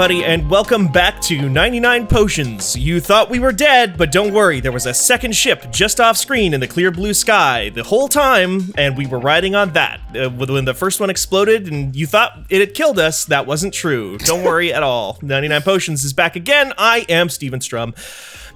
everybody, 0.00 0.24
and 0.24 0.48
welcome 0.48 0.86
back 0.86 1.20
to 1.20 1.48
99 1.48 2.06
Potions. 2.06 2.78
You 2.78 3.00
thought 3.00 3.30
we 3.30 3.40
were 3.40 3.50
dead, 3.50 3.98
but 3.98 4.12
don't 4.12 4.32
worry, 4.32 4.60
there 4.60 4.70
was 4.70 4.86
a 4.86 4.94
second 4.94 5.34
ship 5.34 5.72
just 5.72 5.98
off 5.98 6.16
screen 6.16 6.54
in 6.54 6.60
the 6.60 6.68
clear 6.68 6.92
blue 6.92 7.12
sky 7.12 7.70
the 7.70 7.82
whole 7.82 8.06
time, 8.06 8.72
and 8.78 8.96
we 8.96 9.08
were 9.08 9.18
riding 9.18 9.56
on 9.56 9.72
that. 9.72 10.00
Uh, 10.14 10.30
when 10.30 10.66
the 10.66 10.72
first 10.72 11.00
one 11.00 11.10
exploded 11.10 11.66
and 11.66 11.96
you 11.96 12.06
thought 12.06 12.46
it 12.48 12.60
had 12.60 12.74
killed 12.74 13.00
us, 13.00 13.24
that 13.24 13.44
wasn't 13.44 13.74
true. 13.74 14.16
Don't 14.18 14.44
worry 14.44 14.72
at 14.72 14.84
all. 14.84 15.18
99 15.22 15.62
Potions 15.62 16.04
is 16.04 16.12
back 16.12 16.36
again. 16.36 16.72
I 16.78 17.04
am 17.08 17.28
Steven 17.28 17.60
Strom 17.60 17.92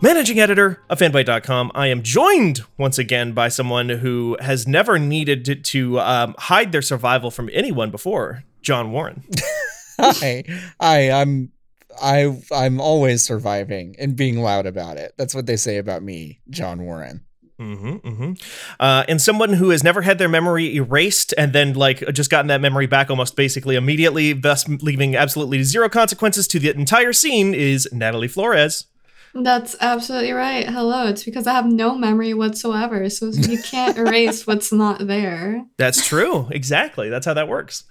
managing 0.01 0.39
editor 0.39 0.81
of 0.89 1.01
fanbyte.com. 1.01 1.73
I 1.75 1.89
am 1.89 2.05
joined 2.05 2.61
once 2.79 2.99
again 2.99 3.33
by 3.33 3.49
someone 3.49 3.89
who 3.89 4.37
has 4.41 4.69
never 4.69 4.97
needed 4.97 5.45
to, 5.47 5.57
to 5.57 5.99
um, 5.99 6.37
hide 6.39 6.71
their 6.71 6.83
survival 6.83 7.33
from 7.33 7.51
anyone 7.53 7.91
before, 7.91 8.45
John 8.63 8.93
Warren. 8.93 9.25
Hi, 9.99 10.45
hi. 10.81 11.11
I'm 11.11 11.53
I 12.01 12.41
I'm 12.53 12.81
always 12.81 13.25
surviving 13.25 13.97
and 13.99 14.17
being 14.17 14.41
loud 14.41 14.67
about 14.67 14.97
it. 14.97 15.13
That's 15.17 15.35
what 15.35 15.47
they 15.47 15.57
say 15.57 15.79
about 15.79 16.03
me, 16.03 16.41
John 16.51 16.83
Warren. 16.83 17.25
Mm-hmm, 17.59 18.09
mm-hmm. 18.09 18.33
Uh, 18.81 19.05
and 19.09 19.21
someone 19.23 19.53
who 19.53 19.71
has 19.71 19.85
never 19.85 20.03
had 20.03 20.19
their 20.19 20.29
memory 20.29 20.75
erased 20.75 21.33
and 21.39 21.53
then 21.53 21.75
like 21.75 22.01
just 22.13 22.31
gotten 22.31 22.49
that 22.49 22.61
memory 22.61 22.87
back 22.87 23.09
almost 23.09 23.37
basically 23.37 23.77
immediately, 23.77 24.33
thus 24.33 24.69
leaving 24.69 25.15
absolutely 25.15 25.63
zero 25.63 25.89
consequences 25.89 26.49
to 26.49 26.59
the 26.59 26.71
entire 26.71 27.13
scene 27.13 27.55
is 27.55 27.89
Natalie 27.93 28.29
Flores. 28.29 28.87
That's 29.35 29.77
absolutely 29.81 30.33
right. 30.33 30.69
Hello. 30.69 31.07
It's 31.07 31.25
because 31.25 31.47
I 31.47 31.53
have 31.53 31.67
no 31.67 31.95
memory 31.95 32.35
whatsoever. 32.35 33.09
So 33.09 33.29
you 33.29 33.63
can't 33.63 33.97
erase 33.99 34.47
what's 34.47 34.73
not 34.73 35.07
there. 35.07 35.65
That's 35.79 36.07
true. 36.07 36.49
Exactly. 36.51 37.09
That's 37.09 37.25
how 37.25 37.35
that 37.35 37.49
works. 37.49 37.85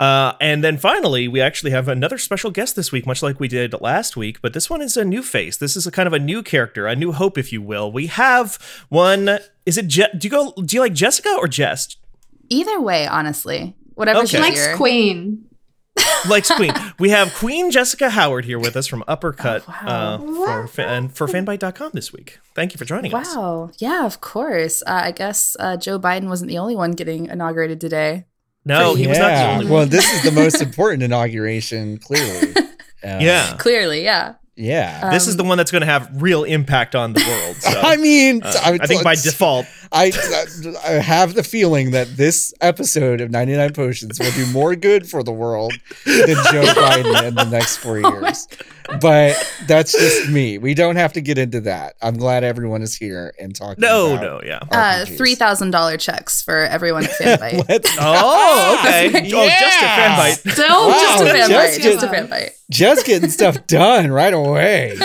Uh, 0.00 0.32
and 0.40 0.64
then 0.64 0.78
finally, 0.78 1.28
we 1.28 1.42
actually 1.42 1.70
have 1.72 1.86
another 1.86 2.16
special 2.16 2.50
guest 2.50 2.74
this 2.74 2.90
week, 2.90 3.04
much 3.06 3.22
like 3.22 3.38
we 3.38 3.48
did 3.48 3.74
last 3.82 4.16
week, 4.16 4.40
but 4.40 4.54
this 4.54 4.70
one 4.70 4.80
is 4.80 4.96
a 4.96 5.04
new 5.04 5.22
face. 5.22 5.58
This 5.58 5.76
is 5.76 5.86
a 5.86 5.90
kind 5.90 6.06
of 6.06 6.14
a 6.14 6.18
new 6.18 6.42
character, 6.42 6.86
a 6.86 6.96
new 6.96 7.12
hope, 7.12 7.36
if 7.36 7.52
you 7.52 7.60
will. 7.60 7.92
We 7.92 8.06
have 8.06 8.56
one. 8.88 9.38
Is 9.66 9.76
it? 9.76 9.88
Je- 9.88 10.08
do 10.16 10.26
you 10.26 10.30
go? 10.30 10.52
Do 10.64 10.74
you 10.74 10.80
like 10.80 10.94
Jessica 10.94 11.36
or 11.38 11.46
Jess? 11.48 11.96
Either 12.48 12.80
way, 12.80 13.06
honestly, 13.06 13.76
whatever. 13.94 14.20
Okay. 14.20 14.26
She 14.28 14.38
likes 14.38 14.74
Queen. 14.76 15.44
likes 16.28 16.50
Queen. 16.50 16.72
We 16.98 17.10
have 17.10 17.34
Queen 17.34 17.70
Jessica 17.70 18.08
Howard 18.10 18.44
here 18.46 18.58
with 18.58 18.76
us 18.76 18.86
from 18.86 19.04
Uppercut 19.08 19.64
Oh, 19.68 19.72
wow. 19.84 20.16
uh, 20.16 20.18
for 20.18 20.66
fa- 20.68 20.86
and 20.88 21.14
for 21.14 21.26
fanbyte.com 21.26 21.90
this 21.92 22.10
week. 22.12 22.38
Thank 22.54 22.72
you 22.72 22.78
for 22.78 22.84
joining 22.86 23.12
us. 23.14 23.34
Wow. 23.36 23.70
Yeah, 23.78 24.06
of 24.06 24.20
course. 24.20 24.82
Uh, 24.86 25.00
I 25.04 25.12
guess 25.12 25.56
uh, 25.60 25.76
Joe 25.76 25.98
Biden 25.98 26.28
wasn't 26.28 26.48
the 26.48 26.58
only 26.58 26.74
one 26.76 26.92
getting 26.92 27.26
inaugurated 27.26 27.80
today. 27.80 28.24
No, 28.64 28.94
he 28.94 29.06
was 29.06 29.18
not 29.18 29.28
the 29.28 29.52
only 29.52 29.64
one. 29.66 29.72
Well, 29.74 29.86
this 29.86 30.12
is 30.12 30.22
the 30.22 30.32
most 30.32 30.60
important 30.68 31.02
inauguration, 31.02 31.98
clearly. 31.98 32.54
Uh, 32.56 32.62
Yeah. 33.02 33.56
Clearly, 33.58 34.04
yeah. 34.04 34.34
Yeah. 34.56 35.08
this 35.10 35.26
is 35.26 35.38
the 35.38 35.44
one 35.44 35.56
that's 35.56 35.70
going 35.70 35.80
to 35.80 35.86
have 35.86 36.10
real 36.20 36.44
impact 36.44 36.94
on 36.94 37.14
the 37.14 37.24
world. 37.26 37.56
So. 37.60 37.80
I 37.80 37.96
mean, 37.96 38.42
uh, 38.42 38.52
I 38.62 38.86
think 38.86 39.02
by 39.02 39.14
default, 39.14 39.64
I, 39.90 40.12
I 40.84 40.90
have 40.92 41.32
the 41.32 41.42
feeling 41.42 41.92
that 41.92 42.14
this 42.18 42.52
episode 42.60 43.22
of 43.22 43.30
99 43.30 43.72
Potions 43.72 44.18
will 44.20 44.30
do 44.32 44.44
more 44.52 44.76
good 44.76 45.08
for 45.08 45.22
the 45.22 45.32
world 45.32 45.72
than 46.04 46.36
Joe 46.52 46.64
Biden 46.74 47.28
in 47.28 47.34
the 47.36 47.44
next 47.44 47.78
four 47.78 47.98
years. 48.00 48.46
But 49.00 49.36
that's 49.66 49.92
just 49.92 50.30
me. 50.30 50.58
We 50.58 50.74
don't 50.74 50.96
have 50.96 51.12
to 51.12 51.20
get 51.20 51.38
into 51.38 51.60
that. 51.62 51.94
I'm 52.02 52.16
glad 52.16 52.42
everyone 52.44 52.82
is 52.82 52.96
here 52.96 53.32
and 53.38 53.54
talking. 53.54 53.80
no, 53.80 54.14
about 54.14 54.22
no, 54.22 54.40
yeah. 54.44 54.60
Uh, 54.70 55.04
three 55.04 55.34
thousand 55.34 55.70
dollar 55.70 55.96
checks 55.96 56.42
for 56.42 56.56
everyone 56.58 57.04
at 57.04 57.10
Fanbyte. 57.10 57.64
Let's- 57.68 57.96
Oh, 58.00 58.78
okay. 58.80 59.08
Oh, 59.32 59.48
just 59.48 59.82
a 59.82 59.84
Yeah. 59.84 60.16
fanbyte. 60.18 60.52
Still 60.52 60.88
Wow, 60.88 61.00
just 61.00 61.22
a 61.22 61.26
just 61.26 61.50
Fanbyte. 61.50 61.82
Just 61.82 62.04
a 62.04 62.08
Fanbyte. 62.08 62.50
just 62.70 63.06
getting 63.06 63.30
stuff 63.30 63.66
done 63.66 64.10
right 64.10 64.34
away. 64.34 64.96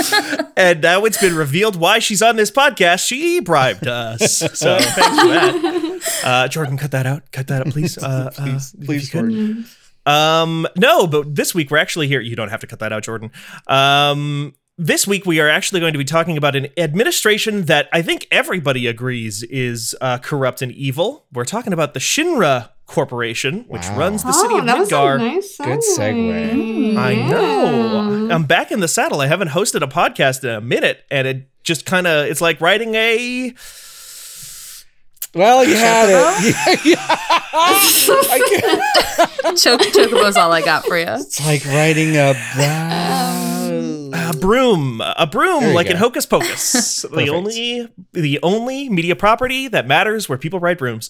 And 0.58 0.82
now 0.82 1.06
it's 1.06 1.20
been 1.22 1.36
revealed 1.36 1.76
why 1.76 2.00
she's 2.00 2.22
on 2.22 2.36
this 2.38 2.50
podcast. 2.52 3.06
She 3.06 3.40
bribed 3.40 3.88
us. 3.88 4.38
So 4.58 4.80
thanks 4.80 4.96
for 5.20 5.28
that. 5.28 6.22
Uh, 6.24 6.48
Jordan, 6.48 6.78
cut 6.78 6.92
that 6.92 7.06
out. 7.06 7.32
Cut 7.32 7.48
that 7.48 7.66
out, 7.68 7.74
please. 7.74 7.98
Uh, 7.98 8.06
uh, 8.06 8.30
Please, 8.32 8.74
if 8.80 8.86
please, 8.86 9.14
you 9.14 9.22
could. 9.22 9.30
Jordan. 9.32 9.66
Um, 10.06 10.68
no, 10.78 11.08
but 11.08 11.36
this 11.36 11.54
week 11.56 11.72
we're 11.72 11.78
actually 11.78 12.08
here. 12.08 12.22
You 12.22 12.36
don't 12.36 12.50
have 12.50 12.60
to 12.62 12.68
cut 12.68 12.80
that 12.80 12.94
out, 12.94 13.04
Jordan. 13.04 13.32
Um, 13.68 14.54
this 14.78 15.08
week 15.08 15.26
we 15.26 15.40
are 15.40 15.48
actually 15.50 15.80
going 15.80 15.94
to 15.94 15.98
be 15.98 16.04
talking 16.06 16.38
about 16.38 16.56
an 16.56 16.68
administration 16.78 17.64
that 17.64 17.88
I 17.94 18.02
think 18.02 18.28
everybody 18.30 18.88
agrees 18.88 19.42
is 19.44 19.96
uh, 20.02 20.18
corrupt 20.18 20.62
and 20.62 20.72
evil. 20.74 21.26
We're 21.32 21.46
talking 21.46 21.72
about 21.74 21.94
the 21.94 22.00
Shinra 22.02 22.70
Corporation, 22.86 23.66
which 23.68 23.88
Wow. 23.90 23.98
runs 24.00 24.24
the 24.24 24.34
city 24.34 24.54
oh, 24.56 24.60
of 24.60 24.66
that 24.66 24.78
was 24.78 24.92
a 24.92 24.96
Midgar. 24.96 25.18
nice 25.18 25.58
Good 25.58 25.80
segue. 25.80 26.52
Mm. 26.52 26.98
I 26.98 27.16
know. 27.16 28.28
Yeah. 28.28 28.36
I'm 28.36 28.44
back 28.44 28.72
in 28.72 28.80
the 28.82 28.88
saddle. 28.88 29.22
I 29.22 29.28
haven't 29.28 29.50
hosted 29.50 29.82
a 29.82 29.88
podcast 29.88 30.44
in 30.44 30.50
a 30.52 30.62
minute, 30.62 31.04
and 31.10 31.28
it 31.28 31.50
just 31.64 31.86
kind 31.86 32.06
of 32.06 32.28
it's 32.28 32.42
like 32.42 32.62
writing 32.62 32.94
a 32.96 33.56
Well, 35.36 35.66
you 35.66 35.76
had 35.76 36.10
it. 36.10 36.56
Yeah, 36.86 36.98
yeah. 36.98 37.18
Choke 39.56 39.82
Chocobo's 39.82 40.38
all 40.38 40.52
I 40.52 40.62
got 40.62 40.86
for 40.86 40.98
you. 40.98 41.06
It's 41.08 41.46
like 41.46 41.66
writing 41.66 42.16
a. 42.16 42.34
a 44.16 44.34
broom, 44.40 45.02
a 45.02 45.28
broom, 45.28 45.74
like 45.74 45.88
in. 45.88 45.98
Hocus 45.98 46.26
Pocus. 46.26 47.02
the 47.14 47.30
only, 47.30 47.88
the 48.14 48.40
only 48.44 48.90
media 48.90 49.16
property 49.16 49.68
that 49.68 49.88
matters 49.88 50.28
where 50.30 50.38
people 50.38 50.60
write 50.60 50.78
brooms. 50.78 51.10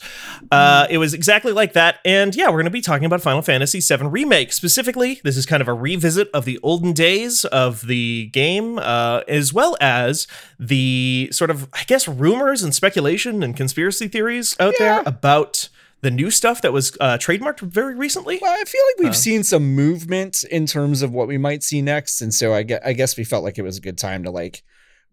Uh, 0.51 0.87
it 0.89 0.97
was 0.97 1.13
exactly 1.13 1.51
like 1.51 1.73
that, 1.73 1.99
and 2.05 2.35
yeah, 2.35 2.45
we're 2.47 2.53
going 2.53 2.65
to 2.65 2.69
be 2.71 2.81
talking 2.81 3.05
about 3.05 3.21
Final 3.21 3.41
Fantasy 3.41 3.79
VII 3.79 4.05
remake 4.07 4.53
specifically. 4.53 5.21
This 5.23 5.37
is 5.37 5.45
kind 5.45 5.61
of 5.61 5.67
a 5.67 5.73
revisit 5.73 6.29
of 6.33 6.45
the 6.45 6.59
olden 6.63 6.93
days 6.93 7.45
of 7.45 7.87
the 7.87 8.27
game, 8.27 8.79
uh, 8.79 9.21
as 9.27 9.53
well 9.53 9.77
as 9.81 10.27
the 10.59 11.29
sort 11.31 11.49
of, 11.49 11.67
I 11.73 11.83
guess, 11.87 12.07
rumors 12.07 12.63
and 12.63 12.73
speculation 12.73 13.43
and 13.43 13.55
conspiracy 13.55 14.07
theories 14.07 14.55
out 14.59 14.75
Yeah. 14.79 14.95
there 14.95 15.03
about 15.05 15.69
the 16.01 16.11
new 16.11 16.29
stuff 16.29 16.61
that 16.61 16.71
was 16.73 16.95
uh, 16.99 17.17
trademarked 17.17 17.61
very 17.61 17.95
recently. 17.95 18.37
Well, 18.41 18.51
I 18.51 18.63
feel 18.65 18.81
like 18.89 18.99
we've 19.03 19.09
Uh. 19.09 19.13
seen 19.13 19.43
some 19.43 19.73
movement 19.73 20.43
in 20.51 20.65
terms 20.65 21.01
of 21.01 21.11
what 21.11 21.27
we 21.27 21.37
might 21.37 21.63
see 21.63 21.81
next, 21.81 22.21
and 22.21 22.33
so 22.33 22.53
I 22.53 22.63
guess, 22.63 22.81
I 22.85 22.93
guess 22.93 23.17
we 23.17 23.23
felt 23.23 23.43
like 23.43 23.57
it 23.57 23.63
was 23.63 23.77
a 23.77 23.81
good 23.81 23.97
time 23.97 24.23
to 24.23 24.31
like 24.31 24.61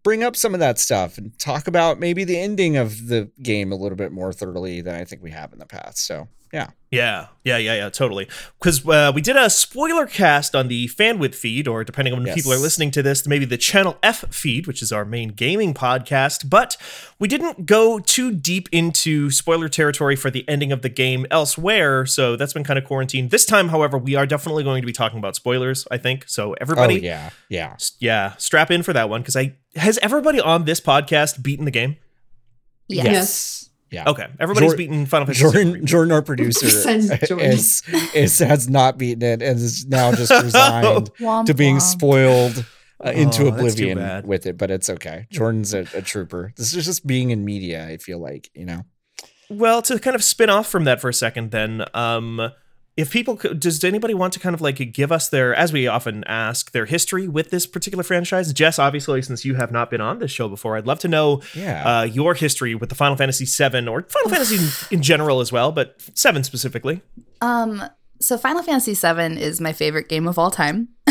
bring 0.03 0.23
up 0.25 0.35
some 0.37 0.53
of 0.53 0.61
that 0.61 0.79
stuff 0.81 1.17
and 1.17 1.39
talk 1.39 1.69
about 1.69 2.01
maybe 2.01 2.25
the 2.25 2.37
ending 2.39 2.77
of 2.77 3.07
the 3.07 3.31
game 3.43 3.71
a 3.71 3.77
little 3.77 3.97
bit 3.97 4.11
more 4.13 4.33
thoroughly 4.33 4.81
than 4.81 4.95
I 4.97 5.05
think 5.05 5.23
we 5.23 5.31
have 5.31 5.53
in 5.53 5.59
the 5.61 5.67
past. 5.67 5.99
So 6.05 6.27
yeah, 6.53 6.69
Yeah, 6.91 7.29
yeah, 7.45 7.57
yeah, 7.57 7.75
yeah, 7.77 7.89
totally. 7.89 8.29
Because 8.59 8.87
uh, 8.87 9.11
we 9.15 9.23
did 9.23 9.35
a 9.37 9.49
spoiler 9.49 10.05
cast 10.07 10.55
on 10.55 10.69
the 10.69 10.87
Fanbyte 10.89 11.35
feed, 11.35 11.67
or 11.67 11.83
depending 11.85 12.13
on 12.13 12.19
when 12.21 12.27
Yes. 12.27 12.37
people 12.37 12.53
are 12.53 12.59
listening 12.59 12.91
to 12.91 13.03
this, 13.03 13.27
maybe 13.27 13.47
the 13.47 13.57
Channel 13.57 13.97
F 14.03 14.25
feed, 14.31 14.67
which 14.67 14.83
is 14.83 14.93
our 14.93 15.07
main 15.07 15.31
gaming 15.31 15.73
podcast. 15.73 16.51
But 16.51 16.77
we 17.19 17.29
didn't 17.29 17.65
go 17.65 17.99
too 17.99 18.31
deep 18.31 18.69
into 18.73 19.31
spoiler 19.31 19.71
territory 19.71 20.15
for 20.17 20.31
the 20.31 20.47
ending 20.47 20.71
of 20.71 20.83
the 20.83 20.91
game 20.91 21.25
elsewhere, 21.31 22.05
so 22.05 22.37
that's 22.37 22.53
been 22.53 22.65
kind 22.65 22.79
of 22.79 22.85
quarantined. 22.85 23.31
This 23.31 23.47
time, 23.47 23.69
however, 23.71 23.97
we 23.97 24.15
are 24.15 24.27
definitely 24.27 24.63
going 24.63 24.83
to 24.83 24.87
be 24.87 24.93
talking 24.93 25.19
about 25.19 25.35
spoilers. 25.35 25.87
I 25.91 25.97
think 25.97 26.25
so. 26.29 26.53
Everybody, 26.61 26.97
oh 27.01 27.03
yeah, 27.05 27.31
yeah. 27.49 27.73
s- 27.73 27.93
yeah, 28.01 28.37
strap 28.37 28.71
in 28.71 28.83
for 28.83 28.93
that 28.93 29.09
one 29.09 29.23
because 29.23 29.37
I 29.37 29.57
has 29.77 29.99
everybody 30.03 30.39
on 30.41 30.67
this 30.67 30.83
podcast 30.83 31.43
beaten 31.43 31.65
the 31.65 31.71
game. 31.71 31.97
Yes. 32.89 33.07
Yes. 33.07 33.69
Yeah. 33.93 34.09
Okay, 34.09 34.27
everybody's 34.41 34.71
Jor- 34.71 34.77
beaten 34.79 35.07
Final 35.07 35.27
Fantasy. 35.27 35.43
Jordan, 35.43 35.87
Jordan, 35.87 36.13
our 36.13 36.23
producer, 36.23 36.67
is, 36.91 37.83
is 38.15 38.39
has 38.39 38.69
not 38.69 38.97
beaten 38.99 39.23
it 39.23 39.43
and 39.43 39.59
is 39.61 39.87
now 39.87 40.13
just 40.13 40.31
resigned 40.43 41.11
Womp 41.21 41.47
to 41.47 41.55
being 41.55 41.77
womp. 41.77 41.83
spoiled 41.83 42.65
uh, 43.05 43.11
into 43.11 43.45
Oh, 43.45 43.49
oblivion 43.49 44.27
with 44.27 44.47
it. 44.47 44.57
But 44.57 44.71
it's 44.71 44.89
okay. 44.89 45.27
Jordan's 45.31 45.75
a, 45.75 45.81
a 45.95 46.01
trooper. 46.03 46.53
This 46.57 46.75
is 46.75 46.85
just 46.87 47.07
being 47.07 47.31
in 47.31 47.45
media. 47.45 47.87
I 47.87 47.99
feel 47.99 48.19
like 48.19 48.51
you 48.55 48.65
know. 48.65 48.83
Well, 49.51 49.83
to 49.83 49.99
kind 49.99 50.17
of 50.17 50.25
spin 50.25 50.49
off 50.49 50.67
from 50.69 50.85
that 50.85 50.99
for 51.03 51.11
a 51.11 51.15
second, 51.15 51.51
then, 51.51 51.85
um, 51.93 52.51
if 52.97 53.11
people 53.11 53.37
could, 53.37 53.59
does 53.61 53.83
anybody 53.85 54.13
want 54.15 54.33
to 54.35 54.41
kind 54.41 54.55
of 54.55 54.61
like 54.61 54.93
give 54.93 55.11
us 55.11 55.29
their, 55.31 55.55
as 55.55 55.73
we 55.73 55.87
often 55.87 56.25
ask, 56.25 56.73
their 56.73 56.85
history 56.87 57.27
with 57.27 57.51
this 57.51 57.67
particular 57.67 58.05
franchise? 58.05 58.53
Jess, 58.53 58.79
obviously, 58.79 59.23
since 59.23 59.45
you 59.45 59.55
have 59.55 59.73
not 59.73 59.91
been 59.91 60.01
on 60.03 60.19
this 60.19 60.31
show 60.31 60.49
before, 60.49 60.77
I'd 60.77 60.87
love 60.87 60.99
to 61.01 61.09
know 61.09 61.41
Yeah. 61.55 62.01
uh, 62.01 62.03
your 62.05 62.35
history 62.35 62.75
with 62.75 62.89
the 62.91 62.95
Final 62.95 63.17
Fantasy 63.17 63.47
7 63.47 63.89
or 63.89 64.03
Final 64.03 64.31
Fantasy 64.31 64.57
in, 64.91 64.99
in 64.99 65.03
general 65.03 65.41
as 65.41 65.51
well, 65.51 65.73
but 65.73 66.01
seven 66.15 66.45
specifically. 66.45 67.01
Um. 67.41 67.83
So 68.21 68.39
Final 68.39 68.63
Fantasy 68.63 68.95
7 68.95 69.37
is 69.37 69.61
my 69.61 69.73
favorite 69.73 70.09
game 70.09 70.29
of 70.29 70.39
all 70.39 70.51
time. 70.53 70.89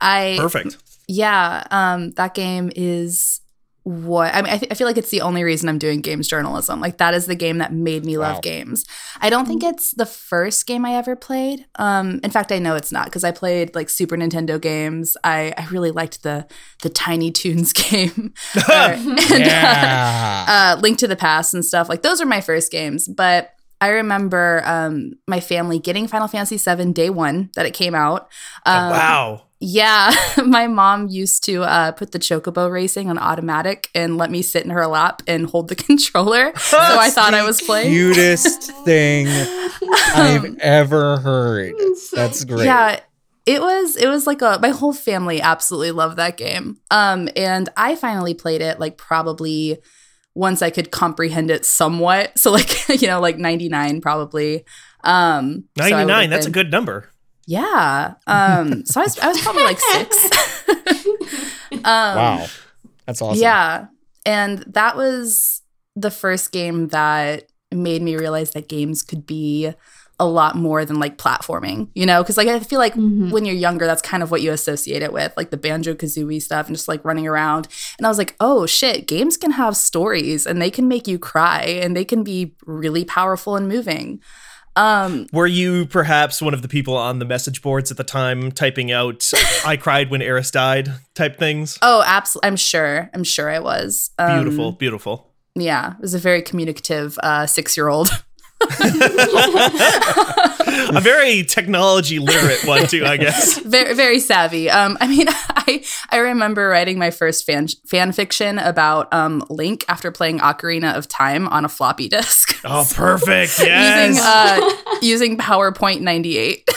I 0.00 0.36
Perfect. 0.38 0.78
yeah. 1.08 1.64
Um. 1.70 2.12
That 2.12 2.34
game 2.34 2.70
is 2.74 3.40
what 3.84 4.34
I 4.34 4.42
mean. 4.42 4.52
I, 4.52 4.58
th- 4.58 4.70
I 4.70 4.74
feel 4.74 4.86
like 4.86 4.96
it's 4.98 5.10
the 5.10 5.20
only 5.22 5.42
reason 5.44 5.68
I'm 5.68 5.78
doing 5.78 6.00
games 6.00 6.28
journalism. 6.28 6.80
Like 6.80 6.98
that 6.98 7.14
is 7.14 7.26
the 7.26 7.34
game 7.34 7.58
that 7.58 7.72
made 7.72 8.04
me 8.04 8.16
Wow. 8.16 8.34
love 8.34 8.42
games. 8.42 8.84
I 9.20 9.28
don't 9.30 9.46
think 9.46 9.62
it's 9.64 9.90
the 9.92 10.06
first 10.06 10.66
game 10.66 10.84
I 10.84 10.94
ever 10.94 11.16
played. 11.16 11.66
Um. 11.76 12.20
In 12.22 12.30
fact, 12.30 12.52
I 12.52 12.58
know 12.58 12.76
it's 12.76 12.92
not 12.92 13.06
because 13.06 13.24
I 13.24 13.30
played 13.32 13.74
like 13.74 13.90
Super 13.90 14.16
Nintendo 14.16 14.60
games. 14.60 15.16
I 15.24 15.52
I 15.56 15.66
really 15.66 15.90
liked 15.90 16.22
the 16.22 16.46
the 16.82 16.88
Tiny 16.90 17.30
Toons 17.30 17.72
game. 17.84 18.34
And, 18.68 19.18
uh, 19.18 19.36
yeah. 19.38 20.74
uh, 20.76 20.80
Link 20.80 20.98
to 20.98 21.08
the 21.08 21.16
Past 21.16 21.54
and 21.54 21.64
stuff. 21.64 21.88
Like 21.88 22.02
those 22.02 22.20
are 22.20 22.26
my 22.26 22.40
first 22.40 22.70
games, 22.72 23.08
but 23.08 23.50
I 23.80 23.88
remember 23.88 24.62
um, 24.64 25.14
my 25.26 25.40
family 25.40 25.78
getting 25.80 26.06
Final 26.06 26.28
Fantasy 26.28 26.56
VII 26.56 26.92
day 26.92 27.10
one 27.10 27.50
that 27.56 27.66
it 27.66 27.74
came 27.74 27.94
out. 27.96 28.30
Um, 28.64 28.86
Oh, 28.86 28.90
wow. 28.90 29.42
Yeah, 29.64 30.12
my 30.44 30.66
mom 30.66 31.06
used 31.06 31.44
to 31.44 31.62
uh, 31.62 31.92
put 31.92 32.10
the 32.10 32.18
chocobo 32.18 32.68
racing 32.68 33.08
on 33.08 33.16
automatic 33.16 33.88
and 33.94 34.18
let 34.18 34.28
me 34.28 34.42
sit 34.42 34.64
in 34.64 34.70
her 34.70 34.88
lap 34.88 35.22
and 35.28 35.46
hold 35.46 35.68
the 35.68 35.76
controller. 35.88 36.52
so 36.56 36.78
I 36.80 37.10
thought 37.10 37.32
I 37.32 37.44
was 37.44 37.62
playing. 37.62 37.92
Cutest 37.92 38.72
thing 38.84 39.28
I've 39.28 40.58
ever 40.58 41.18
heard. 41.18 41.74
That's 42.12 42.44
great. 42.44 42.64
Yeah, 42.64 42.98
it 43.46 43.60
was 43.60 43.94
it 43.94 44.08
was 44.08 44.26
like 44.26 44.42
a 44.42 44.58
my 44.60 44.70
whole 44.70 44.92
family 44.92 45.40
absolutely 45.40 45.92
loved 45.92 46.16
that 46.16 46.36
game. 46.36 46.78
Um 46.90 47.28
and 47.36 47.68
I 47.76 47.94
finally 47.94 48.34
played 48.34 48.62
it 48.62 48.80
like 48.80 48.96
probably 48.96 49.78
once 50.34 50.60
I 50.62 50.70
could 50.70 50.90
comprehend 50.90 51.52
it 51.52 51.64
somewhat. 51.64 52.36
So 52.36 52.50
like, 52.50 52.88
you 53.00 53.06
know, 53.06 53.20
like 53.20 53.38
99 53.38 54.00
probably. 54.00 54.64
Um 55.04 55.64
so 55.78 55.84
I 55.84 55.90
would've 55.90 56.08
99, 56.08 56.30
that's 56.30 56.46
a 56.46 56.50
good 56.50 56.72
number. 56.72 57.11
Yeah. 57.46 58.14
Um 58.26 58.84
so 58.86 59.00
I 59.00 59.04
was 59.04 59.18
I 59.18 59.28
was 59.28 59.40
probably 59.40 59.64
like 59.64 59.78
6. 59.80 60.30
um 61.72 61.80
Wow. 61.84 62.46
That's 63.06 63.20
awesome. 63.22 63.42
Yeah. 63.42 63.86
And 64.24 64.58
that 64.68 64.96
was 64.96 65.62
the 65.96 66.10
first 66.10 66.52
game 66.52 66.88
that 66.88 67.44
made 67.72 68.02
me 68.02 68.16
realize 68.16 68.52
that 68.52 68.68
games 68.68 69.02
could 69.02 69.26
be 69.26 69.72
a 70.20 70.26
lot 70.26 70.54
more 70.54 70.84
than 70.84 71.00
like 71.00 71.18
platforming, 71.18 71.88
you 71.94 72.06
know? 72.06 72.22
Because 72.22 72.36
like 72.36 72.46
I 72.46 72.60
feel 72.60 72.78
like 72.78 72.94
Mhm. 72.94 73.32
when 73.32 73.44
you're 73.44 73.56
younger, 73.56 73.86
that's 73.86 74.02
kind 74.02 74.22
of 74.22 74.30
what 74.30 74.40
you 74.40 74.52
associate 74.52 75.02
it 75.02 75.12
with, 75.12 75.32
like 75.36 75.50
the 75.50 75.56
Banjo 75.56 75.94
Kazooie 75.94 76.40
stuff 76.40 76.66
and 76.68 76.76
just 76.76 76.86
like 76.86 77.04
running 77.04 77.26
around. 77.26 77.66
And 77.98 78.06
I 78.06 78.10
was 78.10 78.18
like, 78.18 78.36
oh 78.38 78.64
shit, 78.66 79.08
games 79.08 79.36
can 79.36 79.52
have 79.52 79.76
stories 79.76 80.46
and 80.46 80.62
they 80.62 80.70
can 80.70 80.86
make 80.86 81.08
you 81.08 81.18
cry 81.18 81.62
and 81.62 81.96
they 81.96 82.04
can 82.04 82.22
be 82.22 82.54
really 82.66 83.04
powerful 83.04 83.56
and 83.56 83.66
moving. 83.68 84.20
Um, 84.74 85.26
Were 85.32 85.46
you 85.46 85.84
perhaps 85.86 86.40
one 86.40 86.54
of 86.54 86.62
the 86.62 86.68
people 86.68 86.96
on 86.96 87.18
the 87.18 87.24
message 87.26 87.60
boards 87.60 87.90
at 87.90 87.96
the 87.98 88.04
time 88.04 88.50
typing 88.52 88.90
out 88.90 89.30
"I 89.66 89.76
cried 89.76 90.10
when 90.10 90.22
Aeris 90.22 90.50
died" 90.50 90.88
type 91.14 91.38
things? 91.38 91.78
oh, 91.82 92.02
absolutely. 92.06 92.48
I'm 92.48 92.56
sure. 92.56 93.10
I'm 93.12 93.24
sure 93.24 93.50
I 93.50 93.58
was. 93.58 94.10
Um, 94.18 94.42
Beautiful, 94.42 94.72
beautiful. 94.72 95.28
Yeah. 95.54 95.92
It 95.96 96.00
was 96.00 96.14
a 96.14 96.18
very 96.18 96.40
communicative 96.40 97.18
uh, 97.22 97.46
six 97.46 97.76
year 97.76 97.88
old. 97.88 98.08
a 100.96 101.00
very 101.00 101.42
technology 101.44 102.18
literate 102.18 102.64
one 102.66 102.86
too, 102.86 103.04
I 103.04 103.16
guess. 103.16 103.58
very 103.64 103.94
very 103.94 104.18
savvy. 104.18 104.70
Um, 104.70 104.96
I 105.00 105.06
mean, 105.06 105.26
I 105.30 105.84
I 106.10 106.18
remember 106.18 106.68
writing 106.68 106.98
my 106.98 107.10
first 107.10 107.44
fan 107.46 107.68
fan 107.86 108.12
fiction 108.12 108.58
about 108.58 109.12
um 109.12 109.44
Link 109.50 109.84
after 109.88 110.10
playing 110.10 110.38
Ocarina 110.40 110.96
of 110.96 111.08
Time 111.08 111.48
on 111.48 111.64
a 111.64 111.68
floppy 111.68 112.08
disk. 112.08 112.58
Oh, 112.64 112.86
perfect. 112.94 113.58
using 113.58 113.66
Yes. 113.68 114.20
uh 114.22 114.96
using 115.02 115.36
PowerPoint 115.38 116.00
ninety 116.00 116.38
eight. 116.38 116.68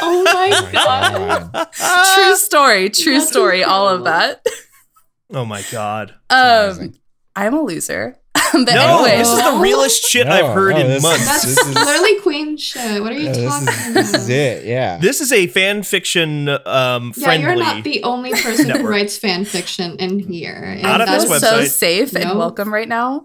Oh 0.00 0.22
my 0.24 0.70
god. 0.72 1.52
God. 1.52 2.14
true 2.14 2.36
story, 2.36 2.90
true 2.90 3.18
That's 3.18 3.30
story, 3.30 3.64
all 3.64 3.88
of 3.88 4.04
that. 4.04 4.44
oh 5.32 5.44
my 5.44 5.62
god. 5.72 6.14
Um, 6.28 6.64
amazing. 6.66 6.98
I'm 7.34 7.54
a 7.54 7.62
loser. 7.62 8.18
but 8.64 8.74
No, 8.74 9.04
anyways, 9.04 9.28
this 9.28 9.38
is 9.38 9.44
the 9.52 9.58
realest 9.60 10.04
shit 10.04 10.26
No, 10.26 10.32
I've 10.34 10.54
heard 10.54 10.74
no, 10.74 10.80
in 10.82 10.86
this- 10.88 11.02
months. 11.02 11.24
That's 11.26 11.44
This 11.44 11.58
is- 11.58 11.74
literally 11.74 12.20
queen 12.20 12.56
shit. 12.56 13.02
What 13.02 13.12
are 13.12 13.14
you 13.16 13.26
Yeah, 13.26 13.32
this 13.32 13.50
talking 13.52 13.68
is 13.68 13.74
about? 13.90 13.94
this 13.94 14.14
is 14.14 14.28
it. 14.28 14.64
Yeah. 14.66 14.98
This 14.98 15.20
is 15.20 15.32
a 15.32 15.46
fan 15.46 15.82
fiction 15.82 16.48
um, 16.48 17.12
Yeah, 17.16 17.32
you're 17.34 17.56
not 17.56 17.84
the 17.84 18.02
only 18.04 18.32
person 18.32 18.66
who 18.66 18.72
network. 18.74 18.90
wrais 18.92 19.18
fan 19.18 19.44
fiction 19.44 19.96
in 19.96 20.18
here. 20.18 20.54
And 20.54 20.82
Not 20.82 21.00
I 21.00 21.04
on 21.06 21.10
this 21.12 21.24
feel 21.24 21.40
that's- 21.40 21.50
so 21.50 21.60
website. 21.60 21.78
safe 21.78 22.14
and 22.16 22.38
welcome 22.38 22.72
right 22.72 22.88
now. 22.88 23.24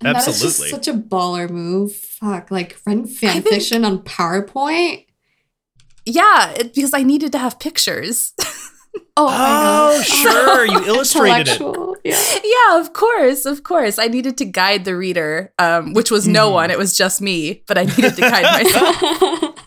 and 0.00 0.14
That 0.14 0.16
is 0.28 0.28
Absolutely. 0.28 0.70
just 0.70 0.84
such 0.84 0.88
a 0.94 0.98
baller 0.98 1.48
move. 1.50 1.94
Fuck, 1.96 2.50
like 2.50 2.76
run 2.86 3.06
fan 3.06 3.42
think- 3.42 3.48
fiction 3.48 3.84
on 3.84 4.00
PowerPoint. 4.00 5.04
Yeah, 6.04 6.50
it, 6.50 6.74
because 6.74 6.94
I 6.94 7.02
needed 7.02 7.32
to 7.32 7.38
have 7.38 7.58
pictures. 7.58 8.32
Oh, 9.18 9.96
Oh, 9.98 10.02
sure, 10.02 10.66
you 10.66 10.84
illustrated 10.92 11.48
it. 11.48 11.60
Yeah. 12.04 12.20
yeah, 12.44 12.80
of 12.80 12.92
course, 12.92 13.46
of 13.46 13.62
course. 13.64 13.98
I 13.98 14.08
needed 14.08 14.36
to 14.38 14.44
guide 14.44 14.84
the 14.84 14.94
reader, 14.94 15.52
um, 15.58 15.94
which 15.94 16.10
was 16.10 16.28
no 16.28 16.50
Mhm. 16.50 16.52
one. 16.52 16.70
It 16.70 16.76
was 16.78 16.94
just 16.96 17.22
me, 17.22 17.62
but 17.66 17.78
I 17.78 17.84
needed 17.84 18.14
to 18.14 18.20
guide 18.20 18.42
myself. 18.64 18.96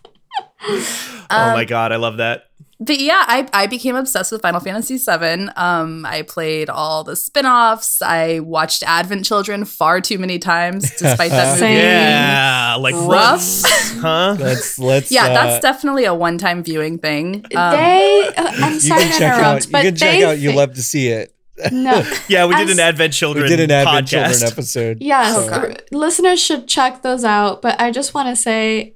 oh 0.61 1.25
Um, 1.31 1.53
my 1.53 1.65
god, 1.65 1.91
I 1.91 1.95
love 1.95 2.17
that. 2.17 2.43
But 2.81 2.99
yeah, 2.99 3.25
I, 3.27 3.45
I 3.51 3.67
became 3.67 3.97
obsessed 3.97 4.31
with 4.31 4.41
Final 4.41 4.61
Fantasy 4.61 4.97
VII. 4.97 5.49
Um, 5.57 6.05
I 6.05 6.21
played 6.21 6.69
all 6.69 7.03
the 7.03 7.17
spin 7.17 7.45
offs. 7.45 8.01
I 8.01 8.39
watched 8.39 8.83
Advent 8.83 9.25
Children 9.25 9.65
far 9.65 9.99
too 9.99 10.17
many 10.17 10.39
times, 10.39 10.89
despite 10.91 11.31
that 11.31 11.47
movie. 11.55 11.59
Same. 11.59 11.77
Yeah, 11.77 12.77
like 12.79 12.95
Rough. 12.95 13.41
huh? 13.99 14.37
Let's 14.39 14.79
let's. 14.79 15.11
Yeah, 15.11 15.25
uh, 15.25 15.33
that's 15.33 15.61
definitely 15.61 16.05
a 16.05 16.13
one 16.13 16.37
time 16.37 16.63
viewing 16.63 16.99
thing. 16.99 17.43
Um, 17.53 17.71
they, 17.75 18.31
uh, 18.37 18.51
I'm 18.55 18.73
You 18.75 18.79
sorry 18.79 19.01
can 19.03 19.11
to 19.11 19.17
check 19.19 19.33
interrupt, 19.33 19.43
out. 19.43 19.65
You 19.65 19.71
but 19.73 19.81
can 19.81 19.95
check 19.95 20.11
they 20.11 20.23
out. 20.23 20.39
You 20.39 20.51
thi- 20.51 20.55
love 20.55 20.73
to 20.75 20.81
see 20.81 21.07
it. 21.09 21.35
No, 21.73 22.09
Yeah, 22.29 22.45
we 22.45 22.55
did 22.55 22.69
As- 22.69 22.77
an 22.77 22.79
Advent 22.79 23.11
Children 23.11 23.43
We 23.43 23.49
did 23.49 23.59
an 23.59 23.71
Advent 23.71 24.07
podcast. 24.07 24.29
Children 24.39 24.51
episode. 24.53 24.97
Yes, 25.01 25.35
So- 25.35 25.73
listeners 25.91 26.41
should 26.41 26.69
check 26.69 27.01
those 27.01 27.25
out. 27.25 27.61
But 27.61 27.81
I 27.81 27.91
just 27.91 28.13
want 28.13 28.29
to 28.29 28.37
say, 28.37 28.93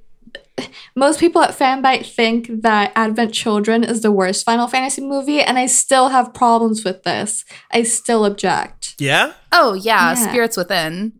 most 0.96 1.20
people 1.20 1.42
at 1.42 1.56
Fanbyte 1.56 2.06
think 2.06 2.62
that 2.62 2.92
Advent 2.94 3.32
Children 3.32 3.84
is 3.84 4.02
the 4.02 4.12
worst 4.12 4.44
Final 4.44 4.68
Fantasy 4.68 5.02
movie, 5.02 5.40
and 5.40 5.58
I 5.58 5.66
still 5.66 6.08
have 6.08 6.34
problems 6.34 6.84
with 6.84 7.02
this. 7.02 7.44
I 7.72 7.82
still 7.82 8.24
object. 8.24 8.94
Yeah, 8.98 9.32
oh, 9.52 9.74
yeah, 9.74 10.10
Yeah. 10.10 10.28
Spirits 10.28 10.56
Within. 10.56 11.12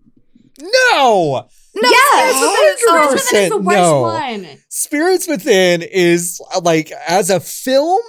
No, 0.61 1.49
No, 1.75 1.91
yes, 1.91 2.37
Spirits 2.37 2.85
Within 2.87 3.15
is 3.17 3.23
Spirits 3.23 3.33
Within 3.33 3.43
is 3.45 3.51
the 3.51 3.59
worst 3.59 3.77
no. 3.77 4.01
one. 4.03 4.47
Spirits 4.69 5.29
Within 5.29 5.83
is 5.83 6.41
like 6.63 6.93
as 7.09 7.31
a 7.31 7.41
film. 7.41 8.03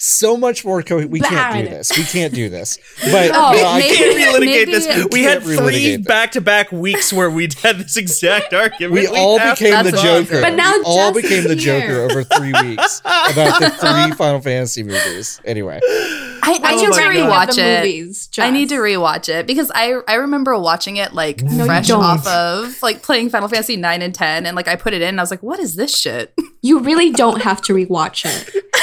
So 0.00 0.36
much 0.36 0.64
more. 0.64 0.80
Co- 0.84 1.04
we 1.06 1.18
can't 1.18 1.64
do 1.64 1.70
this. 1.70 1.90
We 1.98 2.04
can't 2.04 2.32
do 2.32 2.48
this. 2.48 2.78
But 3.10 3.30
Oh, 3.34 3.52
no, 3.52 3.66
I 3.66 3.78
maybe- 3.80 3.96
can't- 3.96 4.16
can't 4.16 4.36
relitigate 4.36 4.44
maybe- 4.44 4.72
this. 4.72 4.86
We 5.12 5.20
We 5.20 5.22
had 5.24 5.42
three 5.42 5.96
back-to-back 5.96 6.70
weeks 6.70 7.12
where 7.12 7.28
we 7.30 7.48
had 7.62 7.78
this 7.78 7.96
exact 7.96 8.54
argument. 8.54 8.92
we 8.92 9.06
all 9.08 9.38
have 9.38 9.58
became 9.58 9.82
the 9.84 9.90
That's. 9.90 10.02
Joker. 10.02 10.40
But 10.40 10.54
now 10.54 10.72
we 10.76 10.82
all 10.84 11.12
became 11.12 11.38
is 11.40 11.48
the. 11.48 11.56
Joker 11.56 12.02
over 12.02 12.22
three 12.22 12.52
weeks 12.52 13.00
about 13.00 13.58
the 13.60 13.70
three 13.70 14.12
Final 14.16 14.40
Fantasy 14.40 14.84
movies. 14.84 15.40
Anyway, 15.44 15.80
I, 15.82 16.60
I 16.62 16.74
Oh 16.74 16.76
need 16.76 16.84
to 16.84 16.90
my 16.90 17.14
God. 17.14 17.48
rewatch 17.48 17.58
it. 17.58 17.78
movies, 17.80 18.28
I 18.38 18.50
need 18.50 18.68
to 18.68 18.76
rewatch 18.76 19.28
it 19.28 19.46
because 19.48 19.72
I 19.74 20.00
I 20.06 20.14
remember 20.14 20.56
watching 20.58 20.96
it 20.98 21.12
like 21.12 21.42
No, 21.42 21.64
fresh 21.64 21.90
off 21.90 22.24
of 22.28 22.80
like 22.82 23.02
playing 23.02 23.30
Final 23.30 23.48
Fantasy 23.48 23.76
9 23.76 24.02
and 24.02 24.14
10 24.14 24.46
and 24.46 24.54
like 24.54 24.68
I 24.68 24.76
put 24.76 24.92
it 24.94 25.02
in 25.02 25.08
and 25.08 25.20
I 25.20 25.22
was 25.24 25.30
like 25.32 25.42
what 25.42 25.58
is 25.58 25.74
this 25.74 25.96
shit? 25.96 26.32
You 26.62 26.78
really 26.80 27.10
don't 27.10 27.42
have 27.42 27.60
to 27.62 27.72
rewatch 27.74 28.24
it. 28.24 28.64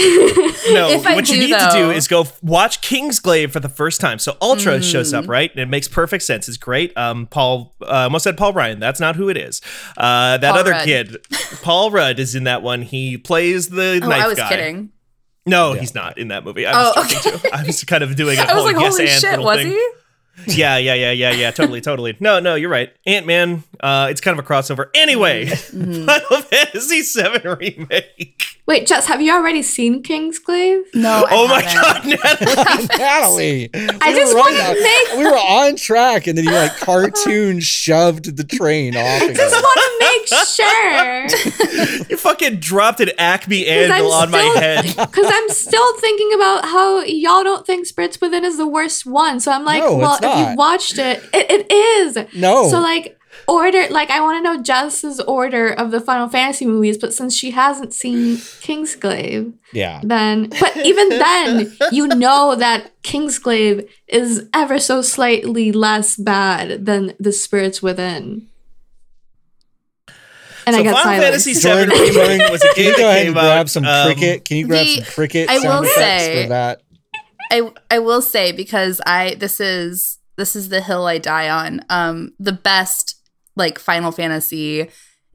No, 0.72 0.88
If 0.90 1.06
I 1.06 1.14
what 1.14 1.28
you 1.28 1.34
do, 1.34 1.40
need 1.40 1.58
to 1.58 1.70
do 1.72 1.90
is 1.90 2.06
go 2.06 2.20
f- 2.22 2.42
watch 2.42 2.80
Kingsglaive 2.80 3.50
for 3.50 3.60
the 3.60 3.68
first 3.68 4.00
time. 4.00 4.18
So 4.18 4.36
Ultra 4.40 4.82
shows 4.82 5.12
Mm. 5.12 5.18
up, 5.24 5.28
right? 5.28 5.50
And 5.50 5.60
it 5.60 5.68
makes 5.68 5.88
perfect 5.88 6.22
sense. 6.24 6.48
It's 6.48 6.56
great. 6.56 6.96
Um, 6.96 7.26
Paul, 7.26 7.74
uh, 7.82 7.86
almost 8.04 8.24
said 8.24 8.36
Paul 8.36 8.52
Ryan. 8.52 8.78
That's 8.78 9.00
not 9.00 9.16
who 9.16 9.28
it 9.28 9.36
is. 9.36 9.60
Uh, 9.96 10.38
that 10.38 10.50
Paul 10.52 10.58
other 10.60 10.70
Rudd. 10.72 10.84
kid, 10.84 11.16
Paul 11.62 11.90
Rudd, 11.90 12.18
is 12.18 12.34
in 12.34 12.44
that 12.44 12.62
one. 12.62 12.82
He 12.82 13.16
plays 13.18 13.68
the 13.68 14.00
Oh, 14.02 14.08
knife 14.08 14.24
I 14.24 14.28
was 14.28 14.38
guy. 14.38 14.48
kidding. 14.48 14.90
No, 15.46 15.74
Yeah. 15.74 15.80
he's 15.80 15.94
not 15.94 16.18
in 16.18 16.28
that 16.28 16.44
movie. 16.44 16.66
I 16.66 16.72
was 16.82 16.92
Oh, 16.96 17.04
joking 17.08 17.40
too. 17.40 17.48
I 17.52 17.64
was 17.64 17.82
kind 17.84 18.02
of 18.04 18.14
doing 18.14 18.38
a 18.38 18.42
I 18.42 18.44
was 18.44 18.52
whole 18.52 18.64
like 18.64 18.76
yes 18.80 18.92
holy 18.98 19.08
and 19.08 19.20
shit, 19.20 19.30
little 19.30 19.44
was 19.46 19.56
thing. 19.56 19.70
he? 19.72 19.88
Yeah, 20.46 20.78
yeah, 20.78 20.94
yeah, 20.94 21.10
yeah, 21.12 21.32
yeah. 21.32 21.50
Totally, 21.50 21.80
totally. 21.82 22.16
No, 22.18 22.40
no, 22.40 22.54
you're 22.54 22.70
right. 22.70 22.90
Ant 23.06 23.26
Man. 23.26 23.62
Uh, 23.78 24.08
it's 24.10 24.20
kind 24.22 24.38
of 24.38 24.44
a 24.44 24.48
crossover. 24.48 24.88
Anyway, 24.94 25.46
Mm-hmm. 25.46 26.06
Final 26.06 26.42
Fantasy 26.42 27.02
VII 27.02 27.48
remake. 27.48 28.42
Wait, 28.66 28.86
Jess, 28.86 29.06
have 29.06 29.20
you 29.20 29.32
already 29.34 29.62
seen 29.62 30.02
Kingsglaive? 30.02 30.82
No, 30.94 31.24
I 31.28 31.28
oh 31.32 31.48
my 31.48 31.60
haven't. 31.60 32.20
god, 32.22 32.88
Natalie. 32.88 32.88
Natalie, 32.98 33.70
I 33.74 34.10
we 34.12 34.14
just 34.16 34.32
were 34.32 34.40
wanna 34.40 34.58
on- 34.58 34.82
make- 34.82 35.16
we 35.18 35.24
were 35.24 35.36
on 35.36 35.76
track, 35.76 36.26
and 36.26 36.38
then 36.38 36.44
you 36.44 36.52
like 36.52 36.76
cartoon 36.76 37.60
shoved 37.60 38.36
the 38.36 38.44
train 38.44 38.96
off. 38.96 39.22
Again. 39.22 39.34
Just 39.36 39.54
want 39.54 39.80
to 39.99 39.99
make 40.10 40.28
sure. 40.28 41.26
You 42.10 42.16
fucking 42.16 42.56
dropped 42.60 43.00
an 43.00 43.10
Acme 43.18 43.68
I'm 43.68 43.92
anvil 43.92 44.12
on 44.12 44.30
my 44.30 44.42
head. 44.42 44.84
Because 45.10 45.26
I'm 45.26 45.48
still 45.50 45.96
thinking 45.98 46.32
about 46.34 46.64
how 46.64 47.02
y'all 47.02 47.42
don't 47.42 47.66
think 47.66 47.86
Spirits 47.86 48.20
Within 48.20 48.44
is 48.44 48.56
the 48.56 48.66
worst 48.66 49.06
one. 49.06 49.40
So 49.40 49.52
I'm 49.52 49.64
like, 49.64 49.82
No, 49.82 49.96
well, 49.96 50.18
if 50.22 50.50
you 50.50 50.56
watched 50.56 50.98
it, 50.98 51.22
it, 51.32 51.50
it 51.50 51.72
is. 51.72 52.18
No. 52.34 52.68
So 52.68 52.80
like 52.80 53.20
order 53.46 53.86
like 53.90 54.10
I 54.10 54.20
want 54.20 54.38
to 54.38 54.42
know 54.42 54.62
Jess's 54.62 55.20
order 55.20 55.68
of 55.72 55.90
the 55.90 56.00
Final 56.00 56.28
Fantasy 56.28 56.66
movies, 56.66 56.98
but 56.98 57.14
since 57.14 57.34
she 57.34 57.50
hasn't 57.50 57.94
seen 57.94 58.36
Kingsglaive, 58.36 59.52
yeah. 59.72 60.00
then 60.02 60.48
but 60.48 60.76
even 60.78 61.08
then, 61.10 61.76
you 61.92 62.06
know 62.06 62.54
that 62.56 62.90
Kingsglaive 63.02 63.88
is 64.08 64.48
ever 64.54 64.78
so 64.78 65.02
slightly 65.02 65.72
less 65.72 66.16
bad 66.16 66.86
than 66.86 67.14
the 67.18 67.32
Spirits 67.32 67.82
Within. 67.82 68.49
And 70.74 70.84
so 70.84 70.90
I 70.90 70.92
got 70.92 71.02
Final 71.02 71.22
silence. 71.22 71.44
Fantasy 71.44 72.12
VII 72.14 72.20
remake 72.20 72.50
was 72.50 72.64
a 72.64 72.74
Can 72.74 72.84
you 72.84 72.96
go 72.96 73.08
ahead 73.08 73.26
and 73.26 73.34
grab 73.34 73.44
out. 73.60 73.68
some 73.70 73.84
um, 73.84 74.06
cricket? 74.06 74.44
Can 74.44 74.56
you 74.58 74.66
grab 74.66 74.86
the- 74.86 74.94
some 74.96 75.04
cricket 75.04 75.48
I 75.50 75.58
sound 75.58 75.84
will 75.84 75.90
effects 75.90 76.24
say- 76.24 76.42
for 76.44 76.48
that? 76.50 76.82
I 77.52 77.72
I 77.90 77.98
will 77.98 78.22
say 78.22 78.52
because 78.52 79.00
I 79.06 79.34
this 79.38 79.60
is 79.60 80.18
this 80.36 80.54
is 80.54 80.68
the 80.68 80.80
hill 80.80 81.06
I 81.06 81.18
die 81.18 81.48
on. 81.48 81.84
Um 81.90 82.32
the 82.38 82.52
best 82.52 83.16
like 83.56 83.78
Final 83.78 84.12
Fantasy 84.12 84.88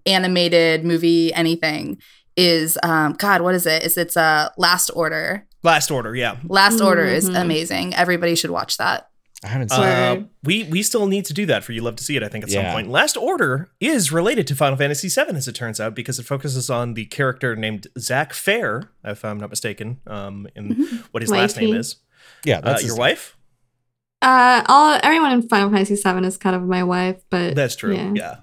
animated 0.05 0.85
movie 0.85 1.33
anything 1.33 1.97
is 2.37 2.77
um 2.83 3.13
god 3.13 3.41
what 3.41 3.55
is 3.55 3.65
it 3.65 3.83
is 3.83 3.97
it's 3.97 4.15
a 4.15 4.21
uh, 4.21 4.49
last 4.57 4.89
order 4.93 5.47
Last 5.63 5.89
Order, 5.89 6.15
yeah. 6.15 6.35
last 6.47 6.79
order 6.79 7.03
is 7.05 7.27
Mhm. 7.27 7.41
amazing 7.41 7.95
everybody 7.95 8.35
should 8.35 8.51
watch 8.51 8.77
that 8.77 9.07
I 9.43 9.47
haven't 9.47 9.69
seen. 9.69 9.79
Uh, 9.81 9.83
it. 10.17 10.19
Uh, 10.19 10.23
we 10.43 10.63
we 10.63 10.81
still 10.81 11.07
need 11.07 11.25
to 11.25 11.33
do 11.33 11.45
that 11.47 11.63
for 11.63 11.71
you 11.73 11.81
love 11.81 11.97
to 11.97 12.03
see 12.03 12.15
it. 12.15 12.23
I 12.23 12.27
think 12.29 12.43
at 12.45 12.51
some 12.51 12.65
point. 12.71 12.89
Last 12.89 13.17
Order 13.17 13.69
is 13.79 14.11
related 14.11 14.47
to 14.47 14.55
Final 14.55 14.77
Fantasy 14.77 15.07
VII, 15.09 15.35
as 15.35 15.47
it 15.47 15.53
turns 15.53 15.79
out, 15.79 15.93
because 15.93 16.17
it 16.19 16.23
focuses 16.25 16.69
on 16.69 16.93
the 16.93 17.05
character 17.05 17.55
named 17.55 17.87
Zack 17.99 18.33
Fair, 18.33 18.89
if 19.03 19.23
I'm 19.25 19.37
not 19.37 19.49
mistaken, 19.49 19.99
um, 20.07 20.47
in 20.55 21.03
what 21.11 21.21
his 21.21 21.29
last 21.31 21.57
name 21.57 21.75
is. 21.75 21.97
Yeah, 22.43 22.57
Uh, 22.59 22.61
that's 22.61 22.81
your 22.83 22.91
his- 22.93 22.99
wife. 22.99 23.37
Uh, 24.21 24.63
all 24.67 24.99
everyone 25.03 25.33
in 25.33 25.47
Final 25.47 25.69
Fantasy 25.69 25.95
VII 25.95 26.25
is 26.25 26.37
kind 26.37 26.55
of 26.55 26.63
my 26.63 26.83
wife, 26.83 27.21
but 27.29 27.53
That's 27.55 27.75
true. 27.75 27.93
Yeah. 27.93 28.13
yeah. 28.15 28.35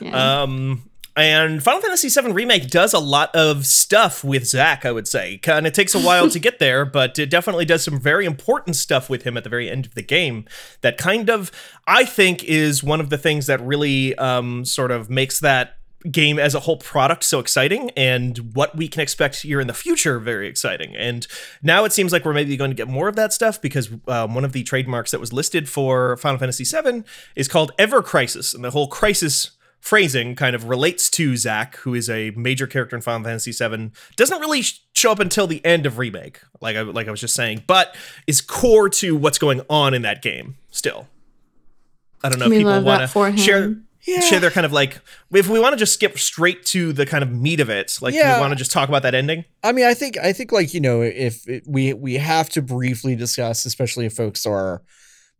yeah. 0.00 0.42
Um, 0.42 0.90
and 1.14 1.62
Final 1.62 1.82
Fantasy 1.82 2.08
VII 2.08 2.32
Remake 2.32 2.68
does 2.68 2.94
a 2.94 2.98
lot 2.98 3.34
of 3.34 3.66
stuff 3.66 4.24
with 4.24 4.46
Zack, 4.46 4.86
I 4.86 4.92
would 4.92 5.06
say. 5.06 5.36
Kind 5.38 5.66
of 5.66 5.74
takes 5.74 5.94
a 5.94 6.00
while 6.00 6.30
to 6.30 6.38
get 6.38 6.58
there, 6.58 6.86
but 6.86 7.18
it 7.18 7.28
definitely 7.28 7.66
does 7.66 7.84
some 7.84 8.00
very 8.00 8.24
important 8.24 8.76
stuff 8.76 9.10
with 9.10 9.24
him 9.24 9.36
at 9.36 9.44
the 9.44 9.50
very 9.50 9.68
end 9.68 9.84
of 9.84 9.94
the 9.94 10.02
game 10.02 10.46
that 10.80 10.96
kind 10.96 11.28
of, 11.28 11.52
I 11.86 12.04
think, 12.06 12.42
is 12.44 12.82
one 12.82 13.00
of 13.00 13.10
the 13.10 13.18
things 13.18 13.46
that 13.46 13.60
really 13.60 14.14
um, 14.16 14.64
sort 14.64 14.90
of 14.90 15.10
makes 15.10 15.38
that 15.40 15.76
game 16.10 16.38
as 16.38 16.54
a 16.54 16.60
whole 16.60 16.78
product 16.78 17.24
so 17.24 17.38
exciting 17.38 17.90
and 17.90 18.54
what 18.54 18.74
we 18.74 18.88
can 18.88 19.00
expect 19.00 19.42
here 19.42 19.60
in 19.60 19.68
the 19.68 19.74
future 19.74 20.18
very 20.18 20.48
exciting 20.48 20.96
and 20.96 21.28
now 21.62 21.84
it 21.84 21.92
seems 21.92 22.12
like 22.12 22.24
we're 22.24 22.32
maybe 22.32 22.56
going 22.56 22.72
to 22.72 22.76
get 22.76 22.88
more 22.88 23.06
of 23.06 23.14
that 23.14 23.32
stuff 23.32 23.62
because 23.62 23.88
um, 24.08 24.34
one 24.34 24.44
of 24.44 24.50
the 24.50 24.64
trademarks 24.64 25.12
that 25.12 25.20
was 25.20 25.32
listed 25.32 25.68
for 25.68 26.16
final 26.16 26.38
fantasy 26.38 26.64
VII 26.64 27.04
is 27.36 27.46
called 27.46 27.70
ever 27.78 28.02
crisis 28.02 28.52
and 28.52 28.64
the 28.64 28.72
whole 28.72 28.88
crisis 28.88 29.52
phrasing 29.82 30.34
kind 30.36 30.54
of 30.56 30.68
relates 30.68 31.10
to 31.10 31.36
Zack, 31.36 31.76
who 31.78 31.92
is 31.92 32.08
a 32.08 32.30
major 32.30 32.66
character 32.68 32.94
in 32.96 33.02
Final 33.02 33.24
Fantasy 33.24 33.50
VII. 33.52 33.90
Doesn't 34.16 34.40
really 34.40 34.62
sh- 34.62 34.80
show 34.94 35.10
up 35.12 35.18
until 35.18 35.46
the 35.48 35.62
end 35.64 35.84
of 35.86 35.98
remake, 35.98 36.40
like 36.60 36.76
I 36.76 36.82
like 36.82 37.08
I 37.08 37.10
was 37.10 37.20
just 37.20 37.34
saying, 37.34 37.64
but 37.66 37.94
is 38.26 38.40
core 38.40 38.88
to 38.88 39.16
what's 39.16 39.38
going 39.38 39.60
on 39.68 39.92
in 39.92 40.02
that 40.02 40.22
game 40.22 40.56
still. 40.70 41.08
I 42.24 42.28
don't 42.30 42.38
know 42.38 42.48
We 42.48 42.56
if 42.56 42.60
people 42.60 42.82
want 42.82 43.10
to 43.10 43.36
share 43.36 43.76
Yeah. 44.06 44.20
share 44.20 44.38
their 44.38 44.50
kind 44.52 44.64
of 44.64 44.72
like 44.72 45.00
if 45.32 45.48
we 45.48 45.58
want 45.58 45.72
to 45.72 45.76
just 45.76 45.94
skip 45.94 46.16
straight 46.18 46.64
to 46.66 46.92
the 46.92 47.04
kind 47.04 47.24
of 47.24 47.32
meat 47.32 47.58
of 47.58 47.68
it, 47.68 47.98
like 48.00 48.12
do 48.14 48.18
Yeah. 48.20 48.36
we 48.36 48.40
want 48.40 48.52
to 48.52 48.56
just 48.56 48.70
talk 48.70 48.88
about 48.88 49.02
that 49.02 49.14
ending. 49.16 49.44
I 49.64 49.72
mean, 49.72 49.84
I 49.86 49.94
think 49.94 50.16
I 50.16 50.32
think 50.32 50.52
like 50.52 50.72
you 50.72 50.80
know, 50.80 51.02
if 51.02 51.48
it, 51.48 51.64
we 51.66 51.92
we 51.92 52.14
have 52.14 52.48
to 52.50 52.62
briefly 52.62 53.16
discuss, 53.16 53.66
especially 53.66 54.06
if 54.06 54.12
folks 54.14 54.46
are 54.46 54.82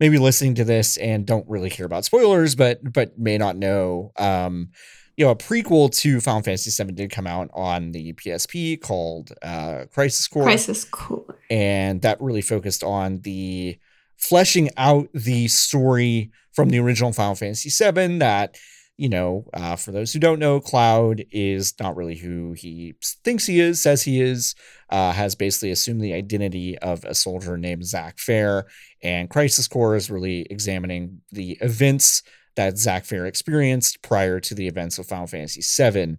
maybe 0.03 0.17
listening 0.17 0.53
to 0.53 0.65
this 0.65 0.97
and 0.97 1.25
don't 1.25 1.47
really 1.47 1.69
care 1.69 1.85
about 1.85 2.03
spoilers, 2.03 2.55
but 2.55 2.91
but 2.91 3.17
may 3.17 3.37
not 3.37 3.55
know. 3.55 4.11
Um, 4.17 4.71
you 5.15 5.23
know, 5.23 5.31
a 5.31 5.35
prequel 5.35 5.95
to 6.01 6.19
Final 6.19 6.41
Fantasy 6.41 6.83
VII 6.83 6.91
did 6.91 7.09
come 7.09 7.25
out 7.25 7.49
on 7.53 7.91
the 7.91 8.11
PSP 8.11 8.81
called 8.81 9.31
uh, 9.41 9.85
Crisis 9.93 10.27
Core, 10.27 10.43
Crisis 10.43 10.83
Core. 10.83 11.37
and 11.49 12.01
that 12.01 12.19
really 12.19 12.41
focused 12.41 12.83
on 12.83 13.21
the 13.21 13.77
fleshing 14.17 14.71
out 14.75 15.07
the 15.13 15.47
story 15.47 16.31
from 16.51 16.67
the 16.67 16.79
original 16.79 17.13
Final 17.13 17.35
Fantasy 17.35 17.69
VII. 17.69 18.17
That 18.17 18.57
you 18.97 19.09
know, 19.09 19.45
uh, 19.53 19.75
for 19.75 19.91
those 19.91 20.13
who 20.13 20.19
don't 20.19 20.39
know, 20.39 20.59
Cloud 20.59 21.23
is 21.31 21.73
not 21.79 21.95
really 21.95 22.15
who 22.15 22.53
he 22.53 22.93
thinks 23.23 23.45
he 23.45 23.59
is, 23.59 23.81
says 23.81 24.03
he 24.03 24.21
is. 24.21 24.55
Uh, 24.89 25.11
has 25.11 25.33
basically 25.33 25.71
assumed 25.71 26.01
the 26.01 26.13
identity 26.13 26.77
of 26.77 27.03
a 27.03 27.15
soldier 27.15 27.57
named 27.57 27.83
Zack 27.85 28.19
Fair, 28.19 28.67
and 29.01 29.29
Crisis 29.29 29.67
Core 29.67 29.95
is 29.95 30.11
really 30.11 30.45
examining 30.51 31.21
the 31.31 31.57
events 31.61 32.21
that 32.55 32.77
Zack 32.77 33.05
Fair 33.05 33.25
experienced 33.25 34.03
prior 34.03 34.39
to 34.39 34.53
the 34.53 34.67
events 34.67 34.99
of 34.99 35.07
Final 35.07 35.25
Fantasy 35.25 35.61
VII. 35.61 36.17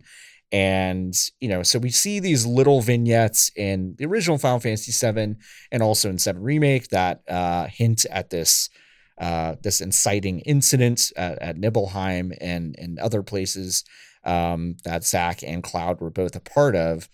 And, 0.51 1.15
you 1.41 1.49
know, 1.49 1.63
so 1.63 1.79
we 1.79 1.91
see 1.91 2.21
these 2.21 2.47
little 2.47 2.81
vignettes 2.81 3.51
in 3.57 3.95
the 3.99 4.07
original 4.07 4.39
Final 4.39 4.61
Fantasy 4.61 4.93
VII 4.93 5.35
and 5.73 5.83
also 5.83 6.11
in 6.11 6.19
7 6.19 6.43
Remake 6.43 6.89
that 6.89 7.23
uh, 7.29 7.67
hint 7.67 8.07
at 8.11 8.31
this 8.31 8.69
uh, 9.19 9.57
this 9.63 9.81
inciting 9.81 10.41
incident 10.41 11.13
at, 11.17 11.39
at 11.41 11.57
Nibelheim 11.57 12.33
and, 12.41 12.75
and 12.79 12.99
other 12.99 13.23
places 13.23 13.85
um, 14.25 14.77
that 14.85 15.05
Zack 15.05 15.43
and 15.43 15.63
Cloud 15.63 16.01
were 16.01 16.11
both 16.11 16.35
a 16.35 16.41
part 16.41 16.75
of. 16.75 17.09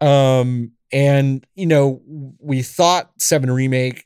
Um, 0.00 0.72
and, 0.92 1.46
you 1.54 1.66
know, 1.66 2.02
we 2.38 2.62
thought 2.62 3.10
7 3.18 3.50
Remake, 3.50 4.04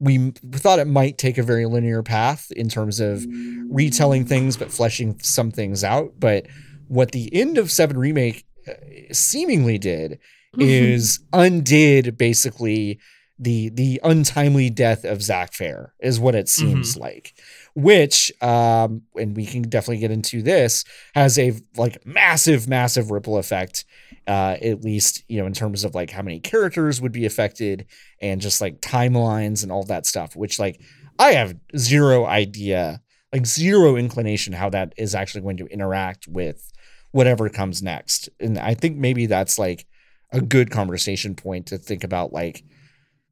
we 0.00 0.32
thought 0.52 0.78
it 0.78 0.86
might 0.86 1.18
take 1.18 1.38
a 1.38 1.42
very 1.42 1.66
linear 1.66 2.02
path 2.02 2.50
in 2.52 2.68
terms 2.68 3.00
of 3.00 3.24
retelling 3.68 4.24
things, 4.24 4.56
but 4.56 4.72
fleshing 4.72 5.18
some 5.20 5.50
things 5.50 5.84
out. 5.84 6.14
But 6.18 6.46
what 6.88 7.12
the 7.12 7.32
end 7.34 7.58
of 7.58 7.70
7 7.70 7.96
Remake 7.96 8.44
uh, 8.66 8.72
seemingly 9.12 9.78
did 9.78 10.18
is 10.58 11.20
undid 11.32 12.18
basically 12.18 12.98
the 13.42 13.70
the 13.70 14.00
untimely 14.04 14.70
death 14.70 15.04
of 15.04 15.20
Zack 15.20 15.52
Fair 15.52 15.94
is 16.00 16.20
what 16.20 16.36
it 16.36 16.48
seems 16.48 16.96
like. 16.96 17.34
Which 17.74 18.30
um 18.40 19.02
and 19.16 19.36
we 19.36 19.46
can 19.46 19.62
definitely 19.62 19.98
get 19.98 20.10
into 20.10 20.42
this 20.42 20.84
has 21.14 21.38
a 21.38 21.52
like 21.76 22.04
massive 22.06 22.68
massive 22.68 23.10
ripple 23.10 23.38
effect 23.38 23.84
uh 24.28 24.56
at 24.62 24.82
least 24.82 25.24
you 25.28 25.40
know 25.40 25.46
in 25.46 25.52
terms 25.52 25.82
of 25.82 25.94
like 25.94 26.10
how 26.10 26.22
many 26.22 26.38
characters 26.38 27.00
would 27.00 27.12
be 27.12 27.26
affected 27.26 27.86
and 28.20 28.40
just 28.40 28.60
like 28.60 28.80
timelines 28.80 29.62
and 29.62 29.72
all 29.72 29.84
that 29.84 30.06
stuff 30.06 30.36
which 30.36 30.58
like 30.58 30.80
I 31.18 31.32
have 31.32 31.56
zero 31.76 32.26
idea 32.26 33.00
like 33.32 33.46
zero 33.46 33.96
inclination 33.96 34.52
how 34.52 34.70
that 34.70 34.92
is 34.96 35.14
actually 35.14 35.40
going 35.40 35.56
to 35.56 35.66
interact 35.66 36.28
with 36.28 36.70
whatever 37.10 37.48
comes 37.48 37.82
next 37.82 38.28
and 38.38 38.58
I 38.58 38.74
think 38.74 38.96
maybe 38.98 39.26
that's 39.26 39.58
like 39.58 39.86
a 40.30 40.40
good 40.40 40.70
conversation 40.70 41.34
point 41.34 41.66
to 41.66 41.78
think 41.78 42.04
about 42.04 42.32
like 42.32 42.62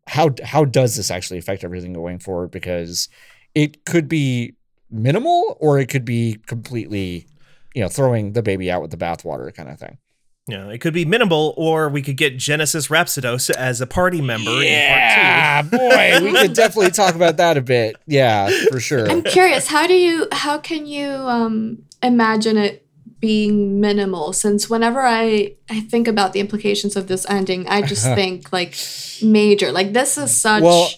how 0.06 0.30
how 0.42 0.64
does 0.64 0.96
this 0.96 1.10
actually 1.10 1.38
affect 1.38 1.64
everything 1.64 1.92
going 1.92 2.18
forward? 2.18 2.50
Because 2.50 3.08
it 3.54 3.84
could 3.84 4.08
be 4.08 4.54
minimal 4.90 5.56
or 5.60 5.78
it 5.78 5.86
could 5.86 6.04
be 6.04 6.36
completely 6.46 7.26
you 7.74 7.82
know 7.82 7.88
throwing 7.88 8.32
the 8.32 8.42
baby 8.42 8.70
out 8.70 8.82
with 8.82 8.90
the 8.90 8.96
bathwater 8.96 9.54
kind 9.54 9.68
of 9.68 9.78
thing. 9.78 9.98
Yeah, 10.48 10.68
it 10.68 10.78
could 10.80 10.94
be 10.94 11.04
minimal, 11.04 11.54
or 11.56 11.88
we 11.88 12.02
could 12.02 12.16
get 12.16 12.36
Genesis 12.36 12.88
Rhapsodos 12.88 13.50
as 13.50 13.80
a 13.80 13.86
party 13.86 14.20
member 14.20 14.50
in 14.50 14.62
yeah 14.62 15.62
part 15.62 15.70
boy 15.70 16.20
we 16.22 16.32
could 16.32 16.52
definitely 16.54 16.90
talk 16.90 17.14
about 17.14 17.36
that 17.36 17.56
a 17.56 17.62
bit. 17.62 17.96
Yeah 18.06 18.50
for 18.70 18.80
sure. 18.80 19.08
I'm 19.08 19.22
curious, 19.22 19.68
how 19.68 19.86
do 19.86 19.94
you 19.94 20.26
how 20.32 20.58
can 20.58 20.86
you 20.86 21.08
um 21.08 21.84
imagine 22.02 22.56
it 22.56 22.86
being 23.20 23.80
minimal 23.80 24.32
since 24.32 24.68
whenever 24.70 25.00
I 25.00 25.54
I 25.68 25.80
think 25.80 26.08
about 26.08 26.32
the 26.32 26.40
implications 26.40 26.96
of 26.96 27.06
this 27.06 27.28
ending, 27.28 27.66
I 27.68 27.82
just 27.82 28.04
think 28.14 28.52
like 28.52 28.74
major. 29.22 29.72
Like 29.72 29.92
this 29.92 30.18
is 30.18 30.34
such 30.38 30.62
Well- 30.62 30.90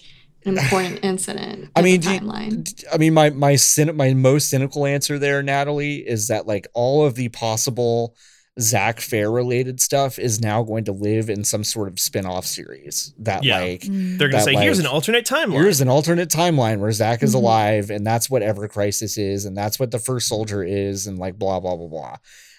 an 0.45 0.57
important 0.57 0.99
incident. 1.03 1.69
I 1.73 1.81
mean, 1.81 2.01
you- 2.01 2.09
timeline. 2.09 2.83
I 2.93 2.97
mean, 2.97 3.13
my 3.13 3.29
my 3.29 3.53
cyn- 3.53 3.95
my 3.95 4.13
most 4.13 4.49
cynical 4.49 4.85
answer 4.85 5.17
there, 5.17 5.41
Natalie, 5.41 5.97
is 5.97 6.27
that 6.27 6.45
like 6.47 6.67
all 6.73 7.05
of 7.05 7.15
the 7.15 7.29
possible 7.29 8.15
Zack 8.59 8.99
Fair 8.99 9.31
related 9.31 9.81
stuff 9.81 10.19
is 10.19 10.39
now 10.39 10.61
going 10.63 10.83
to 10.85 10.91
live 10.91 11.29
in 11.29 11.43
some 11.43 11.63
sort 11.63 11.87
of 11.87 11.99
spin 11.99 12.25
off 12.25 12.45
series. 12.45 13.13
That 13.17 13.43
Yeah. 13.43 13.59
like. 13.59 13.81
They're 13.87 14.27
gonna 14.29 14.43
that, 14.43 14.43
say, 14.43 14.53
"Here's 14.55 14.77
an 14.79 14.85
alternate 14.85 15.25
timeline." 15.25 15.53
here's 15.61 15.81
an 15.81 15.89
alternate 15.89 16.29
timeline 16.29 16.79
where 16.79 16.91
Zack 16.91 17.23
is 17.23 17.31
Mhm. 17.31 17.35
alive, 17.39 17.89
and 17.89 18.05
that's 18.05 18.29
what 18.29 18.43
Ever 18.43 18.67
Crisis 18.67 19.17
is, 19.17 19.45
and 19.45 19.57
that's 19.57 19.79
what 19.79 19.89
the 19.91 19.99
First 19.99 20.27
Soldier 20.27 20.63
is, 20.63 21.07
and 21.07 21.17
like 21.17 21.39
blah 21.39 21.59
blah 21.59 21.75
blah 21.75 21.87
blah. 21.87 22.15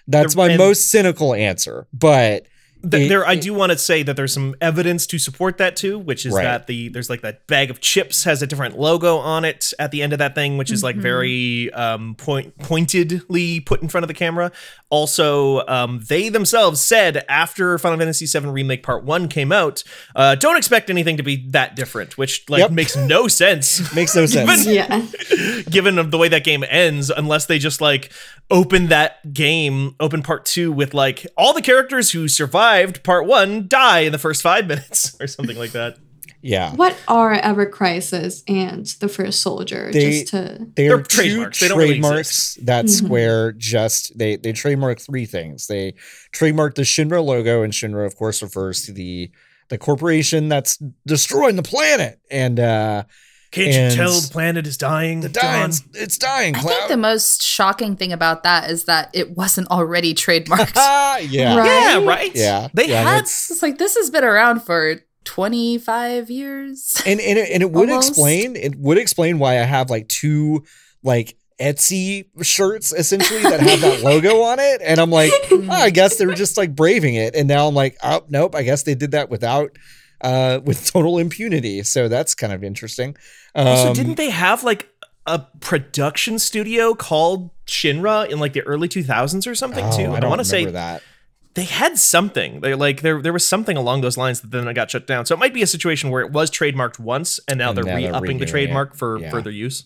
That's 0.09 0.35
The- 0.35 0.39
my 0.39 0.49
and- 0.51 0.59
most 0.59 0.91
cynical 0.91 1.33
answer, 1.33 1.87
but 1.93 2.47
Th- 2.91 3.05
it- 3.05 3.09
there, 3.09 3.27
I 3.27 3.33
it- 3.35 3.41
do 3.41 3.55
want 3.55 3.73
to 3.73 3.79
say 3.79 4.03
that 4.03 4.17
there's 4.17 4.33
some 4.33 4.55
evidence 4.61 5.07
to 5.09 5.19
support 5.19 5.59
that 5.59 5.77
too, 5.77 5.99
which 5.99 6.25
is 6.27 6.35
Right. 6.35 6.45
that 6.45 6.67
the 6.67 6.89
there's 6.89 7.09
like 7.11 7.23
that 7.23 7.47
bag 7.47 7.71
of 7.71 7.81
chips 7.81 8.25
has 8.25 8.43
a 8.43 8.47
different 8.47 8.79
logo 8.79 9.17
on 9.19 9.45
it 9.45 9.73
at 9.79 9.91
the 9.91 10.03
end 10.03 10.13
of 10.13 10.19
that 10.19 10.35
thing, 10.35 10.57
which 10.59 10.71
is 10.71 10.83
like 10.83 10.97
Mhm. 10.97 11.01
very 11.03 11.73
um, 11.73 12.15
point 12.17 12.59
pointedly 12.59 13.61
put 13.61 13.83
in 13.83 13.89
front 13.89 14.05
of 14.05 14.09
the 14.09 14.15
camera. 14.15 14.53
Also, 14.91 15.67
um, 15.67 16.01
they 16.09 16.29
themselves 16.29 16.81
said 16.81 17.25
after 17.29 17.79
Final 17.79 17.99
Fantasy 17.99 18.27
VII 18.27 18.47
Remake 18.49 18.83
Part 18.83 19.05
One 19.05 19.27
came 19.29 19.51
out, 19.51 19.83
uh, 20.15 20.35
don't 20.37 20.57
expect 20.57 20.89
anything 20.91 21.17
to 21.17 21.23
be 21.23 21.45
that 21.51 21.75
different, 21.75 22.17
which 22.17 22.45
like 22.49 22.61
Yep. 22.61 22.71
makes 22.71 22.97
no 22.97 23.27
sense. 23.27 23.93
makes 23.95 24.15
no 24.15 24.27
sense. 24.27 24.67
yeah. 24.67 25.03
given 25.71 25.99
of 25.99 26.11
the 26.11 26.19
way 26.19 26.29
that 26.29 26.45
game 26.45 26.65
ends 26.69 27.11
unless 27.11 27.47
they 27.47 27.59
just 27.59 27.81
like 27.81 28.13
open 28.51 28.89
that 28.89 29.33
game 29.33 29.95
open 30.01 30.23
part 30.23 30.45
two 30.45 30.71
with 30.71 30.93
like 30.95 31.27
all 31.37 31.53
the 31.55 31.63
characters 31.63 32.11
who 32.11 32.29
survived 32.29 33.03
part 33.03 33.27
one 33.27 33.67
die 33.69 34.01
in 34.01 34.13
the 34.13 34.19
first 34.19 34.43
five 34.43 34.67
minutes 34.69 35.17
or 35.21 35.27
something 35.27 35.57
like 35.57 35.73
that 35.73 35.97
yeah. 36.47 36.75
What 36.75 36.95
are 37.09 37.33
Ever 37.33 37.65
Crisis 37.65 38.45
and 38.47 38.85
the 39.01 39.09
First 39.09 39.41
Soldier? 39.41 39.91
They- 39.91 40.21
just 40.21 40.27
to 40.33 40.67
They 40.77 40.89
They're 40.89 41.01
trademarks. 41.01 41.59
They 41.61 41.69
don't 41.69 41.79
really 41.79 41.93
trademarks 42.01 42.59
that 42.61 42.85
Mhm. 42.85 42.91
Square 42.91 43.53
just 43.53 44.19
they 44.19 44.37
they 44.37 44.53
trademark 44.53 45.01
three 45.01 45.25
things. 45.25 45.69
They 45.69 45.95
trademark 46.33 46.75
the 46.75 46.83
Shinra 46.83 47.25
logo, 47.25 47.63
and 47.63 47.73
Shinra, 47.73 48.05
of 48.05 48.17
course, 48.17 48.43
refers 48.43 48.83
to 48.83 48.93
the 48.93 49.31
the 49.71 49.79
corporation 49.79 50.51
that's 50.51 50.79
destroying 51.07 51.57
the 51.57 51.63
planet. 51.63 52.19
And 52.31 52.61
uh 52.61 53.05
Can't 53.55 53.69
And- 53.69 53.93
you 53.93 53.97
tell 53.97 54.13
the 54.21 54.29
planet 54.31 54.67
is 54.67 54.77
dying? 54.77 55.21
The 55.21 55.29
dying, 55.29 55.73
it's 55.95 56.19
dying, 56.19 56.57
I 56.57 56.61
think 56.61 56.89
the 56.89 56.97
most 56.97 57.43
shocking 57.43 57.95
thing 57.97 58.13
about 58.13 58.43
that 58.43 58.69
is 58.71 58.85
that 58.85 59.11
it 59.13 59.37
wasn't 59.37 59.69
already 59.71 60.13
trademarked. 60.13 60.73
Ah, 60.77 61.19
yeah. 61.37 61.57
Right? 61.57 61.67
Yeah, 61.67 62.05
right. 62.05 62.35
Yeah, 62.35 62.69
They 62.75 62.89
yeah, 62.89 63.03
had 63.03 63.07
that's- 63.07 63.51
it's 63.51 63.63
like 63.63 63.79
this 63.79 63.97
has 63.97 64.11
been 64.11 64.25
around 64.25 64.61
for 64.63 64.97
25 65.25 66.31
years. 66.31 67.01
and 67.07 67.21
and 67.21 67.39
it, 67.39 67.51
and 67.51 67.63
it 67.63 67.71
would 67.71 67.89
Almost. 67.89 68.11
explain 68.11 68.57
it 68.57 68.77
would 68.77 68.99
explain 68.99 69.39
why 69.39 69.53
I 69.61 69.65
have 69.65 69.89
like 69.91 70.09
two 70.09 70.65
like 71.03 71.37
Etsy 71.61 72.27
shirts 72.43 72.93
essentially 72.93 73.41
that 73.43 73.61
have 73.61 73.81
that 73.83 74.03
logo 74.05 74.43
on 74.43 74.59
it, 74.59 74.81
and 74.85 74.99
I'm 75.01 75.11
like, 75.11 75.31
oh, 75.53 75.69
I 75.71 75.91
guess 75.91 76.17
they 76.17 76.27
were 76.27 76.35
just 76.35 76.57
like 76.57 76.75
braving 76.75 77.15
it, 77.15 77.37
and 77.37 77.47
now 77.47 77.69
I'm 77.69 77.75
like, 77.75 77.97
oh 78.03 78.25
nope, 78.29 78.55
I 78.57 78.63
guess 78.65 78.83
they 78.83 78.95
did 78.97 79.13
that 79.13 79.31
without 79.31 79.71
uh 80.21 80.61
with 80.65 80.87
total 80.93 81.19
impunity, 81.19 81.83
so 81.83 82.09
that's 82.09 82.35
kind 82.35 82.53
of 82.53 82.63
interesting. 82.65 83.17
Um, 83.55 83.67
Also, 83.67 83.95
didn't 83.95 84.17
they 84.17 84.31
have 84.31 84.65
like 84.65 84.89
a 85.27 85.39
production 85.61 86.39
studio 86.39 86.95
called 86.95 87.51
Shinra 87.67 88.29
in 88.29 88.39
like 88.39 88.53
the 88.53 88.61
early 88.63 88.89
2000s 88.89 89.47
or 89.47 89.55
something 89.55 89.85
oh, 89.87 89.97
too? 89.97 90.13
I 90.13 90.21
don't 90.21 90.29
want 90.29 90.41
to 90.41 90.45
say 90.45 90.67
that. 90.67 91.03
they 91.55 91.65
had 91.65 91.99
something. 91.99 92.61
They 92.61 92.75
like 92.75 93.01
there 93.03 93.23
there 93.23 93.33
was 93.33 93.47
something 93.47 93.77
along 93.77 94.01
those 94.03 94.17
lines 94.19 94.41
that 94.43 94.51
then 94.51 94.67
it 94.69 94.75
got 94.75 94.91
shut 94.91 95.07
down. 95.07 95.25
So 95.25 95.35
it 95.35 95.39
might 95.39 95.55
be 95.55 95.63
a 95.63 95.67
situation 95.67 96.11
where 96.11 96.21
it 96.21 96.31
was 96.33 96.51
trademarked 96.51 96.99
once 96.99 97.41
and 97.49 97.59
now 97.59 97.69
And 97.71 97.79
they're 97.79 97.85
now 97.85 97.91
they're 97.95 98.11
re-upping 98.11 98.39
the 98.39 98.45
redoing 98.45 98.49
it. 98.49 98.51
trademark 98.51 98.97
for 98.97 99.19
Yeah. 99.19 99.31
further 99.31 99.51
use. 99.51 99.85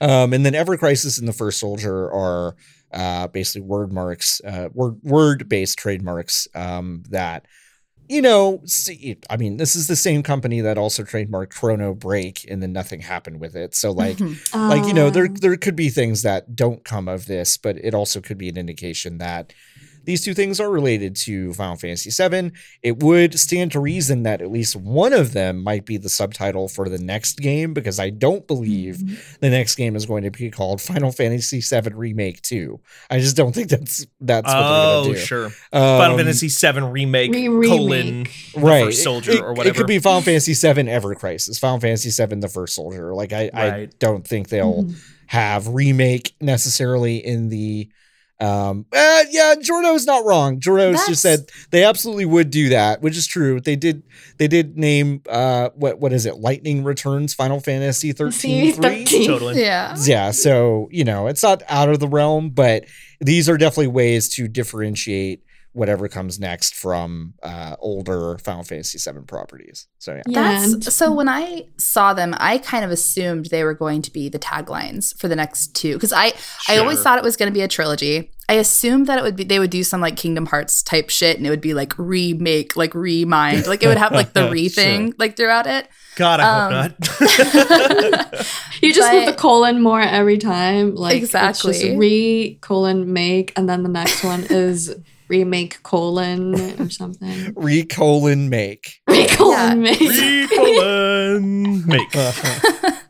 Um, 0.00 0.32
and 0.32 0.46
then 0.46 0.54
Ever 0.54 0.76
Crisis 0.76 1.18
and 1.18 1.26
the 1.26 1.32
First 1.32 1.58
Soldier 1.58 2.08
are 2.12 2.54
uh, 2.92 3.26
basically 3.28 3.62
word 3.62 3.92
marks, 3.92 4.40
uh, 4.46 4.68
word 4.72 4.96
word 5.02 5.48
based 5.48 5.76
trademarks 5.78 6.46
um, 6.54 7.02
that 7.10 7.46
you 8.08 8.22
know. 8.22 8.60
See, 8.64 9.18
I 9.30 9.36
mean, 9.36 9.56
this 9.56 9.76
is 9.76 9.86
the 9.86 9.96
same 9.96 10.22
company 10.22 10.60
that 10.60 10.78
also 10.78 11.02
trademarked 11.02 11.50
Chrono 11.50 11.94
Break, 11.94 12.44
and 12.50 12.62
then 12.62 12.72
nothing 12.72 13.00
happened 13.00 13.40
with 13.40 13.54
it. 13.54 13.74
So 13.74 13.90
like, 13.90 14.18
like 14.52 14.86
you 14.86 14.94
know, 14.94 15.10
there 15.10 15.26
Um, 15.26 15.34
there 15.34 15.56
could 15.56 15.76
be 15.76 15.90
things 15.90 16.22
that 16.22 16.56
don't 16.56 16.84
come 16.84 17.08
of 17.08 17.26
this, 17.26 17.56
but 17.56 17.76
it 17.78 17.94
also 17.94 18.20
could 18.20 18.38
be 18.38 18.48
an 18.48 18.56
indication 18.56 19.18
that. 19.18 19.52
These 20.08 20.24
two 20.24 20.32
things 20.32 20.58
are 20.58 20.70
related 20.70 21.14
to 21.16 21.52
Final 21.52 21.76
Fantasy 21.76 22.08
VII. 22.10 22.50
It 22.82 23.02
would 23.02 23.38
stand 23.38 23.72
to 23.72 23.80
reason 23.80 24.22
that 24.22 24.40
at 24.40 24.50
least 24.50 24.74
one 24.74 25.12
of 25.12 25.34
them 25.34 25.62
might 25.62 25.84
be 25.84 25.98
the 25.98 26.08
subtitle 26.08 26.66
for 26.66 26.88
the 26.88 26.96
next 26.96 27.40
game, 27.40 27.74
because 27.74 28.00
I 28.00 28.08
don't 28.08 28.46
believe 28.46 28.96
Mm-hmm. 28.96 29.14
the 29.40 29.50
next 29.50 29.74
game 29.74 29.94
is 29.96 30.06
going 30.06 30.22
to 30.24 30.30
be 30.30 30.50
called 30.50 30.80
Final 30.80 31.12
Fantasy 31.12 31.60
VII 31.60 31.90
Remake 31.94 32.40
2. 32.40 32.80
I 33.10 33.18
just 33.18 33.36
don't 33.36 33.54
think 33.54 33.68
that's 33.68 34.06
that's 34.18 34.46
what 34.46 34.54
they're 34.54 34.62
Oh, 34.62 35.02
going 35.02 35.14
to 35.14 35.20
do. 35.20 35.26
sure. 35.26 35.44
Um, 35.44 35.98
Final 35.98 36.16
Fantasy 36.16 36.48
VII 36.48 36.80
remake 36.80 37.32
Re- 37.34 37.68
colon 37.68 38.06
remake. 38.24 38.30
the 38.54 38.60
right. 38.62 38.84
first 38.86 39.02
soldier 39.04 39.32
it, 39.32 39.40
or 39.42 39.50
whatever. 39.50 39.52
It 39.52 39.58
whatever. 39.58 39.74
could 39.76 39.86
be 39.88 39.98
Final 39.98 40.22
Fantasy 40.22 40.54
VII 40.54 40.88
Ever 40.90 41.14
Crisis, 41.16 41.58
Final 41.58 41.80
Fantasy 41.80 42.10
VII 42.10 42.40
The 42.40 42.48
First 42.48 42.74
Soldier. 42.74 43.14
Like 43.14 43.34
I, 43.34 43.50
I 43.52 43.68
Right. 43.70 43.98
don't 43.98 44.26
think 44.26 44.48
they'll 44.48 44.84
Mhm. 44.84 44.94
have 45.26 45.68
remake 45.68 46.34
necessarily 46.40 47.18
in 47.18 47.50
the 47.50 47.88
um 48.40 48.86
uh, 48.92 49.24
yeah 49.30 49.56
jordo's 49.60 50.06
not 50.06 50.24
wrong 50.24 50.60
jordo's 50.60 51.04
just 51.08 51.22
said 51.22 51.50
they 51.70 51.82
absolutely 51.82 52.24
would 52.24 52.50
do 52.50 52.68
that 52.68 53.02
which 53.02 53.16
is 53.16 53.26
true 53.26 53.60
they 53.60 53.74
did 53.74 54.02
they 54.38 54.46
did 54.46 54.78
name 54.78 55.20
uh 55.28 55.70
what 55.74 55.98
what 55.98 56.12
is 56.12 56.24
it 56.24 56.36
lightning 56.36 56.84
returns 56.84 57.34
final 57.34 57.58
fantasy 57.58 58.12
13 58.18 58.74
13. 58.74 59.26
totally. 59.26 59.60
yeah. 59.60 59.96
yeah 60.04 60.30
so 60.30 60.88
you 60.92 61.02
know 61.02 61.26
it's 61.26 61.42
not 61.42 61.62
out 61.68 61.88
of 61.88 61.98
the 61.98 62.06
realm 62.08 62.50
but 62.50 62.84
these 63.20 63.48
are 63.48 63.58
definitely 63.58 63.88
ways 63.88 64.28
to 64.28 64.46
differentiate 64.46 65.42
whatever 65.78 66.08
comes 66.08 66.38
next 66.40 66.74
from 66.74 67.34
uh 67.42 67.76
older 67.78 68.36
final 68.38 68.62
fantasy 68.64 68.98
7 68.98 69.24
properties 69.24 69.86
so 69.98 70.14
yeah 70.14 70.22
Yeah, 70.26 70.66
That's 70.70 70.94
so 70.94 71.12
when 71.12 71.28
I 71.28 71.68
saw 71.76 72.14
them, 72.14 72.34
I 72.38 72.58
kind 72.58 72.84
of 72.84 72.90
assumed 72.90 73.46
they 73.46 73.62
were 73.64 73.74
going 73.74 74.02
to 74.02 74.12
be 74.12 74.28
the 74.28 74.38
taglines 74.38 75.16
for 75.20 75.28
the 75.28 75.36
next 75.36 75.74
two 75.74 75.94
because 75.94 76.12
I 76.12 76.32
I 76.68 76.78
always 76.78 77.00
thought 77.02 77.18
it 77.18 77.24
was 77.24 77.36
going 77.36 77.50
to 77.50 77.54
be 77.54 77.62
a 77.62 77.68
trilogy. 77.68 78.30
I 78.50 78.54
assumed 78.54 79.06
that 79.08 79.18
it 79.18 79.22
would 79.22 79.36
be 79.36 79.44
they 79.44 79.58
would 79.58 79.70
do 79.70 79.84
some 79.84 80.00
like 80.00 80.16
Kingdom 80.16 80.46
Hearts 80.46 80.82
type 80.82 81.10
shit 81.10 81.36
and 81.36 81.46
it 81.46 81.50
would 81.50 81.60
be 81.60 81.74
like 81.74 81.92
remake, 81.98 82.76
like 82.76 82.94
remind, 82.94 83.66
like 83.66 83.82
it 83.82 83.88
would 83.88 83.98
have 83.98 84.12
like 84.12 84.32
the 84.32 84.50
re 84.56 84.68
Sure. 84.68 84.82
thing 84.82 85.14
like 85.18 85.36
throughout 85.36 85.66
it. 85.66 85.86
God, 86.16 86.40
I 86.40 86.44
hope 86.44 86.72
Um, 86.72 86.72
not. 86.72 88.46
You 88.82 88.92
just 88.94 89.12
move 89.12 89.24
But- 89.26 89.32
the 89.32 89.36
colon 89.36 89.82
more 89.82 90.00
every 90.00 90.38
time. 90.38 90.94
Like 90.94 91.16
It's 91.16 91.24
Exactly. 91.26 91.72
just 91.72 91.84
re 91.98 92.58
colon 92.60 93.12
make, 93.12 93.52
and 93.56 93.68
then 93.68 93.82
the 93.82 93.88
next 93.88 94.22
one 94.24 94.44
is 94.50 94.94
remake 95.28 95.82
colon 95.82 96.80
or 96.80 96.90
something. 96.90 97.54
recolon 97.54 98.48
make 98.48 99.00
Re 99.08 99.26
colon 99.28 99.82
Yeah. 99.82 99.90
make. 99.90 100.00
Re-colon 100.00 101.86
make. 101.86 102.12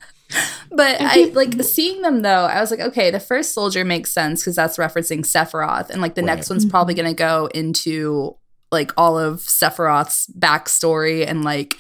But 0.71 1.01
I 1.01 1.25
like 1.35 1.61
seeing 1.63 2.03
them 2.03 2.21
though. 2.21 2.45
I 2.45 2.61
was 2.61 2.71
like, 2.71 2.79
okay, 2.79 3.11
the 3.11 3.19
first 3.19 3.53
soldier 3.53 3.85
makes 3.85 4.13
sense 4.13 4.43
because 4.43 4.55
that's 4.55 4.77
referencing 4.77 5.21
Sephiroth, 5.21 5.91
and 5.91 6.01
like 6.01 6.15
the 6.15 6.23
next 6.23 6.51
one's 6.51 6.67
probably 6.67 6.95
mm-hmm. 6.95 7.05
going 7.05 7.17
to 7.17 7.19
go 7.19 7.47
into 7.55 8.37
like 8.71 8.93
all 8.97 9.19
of 9.19 9.39
Sephiroth's 9.39 10.31
backstory 10.39 11.27
and 11.27 11.43
like 11.43 11.75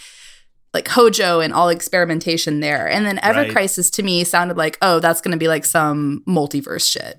like 0.74 0.88
Hojo 0.88 1.40
and 1.40 1.52
all 1.52 1.68
experimentation 1.68 2.60
there. 2.60 2.88
And 2.88 3.06
then 3.06 3.18
Ever 3.22 3.42
Right. 3.42 3.50
Crisis 3.50 3.90
to 3.90 4.02
me 4.02 4.24
sounded 4.24 4.56
like, 4.56 4.76
oh, 4.82 5.00
that's 5.00 5.20
going 5.20 5.32
to 5.32 5.38
be 5.38 5.48
like 5.48 5.64
some 5.64 6.22
multiverse 6.26 6.90
shit. 6.90 7.18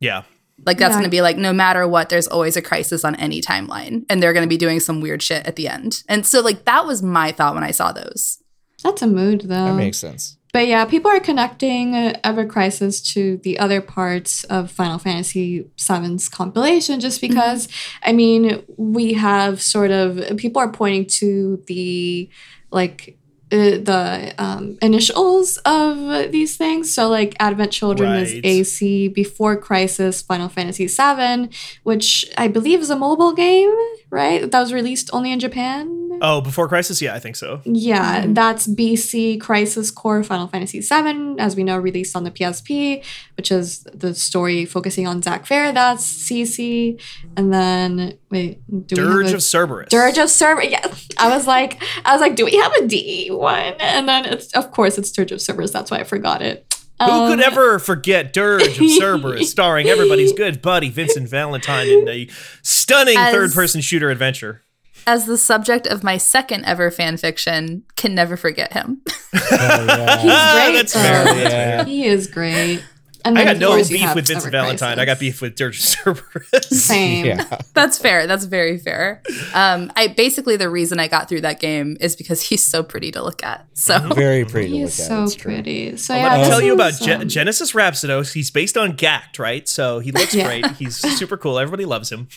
Yeah. 0.00 0.22
Like 0.66 0.78
that's 0.78 0.90
Yeah. 0.92 0.96
going 0.98 1.04
to 1.04 1.10
be 1.10 1.22
like 1.22 1.36
no 1.36 1.52
matter 1.52 1.86
what, 1.86 2.08
there's 2.08 2.26
always 2.26 2.56
a 2.56 2.62
crisis 2.62 3.04
on 3.04 3.14
any 3.16 3.40
timeline, 3.40 4.04
and 4.10 4.22
they're 4.22 4.32
going 4.32 4.44
to 4.46 4.48
be 4.48 4.56
doing 4.56 4.80
some 4.80 5.00
weird 5.00 5.22
shit 5.22 5.46
at 5.46 5.56
the 5.56 5.68
end. 5.68 6.02
And 6.08 6.26
so 6.26 6.40
like 6.40 6.64
that 6.64 6.86
was 6.86 7.02
my 7.02 7.32
thought 7.32 7.54
when 7.54 7.64
I 7.64 7.70
saw 7.70 7.92
those. 7.92 8.38
That's 8.82 9.02
a 9.02 9.06
mood, 9.06 9.42
though. 9.42 9.64
that 9.66 9.74
makes 9.74 9.98
sense 9.98 10.36
But 10.52 10.68
yeah, 10.68 10.84
people 10.84 11.10
are 11.10 11.18
connecting 11.20 11.94
uh, 11.96 12.18
Ever 12.22 12.46
Crisis 12.46 13.00
to 13.14 13.38
the 13.38 13.58
other 13.58 13.80
parts 13.80 14.44
of 14.44 14.70
Final 14.70 14.98
Fantasy 14.98 15.68
VII's 15.80 16.28
compilation 16.28 17.00
just 17.00 17.20
because, 17.20 17.66
I 18.04 18.12
mean, 18.12 18.62
we 18.76 19.14
have 19.14 19.60
sort 19.60 19.90
of, 19.90 20.36
people 20.36 20.62
are 20.62 20.70
pointing 20.70 21.06
to 21.18 21.62
the, 21.66 22.30
like, 22.70 23.18
uh, 23.50 23.80
the 23.80 24.34
um, 24.38 24.76
initials 24.82 25.56
of 25.64 26.32
these 26.32 26.56
things. 26.56 26.92
So, 26.92 27.08
like, 27.08 27.34
Advent 27.40 27.72
Children 27.72 28.16
is 28.16 28.40
AC, 28.44 29.08
Before 29.08 29.56
Crisis, 29.56 30.20
Final 30.20 30.48
Fantasy 30.48 30.86
VII, 30.86 31.48
which 31.82 32.26
I 32.36 32.48
believe 32.48 32.80
is 32.80 32.90
a 32.90 32.96
mobile 32.96 33.32
game, 33.32 33.74
right? 34.10 34.50
That 34.50 34.60
was 34.60 34.72
released 34.72 35.10
only 35.12 35.32
in 35.32 35.40
Japan. 35.40 35.94
Oh, 36.20 36.40
before 36.40 36.66
Crisis? 36.66 37.00
Yeah, 37.00 37.14
I 37.14 37.20
think 37.20 37.36
so. 37.36 37.60
Yeah, 37.64 38.24
Mhm. 38.24 38.34
that's 38.34 38.66
BC 38.66 39.38
Crisis 39.38 39.92
Core 39.92 40.24
Final 40.24 40.48
Fantasy 40.48 40.80
VII, 40.80 41.36
as 41.38 41.54
we 41.54 41.62
know, 41.62 41.78
released 41.78 42.16
on 42.16 42.24
the 42.24 42.32
PSP, 42.32 43.02
which 43.36 43.52
is 43.52 43.86
the 43.94 44.14
story 44.14 44.64
focusing 44.64 45.06
on 45.06 45.22
Zack 45.22 45.46
Fair. 45.46 45.70
That's 45.70 46.04
CC, 46.04 46.98
and 47.36 47.52
then 47.52 48.14
wait, 48.32 48.58
do 48.88 48.96
we 48.96 49.08
Dirge 49.08 49.24
have 49.26 49.34
a, 49.34 49.36
of 49.36 49.42
Cerberus. 49.44 49.88
Dirge 49.90 50.18
of 50.18 50.28
Cerberus? 50.28 50.70
Yes. 50.72 51.06
I 51.18 51.28
was 51.28 51.46
like, 51.46 51.80
I 52.04 52.12
was 52.14 52.20
like, 52.20 52.34
do 52.34 52.44
we 52.46 52.56
have 52.56 52.72
a 52.74 52.86
D 52.88 53.28
one? 53.30 53.74
And 53.78 54.08
then 54.08 54.24
it's 54.24 54.52
of 54.54 54.72
course 54.72 54.98
it's 54.98 55.12
Dirge 55.12 55.30
of 55.30 55.40
Cerberus. 55.40 55.70
That's 55.70 55.90
why 55.92 55.98
I 56.00 56.04
forgot 56.04 56.42
it. 56.42 56.64
Who 57.00 57.06
could 57.28 57.38
Um, 57.38 57.40
ever 57.40 57.78
forget 57.78 58.32
Dirge 58.32 58.66
of 58.80 58.90
Cerberus, 58.98 59.50
starring 59.50 59.88
everybody's 59.88 60.32
good 60.32 60.60
buddy 60.60 60.88
Vincent 60.90 61.28
Valentine 61.28 61.86
in 61.88 62.08
a 62.08 62.28
stunning 62.62 63.16
As- 63.16 63.32
third-person 63.32 63.80
shooter 63.82 64.10
adventure? 64.10 64.62
As 65.06 65.24
the 65.24 65.38
subject 65.38 65.86
of 65.86 66.02
my 66.04 66.16
second 66.18 66.64
ever 66.66 66.90
fan 66.90 67.16
fiction, 67.16 67.84
can 67.96 68.14
never 68.14 68.36
forget 68.36 68.72
him. 68.74 69.00
Oh, 69.06 69.38
yeah. 69.52 70.16
He's 70.20 70.52
great, 70.52 70.72
That's 70.76 70.92
though. 70.92 71.00
fair. 71.00 71.36
Yeah. 71.38 71.84
He 71.84 72.04
is 72.06 72.26
great. 72.26 72.84
And 73.24 73.38
I 73.38 73.44
got 73.44 73.58
no 73.58 73.76
beef 73.76 73.90
with 74.14 74.26
Vincent 74.28 74.38
Ever 74.38 74.50
Valentine. 74.50 74.98
I 74.98 75.04
got 75.04 75.18
beef 75.18 75.42
with 75.42 75.54
Dirge 75.56 75.78
of 75.78 75.84
Cerberus. 76.22 76.68
Same. 76.70 77.26
yeah 77.26 77.58
That's 77.74 77.98
fair. 77.98 78.26
That's 78.26 78.44
very 78.44 78.78
fair. 78.78 79.22
Um, 79.54 79.90
I 79.96 80.06
basically 80.08 80.56
the 80.56 80.70
reason 80.70 81.00
I 81.00 81.08
got 81.08 81.28
through 81.28 81.40
that 81.42 81.58
game 81.60 81.96
is 82.00 82.14
because 82.16 82.40
he's 82.42 82.64
so 82.64 82.82
pretty 82.82 83.10
to 83.12 83.22
look 83.22 83.42
at. 83.42 83.66
So 83.74 83.98
very 84.14 84.44
pretty 84.44 84.68
He 84.68 84.72
to 84.74 84.80
look 84.84 84.88
is 84.88 85.00
at 85.00 85.06
so 85.08 85.24
it's 85.24 85.34
true. 85.34 85.52
pretty. 85.54 85.96
So 85.96 86.14
Well, 86.14 86.22
yeah, 86.22 86.32
let 86.36 86.42
me 86.42 86.48
tell 86.48 86.62
you 86.62 86.74
about 86.74 86.94
Ge- 86.94 87.08
um, 87.08 87.28
Genesis 87.28 87.72
Rhapsodos. 87.72 88.32
He's 88.32 88.50
based 88.50 88.76
on 88.76 88.96
Gackt, 88.96 89.38
right? 89.38 89.68
So 89.68 89.98
he 89.98 90.12
looks 90.12 90.34
Yeah. 90.34 90.46
great. 90.46 90.66
He's 90.76 90.96
super 91.18 91.36
cool. 91.36 91.58
Everybody 91.58 91.84
loves 91.84 92.10
him. 92.10 92.28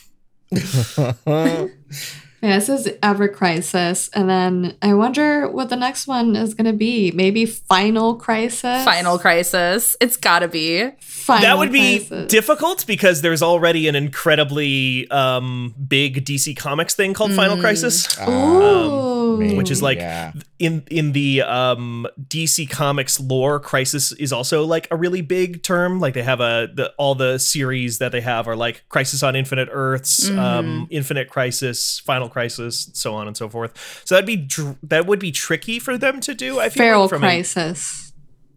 Yeah, 2.42 2.58
this 2.58 2.70
is 2.70 2.90
Ever 3.04 3.28
Crisis, 3.28 4.10
and 4.16 4.28
then 4.28 4.76
I 4.82 4.96
wonder 4.96 5.48
what 5.48 5.70
the 5.70 5.76
next 5.76 6.08
one 6.08 6.36
is 6.36 6.56
gonna 6.56 6.74
be. 6.74 7.12
Maybe 7.12 7.46
Final 7.46 8.16
Crisis. 8.16 8.84
Final 8.84 9.20
Crisis. 9.20 9.96
It's 10.02 10.18
gotta 10.18 10.48
be. 10.48 10.90
Final 11.22 11.42
that 11.44 11.58
would 11.58 11.72
be 11.72 12.00
Crisis. 12.00 12.28
difficult 12.32 12.86
because 12.88 13.22
there's 13.22 13.42
already 13.44 13.88
an 13.88 13.96
incredibly 13.96 15.10
um, 15.12 15.74
big 15.88 16.26
DC 16.26 16.56
Comics 16.58 16.96
thing 16.96 17.14
called 17.14 17.34
Final 17.34 17.58
Mm. 17.58 17.62
Crisis. 17.62 18.08
Ah, 18.20 18.28
Ooh. 18.30 19.38
maybe, 19.38 19.56
which 19.56 19.70
is 19.72 19.82
like- 19.82 19.98
yeah. 20.00 20.32
in 20.60 20.84
in 20.92 21.12
the 21.14 21.42
um 21.44 22.08
DC 22.28 22.70
Comics 22.70 23.20
lore, 23.20 23.60
Crisis 23.60 24.12
is 24.14 24.32
also 24.34 24.66
like 24.66 24.88
a 24.92 24.96
really 24.96 25.22
big 25.22 25.64
term. 25.64 26.00
Like 26.00 26.14
they 26.14 26.24
have 26.24 26.40
a 26.42 26.70
the 26.74 26.92
all 26.98 27.16
the 27.16 27.38
series 27.40 27.98
that 28.00 28.12
they 28.12 28.22
have 28.22 28.48
are 28.48 28.56
like 28.56 28.84
Crisis 28.90 29.24
on 29.24 29.36
Infinite 29.36 29.70
Earths, 29.72 30.30
um, 30.30 30.88
Infinite 30.90 31.30
Crisis, 31.30 32.00
Final 32.00 32.30
Crisis, 32.30 32.90
so 32.94 33.14
on 33.16 33.28
and 33.28 33.36
so 33.38 33.48
forth. 33.50 34.02
So 34.06 34.16
that'd 34.16 34.26
be 34.28 34.36
dr- 34.38 34.78
that 34.84 35.06
would 35.06 35.20
be 35.20 35.32
tricky 35.32 35.80
for 35.80 35.98
them 35.98 36.20
to 36.22 36.34
do. 36.34 36.60
I 36.60 36.70
feel 36.70 36.84
Feral 36.84 37.02
like 37.02 37.10
from 37.10 37.24
a- 37.24 37.28
crisis. 37.28 38.14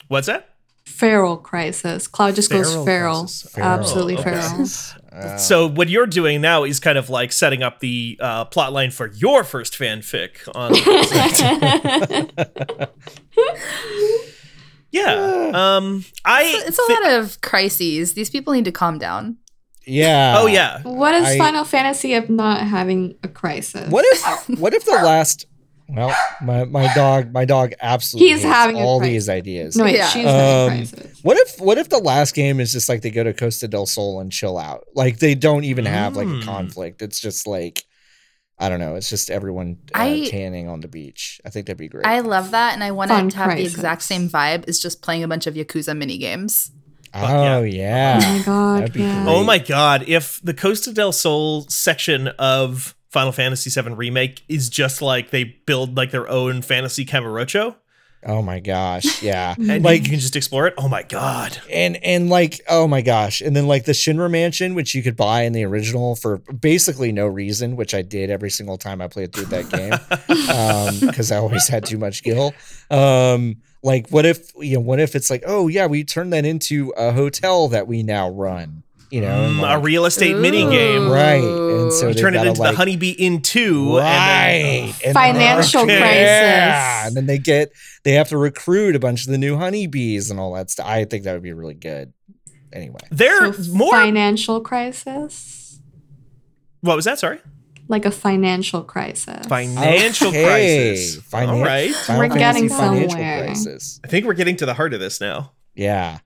what's 0.08 0.26
that? 0.26 0.50
Feral 0.86 1.38
crisis. 1.38 2.06
Cloud 2.06 2.34
just 2.34 2.50
goes 2.50 2.70
Feral 2.84 2.86
feral. 2.86 3.22
Absolutely 3.56 4.18
okay. 4.18 4.40
feral. 4.40 4.66
Uh, 5.14 5.36
So 5.38 5.68
what 5.68 5.88
you're 5.88 6.08
doing 6.08 6.40
now 6.40 6.64
is 6.64 6.80
kind 6.80 6.98
of 6.98 7.08
like 7.08 7.30
setting 7.30 7.62
up 7.62 7.78
the 7.78 8.18
uh, 8.20 8.44
plot 8.46 8.72
line 8.72 8.90
for 8.90 9.06
your 9.12 9.44
first 9.44 9.74
fanfic 9.78 10.38
on. 10.56 10.74
yeah. 14.90 15.40
Um. 15.54 16.04
I. 16.24 16.62
It's 16.66 16.78
a 16.78 16.82
thi- 16.86 16.92
lot 16.94 17.12
of 17.12 17.40
crises. 17.42 18.14
These 18.14 18.30
people 18.30 18.52
need 18.54 18.64
to 18.64 18.72
calm 18.72 18.98
down. 18.98 19.36
yeah. 19.86 20.34
Oh 20.36 20.46
yeah. 20.46 20.82
What 20.82 21.14
is 21.14 21.26
I- 21.28 21.38
Final 21.38 21.64
Fantasy 21.64 22.14
of 22.14 22.28
not 22.28 22.60
having 22.66 23.14
a 23.22 23.28
crisis? 23.28 23.88
What 23.90 24.04
if 24.08 24.58
what 24.58 24.74
if 24.74 24.84
the 24.84 24.92
last 24.92 25.46
well, 25.88 26.14
my, 26.42 26.64
my 26.64 26.92
dog 26.94 27.32
my 27.32 27.44
dog 27.44 27.74
absolutely 27.80 28.28
He's 28.32 28.42
hates 28.42 28.54
having 28.54 28.76
a 28.76 28.80
all 28.80 28.98
crisis. 29.00 29.12
these 29.12 29.28
ideas. 29.28 29.76
No, 29.76 29.84
wait, 29.84 29.96
Yeah. 29.96 30.06
she's 30.08 30.24
having 30.24 30.80
Um, 30.80 30.86
crisis. 30.88 31.20
What 31.22 31.36
if 31.38 31.60
what 31.60 31.78
if 31.78 31.88
the 31.90 31.98
last 31.98 32.34
game 32.34 32.60
is 32.60 32.72
just 32.72 32.88
like 32.88 33.02
they 33.02 33.10
go 33.10 33.22
to 33.24 33.32
Costa 33.34 33.68
del 33.68 33.86
Sol 33.86 34.20
and 34.20 34.32
chill 34.32 34.56
out? 34.58 34.84
Like 34.94 35.18
they 35.18 35.34
don't 35.34 35.64
even 35.64 35.84
have 35.84 36.16
like 36.16 36.26
a 36.26 36.30
Mm. 36.30 36.44
conflict. 36.44 37.02
It's 37.02 37.20
just 37.20 37.46
like 37.46 37.82
I 38.58 38.68
don't 38.68 38.78
know. 38.78 38.94
It's 38.94 39.10
just 39.10 39.30
everyone 39.30 39.78
uh, 39.94 39.98
I- 39.98 40.28
tanning 40.30 40.68
on 40.68 40.80
the 40.80 40.86
beach. 40.88 41.40
I 41.44 41.50
think 41.50 41.66
that'd 41.66 41.76
be 41.76 41.88
great. 41.88 42.06
I 42.06 42.20
love 42.20 42.52
that, 42.52 42.72
and 42.74 42.84
I 42.84 42.92
want 42.92 43.10
Fun 43.10 43.26
it 43.26 43.30
to 43.32 43.36
have 43.38 43.46
crisis. 43.46 43.72
the 43.72 43.78
exact 43.78 44.02
same 44.02 44.28
vibe 44.28 44.68
as 44.68 44.78
just 44.78 45.02
playing 45.02 45.24
a 45.24 45.28
bunch 45.28 45.46
of 45.48 45.54
Yakuza 45.54 45.96
mini 45.96 46.18
games. 46.18 46.70
oh 47.12 47.62
yeah. 47.62 48.20
oh 48.22 48.32
my 48.38 48.42
god, 48.44 48.78
that'd 48.82 48.92
be 48.92 49.00
yeah. 49.00 49.22
great. 49.24 49.32
Oh 49.34 49.44
my 49.44 49.58
god, 49.58 50.04
if 50.08 50.40
the 50.42 50.54
Costa 50.54 50.92
del 50.92 51.10
Sol 51.12 51.62
section 51.68 52.28
of 52.38 52.94
Final 53.14 53.32
Fantasy 53.32 53.70
VII 53.70 53.94
Remake 53.94 54.42
is 54.48 54.68
just 54.68 55.00
like 55.00 55.30
they 55.30 55.44
build 55.44 55.96
like 55.96 56.10
their 56.10 56.28
own 56.28 56.62
fantasy 56.62 57.06
Kamurocho 57.06 57.76
Oh 58.26 58.40
my 58.40 58.58
gosh. 58.58 59.22
Yeah. 59.22 59.54
and 59.58 59.84
like 59.84 60.04
you 60.04 60.10
can 60.10 60.18
just 60.18 60.34
explore 60.34 60.66
it. 60.66 60.74
Oh 60.78 60.88
my 60.88 61.02
god. 61.02 61.58
and 61.70 62.02
and 62.02 62.30
like 62.30 62.60
oh 62.68 62.88
my 62.88 63.02
gosh 63.02 63.40
and 63.40 63.54
then 63.54 63.66
like 63.66 63.84
the 63.84 63.92
shinra 63.92 64.30
mansion 64.30 64.74
which 64.74 64.94
you 64.94 65.02
could 65.02 65.16
buy 65.16 65.42
in 65.42 65.52
the 65.52 65.64
original 65.64 66.16
for 66.16 66.38
basically 66.38 67.12
no 67.12 67.26
reason 67.26 67.76
which 67.76 67.94
i 67.94 68.02
did 68.02 68.30
every 68.30 68.50
single 68.50 68.78
time 68.78 69.00
i 69.00 69.08
played 69.08 69.32
through 69.32 69.44
that 69.46 69.68
game 69.70 69.92
um 71.00 71.08
because 71.08 71.30
i 71.30 71.36
always 71.36 71.68
had 71.68 71.84
too 71.84 71.98
much 71.98 72.22
gil 72.22 72.54
um 72.90 73.56
like 73.82 74.08
what 74.10 74.24
if 74.24 74.50
you 74.58 74.74
know 74.74 74.80
what 74.80 75.00
if 75.00 75.14
it's 75.14 75.30
like 75.30 75.42
oh 75.46 75.68
yeah 75.68 75.86
we 75.86 76.04
turn 76.04 76.30
that 76.30 76.44
into 76.44 76.92
a 76.96 77.12
hotel 77.12 77.68
that 77.68 77.86
we 77.86 78.02
now 78.02 78.28
run 78.30 78.83
you 79.14 79.20
know 79.20 79.48
Mm, 79.48 79.60
like- 79.60 79.76
a 79.76 79.80
real 79.80 80.04
estate 80.06 80.36
mini 80.36 80.62
game. 80.68 81.08
Right, 81.08 81.42
and 81.42 81.92
so 81.92 82.08
You 82.08 82.14
turn 82.14 82.34
it 82.34 82.44
into 82.46 82.60
like- 82.60 82.72
the 82.72 82.76
Honeybee 82.76 83.10
Inn 83.10 83.40
2 83.42 83.98
right 83.98 84.04
and 84.04 84.92
then, 84.92 84.94
and 85.04 85.14
Financial 85.14 85.82
Okay. 85.82 85.98
yeah 85.98 87.00
crisis. 87.02 87.06
and 87.08 87.16
then 87.16 87.26
they 87.26 87.38
get 87.38 87.70
they 88.04 88.12
have 88.12 88.28
to 88.30 88.36
recruit 88.38 88.96
a 88.96 88.98
bunch 88.98 89.24
of 89.24 89.30
the 89.30 89.38
new 89.38 89.56
honeybees 89.56 90.30
and 90.30 90.38
all 90.40 90.52
that 90.54 90.70
stuff 90.70 90.86
i 90.86 91.04
think 91.04 91.24
that 91.24 91.32
would 91.34 91.42
be 91.42 91.52
really 91.52 91.74
good 91.74 92.12
anyway 92.72 93.00
They're 93.10 93.52
So 93.52 93.72
more 93.72 93.92
financial 93.92 94.60
crisis, 94.60 95.78
What 96.80 96.96
was 96.96 97.04
that? 97.06 97.18
Sorry. 97.18 97.38
like 97.88 98.04
a 98.06 98.10
financial 98.10 98.82
crisis. 98.82 99.46
Financial 99.46 100.28
Okay, 100.28 100.44
crisis. 100.44 101.16
finan- 101.30 101.48
All 101.48 101.62
right. 101.62 101.94
Final 101.94 102.22
We're 102.22 102.28
Fantasy 102.34 102.38
getting 102.62 102.68
financial 102.70 103.10
somewhere. 103.10 103.44
crisis. 103.44 104.00
I 104.04 104.08
think 104.08 104.24
we're 104.26 104.32
getting 104.34 104.56
to 104.56 104.66
the 104.66 104.74
heart 104.74 104.92
of 104.94 105.00
this 105.00 105.20
now. 105.20 105.52
Yeah. 105.74 106.18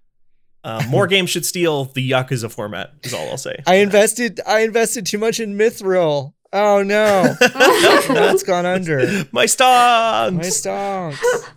Uh, 0.64 0.82
more 0.88 1.06
games 1.14 1.30
should 1.30 1.46
steal 1.46 1.84
the 1.86 2.10
Yakuza 2.10 2.50
format. 2.50 2.90
Is 3.04 3.14
all 3.14 3.28
I'll 3.30 3.36
say. 3.38 3.56
I 3.66 3.76
invested 3.76 4.40
I 4.46 4.60
invested 4.60 5.06
too 5.06 5.18
much 5.18 5.40
in 5.40 5.56
Mithril. 5.56 6.32
Oh 6.52 6.82
no. 6.82 7.34
That's 7.40 8.42
gone 8.42 8.66
under. 8.66 9.00
My 9.32 9.44
stonks. 9.46 10.32
My 10.34 10.42
stonks. 10.42 11.50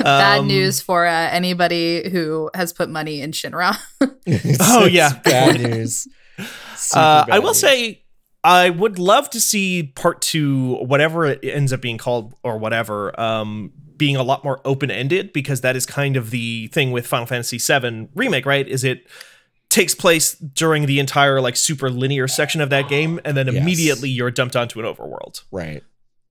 Bad 0.00 0.38
Um, 0.40 0.48
news 0.48 0.80
for 0.80 1.06
uh, 1.06 1.28
anybody 1.30 2.08
who 2.10 2.50
has 2.54 2.72
put 2.72 2.88
money 2.88 3.20
in 3.20 3.30
Shinra. 3.30 3.76
Oh, 4.60 4.86
yeah. 4.86 5.20
Bad 5.22 5.60
news. 5.60 6.08
Super 6.74 6.98
Uh, 6.98 7.24
I 7.30 7.38
will 7.38 7.50
news. 7.50 7.60
say, 7.60 8.02
I 8.46 8.70
would 8.70 9.00
love 9.00 9.28
to 9.30 9.40
see 9.40 9.92
part 9.96 10.22
two, 10.22 10.76
whatever 10.76 11.26
it 11.26 11.40
ends 11.42 11.72
up 11.72 11.80
being 11.80 11.98
called 11.98 12.32
or 12.44 12.58
whatever, 12.58 13.18
um, 13.20 13.72
being 13.96 14.14
a 14.14 14.22
lot 14.22 14.44
more 14.44 14.60
open 14.64 14.88
ended 14.88 15.32
because 15.32 15.62
that 15.62 15.74
is 15.74 15.84
kind 15.84 16.16
of 16.16 16.30
the 16.30 16.68
thing 16.68 16.92
with 16.92 17.08
Final 17.08 17.26
Fantasy 17.26 17.58
VII 17.58 18.08
remake, 18.14 18.46
right? 18.46 18.68
Is 18.68 18.84
it 18.84 19.08
takes 19.68 19.96
place 19.96 20.34
during 20.36 20.86
the 20.86 21.00
entire 21.00 21.40
like 21.40 21.56
super 21.56 21.90
linear 21.90 22.28
section 22.28 22.60
of 22.60 22.70
that 22.70 22.88
game, 22.88 23.18
and 23.24 23.36
then 23.36 23.48
Yes. 23.48 23.56
immediately 23.56 24.10
you're 24.10 24.30
dumped 24.30 24.54
onto 24.54 24.78
an 24.78 24.86
overworld. 24.86 25.42
Right. 25.50 25.82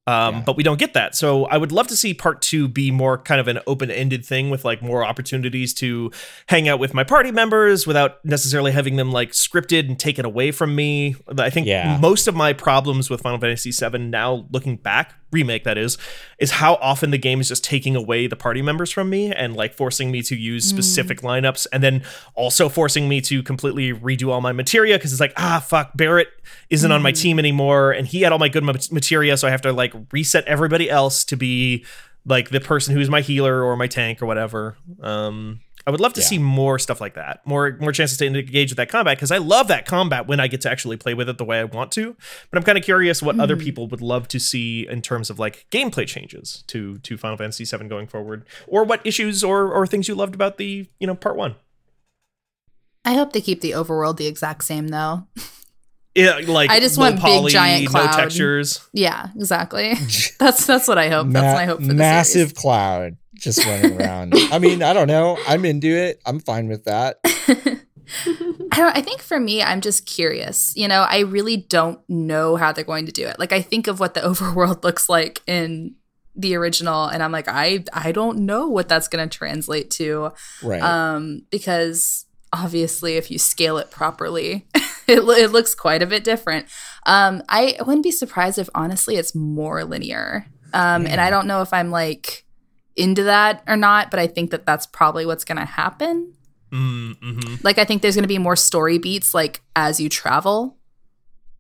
Um, 0.07 0.35
Yeah. 0.35 0.41
But 0.45 0.55
we 0.57 0.63
don't 0.63 0.77
get 0.79 0.93
that. 0.93 1.15
So 1.15 1.45
I 1.45 1.57
would 1.57 1.71
love 1.71 1.87
to 1.87 1.95
see 1.95 2.13
part 2.13 2.41
two 2.41 2.67
be 2.67 2.91
more 2.91 3.17
kind 3.17 3.41
of 3.41 3.47
an 3.47 3.59
open 3.65 3.89
ended 3.89 4.23
thing 4.25 4.49
with 4.51 4.63
like 4.63 4.81
more 4.83 5.03
opportunities 5.03 5.73
to 5.75 6.11
hang 6.47 6.67
out 6.67 6.79
with 6.79 6.93
my 6.93 7.03
party 7.03 7.31
members 7.31 7.87
without 7.87 8.23
necessarily 8.23 8.71
having 8.71 8.97
them 8.97 9.11
like 9.11 9.31
scripted 9.31 9.87
and 9.87 9.97
taken 9.99 10.23
away 10.25 10.51
from 10.51 10.75
me. 10.75 11.15
I 11.37 11.49
think 11.49 11.65
Yeah. 11.67 11.97
most 11.99 12.27
of 12.27 12.35
my 12.35 12.53
problems 12.53 13.09
with 13.09 13.21
Final 13.21 13.39
Fantasy 13.39 13.71
VII 13.71 13.97
now 13.97 14.45
looking 14.51 14.75
back, 14.77 15.15
remake 15.35 15.65
that 15.65 15.77
is, 15.77 15.97
is 16.39 16.51
how 16.51 16.75
often 16.75 17.11
the 17.11 17.17
game 17.17 17.41
is 17.41 17.49
just 17.49 17.63
taking 17.63 17.95
away 17.95 18.27
the 18.27 18.35
party 18.35 18.61
members 18.61 18.91
from 18.91 19.09
me 19.09 19.33
and 19.33 19.55
like 19.55 19.73
forcing 19.73 20.11
me 20.11 20.21
to 20.21 20.35
use 20.35 20.63
specific 20.67 21.21
lineups 21.21 21.67
and 21.73 21.83
then 21.83 22.03
also 22.33 22.69
forcing 22.69 23.09
me 23.09 23.19
to 23.21 23.43
completely 23.43 23.91
redo 23.93 24.29
all 24.29 24.41
my 24.41 24.51
materia 24.51 24.97
because 24.97 25.11
it's 25.11 25.21
like, 25.21 25.33
ah, 25.37 25.63
fuck, 25.65 25.91
Barrett 25.95 26.29
isn't 26.69 26.91
on 26.91 27.01
my 27.01 27.11
team 27.11 27.37
anymore 27.39 27.91
and 27.91 28.07
he 28.07 28.21
had 28.21 28.31
all 28.31 28.39
my 28.39 28.49
good 28.49 28.63
ma- 28.63 28.73
materia. 28.91 29.35
So 29.37 29.47
I 29.47 29.51
have 29.51 29.61
to 29.63 29.73
like 29.73 29.93
reset 30.11 30.45
everybody 30.45 30.89
else 30.89 31.25
to 31.25 31.35
be 31.35 31.85
like 32.25 32.49
the 32.49 32.59
person 32.59 32.95
who's 32.95 33.09
my 33.09 33.21
healer 33.21 33.63
or 33.63 33.75
my 33.75 33.87
tank 33.87 34.21
or 34.21 34.25
whatever. 34.25 34.77
Um, 35.01 35.59
I 35.87 35.91
would 35.91 35.99
love 35.99 36.13
to 36.13 36.21
Yeah. 36.21 36.25
see 36.25 36.37
more 36.39 36.79
stuff 36.79 36.99
like 36.99 37.13
that, 37.13 37.45
more 37.45 37.77
more 37.79 37.91
chances 37.91 38.17
to 38.17 38.25
engage 38.25 38.71
with 38.71 38.77
that 38.77 38.89
combat 38.89 39.17
because 39.17 39.31
I 39.31 39.37
love 39.37 39.67
that 39.67 39.85
combat 39.85 40.27
when 40.27 40.39
I 40.39 40.47
get 40.47 40.61
to 40.61 40.71
actually 40.71 40.97
play 40.97 41.13
with 41.13 41.29
it 41.29 41.37
the 41.37 41.45
way 41.45 41.59
I 41.59 41.63
want 41.63 41.91
to. 41.93 42.15
But 42.49 42.57
I'm 42.57 42.63
kind 42.63 42.77
of 42.77 42.83
curious 42.83 43.21
what 43.21 43.39
other 43.39 43.55
mm-hmm. 43.55 43.63
people 43.63 43.87
would 43.87 44.01
love 44.01 44.27
to 44.29 44.39
see 44.39 44.87
in 44.87 45.01
terms 45.01 45.29
of 45.29 45.37
like 45.37 45.67
gameplay 45.71 46.07
changes 46.07 46.63
to 46.67 46.97
to 46.99 47.17
Final 47.17 47.37
Fantasy 47.37 47.65
VII 47.65 47.87
going 47.87 48.07
forward, 48.07 48.45
or 48.67 48.83
what 48.83 49.05
issues 49.05 49.43
or 49.43 49.71
or 49.71 49.85
things 49.85 50.07
you 50.07 50.15
loved 50.15 50.33
about 50.33 50.57
the 50.57 50.87
you 50.99 51.05
know 51.05 51.15
part 51.15 51.35
one. 51.35 51.55
I 53.03 53.13
hope 53.13 53.33
they 53.33 53.41
keep 53.41 53.61
the 53.61 53.71
overworld 53.71 54.17
the 54.17 54.25
exact 54.25 54.63
same 54.63 54.87
though. 54.87 55.27
Yeah, 56.17 56.39
like 56.47 56.69
I 56.69 56.79
just 56.79 56.97
low 56.97 57.11
want 57.11 57.21
big, 57.21 57.49
giant 57.49 57.83
no 57.83 57.89
cloud. 57.91 58.13
textures. 58.13 58.87
Yeah, 58.93 59.27
exactly. 59.35 59.95
that's 60.39 60.65
that's 60.65 60.87
what 60.87 60.97
I 60.97 61.09
hope. 61.09 61.27
Ma- 61.27 61.41
that's 61.41 61.57
my 61.57 61.65
hope 61.65 61.83
for 61.83 61.93
massive 61.93 62.33
series. 62.33 62.53
cloud 62.53 63.17
just 63.35 63.65
running 63.65 63.99
around. 63.99 64.33
I 64.51 64.59
mean, 64.59 64.81
I 64.81 64.93
don't 64.93 65.07
know. 65.07 65.37
I'm 65.47 65.65
into 65.65 65.87
it. 65.87 66.21
I'm 66.25 66.39
fine 66.39 66.67
with 66.67 66.85
that. 66.85 67.19
I 67.25 68.77
don't 68.77 68.97
I 68.97 69.01
think 69.01 69.21
for 69.21 69.39
me, 69.39 69.63
I'm 69.63 69.81
just 69.81 70.05
curious. 70.05 70.73
You 70.75 70.87
know, 70.87 71.05
I 71.09 71.19
really 71.19 71.57
don't 71.57 71.99
know 72.09 72.55
how 72.55 72.71
they're 72.71 72.83
going 72.83 73.05
to 73.05 73.11
do 73.11 73.27
it. 73.27 73.39
Like 73.39 73.51
I 73.51 73.61
think 73.61 73.87
of 73.87 73.99
what 73.99 74.13
the 74.13 74.19
overworld 74.21 74.83
looks 74.83 75.09
like 75.09 75.41
in 75.47 75.95
the 76.35 76.55
original 76.55 77.05
and 77.05 77.23
I'm 77.23 77.31
like, 77.31 77.47
I 77.47 77.85
I 77.93 78.11
don't 78.11 78.39
know 78.39 78.67
what 78.67 78.89
that's 78.89 79.07
gonna 79.07 79.27
translate 79.27 79.89
to. 79.91 80.33
Right. 80.61 80.81
Um, 80.81 81.43
because 81.49 82.25
obviously 82.51 83.15
if 83.15 83.31
you 83.31 83.39
scale 83.39 83.77
it 83.77 83.91
properly, 83.91 84.67
it, 85.07 85.19
it 85.19 85.51
looks 85.51 85.73
quite 85.73 86.01
a 86.01 86.07
bit 86.07 86.23
different. 86.23 86.67
Um, 87.05 87.41
I 87.49 87.77
wouldn't 87.79 88.03
be 88.03 88.11
surprised 88.11 88.59
if 88.59 88.69
honestly 88.75 89.15
it's 89.15 89.35
more 89.35 89.83
linear. 89.83 90.47
Um, 90.73 91.07
and 91.07 91.21
I 91.21 91.29
don't 91.29 91.47
know 91.47 91.61
if 91.61 91.71
I'm 91.71 91.89
like 91.89 92.44
into 92.95 93.23
that 93.23 93.63
or 93.67 93.75
not, 93.75 94.09
but 94.11 94.19
I 94.19 94.27
think 94.27 94.51
that 94.51 94.65
that's 94.65 94.85
probably 94.85 95.25
what's 95.25 95.43
gonna 95.45 95.65
happen. 95.65 96.33
Mm, 96.71 97.15
mhm. 97.19 97.63
Like 97.63 97.77
I 97.77 97.85
think 97.85 98.01
there's 98.01 98.15
going 98.15 98.23
to 98.23 98.27
be 98.27 98.39
more 98.39 98.55
story 98.55 98.97
beats 98.97 99.33
like 99.33 99.61
as 99.75 99.99
you 99.99 100.09
travel 100.09 100.75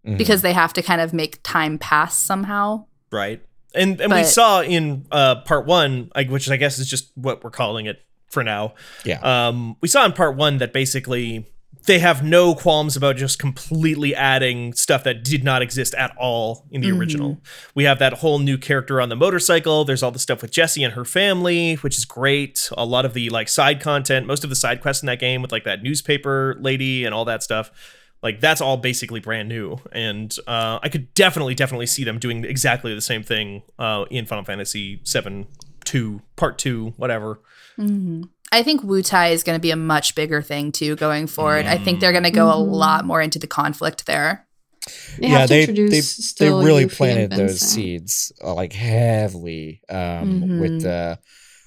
Mhm. 0.05 0.17
because 0.17 0.41
they 0.41 0.51
have 0.51 0.73
to 0.73 0.81
kind 0.81 0.99
of 0.99 1.13
make 1.13 1.39
time 1.43 1.77
pass 1.77 2.17
somehow. 2.17 2.85
Right. 3.11 3.41
And 3.73 4.01
and 4.01 4.11
we 4.11 4.23
saw 4.23 4.61
in 4.61 5.05
uh 5.11 5.35
part 5.41 5.65
one, 5.67 6.11
like 6.15 6.29
which 6.29 6.49
I 6.49 6.57
guess 6.57 6.79
is 6.79 6.89
just 6.89 7.11
what 7.15 7.43
we're 7.43 7.51
calling 7.51 7.85
it 7.85 8.01
for 8.29 8.43
now. 8.43 8.73
yeah. 9.05 9.19
Um 9.47 9.77
we 9.81 9.87
saw 9.87 10.05
in 10.05 10.11
part 10.11 10.35
one 10.35 10.57
that 10.57 10.73
basically 10.73 11.47
they 11.85 11.99
have 11.99 12.23
no 12.23 12.55
qualms 12.55 12.95
about 12.95 13.15
just 13.15 13.37
completely 13.39 14.15
adding 14.15 14.73
stuff 14.73 15.03
that 15.03 15.23
did 15.23 15.43
not 15.43 15.61
exist 15.61 15.93
at 15.95 16.15
all 16.17 16.65
in 16.71 16.81
the 16.81 16.87
original. 16.97 17.37
We 17.75 17.83
have 17.83 17.99
that 17.99 18.13
whole 18.13 18.39
new 18.39 18.57
character 18.57 18.99
on 18.99 19.09
the 19.09 19.15
motorcycle. 19.15 19.85
There's 19.85 20.01
all 20.01 20.11
the 20.11 20.19
stuff 20.19 20.41
with 20.41 20.51
Jessie 20.51 20.83
and 20.83 20.93
her 20.93 21.05
family, 21.05 21.75
which 21.75 21.97
is 21.97 22.05
great. 22.05 22.69
A 22.77 22.85
lot 22.85 23.05
of 23.05 23.13
the 23.13 23.29
like 23.29 23.49
side 23.49 23.81
content, 23.81 24.25
most 24.25 24.43
of 24.43 24.49
the 24.49 24.55
side 24.55 24.81
quests 24.81 25.03
in 25.03 25.07
that 25.07 25.19
game 25.19 25.41
with 25.41 25.51
like 25.51 25.63
that 25.65 25.83
newspaper 25.83 26.55
lady 26.59 27.05
and 27.05 27.13
all 27.13 27.25
that 27.25 27.43
stuff. 27.43 27.71
Like 28.23 28.39
that's 28.39 28.61
all 28.61 28.77
basically 28.77 29.19
brand 29.19 29.49
new, 29.49 29.77
and 29.91 30.35
uh, 30.47 30.79
I 30.81 30.89
could 30.89 31.13
definitely, 31.13 31.53
definitely 31.53 31.85
see 31.85 32.03
them 32.03 32.17
doing 32.17 32.43
exactly 32.43 32.95
the 32.95 33.01
same 33.01 33.21
thing 33.21 33.61
uh, 33.77 34.05
in 34.09 34.25
Final 34.25 34.43
Fantasy 34.43 34.99
VII, 35.05 35.45
two, 35.83 36.21
part 36.35 36.57
two, 36.57 36.93
whatever. 36.97 37.39
I 38.55 38.63
think 38.63 38.81
Wutai 38.81 39.31
is 39.31 39.43
going 39.43 39.57
to 39.57 39.61
be 39.61 39.71
a 39.71 39.75
much 39.75 40.15
bigger 40.15 40.41
thing 40.41 40.71
too 40.71 40.95
going 40.95 41.27
forward. 41.27 41.65
I 41.65 41.77
think 41.77 41.99
they're 41.99 42.13
going 42.13 42.23
to 42.23 42.31
go 42.31 42.47
a 42.53 42.55
lot 42.55 43.03
more 43.03 43.21
into 43.21 43.37
the 43.37 43.47
conflict 43.47 44.05
there. 44.05 44.47
They 45.19 45.27
yeah, 45.27 45.39
have 45.39 45.49
to 45.49 45.53
they 45.53 45.59
introduce 45.61 46.33
they, 46.35 46.47
they 46.47 46.53
really 46.53 46.85
Yuffie 46.85 46.95
planted 46.95 47.31
those 47.31 47.59
seeds 47.59 48.31
uh, 48.43 48.53
like 48.53 48.71
heavily 48.71 49.81
um, 49.89 49.97
Mhm. 50.43 50.59
with 50.61 50.81
the 50.83 51.19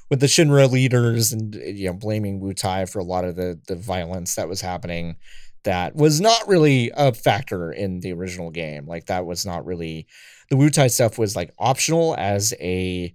with 0.09 0.21
the 0.21 0.27
Shinra 0.27 0.71
leaders 0.71 1.33
and 1.33 1.55
you 1.55 1.89
know 1.89 1.93
blaming 1.93 2.41
Wutai 2.41 2.89
for 2.91 3.01
a 3.01 3.05
lot 3.05 3.25
of 3.25 3.37
the 3.37 3.61
the 3.67 3.77
violence 3.77 4.37
that 4.37 4.49
was 4.49 4.61
happening. 4.61 5.17
That 5.65 5.95
was 5.95 6.21
not 6.21 6.49
really 6.49 6.91
a 6.97 7.13
factor 7.13 7.71
in 7.73 8.01
the 8.01 8.13
original 8.13 8.51
game. 8.51 8.87
Like 8.87 9.07
that 9.07 9.27
was 9.27 9.45
not 9.45 9.67
really 9.67 10.07
the 10.49 10.57
Wutai 10.57 10.91
stuff 10.91 11.19
was 11.19 11.37
like 11.37 11.53
optional 11.59 12.15
as 12.17 12.55
a 12.61 13.13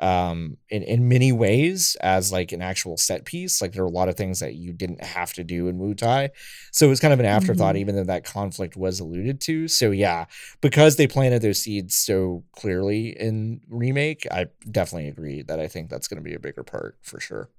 um 0.00 0.56
in, 0.70 0.82
in 0.82 1.08
many 1.08 1.30
ways 1.30 1.94
as 2.00 2.32
like 2.32 2.52
an 2.52 2.62
actual 2.62 2.96
set 2.96 3.24
piece. 3.26 3.60
Like 3.60 3.72
there 3.72 3.82
are 3.82 3.86
a 3.86 3.90
lot 3.90 4.08
of 4.08 4.16
things 4.16 4.40
that 4.40 4.54
you 4.54 4.72
didn't 4.72 5.04
have 5.04 5.32
to 5.34 5.44
do 5.44 5.68
in 5.68 5.78
Wutai 5.78 6.30
so 6.72 6.86
it 6.86 6.88
was 6.88 7.00
kind 7.00 7.12
of 7.12 7.20
an 7.20 7.26
afterthought 7.26 7.74
Mhm. 7.74 7.78
even 7.80 7.96
though 7.96 8.04
that 8.04 8.24
conflict 8.24 8.76
was 8.76 8.98
alluded 9.00 9.40
to. 9.42 9.68
So 9.68 9.90
yeah 9.90 10.24
because 10.62 10.96
they 10.96 11.06
planted 11.06 11.42
those 11.42 11.62
seeds 11.62 11.94
so 11.94 12.44
clearly 12.52 13.10
in 13.10 13.60
remake 13.68 14.26
i 14.30 14.46
definitely 14.70 15.08
agree 15.08 15.42
that 15.42 15.60
i 15.60 15.68
think 15.68 15.90
that's 15.90 16.08
going 16.08 16.16
to 16.22 16.28
be 16.28 16.34
a 16.34 16.40
bigger 16.40 16.62
part 16.62 16.96
for 17.02 17.20
sure 17.20 17.50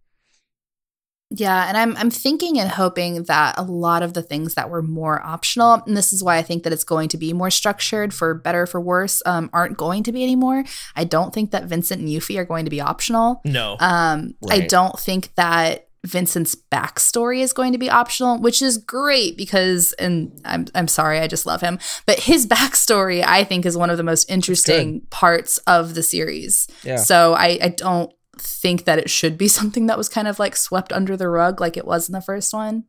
Yeah, 1.34 1.68
and 1.68 1.78
I'm 1.78 1.96
I'm 1.98 2.12
thinking 2.12 2.60
and 2.60 2.70
hoping 2.70 3.24
that 3.24 3.56
a 3.58 3.64
lot 3.64 4.04
of 4.04 4.14
the 4.14 4.22
things 4.22 4.56
that 4.56 4.70
were 4.70 4.82
more 4.82 5.26
optional, 5.26 5.82
and 5.88 5.96
this 5.96 6.12
is 6.12 6.22
why 6.22 6.38
I 6.38 6.42
think 6.42 6.64
that 6.64 6.74
it's 6.74 6.84
going 6.84 7.08
to 7.10 7.18
be 7.18 7.32
more 7.32 7.50
structured 7.50 8.14
for 8.14 8.34
better 8.34 8.64
or 8.64 8.68
for 8.68 8.82
worse, 8.82 9.24
um, 9.26 9.50
aren't 9.54 9.78
going 9.78 10.04
to 10.04 10.12
be 10.12 10.24
anymore. 10.24 10.66
I 10.96 11.06
don't 11.06 11.34
think 11.34 11.52
that 11.52 11.66
Vincent 11.66 12.02
and 12.02 12.10
Yuffie 12.10 12.38
are 12.38 12.46
going 12.46 12.66
to 12.66 12.72
be 12.72 12.82
optional. 12.82 13.42
No, 13.46 13.78
Um, 13.80 14.36
I 14.50 14.60
don't 14.62 15.00
think 15.00 15.34
that 15.36 15.88
Vincent's 16.06 16.56
backstory 16.72 17.42
is 17.42 17.54
going 17.54 17.72
to 17.72 17.78
be 17.78 17.90
optional, 17.90 18.40
which 18.40 18.62
is 18.62 18.78
great 18.78 19.38
because, 19.38 19.94
and 19.94 20.38
I'm 20.44 20.66
I'm 20.76 20.88
sorry, 20.88 21.20
I 21.20 21.28
just 21.28 21.46
love 21.46 21.62
him, 21.62 21.80
but 22.06 22.20
his 22.20 22.46
backstory 22.58 23.24
I 23.26 23.46
think 23.46 23.66
is 23.66 23.78
one 23.78 23.90
of 23.90 23.98
the 23.98 24.04
most 24.04 24.30
interesting 24.30 25.02
parts 25.12 25.60
of 25.60 25.94
the 25.94 26.04
series. 26.04 26.68
yeah 26.84 26.98
So 26.98 27.34
I, 27.36 27.60
I 27.62 27.70
don't 27.70 28.12
think 28.42 28.86
that 28.86 29.00
it 29.00 29.10
should 29.10 29.38
be 29.38 29.48
something 29.60 29.88
that 29.88 29.98
was 29.98 30.10
kind 30.10 30.28
of 30.28 30.40
like 30.40 30.56
swept 30.56 30.92
under 30.92 31.16
the 31.16 31.30
rug 31.30 31.62
like 31.62 31.78
it 31.78 31.86
was 31.86 32.10
in 32.10 32.14
the 32.14 32.22
first 32.22 32.54
one. 32.54 32.86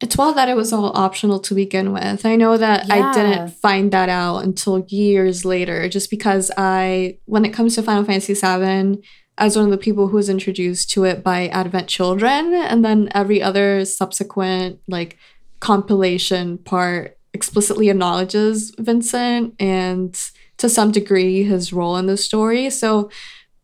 It's 0.00 0.18
well 0.18 0.34
that 0.34 0.48
it 0.48 0.56
was 0.56 0.72
all 0.72 0.96
optional 0.96 1.38
to 1.40 1.54
begin 1.54 1.92
with. 1.92 2.26
I 2.26 2.36
know 2.36 2.56
that 2.56 2.88
Yeah. 2.88 3.10
I 3.10 3.14
didn't 3.14 3.50
find 3.50 3.92
that 3.92 4.08
out 4.08 4.38
until 4.38 4.84
years 4.88 5.44
later, 5.44 5.88
just 5.88 6.10
because 6.10 6.50
I, 6.58 7.18
when 7.26 7.44
it 7.44 7.52
comes 7.54 7.76
to 7.76 7.82
Final 7.82 8.04
Fantasy 8.04 8.34
VII, 8.34 9.02
as 9.38 9.56
one 9.56 9.64
of 9.66 9.70
the 9.70 9.78
people 9.78 10.08
who 10.08 10.16
was 10.16 10.28
introduced 10.28 10.90
to 10.90 11.04
it 11.04 11.22
by 11.22 11.48
Advent 11.48 11.88
Children, 11.88 12.54
and 12.54 12.84
then 12.84 13.08
every 13.14 13.40
other 13.40 13.84
subsequent 13.84 14.80
like 14.88 15.16
compilation 15.60 16.58
part 16.58 17.16
explicitly 17.32 17.88
acknowledges 17.88 18.74
Vincent 18.78 19.54
and 19.58 20.20
to 20.58 20.68
some 20.68 20.92
degree 20.92 21.42
his 21.42 21.72
role 21.72 21.96
in 21.96 22.06
the 22.06 22.16
story. 22.16 22.68
So 22.70 23.10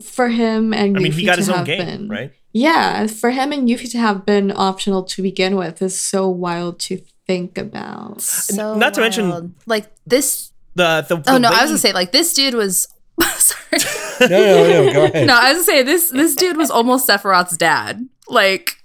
for 0.02 0.28
him 0.28 0.72
and 0.72 0.96
I 0.96 1.00
mean 1.00 1.12
he 1.12 1.24
got 1.24 1.34
to 1.34 1.40
his 1.40 1.48
own 1.50 1.58
have 1.58 1.66
game, 1.66 1.78
been- 1.86 2.08
right? 2.08 2.32
yeah, 2.52 3.06
for 3.06 3.30
him 3.30 3.52
and 3.52 3.68
Yuffie 3.68 3.90
to 3.92 3.98
have 3.98 4.24
been 4.26 4.50
optional 4.50 5.04
to 5.04 5.22
begin 5.22 5.56
with 5.56 5.80
is 5.82 6.00
so 6.00 6.28
wild 6.28 6.78
to 6.80 7.00
think 7.26 7.56
about. 7.58 8.20
So 8.22 8.76
not 8.76 8.94
to 8.94 9.00
mention- 9.00 9.54
like 9.66 9.90
this. 10.06 10.50
The 10.74 11.04
the, 11.08 11.16
Oh 11.26 11.34
the 11.34 11.38
no, 11.38 11.48
I 11.48 11.62
was 11.62 11.70
gonna 11.70 11.78
say 11.78 11.92
like 11.92 12.12
this 12.12 12.32
dude 12.34 12.54
was. 12.54 12.86
sorry. 13.36 13.78
no 14.30 14.38
no 14.38 14.82
no 14.86 14.92
go 14.92 15.04
ahead 15.04 15.26
no, 15.26 15.34
I 15.34 15.52
was 15.52 15.66
gonna 15.66 15.78
say 15.78 15.82
this. 15.82 16.10
This 16.10 16.34
dude 16.34 16.56
was 16.56 16.70
almost 16.70 17.08
Sephiroth's 17.08 17.56
dad. 17.56 18.08
Like 18.28 18.76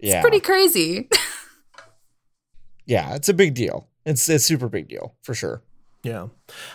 yeah 0.00 0.16
it's 0.16 0.22
pretty 0.22 0.40
crazy. 0.40 1.08
yeah 2.86 3.14
it's 3.14 3.28
a 3.28 3.34
big 3.34 3.54
deal 3.54 3.88
it's 4.04 4.28
a 4.28 4.38
super 4.38 4.68
big 4.68 4.88
deal 4.88 5.14
for 5.22 5.34
sure 5.34 5.62
Yeah, 6.04 6.28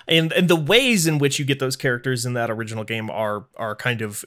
and 0.07 0.33
and 0.33 0.49
the 0.49 0.55
ways 0.55 1.07
in 1.07 1.19
which 1.19 1.39
you 1.39 1.45
get 1.45 1.59
those 1.59 1.75
characters 1.75 2.25
in 2.25 2.33
that 2.33 2.49
original 2.49 2.83
game 2.83 3.09
are 3.09 3.45
are 3.55 3.75
kind 3.75 4.01
of 4.01 4.25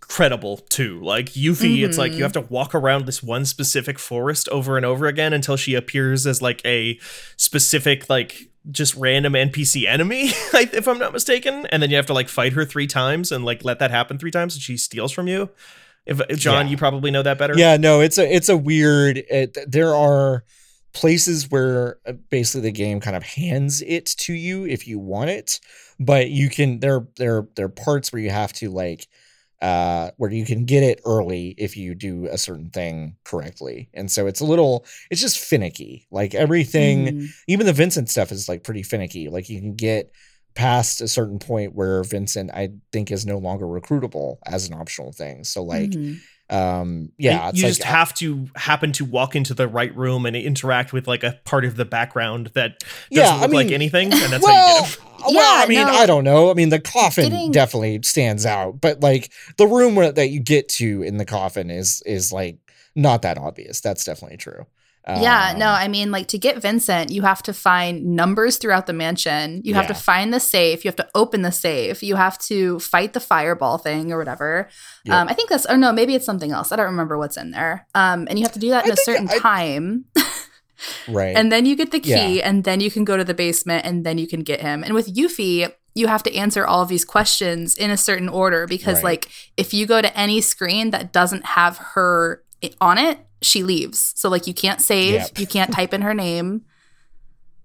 credible 0.00 0.58
too. 0.58 1.00
Like 1.00 1.26
Yuffie, 1.30 1.84
it's 1.84 1.96
like 1.96 2.10
you 2.10 2.16
mm-hmm. 2.16 2.22
have 2.24 2.32
to 2.32 2.40
walk 2.42 2.74
around 2.74 3.06
this 3.06 3.22
one 3.22 3.44
specific 3.44 3.98
forest 3.98 4.48
over 4.50 4.76
and 4.76 4.84
over 4.84 5.06
again 5.06 5.32
until 5.32 5.56
she 5.56 5.74
appears 5.74 6.26
as 6.26 6.42
like 6.42 6.60
a 6.64 6.98
specific 7.36 8.10
like 8.10 8.50
just 8.70 8.94
random 8.96 9.34
NPC 9.34 9.86
enemy, 9.86 10.24
if 10.54 10.88
I'm 10.88 10.98
not 10.98 11.12
mistaken, 11.12 11.66
and 11.66 11.82
then 11.82 11.90
you 11.90 11.96
have 11.96 12.06
to 12.06 12.14
like 12.14 12.28
fight 12.28 12.52
her 12.54 12.64
three 12.64 12.86
times 12.86 13.30
and 13.30 13.44
like 13.44 13.64
let 13.64 13.78
that 13.78 13.90
happen 13.90 14.18
three 14.18 14.32
times, 14.32 14.54
and 14.54 14.62
she 14.62 14.76
steals 14.76 15.12
from 15.12 15.28
you. 15.28 15.50
If 16.04 16.20
if 16.28 16.38
John, 16.38 16.66
Yeah. 16.66 16.72
you 16.72 16.76
probably 16.76 17.10
know 17.10 17.22
that 17.22 17.38
better. 17.38 17.54
Yeah, 17.56 17.76
no, 17.76 18.00
it's 18.00 18.18
a 18.18 18.34
it's 18.34 18.48
a 18.48 18.56
weird. 18.56 19.18
It, 19.18 19.58
there 19.66 19.94
are 19.94 20.44
places 20.96 21.50
where 21.50 21.98
uh, 22.06 22.12
basically 22.30 22.62
the 22.62 22.72
game 22.72 23.00
kind 23.00 23.16
of 23.16 23.22
hands 23.22 23.82
it 23.82 24.06
to 24.06 24.32
you 24.32 24.64
if 24.66 24.88
you 24.88 24.98
want 24.98 25.28
it, 25.30 25.60
but 26.00 26.30
you 26.30 26.48
can 26.48 26.80
there 26.80 27.06
there 27.16 27.46
there 27.54 27.66
are 27.66 27.68
parts 27.86 28.12
where 28.12 28.22
you 28.22 28.30
have 28.30 28.52
to 28.54 28.70
like 28.70 29.06
uh 29.62 30.10
where 30.18 30.30
you 30.30 30.44
can 30.44 30.64
get 30.66 30.82
it 30.82 31.00
early 31.06 31.54
if 31.56 31.76
you 31.76 31.94
do 31.94 32.26
a 32.26 32.36
certain 32.36 32.68
thing 32.68 33.16
correctly 33.24 33.88
and 33.94 34.10
so 34.10 34.26
it's 34.26 34.40
a 34.42 34.44
little 34.44 34.84
it's 35.10 35.22
just 35.22 35.38
finicky 35.38 36.06
like 36.10 36.34
everything 36.34 37.06
Mhm. 37.06 37.28
even 37.46 37.64
the 37.66 37.72
Vincent 37.72 38.10
stuff 38.10 38.30
is 38.32 38.48
like 38.50 38.64
pretty 38.64 38.82
finicky. 38.82 39.28
Like 39.30 39.48
you 39.48 39.58
can 39.60 39.74
get 39.74 40.12
past 40.54 41.00
a 41.00 41.08
certain 41.08 41.38
point 41.38 41.74
where 41.74 42.02
Vincent, 42.04 42.50
I 42.52 42.70
think, 42.92 43.10
is 43.10 43.24
no 43.26 43.38
longer 43.38 43.66
recruitable 43.66 44.38
as 44.46 44.66
an 44.68 44.74
optional 44.74 45.12
thing. 45.12 45.44
So 45.44 45.62
like, 45.62 45.90
Mhm. 45.90 46.20
Um, 46.48 47.10
yeah, 47.18 47.48
And 47.48 47.50
it's 47.50 47.58
you 47.58 47.64
like, 47.64 47.70
just 47.70 47.82
have 47.82 48.14
to 48.14 48.46
happen 48.54 48.92
to 48.92 49.04
walk 49.04 49.34
into 49.34 49.52
the 49.52 49.66
right 49.66 49.94
room 49.96 50.26
and 50.26 50.36
interact 50.36 50.92
with 50.92 51.08
like 51.08 51.24
a 51.24 51.40
part 51.44 51.64
of 51.64 51.76
the 51.76 51.84
background 51.84 52.48
that 52.54 52.78
doesn't 52.78 52.90
Yeah, 53.10 53.34
I 53.36 53.40
look 53.42 53.52
like 53.52 53.72
anything, 53.72 54.12
and 54.12 54.32
that's 54.32 54.44
well, 54.44 54.84
how 54.84 54.84
you 54.84 54.90
get 54.90 54.98
him. 54.98 55.04
well, 55.20 55.32
Yeah, 55.34 55.64
I 55.64 55.66
mean, 55.68 55.86
no. 55.86 55.92
I 55.92 56.06
don't 56.06 56.24
know. 56.24 56.50
I 56.50 56.54
mean, 56.54 56.68
the 56.68 56.78
coffin 56.80 57.30
Getting- 57.30 57.50
definitely 57.52 58.00
stands 58.02 58.46
out, 58.46 58.80
but 58.80 59.00
like 59.00 59.32
the 59.56 59.66
room 59.66 59.96
where, 59.96 60.12
that 60.12 60.28
you 60.28 60.40
get 60.40 60.68
to 60.70 61.02
in 61.02 61.16
the 61.16 61.24
coffin 61.24 61.70
is 61.70 62.02
is 62.06 62.32
like 62.32 62.58
not 62.94 63.22
that 63.22 63.38
obvious. 63.38 63.80
That's 63.80 64.04
definitely 64.04 64.36
true. 64.36 64.66
Yeah, 65.08 65.54
no, 65.56 65.68
Um, 65.68 65.74
I 65.76 65.88
mean, 65.88 66.10
like 66.10 66.26
to 66.28 66.38
get 66.38 66.60
Vincent, 66.60 67.12
you 67.12 67.22
have 67.22 67.42
to 67.44 67.52
find 67.52 68.04
numbers 68.16 68.56
throughout 68.56 68.86
the 68.86 68.92
mansion. 68.92 69.60
You 69.64 69.74
have 69.74 69.86
to 69.86 69.94
find 69.94 70.34
the 70.34 70.40
safe. 70.40 70.84
You 70.84 70.88
have 70.88 70.96
to 70.96 71.08
open 71.14 71.42
the 71.42 71.52
safe. 71.52 72.02
You 72.02 72.16
have 72.16 72.38
to 72.50 72.80
fight 72.80 73.12
the 73.12 73.20
fireball 73.20 73.78
thing 73.78 74.12
or 74.12 74.18
whatever. 74.18 74.68
Yep. 75.04 75.14
Um, 75.14 75.28
I 75.28 75.34
think 75.34 75.48
that's, 75.48 75.64
or 75.66 75.76
no, 75.76 75.92
maybe 75.92 76.14
it's 76.16 76.26
something 76.26 76.50
else. 76.50 76.72
I 76.72 76.76
don't 76.76 76.86
remember 76.86 77.16
what's 77.18 77.36
in 77.36 77.52
there. 77.52 77.86
Um, 77.94 78.26
and 78.28 78.36
you 78.38 78.44
have 78.44 78.52
to 78.54 78.58
do 78.58 78.70
that 78.70 78.84
in 78.86 78.92
a 78.92 78.96
certain 78.96 79.28
I- 79.30 79.38
time. 79.38 80.06
right. 81.08 81.36
and 81.36 81.50
then 81.52 81.66
you 81.66 81.76
get 81.76 81.90
the 81.92 82.00
key, 82.00 82.38
Yeah. 82.38 82.48
and 82.48 82.64
then 82.64 82.80
you 82.80 82.90
can 82.90 83.04
go 83.04 83.16
to 83.16 83.24
the 83.24 83.34
basement, 83.34 83.86
and 83.86 84.04
then 84.04 84.18
you 84.18 84.26
can 84.26 84.40
get 84.40 84.60
him. 84.60 84.82
And 84.82 84.92
with 84.94 85.14
Yuffie, 85.14 85.72
you 85.94 86.08
have 86.08 86.22
to 86.24 86.34
answer 86.34 86.66
all 86.66 86.82
of 86.82 86.88
these 86.88 87.04
questions 87.04 87.76
in 87.78 87.90
a 87.90 87.96
certain 87.96 88.28
order 88.28 88.66
because, 88.66 88.96
Right. 88.96 89.04
like, 89.04 89.28
if 89.56 89.72
you 89.72 89.86
go 89.86 90.02
to 90.02 90.14
any 90.18 90.40
screen 90.40 90.90
that 90.90 91.12
doesn't 91.12 91.46
have 91.46 91.78
her 91.94 92.42
on 92.80 92.98
it, 92.98 93.18
she 93.42 93.62
leaves. 93.62 94.12
So, 94.16 94.28
like, 94.28 94.46
you 94.46 94.54
can't 94.54 94.80
save, 94.80 95.14
Yep. 95.14 95.38
you 95.38 95.46
can't 95.46 95.72
type 95.72 95.92
in 95.94 96.02
her 96.02 96.14
name. 96.14 96.62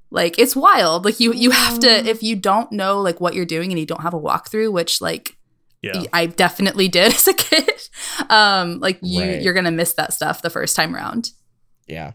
Like, 0.10 0.38
it's 0.38 0.56
wild. 0.56 1.06
Like, 1.06 1.20
you 1.20 1.34
you 1.34 1.52
have 1.52 1.80
to 1.80 1.90
if 1.90 2.22
you 2.22 2.36
don't 2.36 2.72
know 2.72 3.00
like 3.02 3.22
what 3.22 3.34
you're 3.34 3.46
doing 3.46 3.72
and 3.72 3.80
you 3.80 3.86
don't 3.86 4.02
have 4.02 4.14
a 4.14 4.20
walkthrough, 4.20 4.72
which 4.72 5.00
like 5.02 5.38
Yeah. 5.82 6.04
I 6.12 6.26
definitely 6.26 6.88
did 6.90 7.14
as 7.16 7.28
a 7.28 7.34
kid. 7.34 7.70
Um, 8.30 8.80
like 8.80 9.00
you 9.02 9.22
Right. 9.22 9.42
you're 9.42 9.54
gonna 9.54 9.72
miss 9.72 9.94
that 9.94 10.14
stuff 10.14 10.42
the 10.42 10.50
first 10.50 10.76
time 10.76 10.94
around. 10.96 11.32
yeah. 11.88 12.12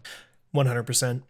One 0.51 0.65
hundred 0.67 0.83
percent. 0.83 1.23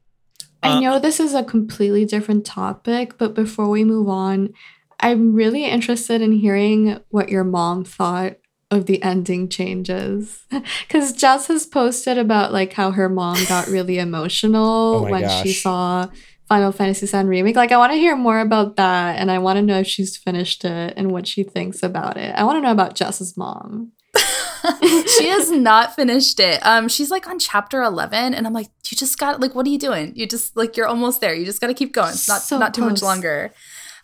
I 0.64 0.70
Uh, 0.78 0.80
know 0.82 1.00
this 1.00 1.20
is 1.20 1.34
a 1.34 1.44
completely 1.44 2.04
different 2.06 2.46
topic, 2.46 3.18
but 3.18 3.34
before 3.34 3.70
we 3.70 3.84
move 3.84 4.10
on, 4.10 4.54
I'm 5.00 5.34
really 5.34 5.64
interested 5.66 6.22
in 6.22 6.32
hearing 6.34 7.00
what 7.10 7.30
your 7.30 7.44
mom 7.44 7.84
thought 7.86 8.38
of 8.72 8.86
the 8.86 9.02
ending 9.04 9.50
changes. 9.50 10.44
Because 10.88 11.14
Jess 11.14 11.48
has 11.48 11.66
posted 11.66 12.18
about 12.18 12.52
like 12.54 12.74
how 12.74 12.92
her 12.92 13.10
mom 13.10 13.38
got 13.48 13.68
really 13.70 14.00
emotional 14.00 15.06
Oh 15.06 15.10
when 15.10 15.30
she 15.44 15.54
saw 15.54 16.08
Final 16.48 16.72
Fantasy 16.72 17.06
VII 17.06 17.28
Remake. 17.28 17.56
Like, 17.56 17.72
I 17.72 17.78
want 17.78 17.92
to 17.92 17.98
hear 17.98 18.16
more 18.16 18.40
about 18.40 18.78
that, 18.78 19.18
and 19.18 19.30
I 19.30 19.38
want 19.40 19.58
to 19.58 19.62
know 19.62 19.80
if 19.80 19.88
she's 19.88 20.16
finished 20.16 20.64
it 20.64 20.94
and 20.96 21.12
what 21.12 21.28
she 21.28 21.44
thinks 21.44 21.84
about 21.84 22.18
it. 22.18 22.34
I 22.36 22.44
want 22.46 22.58
to 22.58 22.62
know 22.62 22.72
about 22.72 22.96
Jess's 22.96 23.36
mom. 23.36 23.92
she 25.18 25.28
has 25.28 25.52
not 25.52 25.96
finished 25.96 26.40
it. 26.40 26.66
Um, 26.66 26.88
she's 26.88 27.12
like 27.12 27.28
on 27.28 27.38
chapter 27.38 27.82
eleven, 27.84 28.34
and 28.34 28.48
I'm 28.48 28.54
like, 28.54 28.68
you 28.90 28.98
just 28.98 29.18
got 29.20 29.40
like, 29.42 29.56
what 29.56 29.66
are 29.68 29.70
you 29.70 29.78
doing? 29.78 30.14
You 30.16 30.26
just 30.26 30.56
like 30.56 30.78
you're 30.78 30.88
almost 30.88 31.22
there. 31.22 31.34
You 31.34 31.46
just 31.46 31.62
got 31.62 31.68
to 31.68 31.74
keep 31.74 31.94
going. 31.94 32.12
It's 32.12 32.28
not 32.28 32.42
So 32.42 32.58
not 32.58 32.74
too 32.74 32.82
much 32.82 33.02
longer. 33.02 33.52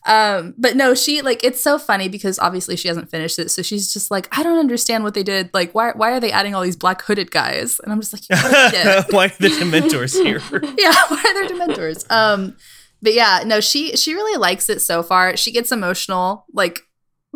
Um, 0.06 0.54
but 0.58 0.76
no, 0.76 0.96
she 0.96 1.22
like 1.22 1.44
it's 1.44 1.62
so 1.62 1.80
funny 1.80 2.10
because 2.10 2.38
obviously 2.40 2.76
she 2.76 2.88
hasn't 2.88 3.10
finished 3.10 3.40
it, 3.40 3.50
so 3.52 3.62
she's 3.62 3.94
just 3.94 4.12
like, 4.12 4.28
I 4.38 4.44
don't 4.44 4.60
understand 4.60 5.04
what 5.04 5.14
they 5.14 5.24
did. 5.24 5.50
Like, 5.54 5.74
why 5.74 5.92
why 5.92 6.12
are 6.12 6.20
they 6.20 6.32
adding 6.32 6.54
all 6.56 6.62
these 6.62 6.76
black 6.76 7.02
hooded 7.02 7.32
guys? 7.32 7.80
And 7.80 7.92
I'm 7.92 8.02
just 8.02 8.14
like, 8.14 8.24
you 8.30 8.36
gotta 8.36 8.72
get 8.72 8.86
it. 8.86 9.06
Why 9.14 9.26
are 9.26 9.30
the 9.40 9.48
Dementors 9.48 10.14
here? 10.22 10.42
yeah, 10.78 10.94
why 11.08 11.24
are 11.26 11.34
there 11.34 11.48
dementors? 11.48 12.10
Um, 12.12 12.56
but 13.02 13.14
yeah, 13.14 13.44
no, 13.46 13.60
she 13.60 13.96
she 13.96 14.14
really 14.14 14.38
likes 14.38 14.70
it 14.70 14.82
so 14.82 15.04
far. 15.04 15.38
She 15.38 15.52
gets 15.52 15.72
emotional 15.72 16.46
like 16.54 16.82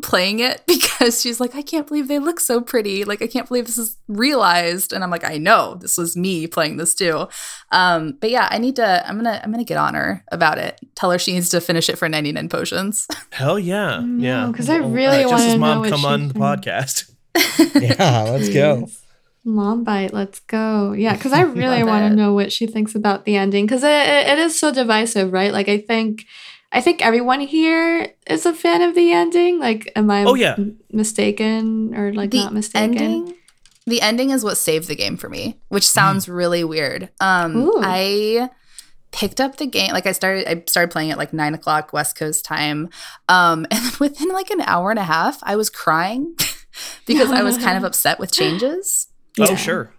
playing 0.03 0.39
it 0.39 0.61
because 0.67 1.21
she's 1.21 1.39
like, 1.39 1.55
I 1.55 1.61
can't 1.61 1.87
believe 1.87 2.07
they 2.07 2.19
look 2.19 2.39
so 2.39 2.61
pretty. 2.61 3.03
Like, 3.03 3.21
I 3.21 3.27
can't 3.27 3.47
believe 3.47 3.65
this 3.65 3.77
is 3.77 3.97
realized. 4.07 4.93
And 4.93 5.03
I'm 5.03 5.09
like, 5.09 5.23
I 5.23 5.37
know 5.37 5.75
this 5.75 5.97
was 5.97 6.15
me 6.15 6.45
playing 6.47 6.77
this 6.77 6.93
too. 6.95 7.27
Um, 7.71 8.17
but 8.21 8.29
yeah, 8.29 8.47
I 8.51 8.57
need 8.59 8.75
to. 8.77 9.07
I'm 9.07 9.17
gonna 9.17 9.41
I'm 9.43 9.51
gonna 9.51 9.63
get 9.63 9.77
on 9.77 9.93
her 9.95 10.23
about 10.31 10.57
it. 10.57 10.79
Tell 10.95 11.11
her 11.11 11.19
she 11.19 11.33
needs 11.33 11.49
to 11.49 11.61
finish 11.61 11.89
it 11.89 11.97
for 11.97 12.07
99 12.07 12.47
potions. 12.49 13.07
Hell 13.31 13.57
yeah, 13.59 14.01
yeah. 14.17 14.47
because 14.47 14.69
I 14.69 14.79
Well, 14.79 14.89
really 14.91 15.23
uh, 15.23 15.29
want 15.29 15.41
to 15.43 15.49
know 15.53 15.57
mom 15.57 15.79
what 15.81 15.89
come 15.89 16.05
on 16.05 16.27
the 16.29 16.33
thinks. 16.33 16.39
podcast. 16.39 17.11
Yeah, 17.81 18.23
let's 18.23 18.49
go. 18.49 18.87
Mom 19.43 19.83
bite, 19.83 20.11
let's 20.13 20.39
go. 20.41 20.91
Yeah, 20.91 21.13
because 21.15 21.31
I 21.33 21.41
really 21.41 21.83
want 21.83 22.09
to 22.09 22.15
know 22.15 22.33
what 22.33 22.51
she 22.51 22.67
thinks 22.67 22.95
about 22.95 23.23
the 23.25 23.35
ending 23.37 23.65
because 23.65 23.83
it, 23.83 23.87
it, 23.89 24.27
it 24.27 24.39
is 24.39 24.59
so 24.59 24.73
divisive, 24.73 25.31
right? 25.31 25.53
Like 25.53 25.69
I 25.69 25.77
think, 25.77 26.25
I 26.71 26.81
think 26.81 27.01
everyone 27.05 27.39
here 27.41 28.13
is 28.27 28.45
a 28.45 28.53
fan 28.53 28.81
of 28.81 28.93
the 28.93 29.11
ending. 29.13 29.59
Like, 29.59 29.91
am 29.95 30.11
I 30.11 30.25
Oh, 30.25 30.33
yeah. 30.35 30.55
m- 30.57 30.79
mistaken 30.91 31.95
or 31.95 32.13
like 32.13 32.31
the 32.31 32.37
not 32.43 32.53
mistaken? 32.53 32.97
ending 32.97 33.33
the 33.85 34.01
ending 34.01 34.31
is 34.31 34.43
what 34.43 34.57
saved 34.57 34.89
the 34.89 34.95
game 34.97 35.15
for 35.15 35.29
me 35.29 35.57
which 35.69 35.87
sounds 35.87 36.27
really 36.27 36.61
weird 36.65 37.07
um 37.21 37.55
Ooh. 37.55 37.79
i 37.81 38.49
picked 39.13 39.39
up 39.39 39.55
the 39.55 39.65
game 39.65 39.93
like 39.93 40.05
i 40.05 40.11
started 40.11 40.45
i 40.45 40.61
started 40.67 40.91
playing 40.91 41.09
at 41.09 41.17
like 41.17 41.31
nine 41.31 41.53
o'clock 41.53 41.93
west 41.93 42.17
coast 42.17 42.43
time 42.43 42.89
um 43.29 43.65
and 43.71 43.95
within 43.95 44.27
like 44.33 44.49
an 44.49 44.59
hour 44.59 44.89
and 44.89 44.99
a 44.99 45.03
half 45.05 45.39
i 45.43 45.55
was 45.55 45.69
crying 45.69 46.35
because 47.05 47.31
i 47.31 47.41
was 47.43 47.57
kind 47.57 47.77
of 47.77 47.83
upset 47.89 48.19
with 48.19 48.29
changes 48.33 49.07
Oh 49.39 49.51
Yeah. 49.51 49.55
sure. 49.55 49.93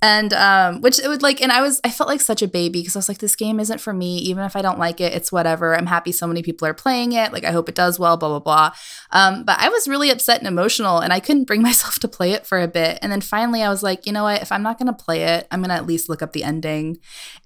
And 0.00 0.32
um 0.32 0.80
which 0.80 1.00
it 1.00 1.08
would 1.08 1.22
like 1.22 1.40
and 1.42 1.50
i 1.50 1.60
was 1.60 1.80
i 1.82 1.90
felt 1.90 2.08
like 2.08 2.20
such 2.20 2.40
a 2.40 2.46
baby 2.46 2.80
because 2.80 2.94
i 2.94 2.98
was 2.98 3.08
like 3.08 3.18
this 3.18 3.34
game 3.34 3.58
isn't 3.58 3.80
for 3.80 3.92
me. 3.92 4.18
Even 4.18 4.44
if 4.44 4.54
i 4.54 4.62
don't 4.62 4.78
like 4.78 5.00
it 5.00 5.12
it's 5.12 5.32
whatever. 5.32 5.76
I'm 5.76 5.86
happy 5.86 6.12
so 6.12 6.26
many 6.26 6.42
people 6.42 6.66
are 6.68 6.74
playing 6.74 7.12
it. 7.12 7.32
Like 7.32 7.44
i 7.44 7.50
hope 7.50 7.68
it 7.68 7.74
does 7.74 7.98
well 7.98 8.16
blah 8.16 8.28
blah 8.28 8.38
blah. 8.38 8.72
Um 9.10 9.44
but 9.44 9.58
i 9.58 9.68
was 9.68 9.88
really 9.88 10.10
upset 10.10 10.38
and 10.38 10.46
emotional 10.46 10.98
and 10.98 11.12
i 11.12 11.20
couldn't 11.20 11.44
bring 11.44 11.62
myself 11.68 11.98
to 12.00 12.08
play 12.08 12.32
it 12.32 12.46
for 12.46 12.60
a 12.60 12.68
bit. 12.68 12.98
And 13.02 13.10
then 13.10 13.20
finally 13.20 13.62
i 13.62 13.68
was 13.68 13.82
like 13.82 14.06
you 14.06 14.12
know 14.12 14.24
what? 14.24 14.42
If 14.42 14.52
i'm 14.52 14.62
not 14.62 14.78
going 14.78 14.86
to 14.86 15.04
play 15.04 15.24
it 15.24 15.48
i'm 15.50 15.60
going 15.60 15.70
to 15.70 15.74
at 15.74 15.86
least 15.86 16.08
look 16.08 16.22
up 16.22 16.32
the 16.32 16.44
ending. 16.44 16.98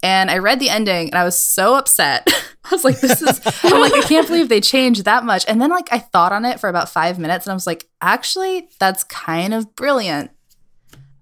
And 0.03 0.31
i 0.31 0.39
read 0.39 0.61
the 0.61 0.71
ending 0.71 1.09
and 1.09 1.17
i 1.17 1.25
was 1.25 1.39
so 1.39 1.75
upset. 1.75 2.29
I 2.65 2.71
was 2.71 2.85
like 2.85 3.01
this 3.01 3.21
is 3.21 3.41
i'm 3.65 3.81
like 3.81 3.95
i 3.95 4.03
can't 4.03 4.27
believe 4.27 4.49
they 4.49 4.61
changed 4.61 5.05
that 5.05 5.25
much. 5.25 5.45
And 5.49 5.61
then 5.61 5.71
like 5.71 5.89
i 5.91 5.99
thought 5.99 6.33
on 6.33 6.45
it 6.45 6.61
for 6.61 6.69
about 6.69 6.91
five 6.91 7.19
minutes 7.19 7.47
and 7.47 7.53
i 7.53 7.55
was 7.55 7.67
like 7.67 7.89
actually 8.01 8.69
that's 8.79 9.05
kind 9.05 9.55
of 9.55 9.75
brilliant 9.75 10.31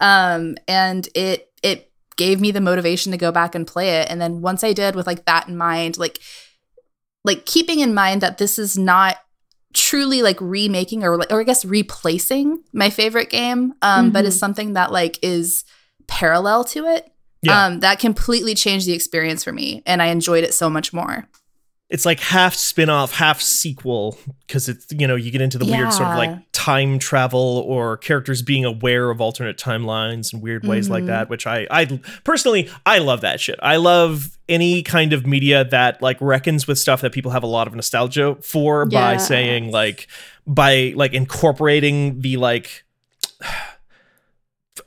um 0.00 0.56
and 0.68 1.08
it 1.14 1.52
it 1.62 1.90
gave 2.16 2.40
me 2.40 2.50
the 2.50 2.60
motivation 2.60 3.12
to 3.12 3.18
go 3.18 3.32
back 3.32 3.54
and 3.54 3.66
play 3.66 4.00
it 4.00 4.10
and 4.10 4.20
then 4.20 4.40
once 4.42 4.62
i 4.64 4.72
did 4.72 4.94
with 4.94 5.06
like 5.06 5.24
that 5.24 5.48
in 5.48 5.56
mind 5.56 5.96
like 5.98 6.18
like 7.24 7.46
keeping 7.46 7.80
in 7.80 7.94
mind 7.94 8.20
that 8.20 8.38
this 8.38 8.58
is 8.58 8.76
not 8.78 9.16
truly 9.72 10.20
like 10.22 10.38
remaking 10.40 11.04
or 11.04 11.16
like 11.16 11.30
or 11.30 11.40
i 11.40 11.44
guess 11.44 11.64
replacing 11.64 12.62
my 12.72 12.90
favorite 12.90 13.30
game 13.30 13.72
um 13.82 14.10
but 14.10 14.24
Mhm. 14.24 14.28
is 14.28 14.38
something 14.38 14.72
that 14.72 14.90
like 14.90 15.18
is 15.22 15.64
parallel 16.08 16.64
to 16.64 16.86
it 16.86 17.08
Yeah. 17.42 17.66
um 17.66 17.80
that 17.80 18.00
completely 18.00 18.54
changed 18.54 18.86
the 18.86 18.92
experience 18.92 19.44
for 19.44 19.52
me 19.52 19.82
and 19.86 20.02
i 20.02 20.06
enjoyed 20.06 20.42
it 20.44 20.54
so 20.54 20.68
much 20.68 20.92
more 20.92 21.28
It's 21.90 22.06
like 22.06 22.20
half 22.20 22.54
spin-off, 22.54 23.12
half 23.12 23.40
sequel 23.42 24.16
because 24.46 24.68
it's 24.68 24.86
you 24.90 25.08
know 25.08 25.16
you 25.16 25.32
get 25.32 25.40
into 25.40 25.58
the 25.58 25.64
weird 25.64 25.92
sort 25.92 26.08
of 26.08 26.16
like 26.16 26.38
time 26.52 27.00
travel 27.00 27.64
or 27.66 27.96
characters 27.96 28.42
being 28.42 28.64
aware 28.64 29.10
of 29.10 29.20
alternate 29.20 29.58
timelines 29.58 30.32
and 30.32 30.40
weird 30.40 30.64
ways 30.64 30.88
like 30.88 31.02
Mhm. 31.02 31.08
that. 31.08 31.28
Which 31.28 31.48
I 31.48 31.66
I 31.68 32.00
personally 32.22 32.70
I 32.86 32.98
love 32.98 33.22
that 33.22 33.40
shit. 33.40 33.58
I 33.60 33.74
love 33.76 34.38
any 34.48 34.82
kind 34.84 35.12
of 35.12 35.26
media 35.26 35.64
that 35.64 36.00
like 36.00 36.16
reckons 36.20 36.68
with 36.68 36.78
stuff 36.78 37.00
that 37.00 37.10
people 37.12 37.32
have 37.32 37.42
a 37.42 37.48
lot 37.48 37.66
of 37.66 37.74
nostalgia 37.74 38.36
for 38.40 38.86
by 38.86 39.16
saying 39.16 39.72
like 39.72 40.06
by 40.46 40.92
like 40.94 41.12
incorporating 41.12 42.20
the 42.20 42.36
like 42.36 42.84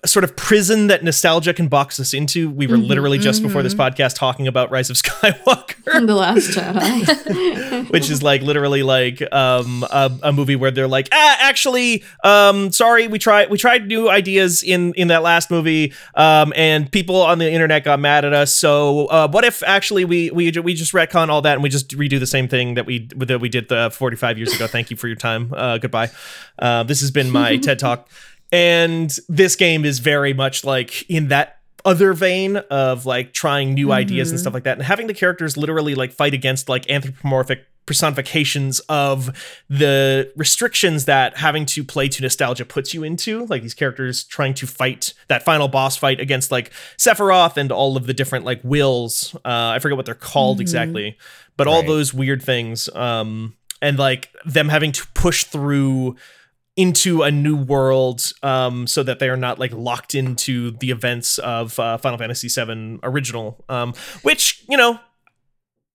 sort 0.06 0.24
of 0.24 0.36
prison 0.36 0.88
that 0.88 1.04
nostalgia 1.04 1.54
can 1.54 1.68
box 1.68 2.00
us 2.00 2.14
into. 2.14 2.50
We 2.50 2.68
were 2.68 2.76
Mhm, 2.78 2.88
literally 2.88 3.18
just 3.18 3.42
before 3.42 3.64
this 3.64 3.74
mhm. 3.74 3.90
podcast 3.92 4.16
talking 4.16 4.48
about 4.48 4.70
Rise 4.72 4.90
of 4.90 4.96
Skywalker. 5.02 6.06
the 6.06 6.14
Last 6.16 6.50
Jedi, 6.52 7.90
which 7.92 8.10
is 8.10 8.22
like 8.22 8.42
literally 8.42 8.84
like 8.84 9.22
um 9.34 9.84
a, 9.90 10.12
a 10.24 10.32
movie 10.34 10.56
where 10.56 10.72
they're 10.72 10.88
like 10.88 11.08
ah 11.12 11.38
actually 11.40 12.04
um 12.24 12.72
sorry 12.72 13.08
we 13.08 13.18
tried 13.20 13.50
we 13.50 13.58
tried 13.58 13.88
new 13.88 14.10
ideas 14.10 14.64
in 14.64 14.94
in 14.96 15.08
that 15.08 15.24
last 15.24 15.50
movie 15.52 15.94
um 16.16 16.52
and 16.56 16.92
people 16.92 17.22
on 17.22 17.38
the 17.40 17.50
internet 17.52 17.84
got 17.84 18.00
mad 18.00 18.26
at 18.26 18.34
us 18.34 18.54
so 18.56 19.06
uh 19.08 19.28
what 19.30 19.44
if 19.46 19.64
actually 19.64 20.04
we 20.06 20.30
we 20.32 20.52
we 20.52 20.74
just 20.74 20.94
retcon 20.94 21.30
all 21.30 21.42
that 21.42 21.54
and 21.54 21.64
we 21.64 21.70
just 21.70 21.90
redo 21.98 22.20
the 22.20 22.28
same 22.28 22.48
thing 22.48 22.74
that 22.74 22.86
we 22.86 23.08
that 23.16 23.40
we 23.40 23.50
did 23.50 23.70
the 23.70 23.90
45 23.92 24.38
years 24.38 24.54
ago 24.54 24.68
thank 24.68 24.90
you 24.92 24.98
for 24.98 25.08
your 25.08 25.16
time 25.16 25.54
uh 25.56 25.78
goodbye 25.78 26.10
uh 26.60 26.84
this 26.84 27.00
has 27.02 27.12
been 27.12 27.30
my 27.30 27.58
ted 27.66 27.80
talk 27.80 28.10
and 28.54 29.14
this 29.28 29.56
game 29.58 29.84
is 29.84 30.00
very 30.00 30.34
much 30.34 30.64
like 30.64 31.10
in 31.10 31.28
that 31.30 31.58
other 31.84 32.14
vein 32.14 32.56
of 32.70 33.06
like 33.06 33.34
trying 33.34 33.74
new 33.74 33.92
ideas 33.92 34.30
and 34.32 34.40
stuff 34.40 34.54
like 34.54 34.64
that. 34.64 34.78
And 34.78 34.84
having 34.84 35.08
the 35.08 35.14
characters 35.14 35.58
literally 35.58 35.96
like 35.96 36.14
fight 36.14 36.34
against 36.34 36.70
like 36.70 36.90
anthropomorphic 36.90 37.66
personifications 37.86 38.80
of 38.88 39.30
the 39.70 40.32
restrictions 40.38 41.06
that 41.06 41.36
having 41.38 41.66
to 41.66 41.84
play 41.84 42.08
to 42.08 42.22
nostalgia 42.22 42.64
puts 42.64 42.94
you 42.94 43.04
into 43.04 43.46
like 43.48 43.62
these 43.62 43.74
characters 43.74 44.24
trying 44.24 44.54
to 44.54 44.66
fight 44.66 45.14
that 45.28 45.44
final 45.44 45.68
boss 45.68 45.98
fight 45.98 46.20
against 46.22 46.50
like 46.52 46.72
Sephiroth 46.98 47.58
and 47.58 47.72
all 47.72 47.98
of 47.98 48.06
the 48.08 48.14
different 48.14 48.46
like 48.46 48.62
wills. 48.64 49.36
Uh 49.44 49.76
i 49.76 49.80
forget 49.80 49.98
what 49.98 50.06
they're 50.06 50.16
called 50.16 50.60
Mhm. 50.60 50.62
exactly 50.62 51.18
but 51.58 51.68
all 51.68 51.84
those 51.84 52.14
weird 52.14 52.42
things 52.42 52.88
um 52.96 53.56
and 53.82 54.00
like 54.00 54.30
them 54.46 54.70
having 54.70 54.92
to 54.94 55.06
push 55.14 55.44
through 55.44 56.16
into 56.76 57.22
a 57.22 57.30
new 57.32 57.56
world 57.56 58.32
um 58.42 58.88
so 58.88 59.04
that 59.04 59.20
they 59.20 59.30
are 59.30 59.38
not 59.38 59.60
like 59.60 59.72
locked 59.74 60.16
into 60.16 60.72
the 60.72 60.90
events 60.90 61.38
of 61.38 61.80
uh, 61.80 61.98
Final 61.98 62.18
Fantasy 62.18 62.48
VII 62.48 63.00
original 63.04 63.64
um 63.70 63.94
which 64.24 64.64
you 64.68 64.76
know 64.78 65.00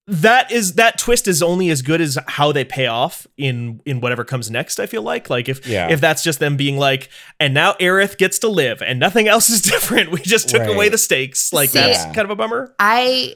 that 0.07 0.51
is 0.51 0.75
that 0.75 0.97
twist 0.97 1.29
is 1.29 1.43
only 1.43 1.69
as 1.69 1.83
good 1.83 2.01
as 2.01 2.17
how 2.29 2.51
they 2.53 2.65
pay 2.65 2.87
off 2.87 3.27
in 3.37 3.81
in 3.85 4.01
whatever 4.01 4.25
comes 4.25 4.51
next 4.51 4.79
i 4.81 4.87
feel 4.87 5.03
like 5.03 5.29
like 5.29 5.49
if 5.51 5.67
Yeah. 5.67 5.89
if 5.91 6.01
that's 6.01 6.23
just 6.23 6.39
them 6.39 6.57
being 6.57 6.79
like 6.79 7.11
and 7.39 7.53
now 7.53 7.73
Aerith 7.75 8.17
gets 8.17 8.39
to 8.39 8.49
live 8.49 8.81
and 8.81 8.99
nothing 8.99 9.29
else 9.35 9.51
is 9.51 9.61
different 9.61 10.11
we 10.11 10.21
just 10.21 10.49
took 10.49 10.61
Right. 10.61 10.71
away 10.71 10.89
the 10.89 10.97
stakes 10.99 11.53
like 11.53 11.71
See- 11.71 11.81
that's 11.81 12.05
Yeah. 12.05 12.13
kind 12.15 12.25
of 12.25 12.31
a 12.31 12.37
bummer 12.37 12.75
I 12.79 13.35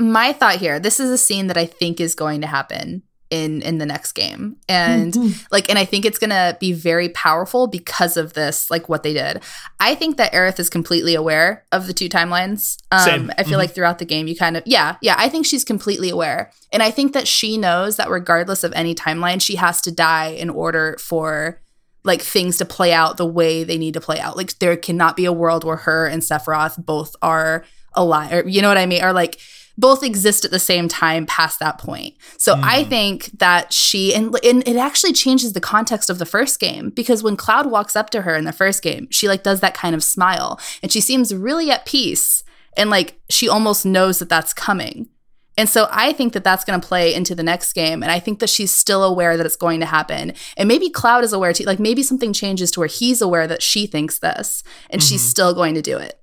my 0.00 0.32
thought 0.32 0.56
here, 0.56 0.78
this 0.78 1.00
is 1.00 1.10
a 1.10 1.18
scene 1.18 1.48
that 1.48 1.56
I 1.56 1.66
think 1.66 1.98
is 2.00 2.14
going 2.14 2.42
to 2.42 2.46
happen 2.46 3.02
in 3.30 3.60
in 3.62 3.78
the 3.78 3.84
next 3.86 4.12
game. 4.12 4.56
And 4.68 5.12
Mhm. 5.12 5.44
like 5.50 5.68
and 5.68 5.78
I 5.78 5.84
think 5.84 6.04
it's 6.06 6.18
going 6.18 6.30
to 6.30 6.56
be 6.58 6.72
very 6.72 7.10
powerful 7.10 7.66
because 7.66 8.16
of 8.16 8.32
this 8.32 8.70
like 8.70 8.88
what 8.88 9.02
they 9.02 9.12
did. 9.12 9.42
I 9.80 9.94
think 9.94 10.16
that 10.16 10.32
Aerith 10.32 10.58
is 10.58 10.70
completely 10.70 11.14
aware 11.14 11.64
of 11.70 11.86
the 11.86 11.92
two 11.92 12.08
timelines. 12.08 12.78
Um 12.90 13.00
Same. 13.04 13.32
I 13.36 13.42
feel 13.44 13.54
Mhm. 13.58 13.62
like 13.62 13.74
throughout 13.74 13.98
the 13.98 14.06
game 14.06 14.28
you 14.28 14.36
kind 14.36 14.56
of 14.56 14.62
yeah, 14.66 14.96
yeah, 15.02 15.14
I 15.18 15.28
think 15.28 15.44
she's 15.46 15.64
completely 15.64 16.08
aware. 16.08 16.50
And 16.72 16.82
I 16.82 16.90
think 16.90 17.12
that 17.12 17.28
she 17.28 17.58
knows 17.58 17.96
that 17.96 18.08
regardless 18.10 18.64
of 18.64 18.72
any 18.74 18.94
timeline, 18.94 19.40
she 19.42 19.56
has 19.56 19.80
to 19.82 19.90
die 19.92 20.28
in 20.28 20.48
order 20.50 20.96
for 20.98 21.60
like 22.04 22.22
things 22.22 22.56
to 22.56 22.64
play 22.64 22.92
out 22.94 23.18
the 23.18 23.26
way 23.26 23.64
they 23.64 23.76
need 23.76 23.92
to 23.94 24.00
play 24.00 24.18
out. 24.20 24.36
Like 24.38 24.58
there 24.60 24.76
cannot 24.76 25.16
be 25.16 25.26
a 25.26 25.32
world 25.32 25.64
where 25.64 25.76
her 25.76 26.06
and 26.06 26.22
Sephiroth 26.22 26.82
both 26.82 27.14
are 27.20 27.64
alive, 27.92 28.32
or 28.32 28.48
you 28.48 28.62
know 28.62 28.68
what 28.68 28.78
I 28.78 28.86
mean, 28.86 29.02
or 29.04 29.12
like 29.12 29.38
both 29.78 30.02
exist 30.02 30.44
at 30.44 30.50
the 30.50 30.58
same 30.58 30.88
time 30.88 31.24
past 31.24 31.60
that 31.60 31.78
point. 31.78 32.14
So 32.36 32.54
I 32.62 32.82
Mm. 32.84 32.88
think 32.88 33.38
that 33.38 33.72
she 33.72 34.12
and, 34.14 34.34
and 34.44 34.66
it 34.66 34.76
actually 34.76 35.12
changes 35.12 35.52
the 35.54 35.60
context 35.60 36.10
of 36.10 36.18
the 36.18 36.26
first 36.26 36.58
game 36.60 36.90
because 36.90 37.22
when 37.22 37.36
Cloud 37.36 37.70
walks 37.70 37.94
up 37.96 38.10
to 38.10 38.22
her 38.22 38.34
in 38.36 38.44
the 38.44 38.52
first 38.52 38.82
game, 38.82 39.06
she 39.10 39.28
like 39.28 39.42
does 39.44 39.60
that 39.60 39.74
kind 39.74 39.94
of 39.94 40.02
smile 40.04 40.58
and 40.82 40.90
she 40.92 41.00
seems 41.00 41.32
really 41.34 41.70
at 41.70 41.86
peace 41.86 42.42
and 42.76 42.90
like 42.90 43.20
she 43.30 43.48
almost 43.48 43.86
knows 43.86 44.18
that 44.18 44.28
that's 44.28 44.52
coming. 44.52 45.08
And 45.56 45.68
so 45.68 45.88
I 45.90 46.12
think 46.12 46.34
that 46.34 46.44
that's 46.44 46.64
going 46.64 46.80
to 46.80 46.86
play 46.86 47.12
into 47.12 47.34
the 47.34 47.42
next 47.42 47.72
game. 47.72 48.02
And 48.04 48.12
I 48.12 48.20
think 48.20 48.38
that 48.38 48.48
she's 48.48 48.70
still 48.70 49.02
aware 49.02 49.36
that 49.36 49.44
it's 49.44 49.56
going 49.56 49.80
to 49.80 49.86
happen. 49.86 50.32
And 50.56 50.68
maybe 50.68 50.88
Cloud 50.88 51.24
is 51.24 51.32
aware 51.32 51.52
too. 51.52 51.64
Like 51.64 51.80
maybe 51.80 52.04
something 52.04 52.32
changes 52.32 52.70
to 52.72 52.80
where 52.80 52.88
he's 52.88 53.20
aware 53.20 53.48
that 53.48 53.60
she 53.62 53.86
thinks 53.88 54.20
this 54.20 54.62
and 54.90 55.02
she's 55.02 55.20
Mhm. 55.22 55.30
still 55.30 55.54
going 55.54 55.74
to 55.74 55.82
do 55.82 55.98
it. 55.98 56.17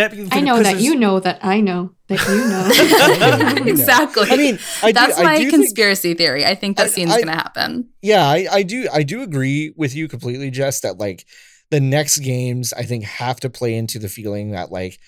Yeah, 0.00 0.28
I 0.32 0.40
know 0.40 0.62
that 0.62 0.80
you 0.80 0.94
know 0.96 1.20
that 1.20 1.38
I 1.44 1.60
know 1.60 1.92
that 2.08 2.20
you 2.28 3.64
know. 3.64 3.70
exactly. 3.72 4.26
I 4.30 4.36
mean, 4.36 4.58
I 4.82 4.92
that's 4.92 5.16
do, 5.16 5.22
my 5.24 5.32
I 5.34 5.36
do 5.38 5.50
think, 5.50 5.54
conspiracy 5.62 6.14
theory. 6.14 6.44
I 6.46 6.54
think 6.54 6.76
that 6.76 6.86
I- 6.86 6.88
scene's 6.88 7.10
I- 7.12 7.16
going 7.16 7.26
to 7.28 7.32
happen. 7.32 7.88
yeah, 8.02 8.26
I, 8.26 8.46
I 8.50 8.62
do, 8.62 8.88
I 8.92 9.02
do 9.02 9.22
agree 9.22 9.72
with 9.76 9.94
you 9.94 10.08
completely, 10.08 10.50
Jess. 10.50 10.80
That 10.80 10.98
like 10.98 11.26
the 11.70 11.80
next 11.80 12.18
games, 12.18 12.72
I 12.72 12.82
think 12.84 13.04
have 13.04 13.40
to 13.40 13.50
play 13.50 13.74
into 13.74 13.98
the 13.98 14.08
feeling 14.08 14.50
that 14.52 14.72
like 14.72 14.98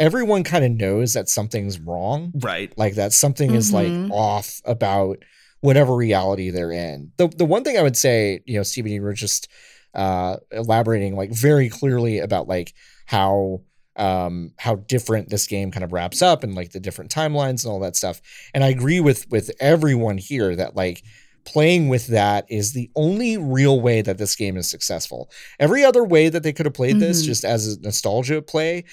everyone 0.00 0.44
kind 0.44 0.64
of 0.64 0.70
knows 0.72 1.14
that 1.14 1.28
something's 1.28 1.78
wrong, 1.78 2.32
right 2.40 2.72
like 2.78 2.94
that 2.94 3.12
something 3.12 3.54
is 3.54 3.72
like 3.72 3.88
Mhm. 3.88 4.10
off 4.10 4.60
about 4.64 5.18
whatever 5.60 5.94
reality 5.94 6.50
they're 6.50 6.72
in. 6.72 7.12
The 7.16 7.28
the 7.28 7.44
one 7.44 7.64
thing 7.64 7.76
I 7.76 7.82
would 7.82 7.96
say, 7.96 8.40
you 8.46 8.56
know, 8.56 8.62
Stephen, 8.62 8.92
you 8.92 9.02
were 9.02 9.12
just 9.14 9.48
uh 9.94 10.36
elaborating 10.52 11.16
like 11.16 11.32
very 11.32 11.68
clearly 11.68 12.18
about 12.18 12.46
like 12.46 12.74
how 13.06 13.62
um 13.98 14.52
how 14.58 14.76
different 14.76 15.28
this 15.28 15.46
game 15.46 15.70
kind 15.70 15.84
of 15.84 15.92
wraps 15.92 16.22
up 16.22 16.44
and 16.44 16.54
like 16.54 16.70
the 16.72 16.80
different 16.80 17.10
timelines 17.10 17.64
and 17.64 17.72
all 17.72 17.80
that 17.80 17.96
stuff. 17.96 18.20
And 18.54 18.62
I 18.64 18.68
agree 18.68 19.00
with 19.00 19.28
with 19.30 19.50
everyone 19.60 20.18
here 20.18 20.54
that 20.56 20.76
like 20.76 21.02
playing 21.44 21.88
with 21.88 22.08
that 22.08 22.44
is 22.50 22.72
the 22.74 22.90
only 22.94 23.38
real 23.38 23.80
way 23.80 24.02
that 24.02 24.18
this 24.18 24.36
game 24.36 24.56
is 24.58 24.68
successful. 24.68 25.30
Every 25.58 25.82
other 25.82 26.04
way 26.04 26.28
that 26.28 26.42
they 26.42 26.52
could 26.52 26.66
have 26.66 26.74
played 26.74 27.00
this 27.00 27.22
Mhm. 27.22 27.26
just 27.26 27.44
as 27.44 27.66
a 27.76 27.80
nostalgia 27.80 28.42
play, 28.42 28.84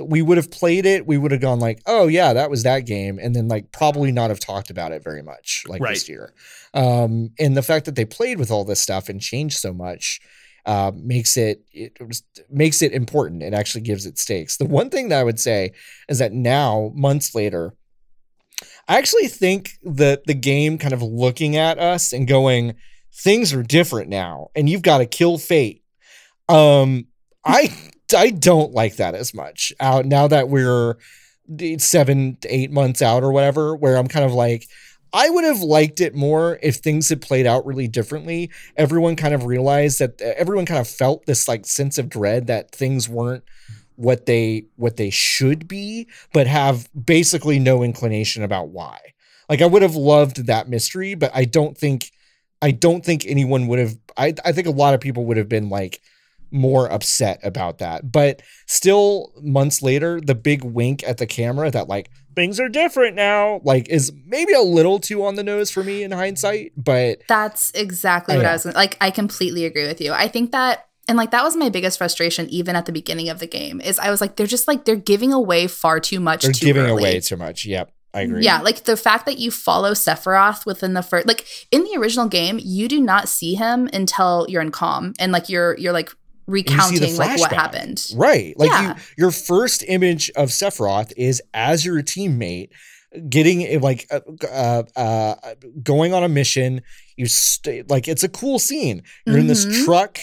we 0.00 0.22
would 0.22 0.36
have 0.36 0.48
played 0.50 0.86
it, 0.86 1.08
we 1.08 1.18
would 1.18 1.32
have 1.32 1.40
gone 1.40 1.58
like, 1.58 1.80
"Oh 1.86 2.06
yeah, 2.06 2.32
that 2.32 2.50
was 2.50 2.62
that 2.62 2.86
game," 2.86 3.18
and 3.20 3.34
then 3.34 3.48
like 3.48 3.72
probably 3.72 4.12
not 4.12 4.30
have 4.30 4.38
talked 4.38 4.70
about 4.70 4.92
it 4.92 5.02
very 5.02 5.22
much 5.22 5.64
like 5.66 5.82
Right. 5.82 5.94
this 5.94 6.08
year. 6.08 6.32
Um 6.72 7.32
and 7.38 7.56
the 7.56 7.62
fact 7.62 7.84
that 7.86 7.96
they 7.96 8.04
played 8.04 8.38
with 8.38 8.50
all 8.50 8.64
this 8.64 8.80
stuff 8.80 9.08
and 9.08 9.20
changed 9.20 9.58
so 9.58 9.72
much 9.74 10.20
uh, 10.66 10.92
makes 10.94 11.36
it 11.36 11.64
it 11.72 11.96
makes 12.50 12.82
it 12.82 12.92
important. 12.92 13.42
It 13.42 13.54
actually 13.54 13.82
gives 13.82 14.06
it 14.06 14.18
stakes. 14.18 14.56
The 14.56 14.64
one 14.64 14.90
thing 14.90 15.08
that 15.08 15.20
I 15.20 15.24
would 15.24 15.40
say 15.40 15.72
is 16.08 16.18
that 16.18 16.32
now, 16.32 16.92
months 16.94 17.34
later, 17.34 17.74
I 18.88 18.98
actually 18.98 19.28
think 19.28 19.78
that 19.82 20.24
the 20.26 20.34
game 20.34 20.78
kind 20.78 20.94
of 20.94 21.02
looking 21.02 21.56
at 21.56 21.78
us 21.78 22.12
and 22.12 22.26
going, 22.26 22.74
things 23.12 23.52
are 23.52 23.62
different 23.62 24.08
now, 24.08 24.48
and 24.54 24.68
you've 24.68 24.82
got 24.82 24.98
to 24.98 25.06
kill 25.06 25.38
fate. 25.38 25.82
Um, 26.48 27.06
I 27.44 27.74
I 28.16 28.30
don't 28.30 28.72
like 28.72 28.96
that 28.96 29.14
as 29.14 29.34
much. 29.34 29.72
Out 29.80 30.06
now 30.06 30.28
that 30.28 30.48
we're 30.48 30.96
seven 31.78 32.38
eight 32.48 32.70
months 32.70 33.02
out 33.02 33.22
or 33.22 33.32
whatever, 33.32 33.76
where 33.76 33.96
I'm 33.96 34.08
kind 34.08 34.24
of 34.24 34.32
like, 34.32 34.66
I 35.14 35.30
would 35.30 35.44
have 35.44 35.60
liked 35.60 36.00
it 36.00 36.16
more 36.16 36.58
if 36.60 36.76
things 36.76 37.08
had 37.08 37.22
played 37.22 37.46
out 37.46 37.64
really 37.64 37.86
differently. 37.86 38.50
Everyone 38.76 39.14
kind 39.14 39.32
of 39.32 39.44
realized 39.44 40.00
that 40.00 40.20
everyone 40.20 40.66
kind 40.66 40.80
of 40.80 40.88
felt 40.88 41.24
this 41.24 41.46
like 41.46 41.66
sense 41.66 41.98
of 41.98 42.08
dread 42.08 42.48
that 42.48 42.72
things 42.72 43.08
weren't 43.08 43.44
what 43.94 44.26
they 44.26 44.66
what 44.74 44.96
they 44.96 45.10
should 45.10 45.68
be, 45.68 46.08
but 46.32 46.48
have 46.48 46.88
basically 47.06 47.60
no 47.60 47.84
inclination 47.84 48.42
about 48.42 48.70
why. 48.70 48.98
Like 49.48 49.62
I 49.62 49.66
would 49.66 49.82
have 49.82 49.94
loved 49.94 50.46
that 50.46 50.68
mystery, 50.68 51.14
but 51.14 51.30
I 51.32 51.44
don't 51.44 51.78
think 51.78 52.10
I 52.60 52.72
don't 52.72 53.04
think 53.04 53.24
anyone 53.24 53.68
would 53.68 53.78
have 53.78 53.96
I 54.16 54.34
I 54.44 54.50
think 54.50 54.66
a 54.66 54.72
lot 54.72 54.94
of 54.94 55.00
people 55.00 55.26
would 55.26 55.36
have 55.36 55.48
been 55.48 55.68
like 55.68 56.00
more 56.50 56.90
upset 56.90 57.40
about 57.42 57.78
that. 57.78 58.10
But 58.10 58.42
still 58.66 59.32
months 59.40 59.80
later, 59.80 60.20
the 60.20 60.34
big 60.34 60.64
wink 60.64 61.04
at 61.06 61.18
the 61.18 61.26
camera 61.26 61.70
that 61.70 61.88
like 61.88 62.10
things 62.34 62.58
are 62.60 62.68
different 62.68 63.14
now 63.16 63.60
like 63.64 63.88
is 63.88 64.12
maybe 64.26 64.52
a 64.52 64.60
little 64.60 64.98
too 64.98 65.24
on 65.24 65.34
the 65.36 65.42
nose 65.44 65.70
for 65.70 65.82
me 65.84 66.02
in 66.02 66.10
hindsight, 66.10 66.72
but 66.76 67.18
That's 67.28 67.70
exactly 67.72 68.34
Oh, 68.34 68.38
what 68.38 68.44
yeah. 68.44 68.50
I 68.50 68.52
was 68.54 68.64
gonna, 68.64 68.76
like. 68.76 68.96
I 69.00 69.10
completely 69.10 69.64
agree 69.64 69.86
with 69.86 70.00
you. 70.00 70.12
I 70.12 70.28
think 70.28 70.52
that, 70.52 70.86
and 71.08 71.16
like 71.18 71.30
that 71.32 71.44
was 71.44 71.56
my 71.56 71.68
biggest 71.68 71.98
frustration, 71.98 72.48
even 72.48 72.76
at 72.76 72.86
the 72.86 72.92
beginning 72.92 73.28
of 73.28 73.38
the 73.38 73.46
game, 73.46 73.80
is 73.80 73.98
I 73.98 74.10
was 74.10 74.20
like, 74.20 74.36
they're 74.36 74.46
just 74.46 74.66
like 74.68 74.84
they're 74.84 74.96
giving 74.96 75.32
away 75.32 75.66
far 75.66 76.00
too 76.00 76.18
much. 76.20 76.42
they're 76.42 76.52
too 76.52 76.66
giving 76.66 76.82
early. 76.84 77.02
away 77.02 77.20
too 77.20 77.36
much. 77.36 77.64
Yep. 77.64 77.90
I 78.14 78.20
agree. 78.22 78.44
Yeah, 78.44 78.60
like 78.60 78.84
the 78.84 78.96
fact 78.96 79.26
that 79.26 79.38
you 79.38 79.50
follow 79.50 79.90
Sephiroth 79.90 80.64
within 80.64 80.94
the 80.94 81.02
first, 81.02 81.26
like 81.26 81.46
in 81.72 81.82
the 81.82 81.96
original 81.98 82.28
game, 82.28 82.60
you 82.62 82.86
do 82.86 83.00
not 83.00 83.28
see 83.28 83.54
him 83.56 83.88
until 83.92 84.46
you're 84.48 84.62
in 84.62 84.70
Kalm 84.70 85.14
and 85.18 85.32
like 85.32 85.48
you're 85.48 85.76
you're 85.78 85.92
like 85.92 86.10
And 86.46 86.56
you 86.56 86.80
see 86.80 86.98
the 86.98 87.06
recounting 87.06 87.16
like 87.16 87.38
what 87.38 87.52
happened. 87.52 88.06
Right. 88.14 88.58
Like 88.58 88.70
Yeah. 88.70 88.94
you, 88.96 89.02
your 89.16 89.30
first 89.30 89.84
image 89.86 90.30
of 90.36 90.50
Sephiroth 90.50 91.12
is 91.16 91.42
as 91.52 91.84
your 91.84 92.02
teammate 92.02 92.68
getting 93.28 93.62
eh, 93.62 93.78
like 93.80 94.06
uh, 94.10 94.20
uh, 94.50 94.82
uh 94.96 95.34
going 95.82 96.12
on 96.12 96.22
a 96.24 96.28
mission. 96.28 96.82
You 97.16 97.26
stay 97.26 97.84
like 97.88 98.08
it's 98.08 98.24
a 98.24 98.28
cool 98.28 98.58
scene. 98.58 99.02
You're 99.26 99.38
in 99.38 99.46
this 99.46 99.64
Mhm. 99.66 99.84
truck. 99.84 100.18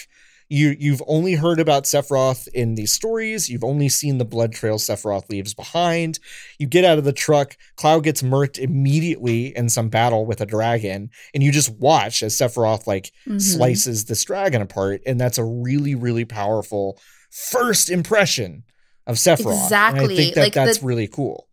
You 0.52 0.76
you've 0.78 1.02
only 1.08 1.36
heard 1.36 1.62
about 1.62 1.86
Sephiroth 1.86 2.49
in 2.49 2.76
these 2.76 2.91
stories. 2.91 3.49
You've 3.49 3.64
only 3.64 3.88
seen 3.88 4.18
the 4.18 4.26
blood 4.26 4.52
trail 4.52 4.76
Sephiroth 4.78 5.30
leaves 5.30 5.54
behind. 5.54 6.20
You 6.60 6.68
get 6.68 6.84
out 6.84 6.97
of 6.97 7.06
the 7.06 7.14
truck. 7.14 7.56
Cloud 7.78 8.04
gets 8.04 8.22
murked 8.22 8.60
immediately 8.60 9.56
in 9.56 9.70
some 9.70 9.88
battle 9.88 10.26
with 10.26 10.41
a 10.41 10.45
dragon, 10.45 11.10
and 11.34 11.41
you 11.41 11.54
just 11.54 11.70
watch 11.80 12.22
as 12.22 12.36
Sephiroth 12.36 12.86
like 12.86 13.14
Mhm. 13.26 13.41
slices 13.41 14.06
this 14.06 14.26
dragon 14.26 14.62
apart, 14.62 15.02
and 15.06 15.18
that's 15.22 15.38
a 15.38 15.45
really, 15.45 15.95
really 15.95 16.26
powerful 16.26 16.99
first 17.30 17.89
impression 17.89 18.64
of 19.08 19.16
Sephiroth. 19.16 19.54
And 19.54 19.60
I 19.62 19.64
Exactly. 19.64 20.16
think 20.18 20.36
that 20.36 20.41
Like, 20.41 20.54
that's 20.54 20.80
the- 20.80 20.86
really 20.86 21.08
cool. 21.08 21.47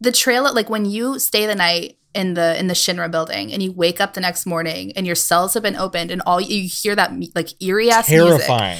the 0.00 0.10
trailer 0.10 0.52
like 0.52 0.70
when 0.70 0.86
you 0.86 1.18
stay 1.18 1.44
the 1.44 1.54
night 1.54 1.97
in 2.14 2.34
the 2.34 2.58
in 2.58 2.66
the 2.68 2.74
Shinra 2.74 3.10
building 3.10 3.52
and 3.52 3.62
you 3.62 3.70
wake 3.72 4.00
up 4.00 4.14
the 4.14 4.20
next 4.20 4.46
morning 4.46 4.92
and 4.96 5.06
your 5.06 5.14
cells 5.14 5.54
have 5.54 5.62
been 5.62 5.76
opened 5.76 6.10
and 6.10 6.22
all 6.26 6.40
you 6.40 6.68
hear 6.68 6.96
that 6.96 7.12
like 7.34 7.50
eerie 7.62 7.90
ass 7.90 8.08
music 8.10 8.38
Terrifying. 8.46 8.78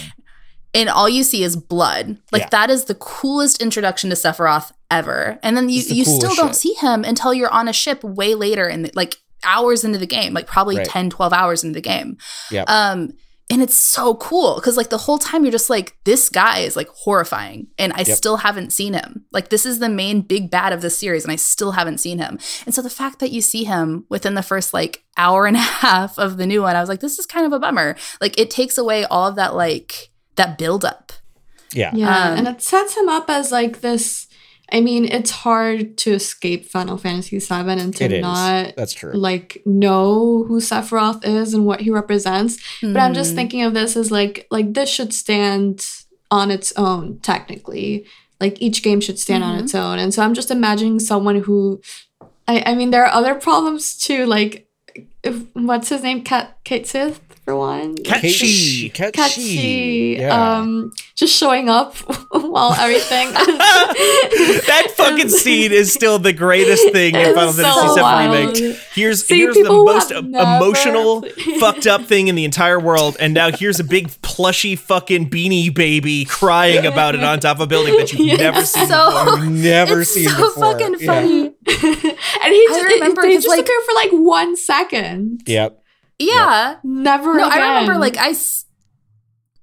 and 0.74 0.88
all 0.88 1.08
you 1.08 1.22
see 1.22 1.42
is 1.42 1.54
blood. 1.56 2.18
Like 2.32 2.42
Yeah. 2.42 2.48
that 2.52 2.70
is 2.70 2.86
the 2.86 2.94
coolest 2.94 3.60
introduction 3.62 4.10
to 4.10 4.16
Sephiroth 4.16 4.72
ever. 4.90 5.38
And 5.42 5.56
then 5.56 5.68
you 5.68 5.82
the 5.84 5.94
you 5.94 6.04
still 6.04 6.20
coolest 6.20 6.36
don't 6.38 6.56
see 6.56 6.72
him 6.74 7.04
until 7.04 7.34
you're 7.34 7.50
on 7.52 7.68
a 7.68 7.72
ship 7.72 8.02
way 8.02 8.34
later 8.34 8.66
in 8.66 8.82
the, 8.82 8.90
like 8.94 9.16
hours 9.44 9.84
into 9.84 9.98
the 9.98 10.06
game, 10.06 10.32
like 10.34 10.46
probably 10.46 10.78
Right. 10.78 10.86
10 10.88 11.10
12 11.10 11.32
hours 11.32 11.62
into 11.62 11.74
the 11.74 11.80
game. 11.82 12.16
Yep. 12.50 12.68
Um 12.68 13.12
and 13.50 13.62
it's 13.62 13.76
so 13.76 14.14
cool 14.16 14.56
because 14.56 14.76
like 14.76 14.90
the 14.90 14.98
whole 14.98 15.18
time 15.18 15.42
you're 15.44 15.50
just 15.52 15.70
like 15.70 15.96
this 16.04 16.28
guy 16.28 16.58
is 16.58 16.76
like 16.76 16.88
horrifying 16.88 17.66
and 17.78 17.92
i 17.94 17.98
Yep. 18.00 18.16
still 18.16 18.36
haven't 18.38 18.72
seen 18.72 18.92
him 18.94 19.24
like 19.32 19.48
this 19.48 19.64
is 19.64 19.78
the 19.78 19.88
main 19.88 20.20
big 20.20 20.50
bad 20.50 20.72
of 20.72 20.82
the 20.82 20.90
series 20.90 21.24
and 21.24 21.32
i 21.32 21.36
still 21.36 21.72
haven't 21.72 21.98
seen 21.98 22.18
him 22.18 22.38
and 22.66 22.74
so 22.74 22.82
the 22.82 22.90
fact 22.90 23.18
that 23.20 23.30
you 23.30 23.40
see 23.40 23.64
him 23.64 24.04
within 24.10 24.34
the 24.34 24.42
first 24.42 24.74
like 24.74 25.02
hour 25.16 25.46
and 25.46 25.56
a 25.56 25.60
half 25.86 26.18
of 26.18 26.36
the 26.36 26.46
new 26.46 26.62
one 26.62 26.76
i 26.76 26.80
was 26.80 26.88
like 26.88 27.00
this 27.00 27.18
is 27.18 27.26
kind 27.26 27.46
of 27.46 27.52
a 27.52 27.58
bummer 27.58 27.96
like 28.20 28.38
it 28.38 28.50
takes 28.50 28.76
away 28.78 29.04
all 29.06 29.26
of 29.28 29.36
that 29.36 29.54
like 29.54 30.10
that 30.36 30.58
build 30.58 30.84
up 30.84 31.12
Yeah. 31.72 31.90
Yeah, 31.94 32.08
Um, 32.32 32.38
and 32.38 32.48
it 32.48 32.62
sets 32.62 32.96
him 32.96 33.08
up 33.10 33.28
as 33.28 33.50
like 33.52 33.80
this. 33.82 34.26
I 34.70 34.80
mean, 34.80 35.06
it's 35.06 35.30
hard 35.30 35.96
to 35.98 36.12
escape 36.12 36.66
Final 36.68 36.98
Fantasy 36.98 37.38
VII 37.38 37.54
and 37.80 37.96
to 37.96 38.04
It 38.04 38.12
is. 38.12 38.22
not 38.22 38.76
That's 38.76 38.92
true. 38.92 39.12
like 39.14 39.62
know 39.64 40.44
who 40.46 40.60
Sephiroth 40.60 41.24
is 41.24 41.54
and 41.54 41.64
what 41.64 41.80
he 41.80 41.90
represents. 41.90 42.58
But 42.82 42.98
I'm 42.98 43.14
just 43.14 43.32
Mm. 43.32 43.36
thinking 43.36 43.62
of 43.62 43.72
this 43.74 43.96
as 43.96 44.10
like 44.10 44.46
like 44.50 44.74
this 44.74 44.90
should 44.90 45.14
stand 45.14 45.86
on 46.30 46.50
its 46.50 46.72
own 46.76 47.18
technically. 47.22 48.04
Like 48.40 48.60
each 48.60 48.82
game 48.82 49.00
should 49.00 49.18
stand 49.18 49.42
on 49.42 49.56
Mhm. 49.58 49.62
its 49.64 49.74
own. 49.74 49.98
And 49.98 50.12
so 50.12 50.22
I'm 50.22 50.34
just 50.34 50.50
imagining 50.50 51.00
someone 51.00 51.36
who 51.42 51.80
I, 52.46 52.62
I 52.66 52.74
mean 52.74 52.90
there 52.90 53.04
are 53.04 53.12
other 53.12 53.34
problems 53.34 53.96
too, 53.96 54.26
like 54.26 54.68
if, 55.22 55.42
what's 55.54 55.88
his 55.88 56.02
name? 56.02 56.22
Cat 56.22 56.56
Cait 56.64 56.86
Sith 56.86 57.20
for 57.48 57.56
one. 57.56 57.96
Catchy. 57.96 58.90
Catchy. 58.90 59.12
Catchy. 59.12 60.16
Yeah. 60.20 60.58
Um 60.58 60.92
just 61.14 61.34
showing 61.34 61.68
up 61.68 61.96
while 62.30 62.74
everything 62.74 63.30
that 63.32 64.86
fucking 64.96 65.28
scene 65.30 65.72
is 65.72 65.92
still 65.92 66.18
the 66.18 66.32
greatest 66.32 66.92
thing 66.92 67.14
in 67.14 67.20
It's 67.20 67.34
Final 67.34 67.52
so 67.52 67.62
Fantasy 67.62 68.00
VII 68.00 68.62
remake. 68.68 68.78
Here's 68.92 69.26
See, 69.26 69.38
here's 69.38 69.56
the 69.56 69.64
most 69.64 70.10
have 70.12 70.24
never 70.26 70.56
emotional, 70.56 71.22
fucked 71.60 71.86
up 71.86 72.02
thing 72.02 72.28
in 72.28 72.34
the 72.34 72.44
entire 72.44 72.78
world, 72.78 73.16
and 73.18 73.32
now 73.34 73.50
here's 73.50 73.80
a 73.80 73.84
big 73.84 74.10
plushy 74.22 74.76
fucking 74.76 75.30
beanie 75.30 75.74
baby 75.74 76.24
crying 76.26 76.84
about 76.86 77.14
it 77.14 77.24
on 77.24 77.40
top 77.40 77.56
of 77.56 77.62
a 77.62 77.66
building 77.66 77.96
that 77.96 78.12
you've 78.12 78.20
Yeah. 78.28 78.36
never 78.36 78.64
seen 78.64 78.86
So- 78.86 79.06
before. 79.10 79.38
I've 79.38 79.50
never 79.50 80.00
it's 80.02 80.10
seen 80.14 80.28
so 80.28 80.36
before. 80.48 80.72
fucking 80.78 80.96
Yeah. 81.00 81.06
funny 81.06 81.40
and 81.46 82.52
he 82.54 82.66
just, 82.68 82.84
remember 82.84 83.22
they 83.22 83.34
'cause, 83.34 83.44
just 83.44 83.48
like- 83.48 83.60
appear 83.60 83.80
for 83.86 83.94
like 83.94 84.10
one 84.12 84.56
second. 84.56 85.42
Yep. 85.46 85.77
Yeah 86.18 86.76
Never 86.82 87.34
no 87.34 87.46
again. 87.48 87.62
i 87.62 87.68
remember 87.80 87.98
like 87.98 88.16
I. 88.18 88.34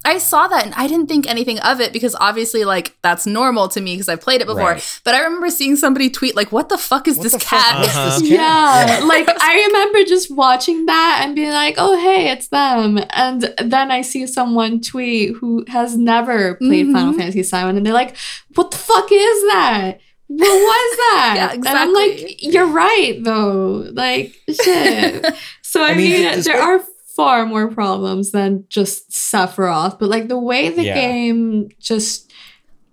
I 0.08 0.20
saw 0.20 0.48
that 0.48 0.64
and 0.64 0.74
I 0.76 0.86
didn't 0.86 1.08
think 1.08 1.28
anything 1.28 1.58
of 1.62 1.82
it 1.82 1.92
because 1.92 2.16
obviously, 2.20 2.64
like, 2.64 2.96
that's 3.02 3.26
normal 3.26 3.68
to 3.70 3.82
me 3.82 3.96
because 3.96 4.08
I've 4.08 4.22
played 4.22 4.40
it 4.40 4.46
before. 4.46 4.74
Right. 4.74 5.00
But 5.04 5.16
I 5.16 5.24
remember 5.24 5.50
seeing 5.50 5.76
somebody 5.76 6.12
tweet, 6.12 6.36
like, 6.36 6.52
what 6.52 6.70
the 6.70 6.78
fuck 6.78 7.08
is 7.08 7.18
What 7.18 7.24
this 7.24 7.32
the 7.34 7.40
fuck 7.40 7.60
cat? 7.60 7.86
Uh-huh. 7.88 8.20
this 8.20 8.30
cat? 8.30 9.00
Yeah, 9.00 9.04
like 9.08 9.28
I 9.28 9.66
remember 9.66 10.04
just 10.04 10.30
watching 10.30 10.86
that 10.86 11.22
and 11.24 11.34
being 11.36 11.50
like, 11.50 11.74
"Oh, 11.80 11.98
hey, 12.00 12.30
it's 12.30 12.50
them." 12.50 13.00
And 13.10 13.52
then 13.58 13.90
I 13.90 14.02
see 14.04 14.28
someone 14.28 14.80
tweet 14.80 15.38
who 15.38 15.66
has 15.70 15.98
never 15.98 16.54
played 16.54 16.86
Mhm. 16.86 16.94
Final 16.94 17.14
Fantasy 17.14 17.42
VII, 17.42 17.58
and 17.76 17.84
they're 17.84 17.92
like, 17.92 18.16
"What 18.54 18.70
the 18.70 18.78
fuck 18.78 19.08
is 19.12 19.42
that? 19.48 20.00
What 20.28 20.48
was 20.48 20.98
that?" 21.14 21.34
Yeah, 21.36 21.52
exactly. 21.52 21.68
And 21.70 21.78
I'm 21.80 21.94
like, 21.94 22.44
"You're 22.44 22.68
right, 22.68 23.18
though. 23.24 23.90
Like, 23.92 24.36
shit." 24.64 25.26
So 25.76 25.84
I, 25.84 25.90
I 25.90 25.94
mean, 25.96 26.24
mean, 26.24 26.42
there 26.44 26.62
are 26.62 26.80
far 27.18 27.46
more 27.46 27.68
problems 27.68 28.32
than 28.32 28.64
just 28.70 29.12
Sephiroth, 29.12 30.00
but 30.00 30.08
like 30.08 30.30
the 30.30 30.40
way 30.40 30.70
the 30.70 30.86
Yeah. 30.86 30.96
game 30.96 31.68
just 31.82 32.32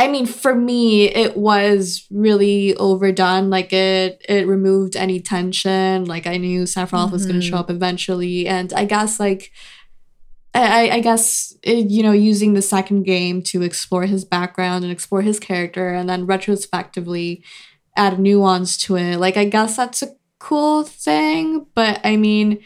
I 0.01 0.09
mean, 0.09 0.27
for 0.27 0.53
me, 0.53 1.05
it 1.05 1.37
was 1.37 2.09
really 2.11 2.75
overdone. 2.75 3.51
Like 3.51 3.73
it, 3.73 4.21
it 4.29 4.49
removed 4.49 4.97
any 4.97 5.21
tension. 5.21 6.07
Like 6.07 6.27
I 6.27 6.39
knew 6.39 6.65
Sephiroth 6.65 7.13
was 7.13 7.25
going 7.25 7.39
to 7.39 7.47
show 7.47 7.53
mm-hmm. 7.53 7.61
up 7.61 7.71
eventually, 7.71 8.49
and 8.49 8.73
I 8.73 8.85
guess 8.85 9.21
like, 9.21 9.53
I, 10.55 10.91
I 10.91 11.01
guess 11.01 11.57
it, 11.63 11.89
you 11.89 12.03
know, 12.03 12.11
using 12.11 12.55
the 12.55 12.63
second 12.63 13.05
game 13.05 13.43
to 13.43 13.63
explore 13.63 14.07
his 14.07 14.25
background 14.25 14.83
and 14.83 14.93
explore 14.93 15.23
his 15.23 15.39
character, 15.39 15.91
and 15.91 16.09
then 16.09 16.27
retrospectively 16.27 17.45
add 17.97 18.19
nuance 18.19 18.77
to 18.79 18.97
it. 18.97 19.19
Like 19.19 19.37
I 19.37 19.45
guess 19.45 19.77
that's 19.77 20.03
a 20.03 20.09
cool 20.49 20.83
thing, 20.85 21.67
but 21.75 22.01
I 22.05 22.17
mean, 22.17 22.59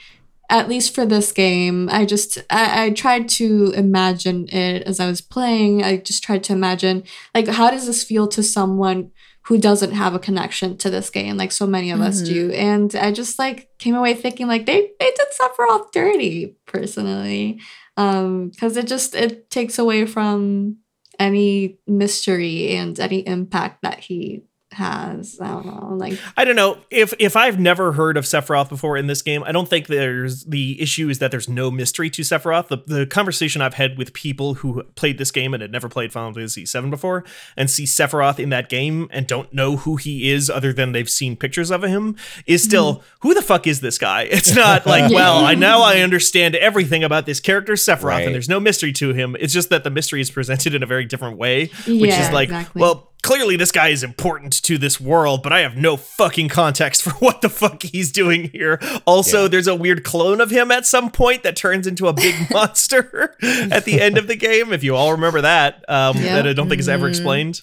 at 0.48 0.68
least 0.68 0.94
for 0.94 1.04
this 1.04 1.32
game, 1.32 1.88
I 1.90 2.04
just 2.06 2.38
I, 2.48 2.84
I 2.84 2.90
tried 2.90 3.28
to 3.40 3.72
imagine 3.84 4.48
it 4.48 4.82
as 4.90 4.98
I 5.00 5.06
was 5.12 5.20
playing. 5.20 5.82
I 5.82 5.96
just 5.98 6.22
tried 6.26 6.44
to 6.44 6.52
imagine 6.52 7.02
like 7.34 7.48
how 7.58 7.68
does 7.70 7.86
this 7.86 8.02
feel 8.04 8.26
to 8.28 8.42
someone 8.42 9.10
who 9.48 9.58
doesn't 9.58 9.92
have 9.92 10.14
a 10.14 10.18
connection 10.28 10.76
to 10.78 10.90
this 10.90 11.08
game 11.10 11.36
like 11.36 11.52
so 11.52 11.66
many 11.66 11.90
of 11.92 12.00
us 12.00 12.20
Mhm. 12.22 12.26
do. 12.34 12.40
And 12.52 12.90
I 13.06 13.12
just 13.12 13.38
like 13.38 13.68
came 13.78 13.94
away 13.94 14.14
thinking 14.14 14.48
like 14.48 14.66
they 14.66 14.80
they 15.00 15.10
did 15.18 15.28
Sephiroth 15.38 15.92
dirty 15.92 16.56
personally. 16.66 17.60
Um 17.96 18.50
cuz 18.60 18.76
it 18.76 18.86
just 18.94 19.14
it 19.14 19.32
takes 19.50 19.78
away 19.78 20.06
from 20.06 20.76
any 21.18 21.78
mystery 21.86 22.76
and 22.76 22.98
any 23.00 23.20
impact 23.36 23.82
that 23.82 23.98
he 24.06 24.42
has. 24.76 25.38
I 25.40 25.48
don't 25.48 25.66
know. 25.66 25.96
Like 25.96 26.18
I 26.36 26.44
don't 26.44 26.54
know 26.56 26.78
if 26.90 27.14
if 27.18 27.34
I've 27.34 27.58
never 27.58 27.92
heard 27.92 28.16
of 28.16 28.24
Sephiroth 28.24 28.68
before 28.68 28.96
in 28.96 29.06
this 29.06 29.22
game. 29.22 29.42
I 29.42 29.52
don't 29.52 29.68
think 29.68 29.86
there's 29.86 30.44
the 30.44 30.80
issue 30.80 31.08
is 31.08 31.18
that 31.18 31.30
there's 31.30 31.48
no 31.48 31.70
mystery 31.70 32.10
to 32.10 32.22
Sephiroth. 32.22 32.68
The, 32.68 32.78
the 32.86 33.06
conversation 33.06 33.62
I've 33.62 33.74
had 33.74 33.96
with 33.96 34.12
people 34.12 34.54
who 34.54 34.82
played 34.94 35.16
this 35.18 35.30
game 35.30 35.54
and 35.54 35.62
had 35.62 35.72
never 35.72 35.88
played 35.88 36.12
Final 36.12 36.32
Fantasy 36.34 36.64
VII 36.66 36.90
before 36.90 37.24
and 37.56 37.70
see 37.70 37.84
Sephiroth 37.84 38.38
in 38.38 38.50
that 38.50 38.68
game 38.68 39.08
and 39.10 39.26
don't 39.26 39.52
know 39.52 39.76
who 39.76 39.96
he 39.96 40.30
is 40.30 40.50
other 40.50 40.72
than 40.72 40.92
they've 40.92 41.08
seen 41.10 41.36
pictures 41.36 41.70
of 41.70 41.82
him 41.82 42.14
is 42.46 42.62
still 42.62 42.96
mm-hmm. 42.96 43.04
who 43.20 43.34
the 43.34 43.42
fuck 43.42 43.66
is 43.66 43.80
this 43.80 43.96
guy? 43.98 44.22
It's 44.24 44.54
not 44.54 44.86
like 44.94 45.10
well 45.10 45.44
I 45.44 45.54
now 45.54 45.80
I 45.80 46.00
understand 46.00 46.54
everything 46.54 47.02
about 47.02 47.24
this 47.26 47.40
character 47.40 47.72
Sephiroth 47.72 48.04
Right. 48.04 48.26
and 48.26 48.34
there's 48.34 48.48
no 48.48 48.60
mystery 48.60 48.92
to 48.92 49.12
him. 49.14 49.36
It's 49.40 49.52
just 49.54 49.70
that 49.70 49.82
the 49.84 49.90
mystery 49.90 50.20
is 50.20 50.30
presented 50.30 50.74
in 50.74 50.82
a 50.82 50.86
very 50.86 51.04
different 51.06 51.38
way, 51.38 51.66
which 51.86 52.10
Yeah, 52.10 52.26
is 52.26 52.32
like 52.32 52.48
exactly. 52.50 52.80
well 52.82 53.10
clearly 53.26 53.56
this 53.56 53.72
guy 53.72 53.88
is 53.88 54.04
important 54.04 54.52
to 54.62 54.78
this 54.78 55.00
world, 55.00 55.42
but 55.42 55.52
I 55.52 55.58
have 55.60 55.76
no 55.76 55.96
fucking 55.96 56.48
context 56.48 57.02
for 57.02 57.10
what 57.18 57.42
the 57.42 57.48
fuck 57.48 57.82
he's 57.82 58.12
doing 58.12 58.50
here. 58.50 58.78
Also, 59.04 59.42
Yeah. 59.42 59.48
there's 59.48 59.66
a 59.66 59.74
weird 59.74 60.04
clone 60.04 60.40
of 60.40 60.50
him 60.50 60.70
at 60.70 60.86
some 60.86 61.10
point 61.10 61.42
that 61.42 61.56
turns 61.56 61.88
into 61.88 62.06
a 62.06 62.12
big 62.12 62.34
monster 62.52 63.34
at 63.42 63.84
the 63.84 64.00
end 64.00 64.16
of 64.16 64.28
the 64.28 64.36
game. 64.36 64.72
If 64.72 64.84
you 64.84 64.94
all 64.94 65.10
remember 65.10 65.40
that, 65.40 65.84
um, 65.88 66.16
Yeah. 66.18 66.36
that 66.36 66.46
I 66.46 66.52
don't 66.52 66.68
think 66.68 66.78
is 66.80 66.88
ever 66.88 67.06
Mhm. 67.06 67.10
explained, 67.10 67.62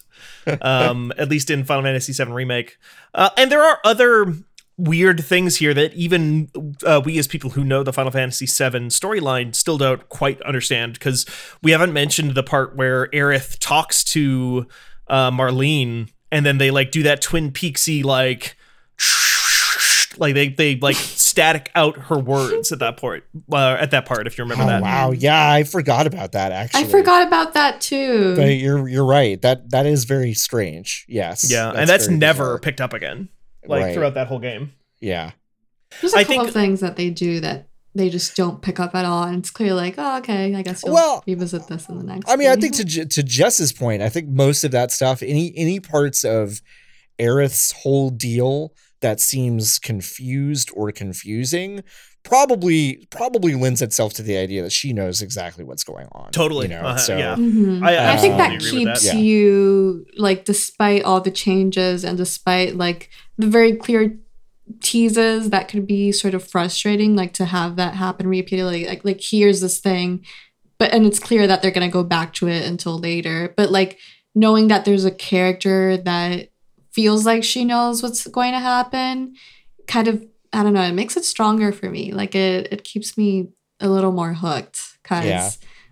um, 0.62 1.14
at 1.18 1.30
least 1.30 1.50
in 1.50 1.64
Final 1.64 1.84
Fantasy 1.84 2.12
VII 2.12 2.32
Remake. 2.32 2.78
Uh, 3.14 3.30
and 3.38 3.50
there 3.50 3.64
are 3.64 3.80
other 3.86 4.34
weird 4.78 5.24
things 5.24 5.58
here 5.58 5.74
that 5.74 5.94
even 5.94 6.50
uh, 6.86 7.00
we 7.06 7.18
as 7.20 7.28
people 7.28 7.52
who 7.52 7.64
know 7.64 7.84
the 7.84 7.94
Final 7.94 8.12
Fantasy 8.12 8.48
VII 8.48 8.88
storyline 8.90 9.56
still 9.56 9.78
don't 9.78 10.10
quite 10.10 10.42
understand 10.42 10.94
because 10.94 11.26
we 11.62 11.72
haven't 11.72 11.94
mentioned 11.94 12.34
the 12.36 12.44
part 12.44 12.76
where 12.76 13.08
Aerith 13.14 13.58
talks 13.60 14.04
to 14.06 14.68
uh, 15.08 15.32
Marlene 15.32 16.10
and 16.32 16.46
then 16.46 16.58
they 16.58 16.72
like 16.72 16.92
do 16.92 17.04
that 17.04 17.22
Twin 17.22 17.52
Peaksy 17.52 18.04
like 18.04 18.56
like 20.18 20.36
they 20.36 20.50
they 20.50 20.76
like 20.76 20.96
static 20.96 21.72
out 21.76 21.98
her 21.98 22.18
words 22.20 22.72
at 22.72 22.80
that 22.80 22.98
point 22.98 23.24
uh, 23.52 23.78
at 23.80 23.92
that 23.92 24.06
part 24.06 24.28
if 24.28 24.38
you 24.38 24.44
remember 24.44 24.64
Oh, 24.64 24.68
that 24.68 24.82
wow, 24.82 25.12
yeah, 25.12 25.52
I 25.52 25.64
forgot 25.64 26.06
about 26.06 26.34
that 26.34 26.52
actually. 26.52 26.84
I 26.84 26.88
forgot 26.88 27.26
about 27.28 27.54
that 27.56 27.82
too. 27.82 28.36
But 28.36 28.50
you're 28.56 28.88
you're 28.88 29.06
right. 29.06 29.42
That 29.42 29.72
that 29.72 29.86
is 29.86 30.04
very 30.06 30.34
strange. 30.34 31.06
Yes. 31.08 31.50
yeah 31.52 31.72
and 31.76 31.90
that's 31.90 32.08
never 32.08 32.44
bizarre. 32.44 32.60
picked 32.60 32.82
up 32.82 32.94
again 32.94 33.30
like 33.66 33.84
Right. 33.84 33.94
throughout 33.96 34.14
that 34.16 34.28
whole 34.28 34.40
game 34.40 34.74
Yeah. 35.00 35.32
There's 36.02 36.14
a 36.14 36.18
I 36.18 36.24
couple 36.24 36.38
think- 36.38 36.48
of 36.50 36.54
things 36.54 36.80
that 36.82 36.96
they 36.96 37.10
do 37.10 37.40
that 37.40 37.68
they 37.96 38.10
just 38.10 38.36
don't 38.36 38.62
pick 38.62 38.80
up 38.80 38.96
at 38.96 39.06
all, 39.06 39.24
and 39.24 39.38
it's 39.38 39.52
clear 39.52 39.74
like, 39.74 39.96
oh, 39.98 40.18
okay, 40.18 40.54
I 40.56 40.62
guess 40.64 40.84
we'll, 40.84 40.94
Well, 40.94 41.24
revisit 41.28 41.68
this 41.68 41.88
in 41.90 41.98
the 41.98 42.04
next. 42.04 42.30
I 42.30 42.36
mean, 42.36 42.50
I 42.50 42.56
think 42.56 42.76
to 42.78 43.06
to 43.06 43.24
Jess's 43.24 43.72
point, 43.72 44.02
I 44.02 44.10
think 44.10 44.30
most 44.30 44.64
of 44.64 44.72
that 44.72 44.92
stuff, 44.92 45.22
any 45.22 45.54
any 45.56 45.80
parts 45.80 46.24
of 46.24 46.62
Aerith's 47.20 47.72
whole 47.72 48.10
deal 48.10 48.74
that 49.02 49.20
seems 49.20 49.80
confused 49.80 50.72
or 50.76 50.92
confusing, 50.92 51.84
probably 52.24 53.06
probably 53.12 53.54
lends 53.54 53.82
itself 53.82 54.14
to 54.14 54.24
the 54.24 54.38
idea 54.38 54.64
that 54.64 54.72
she 54.72 54.94
knows 54.94 55.22
exactly 55.22 55.64
what's 55.64 55.84
going 55.84 56.08
on. 56.14 56.32
Totally. 56.32 56.68
You 56.68 56.76
know, 56.76 56.82
Uh-huh, 56.82 56.98
so 56.98 57.18
yeah. 57.18 57.36
Mhm. 57.36 57.84
I, 57.86 58.14
I 58.14 58.18
think 58.18 58.38
that 58.38 58.54
absolutely 58.54 58.78
agree 58.84 58.86
with 58.86 58.94
keeps 59.02 59.06
Yeah. 59.14 59.20
you 59.20 60.06
like, 60.18 60.46
despite 60.46 61.04
all 61.04 61.22
the 61.22 61.32
changes 61.32 62.04
and 62.06 62.18
despite 62.18 62.76
like 62.78 63.10
the 63.38 63.48
very 63.48 63.76
clear 63.76 64.18
teases 64.82 65.50
that 65.50 65.68
could 65.68 65.86
be 65.88 66.12
sort 66.12 66.34
of 66.34 66.48
frustrating, 66.48 67.16
like 67.16 67.34
to 67.34 67.46
have 67.46 67.76
that 67.76 67.96
happen 67.96 68.28
repeatedly. 68.28 68.86
Like, 68.86 69.04
like 69.04 69.22
here's 69.22 69.62
this 69.62 69.80
thing, 69.80 70.26
but 70.78 70.94
and 70.94 71.06
it's 71.06 71.20
clear 71.20 71.48
that 71.48 71.62
they're 71.62 71.72
gonna 71.72 71.90
go 71.90 72.04
back 72.04 72.34
to 72.36 72.48
it 72.48 72.66
until 72.66 72.98
later. 72.98 73.54
But 73.56 73.72
like 73.72 74.00
knowing 74.36 74.68
that 74.70 74.86
there's 74.86 75.06
a 75.06 75.12
character 75.12 75.98
that 75.98 76.50
feels 76.92 77.26
like 77.26 77.44
she 77.44 77.66
knows 77.66 78.02
what's 78.04 78.26
going 78.28 78.54
to 78.54 78.60
happen, 78.60 79.36
kind 79.88 80.08
of 80.08 80.24
I 80.52 80.62
don't 80.64 80.74
know, 80.74 80.84
it 80.84 80.94
makes 80.94 81.18
it 81.18 81.26
stronger 81.26 81.72
for 81.72 81.90
me. 81.90 82.12
Like 82.12 82.36
it 82.36 82.72
it 82.72 82.84
keeps 82.84 83.18
me 83.18 83.50
a 83.80 83.90
little 83.90 84.12
more 84.12 84.34
hooked 84.34 84.80
because 85.02 85.26
Yeah. 85.26 85.50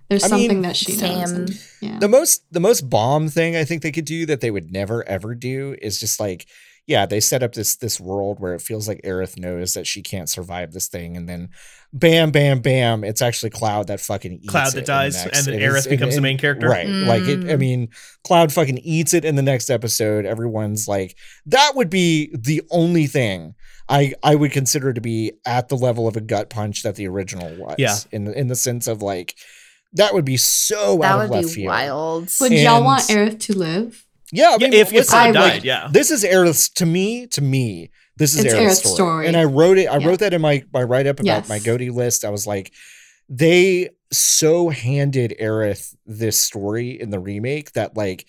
there's 0.09 0.23
I 0.23 0.27
mean, 0.35 0.39
something 0.49 0.61
that 0.61 0.75
she 0.75 0.95
knows. 0.95 1.31
And- 1.31 1.59
yeah. 1.81 1.99
the 1.99 2.07
most 2.07 2.43
the 2.51 2.59
most 2.59 2.89
bomb 2.89 3.27
thing 3.27 3.55
I 3.55 3.63
think 3.63 3.81
they 3.81 3.91
could 3.91 4.05
do 4.05 4.25
that 4.27 4.41
they 4.41 4.51
would 4.51 4.71
never 4.71 5.07
ever 5.07 5.35
do 5.35 5.75
is 5.81 5.99
just 5.99 6.19
like 6.19 6.47
yeah 6.91 7.05
they 7.05 7.19
set 7.19 7.41
up 7.43 7.53
this 7.53 7.75
this 7.77 7.99
world 7.99 8.39
where 8.39 8.53
it 8.53 8.61
feels 8.61 8.87
like 8.87 9.01
Aerith 9.03 9.37
knows 9.39 9.73
that 9.73 9.87
she 9.87 10.01
can't 10.01 10.29
survive 10.29 10.71
this 10.73 10.87
thing 10.87 11.15
and 11.17 11.27
then 11.29 11.49
bam 11.93 12.31
bam 12.31 12.59
bam 12.61 13.03
it's 13.03 13.21
actually 13.21 13.49
Cloud 13.49 13.87
that 13.87 13.99
fucking 13.99 14.33
eats 14.41 14.49
Cloud 14.49 14.67
it 14.67 14.71
that 14.71 14.77
in 14.79 14.83
the 14.83 14.87
dies, 14.87 15.25
next- 15.25 15.37
and 15.37 15.45
then 15.47 15.53
it 15.55 15.61
is- 15.63 15.73
Aerith 15.85 15.89
becomes 15.89 16.13
the 16.13 16.17
and- 16.17 16.23
main 16.23 16.37
character. 16.37 16.67
right 16.67 16.87
like 16.87 17.23
it 17.23 17.39
I 17.49 17.55
Mm. 17.55 17.59
mean 17.59 17.89
Cloud 18.23 18.51
fucking 18.51 18.79
eats 18.79 19.13
it 19.13 19.25
in 19.25 19.35
the 19.35 19.41
next 19.41 19.69
episode 19.69 20.25
everyone's 20.25 20.87
like 20.87 21.15
that 21.47 21.71
would 21.75 21.89
be 21.89 22.29
the 22.37 22.61
only 22.69 23.07
thing 23.07 23.55
I 23.89 24.13
I 24.23 24.35
would 24.35 24.51
consider 24.51 24.93
to 24.93 25.01
be 25.01 25.33
at 25.45 25.69
the 25.69 25.75
level 25.77 26.07
of 26.07 26.15
a 26.15 26.21
gut 26.21 26.49
punch 26.49 26.83
that 26.83 26.95
the 26.95 27.07
original 27.07 27.49
was 27.57 27.75
Yeah. 27.77 27.97
in 28.11 28.25
the, 28.25 28.37
in 28.39 28.47
the 28.47 28.55
sense 28.55 28.87
of 28.87 29.01
like 29.01 29.35
that 29.93 30.13
would 30.13 30.23
be 30.23 30.37
so 30.37 30.99
that 30.99 31.11
out 31.11 31.17
would 31.17 31.23
of 31.25 31.31
left 31.31 31.47
be 31.49 31.53
field 31.53 31.67
wild. 31.67 32.29
Would 32.39 32.53
y'all 32.53 32.83
want 32.83 33.03
Aerith 33.09 33.39
to 33.41 33.57
live? 33.57 34.05
Yeah, 34.31 34.49
I 34.49 34.51
Yeah, 34.51 34.57
mean, 34.69 34.73
if, 34.73 34.87
if 34.89 34.93
listen, 34.93 35.17
I 35.17 35.31
died, 35.31 35.53
would- 35.55 35.63
yeah. 35.63 35.87
this 35.91 36.11
is 36.11 36.23
Aerith's 36.23 36.69
to 36.69 36.85
me. 36.85 37.27
To 37.27 37.41
me, 37.41 37.91
this 38.17 38.33
is 38.35 38.45
It's 38.45 38.53
Aerith's, 38.53 38.61
Aerith's 38.61 38.79
story. 38.79 38.95
story. 38.95 39.27
and 39.27 39.37
I 39.37 39.43
wrote 39.45 39.77
it. 39.77 39.87
I 39.87 39.97
Yeah. 39.97 40.07
wrote 40.07 40.19
that 40.19 40.33
in 40.33 40.41
my 40.41 40.63
my 40.73 40.83
write 40.83 41.07
up 41.07 41.19
about 41.19 41.25
Yes. 41.25 41.49
my 41.49 41.59
Goaty 41.59 41.89
list. 41.89 42.23
I 42.25 42.29
was 42.29 42.45
like, 42.47 42.71
they 43.29 43.89
so 44.11 44.69
handed 44.69 45.33
Aerith 45.39 45.95
this 46.05 46.39
story 46.39 46.99
in 46.99 47.09
the 47.11 47.19
remake 47.19 47.71
that 47.73 47.95
like 47.95 48.25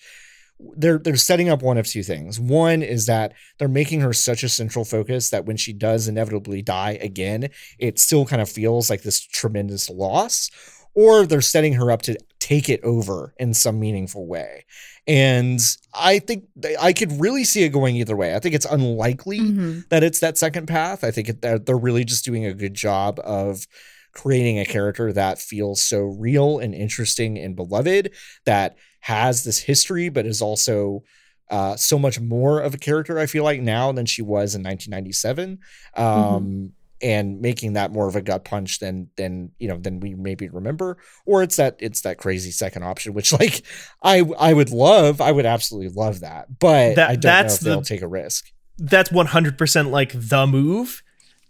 they're 0.77 0.97
they're 0.97 1.17
setting 1.17 1.49
up 1.49 1.61
one 1.61 1.77
of 1.77 1.85
two 1.85 2.03
things. 2.03 2.39
One 2.39 2.81
is 2.81 3.05
that 3.07 3.33
they're 3.59 3.67
making 3.67 3.99
her 3.99 4.13
such 4.13 4.43
a 4.43 4.49
central 4.49 4.85
focus 4.85 5.29
that 5.31 5.45
when 5.45 5.57
she 5.57 5.73
does 5.73 6.07
inevitably 6.07 6.61
die 6.61 6.97
again, 7.01 7.49
it 7.79 7.99
still 7.99 8.25
kind 8.25 8.41
of 8.41 8.49
feels 8.49 8.89
like 8.89 9.01
this 9.03 9.19
tremendous 9.19 9.89
loss. 9.89 10.49
Or 10.95 11.25
they're 11.25 11.41
setting 11.41 11.73
her 11.73 11.91
up 11.91 12.03
to 12.03 12.15
take 12.43 12.67
it 12.67 12.81
over 12.83 13.33
in 13.39 13.53
some 13.53 13.79
meaningful 13.79 14.27
way. 14.27 14.65
And 15.07 15.59
I 15.93 16.19
think 16.19 16.43
I 16.79 16.91
could 16.91 17.11
really 17.21 17.45
see 17.45 17.63
it 17.63 17.69
going 17.69 17.95
either 17.95 18.17
way. 18.17 18.35
I 18.35 18.39
think 18.39 18.53
it's 18.53 18.65
unlikely 18.65 19.39
Mhm. 19.39 19.87
that 19.89 20.03
it's 20.03 20.19
that 20.19 20.37
second 20.37 20.67
path. 20.67 21.03
I 21.05 21.11
think 21.11 21.29
it, 21.29 21.41
that 21.41 21.65
they're 21.65 21.77
really 21.77 22.03
just 22.03 22.25
doing 22.25 22.45
a 22.45 22.53
good 22.53 22.73
job 22.73 23.19
of 23.23 23.65
creating 24.13 24.59
a 24.59 24.65
character 24.65 25.13
that 25.13 25.39
feels 25.39 25.81
so 25.81 25.99
real 26.01 26.59
and 26.59 26.75
interesting 26.75 27.37
and 27.37 27.55
beloved 27.55 28.11
that 28.45 28.75
has 28.99 29.43
this 29.45 29.59
history, 29.59 30.09
but 30.09 30.25
is 30.25 30.41
also 30.41 31.03
uh, 31.49 31.75
so 31.75 31.97
much 31.99 32.19
more 32.19 32.59
of 32.61 32.73
a 32.73 32.77
character. 32.77 33.19
I 33.19 33.25
feel 33.25 33.43
like 33.43 33.61
now 33.61 33.91
than 33.91 34.05
she 34.05 34.21
was 34.21 34.55
in 34.55 34.63
1997, 34.63 35.59
um, 35.95 36.71
and 37.03 37.41
making 37.41 37.73
that 37.73 37.91
more 37.91 38.07
of 38.07 38.15
a 38.15 38.21
gut 38.21 38.45
punch 38.45 38.79
than 38.79 39.09
than 39.17 39.51
you 39.59 39.67
know 39.67 39.77
than 39.77 39.99
we 39.99 40.15
maybe 40.15 40.47
remember. 40.49 40.97
Or 41.25 41.43
it's 41.43 41.57
that 41.57 41.75
it's 41.79 42.01
that 42.01 42.17
crazy 42.17 42.49
second 42.51 42.83
option, 42.83 43.13
which 43.13 43.31
like 43.39 43.61
I 44.01 44.21
I 44.39 44.53
would 44.53 44.71
love, 44.71 45.19
I 45.21 45.31
would 45.31 45.45
absolutely 45.45 45.89
love 45.93 46.21
that, 46.21 46.59
but 46.59 46.95
That- 46.95 47.09
I 47.09 47.13
don't 47.13 47.21
that's 47.21 47.53
know 47.53 47.55
if 47.55 47.59
the- 47.59 47.69
they'll 47.69 47.81
take 47.97 48.01
a 48.01 48.07
risk. 48.07 48.45
That's 48.79 49.11
100% 49.11 49.91
like 49.91 50.13
the 50.15 50.47
move. 50.47 51.03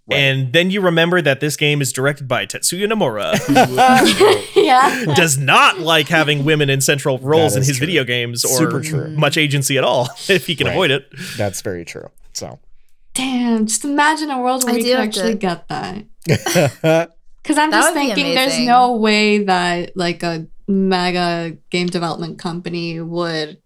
Right. 0.06 0.18
And 0.18 0.52
then 0.52 0.70
you 0.70 0.82
remember 0.82 1.22
that 1.22 1.40
this 1.40 1.56
game 1.56 1.82
is 1.82 1.94
directed 1.94 2.28
by 2.28 2.46
Tetsuya 2.46 2.92
Nomura, 2.92 3.38
who 4.54 4.62
yeah. 4.62 5.06
does 5.16 5.38
not 5.38 5.80
like 5.80 6.10
having 6.10 6.44
women 6.44 6.70
in 6.70 6.82
central 6.82 7.20
roles 7.20 7.56
in 7.56 7.64
his 7.64 7.78
true. 7.78 7.88
video 7.88 8.04
games 8.04 8.44
or 8.44 8.50
Super 8.58 8.82
true. 8.82 9.10
much 9.12 9.38
agency 9.38 9.78
at 9.78 9.86
all, 9.86 10.10
if 10.28 10.46
he 10.48 10.58
can 10.58 10.68
Right. 10.68 10.74
avoid 10.74 10.92
it. 10.92 11.06
That's 11.38 11.62
very 11.62 11.86
true. 11.86 12.10
So 12.34 12.60
Damn, 13.14 13.68
just 13.68 13.86
imagine 13.86 14.30
a 14.32 14.40
world 14.42 14.64
where 14.64 14.74
I 14.74 14.78
we 14.78 14.84
do 14.84 14.92
could 14.92 15.00
actually 15.00 15.32
to- 15.34 15.38
get 15.38 15.68
that. 15.68 16.06
Because 17.44 17.58
I'm 17.58 17.72
That 17.72 17.82
just 17.82 17.94
thinking 17.94 18.36
there's 18.36 18.58
no 18.60 18.96
way 18.96 19.40
that 19.44 19.98
like 19.98 20.24
a 20.24 20.48
mega 20.66 21.58
game 21.72 21.88
development 21.88 22.40
company 22.40 23.02
would 23.02 23.58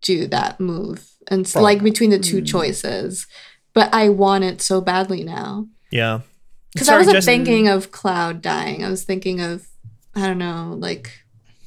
do 0.00 0.26
that 0.26 0.58
move. 0.58 1.08
And 1.28 1.46
s- 1.46 1.52
Probably 1.52 1.74
like 1.76 1.84
between 1.84 2.10
the 2.10 2.18
two 2.18 2.42
Mm. 2.42 2.46
choices. 2.48 3.28
But 3.72 3.94
I 3.94 4.08
want 4.08 4.42
it 4.42 4.60
so 4.60 4.80
badly 4.80 5.22
now. 5.22 5.68
Yeah. 5.92 6.22
Because 6.72 6.88
I 6.88 6.98
wasn't 6.98 7.14
Jess- 7.18 7.24
thinking 7.24 7.68
of 7.68 7.92
Cloud 7.92 8.42
dying. 8.42 8.84
I 8.84 8.90
was 8.90 9.04
thinking 9.04 9.40
of, 9.40 9.68
I 10.16 10.26
don't 10.26 10.38
know, 10.38 10.74
like 10.76 11.12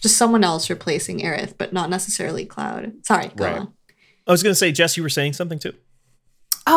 just 0.02 0.18
someone 0.18 0.44
else 0.44 0.70
replacing 0.70 1.22
Aerith, 1.22 1.54
but 1.58 1.72
not 1.72 1.90
necessarily 1.90 2.46
Cloud. 2.46 2.92
Sorry, 3.06 3.32
go 3.38 3.46
Right. 3.46 3.58
on. 3.60 3.74
I 4.28 4.32
was 4.34 4.44
going 4.44 4.52
to 4.52 4.56
say, 4.60 4.74
Jess, 4.74 4.98
you 4.98 5.04
were 5.04 5.08
saying 5.10 5.32
something 5.32 5.60
too. 5.60 5.74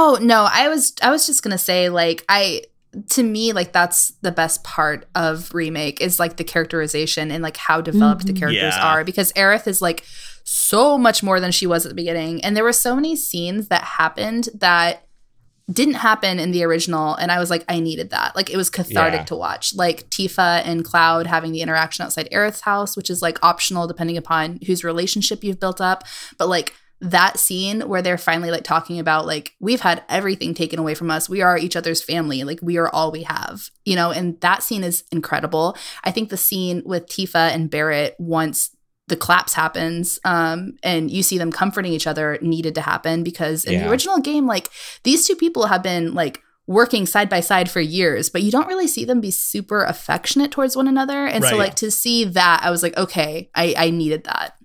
Oh 0.01 0.17
no, 0.23 0.47
I 0.51 0.69
was 0.69 0.93
I 1.03 1.11
was 1.11 1.27
just 1.27 1.43
gonna 1.43 1.59
say 1.59 1.89
like 1.89 2.25
I 2.29 2.63
to 3.11 3.23
me 3.23 3.53
like 3.53 3.73
that's 3.73 4.11
the 4.23 4.31
best 4.33 4.63
part 4.65 5.07
of 5.15 5.53
remake 5.53 6.01
is 6.01 6.19
like 6.21 6.37
the 6.37 6.45
characterization 6.45 7.31
and 7.31 7.43
like 7.43 7.57
how 7.57 7.81
developed 7.81 8.27
the 8.27 8.33
Mhm. 8.33 8.39
characters 8.39 8.75
Yeah. 8.77 8.87
are 8.93 9.05
because 9.05 9.33
Aerith 9.35 9.67
is 9.67 9.83
like 9.83 10.05
so 10.45 10.97
much 10.97 11.23
more 11.23 11.39
than 11.41 11.51
she 11.53 11.67
was 11.67 11.85
at 11.85 11.91
the 11.91 11.95
beginning 11.95 12.43
and 12.45 12.57
there 12.57 12.65
were 12.65 12.73
so 12.73 12.95
many 12.95 13.15
scenes 13.15 13.69
that 13.69 13.83
happened 13.83 14.49
that 14.55 15.05
didn't 15.71 15.95
happen 15.95 16.39
in 16.41 16.51
the 16.53 16.65
original 16.65 17.15
and 17.17 17.31
I 17.31 17.39
was 17.39 17.51
like 17.51 17.65
I 17.69 17.79
needed 17.81 18.09
that 18.11 18.35
like 18.35 18.49
it 18.51 18.57
was 18.57 18.71
cathartic 18.71 19.21
Yeah. 19.21 19.25
to 19.27 19.37
watch 19.37 19.75
like 19.75 20.09
Tifa 20.11 20.63
and 20.65 20.83
Cloud 20.85 21.27
having 21.27 21.53
the 21.53 21.61
interaction 21.61 22.05
outside 22.07 22.29
Aerith's 22.33 22.63
house 22.63 22.97
which 22.97 23.11
is 23.11 23.21
like 23.21 23.39
optional 23.45 23.87
depending 23.87 24.17
upon 24.17 24.61
whose 24.67 24.83
relationship 24.83 25.45
you've 25.45 25.61
built 25.61 25.81
up 25.81 26.05
but 26.39 26.49
like 26.49 26.73
that 27.01 27.39
scene 27.39 27.83
where 27.83 28.03
they're 28.03 28.19
finally 28.19 28.51
like 28.51 28.65
talking 28.65 28.99
about 28.99 29.25
like 29.27 29.55
we've 29.61 29.81
had 29.83 30.03
everything 30.09 30.53
taken 30.55 30.79
away 30.79 30.95
from 30.95 31.11
us. 31.11 31.29
We 31.29 31.43
are 31.43 31.57
each 31.57 31.77
other's 31.77 32.03
family. 32.03 32.43
Like 32.45 32.59
we 32.63 32.77
are 32.77 32.89
all 32.89 33.13
we 33.13 33.23
have 33.23 33.71
you 33.85 33.95
know? 33.97 34.11
And 34.11 34.41
that 34.41 34.63
scene 34.63 34.83
is 34.85 35.05
incredible. 35.13 35.77
I 36.05 36.11
think 36.11 36.29
the 36.31 36.37
scene 36.37 36.83
with 36.85 37.07
tifa 37.07 37.53
and 37.55 37.71
barrett 37.71 38.17
once 38.19 38.71
the 39.07 39.17
collapse 39.17 39.55
happens 39.55 40.19
um, 40.25 40.75
and 40.83 41.11
you 41.11 41.23
see 41.23 41.39
them 41.39 41.51
comforting 41.51 41.93
each 41.95 42.07
other 42.07 42.39
needed 42.43 42.75
to 42.75 42.83
happen 42.83 43.23
because 43.23 43.65
in 43.65 43.73
Yeah. 43.75 43.85
the 43.85 43.91
original 43.91 44.19
game 44.19 44.47
like 44.47 44.69
these 45.05 45.27
two 45.27 45.35
people 45.37 45.69
have 45.69 45.83
been 45.83 46.13
like 46.13 46.43
working 46.67 47.07
side 47.07 47.31
by 47.31 47.41
side 47.41 47.71
for 47.71 47.81
years 47.81 48.29
but 48.29 48.43
you 48.43 48.51
don't 48.51 48.67
really 48.69 48.87
see 48.87 49.07
them 49.07 49.23
be 49.23 49.31
super 49.31 49.83
affectionate 49.85 50.51
towards 50.51 50.77
one 50.77 50.87
another. 50.89 51.25
And 51.25 51.43
so 51.43 51.53
Right. 51.53 51.59
like 51.69 51.77
to 51.77 51.91
see 51.91 52.25
that 52.25 52.61
i 52.63 52.71
was 52.71 52.83
like 52.83 52.95
okay 52.99 53.49
i 53.55 53.75
i 53.79 53.89
needed 53.89 54.25
that 54.25 54.57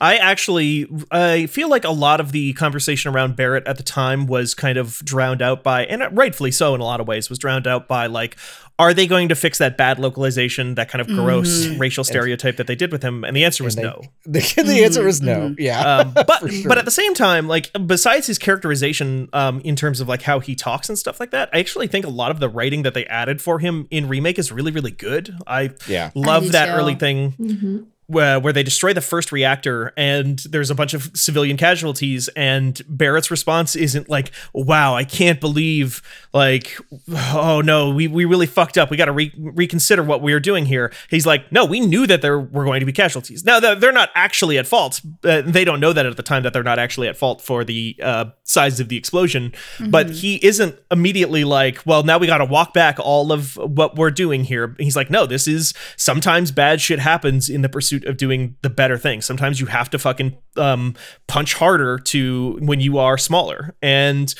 I 0.00 0.16
actually 0.16 0.86
I 1.10 1.46
feel 1.46 1.68
like 1.68 1.84
a 1.84 1.90
lot 1.90 2.20
of 2.20 2.32
the 2.32 2.52
conversation 2.54 3.12
around 3.14 3.36
Barrett 3.36 3.66
at 3.66 3.76
the 3.76 3.82
time 3.82 4.26
was 4.26 4.54
kind 4.54 4.78
of 4.78 4.98
drowned 5.04 5.42
out 5.42 5.62
by 5.62 5.84
and 5.86 6.02
rightfully 6.16 6.50
so 6.50 6.74
in 6.74 6.80
a 6.80 6.84
lot 6.84 7.00
of 7.00 7.08
ways 7.08 7.28
was 7.28 7.38
drowned 7.38 7.66
out 7.66 7.88
by 7.88 8.06
like 8.06 8.36
are 8.78 8.94
they 8.94 9.06
going 9.06 9.28
to 9.28 9.34
fix 9.34 9.58
that 9.58 9.76
bad 9.76 9.98
localization 9.98 10.74
that 10.76 10.88
kind 10.88 11.02
of 11.02 11.06
gross 11.08 11.66
Mhm. 11.66 11.78
racial 11.78 12.02
stereotype 12.02 12.56
that 12.56 12.66
they 12.66 12.74
did 12.74 12.90
with 12.92 13.02
him 13.02 13.24
and 13.24 13.36
the 13.36 13.44
answer 13.44 13.62
was 13.62 13.76
they- 13.76 13.82
no. 13.82 14.00
The, 14.24 14.40
the 14.64 14.84
answer 14.84 15.04
was 15.04 15.20
no. 15.20 15.50
Mhm, 15.50 15.56
Yeah. 15.58 15.80
um, 15.98 16.12
but 16.26 16.50
sure. 16.50 16.66
but 16.68 16.78
at 16.78 16.84
the 16.86 16.90
same 16.90 17.12
time, 17.14 17.46
like 17.46 17.70
besides 17.86 18.26
his 18.26 18.38
characterization, 18.38 19.28
um, 19.34 19.60
in 19.60 19.76
terms 19.76 20.00
of 20.00 20.08
like 20.08 20.22
how 20.22 20.40
he 20.40 20.54
talks 20.54 20.88
and 20.88 20.98
stuff 20.98 21.20
like 21.20 21.30
that, 21.32 21.50
I 21.52 21.58
actually 21.58 21.88
think 21.88 22.06
a 22.06 22.10
lot 22.10 22.30
of 22.30 22.40
the 22.40 22.48
writing 22.48 22.82
that 22.82 22.94
they 22.94 23.04
added 23.06 23.42
for 23.42 23.58
him 23.58 23.86
in 23.90 24.08
remake 24.08 24.38
is 24.38 24.50
really 24.50 24.70
really 24.72 24.90
good. 24.92 25.36
I 25.46 25.70
yeah. 25.86 26.10
love 26.14 26.44
do 26.44 26.48
that 26.50 26.66
too. 26.66 26.72
early 26.72 26.94
thing 26.94 27.32
Mhm. 27.38 27.84
Where, 28.10 28.40
where 28.40 28.52
they 28.52 28.62
destroy 28.62 28.92
the 28.92 29.00
first 29.00 29.30
reactor 29.30 29.92
and 29.96 30.40
there's 30.40 30.68
a 30.68 30.74
bunch 30.74 30.94
of 30.94 31.10
civilian 31.14 31.56
casualties 31.56 32.28
and 32.34 32.82
Barrett's 32.88 33.30
response 33.30 33.76
isn't 33.76 34.08
like 34.08 34.32
wow 34.52 34.96
I 34.96 35.04
can't 35.04 35.40
believe 35.40 36.02
like 36.32 36.76
oh 37.08 37.62
no 37.64 37.90
we, 37.90 38.08
we 38.08 38.24
really 38.24 38.46
fucked 38.46 38.76
up. 38.76 38.90
We 38.90 38.96
got 38.96 39.04
to 39.04 39.12
re- 39.12 39.32
reconsider 39.38 40.02
what 40.02 40.22
we 40.22 40.32
are 40.32 40.40
doing 40.40 40.66
here. 40.66 40.92
He's 41.08 41.24
like 41.24 41.52
no 41.52 41.64
we 41.64 41.78
knew 41.78 42.06
that 42.08 42.20
there 42.20 42.40
were 42.40 42.64
going 42.64 42.80
to 42.80 42.86
be 42.86 42.92
casualties. 42.92 43.44
Now 43.44 43.60
they're 43.60 43.92
not 43.92 44.10
actually 44.14 44.58
at 44.58 44.66
fault. 44.66 45.00
Uh, 45.22 45.42
they 45.42 45.64
don't 45.64 45.78
know 45.78 45.92
that 45.92 46.04
at 46.04 46.16
the 46.16 46.22
time 46.22 46.42
that 46.42 46.52
they're 46.52 46.62
not 46.64 46.80
actually 46.80 47.06
at 47.06 47.16
fault 47.16 47.40
for 47.40 47.64
the 47.64 47.96
uh, 48.02 48.24
size 48.42 48.80
of 48.80 48.88
the 48.88 48.96
explosion 48.96 49.52
but 49.88 50.10
he 50.10 50.44
isn't 50.44 50.76
immediately 50.90 51.44
like 51.44 51.80
well 51.86 52.02
now 52.02 52.18
we 52.18 52.26
got 52.26 52.38
to 52.38 52.44
walk 52.44 52.74
back 52.74 52.98
all 52.98 53.30
of 53.32 53.56
what 53.56 53.96
we're 53.96 54.10
doing 54.10 54.44
here. 54.44 54.74
He's 54.78 54.96
like 54.96 55.10
no 55.10 55.26
this 55.26 55.46
is 55.46 55.74
sometimes 55.96 56.50
bad 56.50 56.80
shit 56.80 56.98
happens 56.98 57.48
in 57.48 57.62
the 57.62 57.68
pursuit 57.68 57.99
of 58.04 58.16
doing 58.16 58.56
the 58.62 58.70
better 58.70 58.98
thing 58.98 59.20
sometimes 59.20 59.60
you 59.60 59.66
have 59.66 59.90
to 59.90 59.98
fucking 59.98 60.36
um, 60.56 60.94
punch 61.26 61.54
harder 61.54 61.98
to 61.98 62.58
when 62.62 62.80
you 62.80 62.98
are 62.98 63.16
smaller. 63.18 63.74
And 63.82 64.34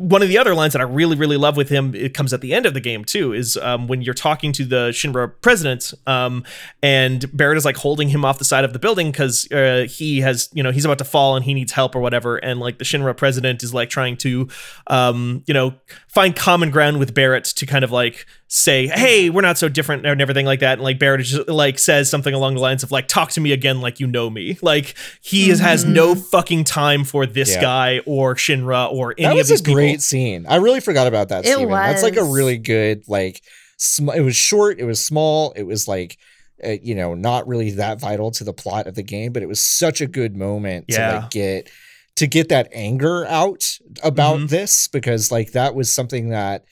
one 0.00 0.22
of 0.22 0.28
the 0.28 0.38
other 0.38 0.54
lines 0.54 0.72
that 0.72 0.80
I 0.80 0.84
really, 0.84 1.14
really 1.14 1.36
love 1.36 1.58
with 1.58 1.68
him, 1.68 1.94
it 1.94 2.14
comes 2.14 2.32
at 2.32 2.40
the 2.40 2.54
end 2.54 2.64
of 2.64 2.72
the 2.72 2.80
game 2.80 3.04
too, 3.04 3.34
is 3.34 3.58
um, 3.58 3.86
when 3.86 4.00
you're 4.00 4.14
talking 4.14 4.50
to 4.52 4.64
the 4.64 4.88
Shinra 4.92 5.30
president, 5.42 5.92
um, 6.06 6.42
and 6.82 7.26
Barrett 7.36 7.58
is 7.58 7.66
like 7.66 7.76
holding 7.76 8.08
him 8.08 8.24
off 8.24 8.38
the 8.38 8.46
side 8.46 8.64
of 8.64 8.72
the 8.72 8.78
building 8.78 9.10
because 9.10 9.46
uh, 9.52 9.86
he 9.90 10.20
has, 10.22 10.48
you 10.54 10.62
know, 10.62 10.72
he's 10.72 10.86
about 10.86 10.96
to 10.98 11.04
fall 11.04 11.36
and 11.36 11.44
he 11.44 11.52
needs 11.52 11.72
help 11.72 11.94
or 11.94 12.00
whatever, 12.00 12.38
and 12.38 12.60
like 12.60 12.78
the 12.78 12.84
Shinra 12.84 13.14
president 13.14 13.62
is 13.62 13.74
like 13.74 13.90
trying 13.90 14.16
to, 14.18 14.48
um, 14.86 15.44
you 15.46 15.52
know, 15.52 15.74
find 16.12 16.34
common 16.34 16.70
ground 16.70 16.98
with 16.98 17.14
Barrett 17.14 17.44
to 17.44 17.66
kind 17.66 17.84
of 17.84 17.90
like 17.92 18.26
say, 18.48 18.88
hey, 18.88 19.30
we're 19.30 19.42
not 19.42 19.58
so 19.58 19.68
different 19.68 20.04
and 20.04 20.20
everything 20.20 20.44
like 20.44 20.60
that, 20.60 20.74
and 20.74 20.82
like 20.82 20.98
Barrett 20.98 21.24
just 21.24 21.48
like 21.48 21.78
says 21.78 22.10
something 22.10 22.34
along 22.34 22.54
the 22.56 22.60
lines 22.60 22.82
of 22.82 22.90
like, 22.90 23.06
talk 23.08 23.30
to 23.32 23.40
me 23.40 23.52
again 23.52 23.80
like 23.80 24.00
you 24.00 24.06
know 24.06 24.28
me, 24.28 24.58
like 24.62 24.94
he 25.22 25.50
is, 25.50 25.60
has 25.60 25.84
no 25.84 26.14
fucking 26.14 26.64
time 26.64 27.04
for 27.04 27.26
this 27.26 27.50
Yeah. 27.54 27.60
guy 27.60 28.00
or 28.06 28.34
Shinra 28.34 28.92
or 28.92 29.14
any 29.16 29.26
That 29.26 29.32
of 29.32 29.38
was 29.38 29.48
these 29.50 29.60
a 29.60 29.62
people. 29.62 29.74
great 29.74 30.02
scene. 30.02 30.46
I 30.48 30.56
really 30.56 30.80
forgot 30.80 31.06
about 31.06 31.28
that. 31.28 31.44
It 31.44 31.52
Steven. 31.54 31.68
That's 31.70 32.02
like 32.02 32.16
a 32.16 32.24
really 32.24 32.58
good 32.58 33.04
like. 33.08 33.42
Sm- 33.76 34.10
it 34.10 34.20
was 34.20 34.36
short. 34.36 34.78
It 34.78 34.84
was 34.84 35.04
small. 35.04 35.52
It 35.52 35.62
was 35.64 35.86
like. 35.88 36.18
Uh, 36.62 36.76
you 36.82 36.94
know, 36.94 37.14
not 37.14 37.48
really 37.48 37.70
that 37.70 37.98
vital 37.98 38.30
to 38.30 38.44
the 38.44 38.52
plot 38.52 38.86
of 38.86 38.94
the 38.94 39.02
game, 39.02 39.32
but 39.32 39.42
it 39.42 39.46
was 39.48 39.58
such 39.58 40.02
a 40.02 40.06
good 40.06 40.36
moment 40.36 40.86
to 40.88 40.98
like 41.00 41.30
get 41.30 41.70
to 42.16 42.26
get 42.26 42.48
that 42.50 42.68
anger 42.72 43.24
out 43.26 43.78
about 44.02 44.38
Mhm. 44.40 44.48
this 44.50 44.88
because 44.88 45.30
like 45.30 45.52
that 45.52 45.74
was 45.74 45.92
something 45.92 46.28
that 46.30 46.64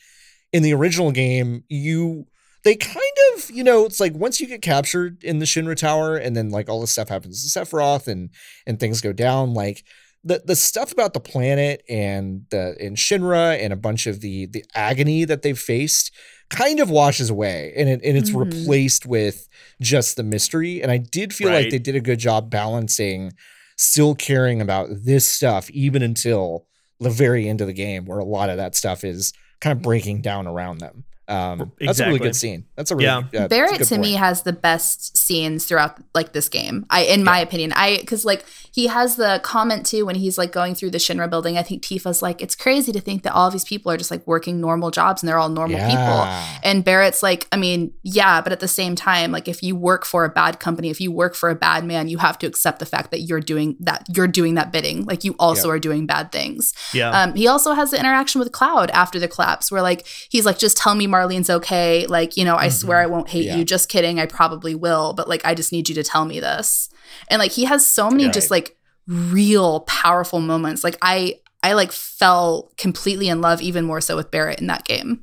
in 0.52 0.62
the 0.62 0.74
original 0.74 1.10
game 1.12 1.64
you 1.68 2.26
they 2.64 2.74
kind 2.74 2.96
of 3.34 3.50
you 3.50 3.62
know 3.64 3.86
it's 3.86 4.00
like 4.00 4.14
once 4.14 4.40
you 4.40 4.46
get 4.46 4.60
captured 4.62 5.22
in 5.24 5.38
the 5.38 5.46
Shinra 5.46 5.76
Tower 5.76 6.16
and 6.16 6.36
then 6.36 6.50
like 6.50 6.68
all 6.68 6.80
this 6.80 6.90
stuff 6.90 7.08
happens 7.08 7.50
to 7.50 7.58
Sephiroth 7.60 8.08
and 8.08 8.30
and 8.66 8.78
things 8.78 9.00
go 9.00 9.12
down 9.12 9.54
like 9.54 9.84
the 10.24 10.42
the 10.44 10.56
stuff 10.56 10.92
about 10.92 11.14
the 11.14 11.20
planet 11.20 11.82
and 11.88 12.42
the 12.50 12.76
and 12.80 12.96
Shinra 12.96 13.56
and 13.58 13.72
a 13.72 13.76
bunch 13.76 14.06
of 14.06 14.20
the 14.20 14.46
the 14.46 14.64
agony 14.74 15.24
that 15.24 15.42
they've 15.42 15.58
faced 15.58 16.10
kind 16.50 16.80
of 16.80 16.90
washes 16.90 17.30
away 17.30 17.72
and 17.76 17.88
it, 17.88 18.00
and 18.02 18.16
it's 18.18 18.30
Mhm. 18.30 18.44
replaced 18.52 19.06
with 19.06 19.48
just 19.80 20.16
the 20.16 20.22
mystery 20.24 20.82
and 20.82 20.90
I 20.90 20.96
did 20.98 21.32
feel 21.32 21.50
like 21.50 21.70
they 21.70 21.78
did 21.78 21.94
a 21.94 22.00
good 22.00 22.18
job 22.18 22.50
balancing 22.50 23.32
still 23.78 24.14
caring 24.14 24.60
about 24.60 24.88
this 24.90 25.28
stuff 25.28 25.70
even 25.70 26.02
until 26.02 26.66
the 27.00 27.10
very 27.10 27.48
end 27.48 27.60
of 27.60 27.66
the 27.66 27.72
game 27.72 28.04
where 28.04 28.18
a 28.18 28.24
lot 28.24 28.50
of 28.50 28.56
that 28.56 28.74
stuff 28.74 29.04
is 29.04 29.32
kind 29.60 29.74
of 29.74 29.82
breaking 29.82 30.20
down 30.20 30.46
around 30.46 30.78
them 30.78 31.04
um 31.28 31.70
that's 31.80 32.00
a 32.00 32.06
really 32.06 32.18
good 32.18 32.34
scene 32.36 32.64
that's 32.74 32.90
a 32.90 32.94
really 32.96 33.04
Yeah. 33.04 33.18
yeah, 33.32 33.40
that's 33.40 33.44
a 33.44 33.48
Barrett 33.48 33.78
good 33.78 33.88
to 33.88 33.98
me 33.98 34.12
has 34.14 34.42
the 34.42 34.52
best 34.52 35.16
scenes 35.16 35.64
throughout 35.66 35.96
like 36.14 36.32
this 36.32 36.48
game. 36.48 36.86
I 36.90 37.02
in 37.04 37.22
my 37.24 37.38
opinion. 37.38 37.72
I 37.74 38.02
cuz 38.06 38.24
like 38.24 38.44
he 38.72 38.86
has 38.86 39.16
the 39.16 39.40
comment 39.42 39.84
too 39.84 40.06
when 40.06 40.14
he's 40.14 40.38
like 40.38 40.52
going 40.52 40.74
through 40.74 40.90
the 40.90 40.98
Shinra 40.98 41.28
building. 41.28 41.58
I 41.58 41.62
think 41.62 41.82
Tifa's 41.82 42.22
like 42.22 42.40
it's 42.40 42.54
crazy 42.54 42.92
to 42.92 43.00
think 43.00 43.24
that 43.24 43.32
all 43.34 43.48
of 43.48 43.52
these 43.52 43.64
people 43.64 43.90
are 43.92 43.96
just 43.96 44.10
like 44.10 44.26
working 44.26 44.60
normal 44.60 44.90
jobs 44.90 45.22
and 45.22 45.28
they're 45.28 45.38
all 45.38 45.48
normal 45.48 45.78
people. 45.80 46.26
And 46.62 46.84
Barrett's 46.84 47.22
like, 47.22 47.46
I 47.52 47.56
mean, 47.56 47.92
yeah, 48.02 48.40
but 48.40 48.52
at 48.52 48.60
the 48.60 48.68
same 48.68 48.94
time, 48.94 49.32
like 49.32 49.48
if 49.48 49.62
you 49.62 49.76
work 49.76 50.04
for 50.06 50.24
a 50.24 50.28
bad 50.28 50.60
company, 50.60 50.88
if 50.90 51.00
you 51.00 51.10
work 51.12 51.34
for 51.34 51.50
a 51.50 51.54
bad 51.54 51.84
man, 51.84 52.08
you 52.08 52.18
have 52.18 52.38
to 52.38 52.46
accept 52.46 52.78
the 52.78 52.86
fact 52.86 53.10
that 53.10 53.20
you're 53.20 53.40
doing 53.40 53.76
that 53.80 54.06
you're 54.14 54.28
doing 54.28 54.54
that 54.54 54.72
bidding. 54.72 55.04
Like 55.04 55.24
you 55.24 55.34
also 55.38 55.68
Yeah. 55.68 55.74
are 55.74 55.78
doing 55.78 56.06
bad 56.06 56.32
things. 56.32 56.72
Yeah. 56.94 57.10
Um, 57.10 57.34
he 57.34 57.46
also 57.46 57.72
has 57.72 57.90
the 57.90 57.98
interaction 57.98 58.38
with 58.38 58.52
Cloud 58.52 58.90
after 58.92 59.18
the 59.18 59.28
collapse, 59.28 59.70
where 59.70 59.82
like 59.82 60.06
he's 60.30 60.46
like, 60.46 60.58
just 60.58 60.76
tell 60.76 60.94
me 60.94 61.06
Marlene's 61.18 61.50
okay. 61.50 62.06
Like, 62.06 62.36
you 62.36 62.44
know, 62.44 62.56
I 62.56 62.68
swear 62.68 62.98
I 62.98 63.06
won't 63.06 63.28
hate 63.28 63.46
Yeah. 63.46 63.56
you. 63.56 63.64
Just 63.64 63.88
kidding. 63.88 64.20
I 64.20 64.26
probably 64.26 64.74
will, 64.74 65.12
but 65.14 65.28
like 65.28 65.42
I 65.44 65.54
just 65.54 65.72
need 65.72 65.88
you 65.88 65.94
to 65.96 66.02
tell 66.02 66.24
me 66.24 66.40
this. 66.40 66.88
And 67.28 67.40
like 67.40 67.52
he 67.52 67.64
has 67.64 67.86
so 67.86 68.10
many 68.10 68.24
Right. 68.24 68.32
just 68.34 68.50
like 68.50 68.76
real 69.06 69.80
powerful 69.80 70.40
moments. 70.40 70.84
Like 70.84 70.96
I 71.02 71.40
I 71.62 71.72
like 71.72 71.92
fell 71.92 72.70
completely 72.76 73.28
in 73.28 73.40
love 73.40 73.60
even 73.62 73.84
more 73.84 74.00
so 74.00 74.14
with 74.16 74.30
Barrett 74.30 74.60
in 74.60 74.66
that 74.68 74.84
game. 74.84 75.22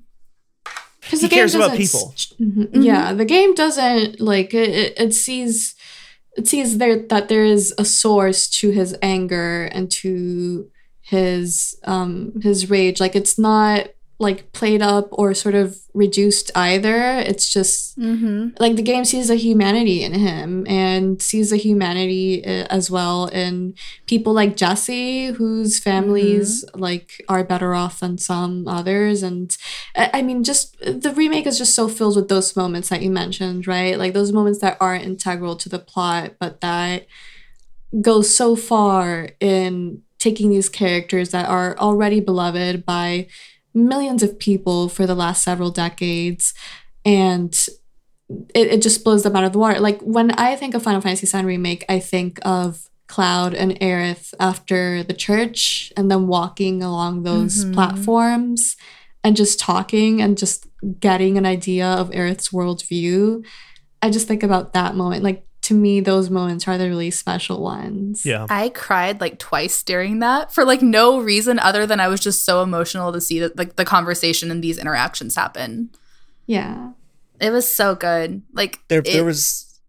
Because 1.01 1.21
He 1.21 1.29
cares 1.29 1.53
about 1.55 1.77
people. 1.77 2.13
Mhm. 2.41 2.83
Yeah, 2.83 3.13
the 3.13 3.25
game 3.25 3.53
doesn't 3.53 4.19
like 4.19 4.53
it, 4.53 4.69
it. 4.69 4.99
It 4.99 5.13
sees 5.13 5.75
it 6.37 6.47
sees 6.47 6.77
there 6.79 6.97
that 7.07 7.29
there 7.29 7.45
is 7.45 7.73
a 7.77 7.85
source 7.85 8.49
to 8.59 8.71
his 8.71 8.95
anger 9.01 9.65
and 9.71 9.89
to 9.91 10.69
his 11.01 11.75
um 11.85 12.33
his 12.41 12.69
rage. 12.69 12.99
Like 12.99 13.15
it's 13.15 13.37
not 13.37 13.87
like 14.17 14.51
played 14.53 14.81
up 14.81 15.09
or 15.11 15.33
sort 15.33 15.55
of 15.55 15.77
reduced 15.93 16.49
either. 16.55 17.17
It's 17.17 17.51
just 17.51 17.97
Mm-hmm. 17.99 18.49
like 18.59 18.75
the 18.75 18.81
game 18.81 19.05
sees 19.05 19.29
a 19.29 19.35
humanity 19.35 20.03
in 20.03 20.13
him 20.13 20.67
and 20.67 21.21
sees 21.21 21.53
a 21.53 21.57
humanity 21.57 22.43
uh, 22.45 22.67
as 22.69 22.91
well 22.91 23.27
in 23.27 23.73
people 24.05 24.33
like 24.33 24.57
Jesse, 24.57 25.27
whose 25.27 25.79
families 25.79 26.65
like 26.73 27.23
are 27.29 27.43
better 27.43 27.73
off 27.73 28.01
than 28.01 28.17
some 28.17 28.67
others. 28.67 29.23
And 29.23 29.55
I 29.95 30.09
I 30.15 30.21
mean, 30.23 30.43
just 30.43 30.77
the 30.79 31.13
remake 31.15 31.47
is 31.47 31.57
just 31.57 31.73
so 31.73 31.87
filled 31.87 32.17
with 32.17 32.27
those 32.27 32.55
moments 32.55 32.89
that 32.89 33.01
you 33.01 33.09
mentioned, 33.09 33.65
right? 33.65 33.97
Like 33.97 34.13
those 34.13 34.33
moments 34.33 34.59
that 34.59 34.77
aren't 34.81 35.05
integral 35.05 35.55
to 35.57 35.69
the 35.69 35.79
plot, 35.79 36.33
but 36.39 36.59
that 36.61 37.07
go 38.01 38.21
so 38.21 38.55
far 38.55 39.29
in 39.39 40.01
taking 40.19 40.49
these 40.49 40.69
characters 40.69 41.29
that 41.31 41.47
are 41.47 41.77
already 41.77 42.19
beloved 42.19 42.85
by 42.85 43.27
millions 43.75 44.23
of 44.23 44.39
people 44.39 44.89
for 44.89 45.05
the 45.05 45.15
last 45.15 45.43
several 45.43 45.69
decades 45.69 46.53
and 47.03 47.53
it, 48.55 48.67
it 48.67 48.81
just 48.81 49.03
blows 49.03 49.21
them 49.23 49.35
out 49.35 49.43
of 49.43 49.53
the 49.53 49.59
water. 49.59 49.79
Like 49.79 50.01
when 50.01 50.31
I 50.31 50.55
think 50.55 50.73
of 50.73 50.81
Final 50.81 51.01
Fantasy 51.01 51.27
VII 51.27 51.45
Remake, 51.45 51.85
I 51.87 51.99
think 51.99 52.39
of 52.43 52.89
Cloud 53.07 53.53
and 53.53 53.79
Aerith 53.79 54.33
after 54.39 55.03
the 55.03 55.13
church 55.13 55.93
and 55.95 56.09
then 56.09 56.25
walking 56.25 56.81
along 56.81 57.21
those 57.23 57.65
Mhm. 57.65 57.73
platforms 57.73 58.75
and 59.23 59.35
just 59.35 59.59
talking 59.59 60.21
and 60.21 60.37
just 60.37 60.65
getting 60.99 61.37
an 61.37 61.45
idea 61.45 61.85
of 61.85 62.09
Aerith's 62.11 62.49
worldview. 62.49 63.45
I 64.01 64.09
just 64.09 64.27
think 64.27 64.41
about 64.41 64.73
that 64.73 64.95
moment. 64.95 65.23
Like 65.23 65.45
to 65.65 65.73
me, 65.73 65.99
those 65.99 66.29
moments 66.29 66.67
are 66.67 66.77
the 66.77 66.87
really 66.87 67.11
special 67.11 67.61
ones. 67.61 68.25
Yeah. 68.25 68.45
I 68.49 68.69
cried 68.69 69.19
like 69.21 69.39
twice 69.39 69.81
during 69.83 70.19
that 70.19 70.53
for 70.53 70.63
like 70.65 70.81
no 70.81 71.19
reason 71.19 71.57
other 71.59 71.85
than 71.87 71.99
I 71.99 72.07
was 72.07 72.19
just 72.19 72.45
so 72.45 72.61
emotional 72.61 73.11
to 73.11 73.19
see 73.21 73.39
that 73.39 73.57
like 73.57 73.75
the 73.75 73.85
conversation 73.85 74.51
and 74.51 74.63
these 74.63 74.77
interactions 74.77 75.35
happen. 75.35 75.89
Yeah. 76.45 76.91
It 77.41 77.49
was 77.51 77.67
so 77.67 77.95
good. 77.95 78.43
Like 78.53 78.79
There, 78.87 78.99
it- 78.99 79.05
there 79.13 79.25
was. 79.25 79.79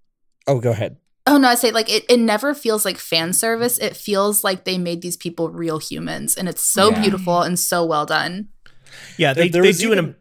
Oh, 0.46 0.60
go 0.60 0.70
ahead. 0.70 0.96
Oh 1.26 1.38
no, 1.38 1.48
I 1.48 1.56
say 1.56 1.72
like 1.72 1.90
it, 1.90 2.04
it 2.08 2.20
never 2.20 2.54
feels 2.54 2.84
like 2.84 2.98
fan 2.98 3.32
service. 3.32 3.78
It 3.78 3.96
feels 3.96 4.44
like 4.44 4.64
they 4.64 4.78
made 4.78 5.02
these 5.02 5.16
people 5.16 5.50
real 5.50 5.78
humans 5.78 6.36
and 6.36 6.48
it's 6.48 6.62
so 6.62 6.90
Yeah. 6.90 7.00
beautiful 7.02 7.42
and 7.42 7.58
so 7.58 7.84
well 7.84 8.06
done. 8.06 8.48
Yeah, 9.18 9.32
they, 9.34 9.42
There- 9.48 9.50
there 9.52 9.62
they 9.62 9.68
was 9.68 9.78
do 9.78 9.92
an 9.92 10.16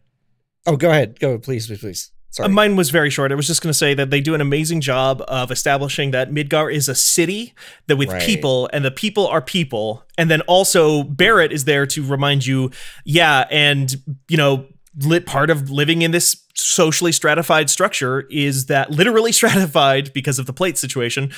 Oh, 0.68 0.76
go 0.78 0.89
ahead. 0.89 1.20
Go, 1.20 1.38
please, 1.38 1.68
please, 1.68 1.80
please. 1.80 2.12
Sorry. 2.36 2.49
Mine 2.49 2.75
was 2.75 2.89
very 2.89 3.09
short. 3.09 3.31
I 3.31 3.36
was 3.36 3.47
just 3.47 3.61
going 3.61 3.69
to 3.69 3.77
say 3.77 3.93
that 3.93 4.09
they 4.09 4.19
do 4.19 4.36
an 4.36 4.41
amazing 4.41 4.81
job 4.81 5.23
of 5.25 5.51
establishing 5.51 6.11
that 6.11 6.31
Midgar 6.31 6.69
is 6.69 6.89
a 6.89 6.95
city 6.95 7.53
that 7.88 7.95
with 7.95 8.09
Right. 8.09 8.21
people, 8.21 8.69
and 8.73 8.83
the 8.83 8.91
people 8.91 9.25
are 9.25 9.41
people, 9.41 10.03
and 10.17 10.29
then 10.29 10.41
also 10.41 11.03
Barrett 11.03 11.53
is 11.53 11.63
there 11.63 11.86
to 11.86 12.03
remind 12.03 12.45
you, 12.45 12.71
yeah, 13.05 13.45
and 13.49 13.95
you 14.27 14.36
know, 14.36 14.65
lit 14.99 15.25
part 15.25 15.49
of 15.49 15.69
living 15.69 16.01
in 16.01 16.11
this 16.11 16.36
socially 16.56 17.12
stratified 17.12 17.70
structure 17.70 18.22
is 18.30 18.68
that 18.68 18.91
literally 18.91 19.32
stratified 19.34 20.12
because 20.14 20.39
of 20.39 20.45
the 20.45 20.53
plate 20.53 20.78
situation. 20.78 21.32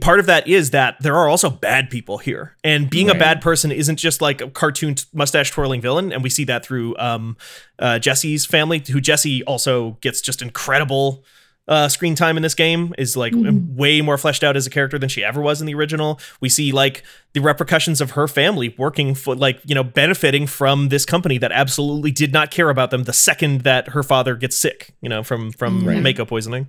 Part 0.00 0.20
of 0.20 0.26
that 0.26 0.48
is 0.48 0.70
that 0.70 0.96
there 1.00 1.16
are 1.16 1.28
also 1.28 1.50
bad 1.50 1.90
people 1.90 2.18
here, 2.18 2.56
and 2.64 2.88
being 2.88 3.10
a 3.10 3.14
bad 3.14 3.40
person 3.40 3.70
isn't 3.70 3.96
just 3.96 4.20
like 4.20 4.40
a 4.40 4.48
cartoon 4.48 4.96
mustache 5.12 5.50
twirling 5.50 5.80
villain, 5.80 6.12
and 6.12 6.22
we 6.22 6.30
see 6.30 6.44
that 6.44 6.64
through 6.64 6.96
um, 6.98 7.36
uh, 7.78 7.98
Jesse's 7.98 8.46
family, 8.46 8.82
who 8.90 9.00
Jesse 9.00 9.44
also 9.44 9.92
gets 10.00 10.20
just 10.20 10.42
incredible 10.42 11.24
uh, 11.66 11.88
screen 11.88 12.14
time 12.14 12.36
in 12.36 12.42
this 12.42 12.54
game 12.54 12.92
is 12.98 13.16
like 13.16 13.32
Mhm. 13.32 13.74
way 13.74 14.02
more 14.02 14.18
fleshed 14.18 14.44
out 14.44 14.54
as 14.56 14.66
a 14.66 14.70
character 14.70 14.98
than 14.98 15.08
she 15.08 15.24
ever 15.24 15.40
was 15.40 15.60
in 15.62 15.66
the 15.66 15.74
original. 15.74 16.20
We 16.40 16.48
see 16.50 16.72
like 16.72 17.02
the 17.32 17.40
repercussions 17.40 18.00
of 18.02 18.10
her 18.12 18.28
family 18.28 18.74
working 18.76 19.14
for 19.14 19.34
like 19.34 19.60
you 19.64 19.74
know 19.74 19.82
benefiting 19.84 20.46
from 20.46 20.88
this 20.90 21.06
company 21.06 21.38
that 21.38 21.52
absolutely 21.52 22.10
did 22.10 22.32
not 22.32 22.50
care 22.50 22.68
about 22.68 22.90
them 22.90 23.04
the 23.04 23.12
second 23.14 23.62
that 23.62 23.88
her 23.88 24.02
father 24.02 24.34
gets 24.36 24.56
sick, 24.56 24.94
you 25.00 25.08
know, 25.08 25.22
from 25.22 25.52
from 25.52 25.86
Right. 25.88 26.02
Mako 26.02 26.26
poisoning. 26.26 26.68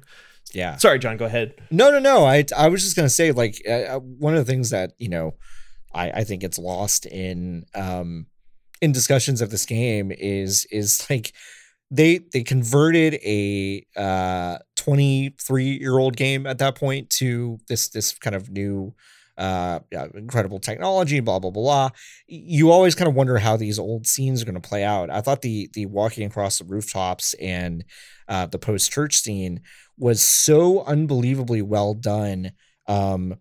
yeah. 0.54 0.78
Sorry, 0.78 0.98
John, 1.00 1.18
go 1.18 1.26
ahead. 1.26 1.56
No, 1.72 1.92
no, 1.92 2.00
no. 2.00 2.24
I 2.26 2.46
I 2.56 2.70
was 2.70 2.82
just 2.82 2.96
gonna 2.96 3.10
say 3.10 3.32
like 3.34 3.62
uh, 3.68 3.72
uh, 3.98 4.00
one 4.00 4.34
of 4.36 4.46
the 4.46 4.50
things 4.50 4.70
that 4.70 4.92
you 4.98 5.10
know 5.10 5.34
I 5.94 6.10
I 6.12 6.24
think 6.24 6.42
it's 6.44 6.58
lost 6.58 7.06
in 7.06 7.66
um 7.76 8.28
in 8.82 8.94
discussions 8.94 9.42
of 9.42 9.50
this 9.52 9.66
game 9.66 10.12
is 10.12 10.66
is 10.72 11.06
like 11.10 11.34
they 11.92 12.20
they 12.34 12.44
converted 12.44 13.16
a 13.26 13.86
uh 13.98 14.58
23 14.86 15.66
year 15.80 15.98
old 15.98 16.16
game 16.16 16.46
at 16.46 16.60
that 16.60 16.76
point 16.76 17.10
to 17.10 17.58
this 17.68 17.90
this 17.90 18.14
kind 18.18 18.36
of 18.36 18.50
new 18.50 18.94
uh 19.38 19.80
incredible 20.14 20.60
technology 20.60 21.20
blah 21.20 21.40
blah 21.40 21.50
blah 21.52 21.64
blah 21.64 21.90
you 22.28 22.72
always 22.72 22.96
kind 22.96 23.10
of 23.10 23.16
wonder 23.16 23.38
how 23.38 23.58
these 23.58 23.78
old 23.78 24.08
scenes 24.08 24.42
are 24.42 24.46
going 24.46 24.60
to 24.60 24.70
play 24.70 24.84
out 24.84 25.10
i 25.10 25.20
thought 25.20 25.42
the 25.42 25.70
the 25.74 25.86
walking 25.88 26.26
across 26.26 26.60
the 26.60 26.64
rooftops 26.64 27.34
and 27.36 27.84
uh 28.30 28.46
the 28.46 28.58
post 28.58 28.92
church 28.92 29.18
scene 29.18 29.60
was 29.98 30.22
so 30.22 30.84
unbelievably 30.86 31.62
well 31.62 31.94
done 31.94 32.52
um, 32.88 33.36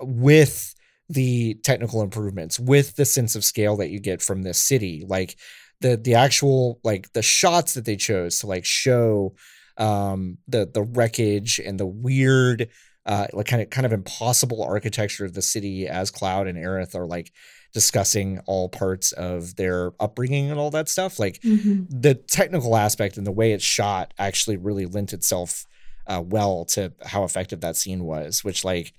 with 0.00 0.74
the 1.08 1.54
technical 1.62 2.02
improvements, 2.02 2.58
with 2.58 2.96
the 2.96 3.04
sense 3.04 3.36
of 3.36 3.44
scale 3.44 3.76
that 3.76 3.90
you 3.90 4.00
get 4.00 4.22
from 4.22 4.42
this 4.42 4.58
city. 4.58 5.04
Like 5.06 5.36
the 5.80 5.96
the 5.96 6.14
actual 6.14 6.80
like 6.84 7.12
the 7.12 7.22
shots 7.22 7.74
that 7.74 7.84
they 7.84 7.96
chose 7.96 8.38
to 8.40 8.46
like 8.46 8.64
show 8.64 9.34
um, 9.82 10.38
the 10.48 10.70
the 10.72 10.82
wreckage 10.82 11.60
and 11.64 11.78
the 11.80 11.86
weird 11.86 12.68
uh, 13.04 13.26
like 13.32 13.46
kind 13.46 13.62
of 13.62 13.70
kind 13.70 13.84
of 13.84 13.92
impossible 13.92 14.62
architecture 14.62 15.24
of 15.24 15.34
the 15.34 15.42
city 15.42 15.88
as 15.88 16.10
Cloud 16.10 16.46
and 16.46 16.56
Aerith 16.56 16.94
are 16.94 17.06
like 17.06 17.32
discussing 17.74 18.38
all 18.46 18.68
parts 18.68 19.12
of 19.12 19.56
their 19.56 19.92
upbringing 19.98 20.50
and 20.50 20.60
all 20.60 20.70
that 20.70 20.88
stuff. 20.88 21.18
Like 21.18 21.40
Mhm. 21.42 21.86
the 21.90 22.14
technical 22.14 22.76
aspect 22.76 23.16
and 23.16 23.26
the 23.26 23.32
way 23.32 23.52
it's 23.52 23.64
shot 23.64 24.14
actually 24.18 24.56
really 24.56 24.86
lent 24.86 25.12
itself 25.12 25.66
uh, 26.06 26.22
well 26.24 26.64
to 26.66 26.92
how 27.04 27.24
effective 27.24 27.60
that 27.60 27.76
scene 27.76 28.02
was 28.02 28.42
which 28.42 28.64
like 28.64 28.92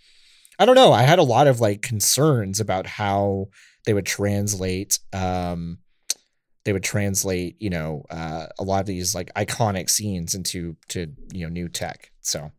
i 0.58 0.66
don't 0.66 0.76
know 0.76 0.94
i 0.94 1.02
had 1.02 1.20
a 1.20 1.24
lot 1.36 1.48
of 1.48 1.60
like 1.60 1.82
concerns 1.82 2.62
about 2.62 2.86
how 2.88 3.48
they 3.86 3.94
would 3.94 4.06
translate 4.06 5.00
um 5.12 5.80
they 6.66 6.74
would 6.74 6.84
translate 6.84 7.56
you 7.60 7.70
know 7.70 8.06
uh, 8.10 8.48
a 8.60 8.64
lot 8.64 8.80
of 8.82 8.86
these 8.86 9.14
like 9.16 9.34
iconic 9.36 9.90
scenes 9.90 10.34
into 10.36 10.76
to 10.90 11.08
you 11.34 11.46
know 11.46 11.50
new 11.50 11.68
tech 11.70 12.12
so 12.22 12.52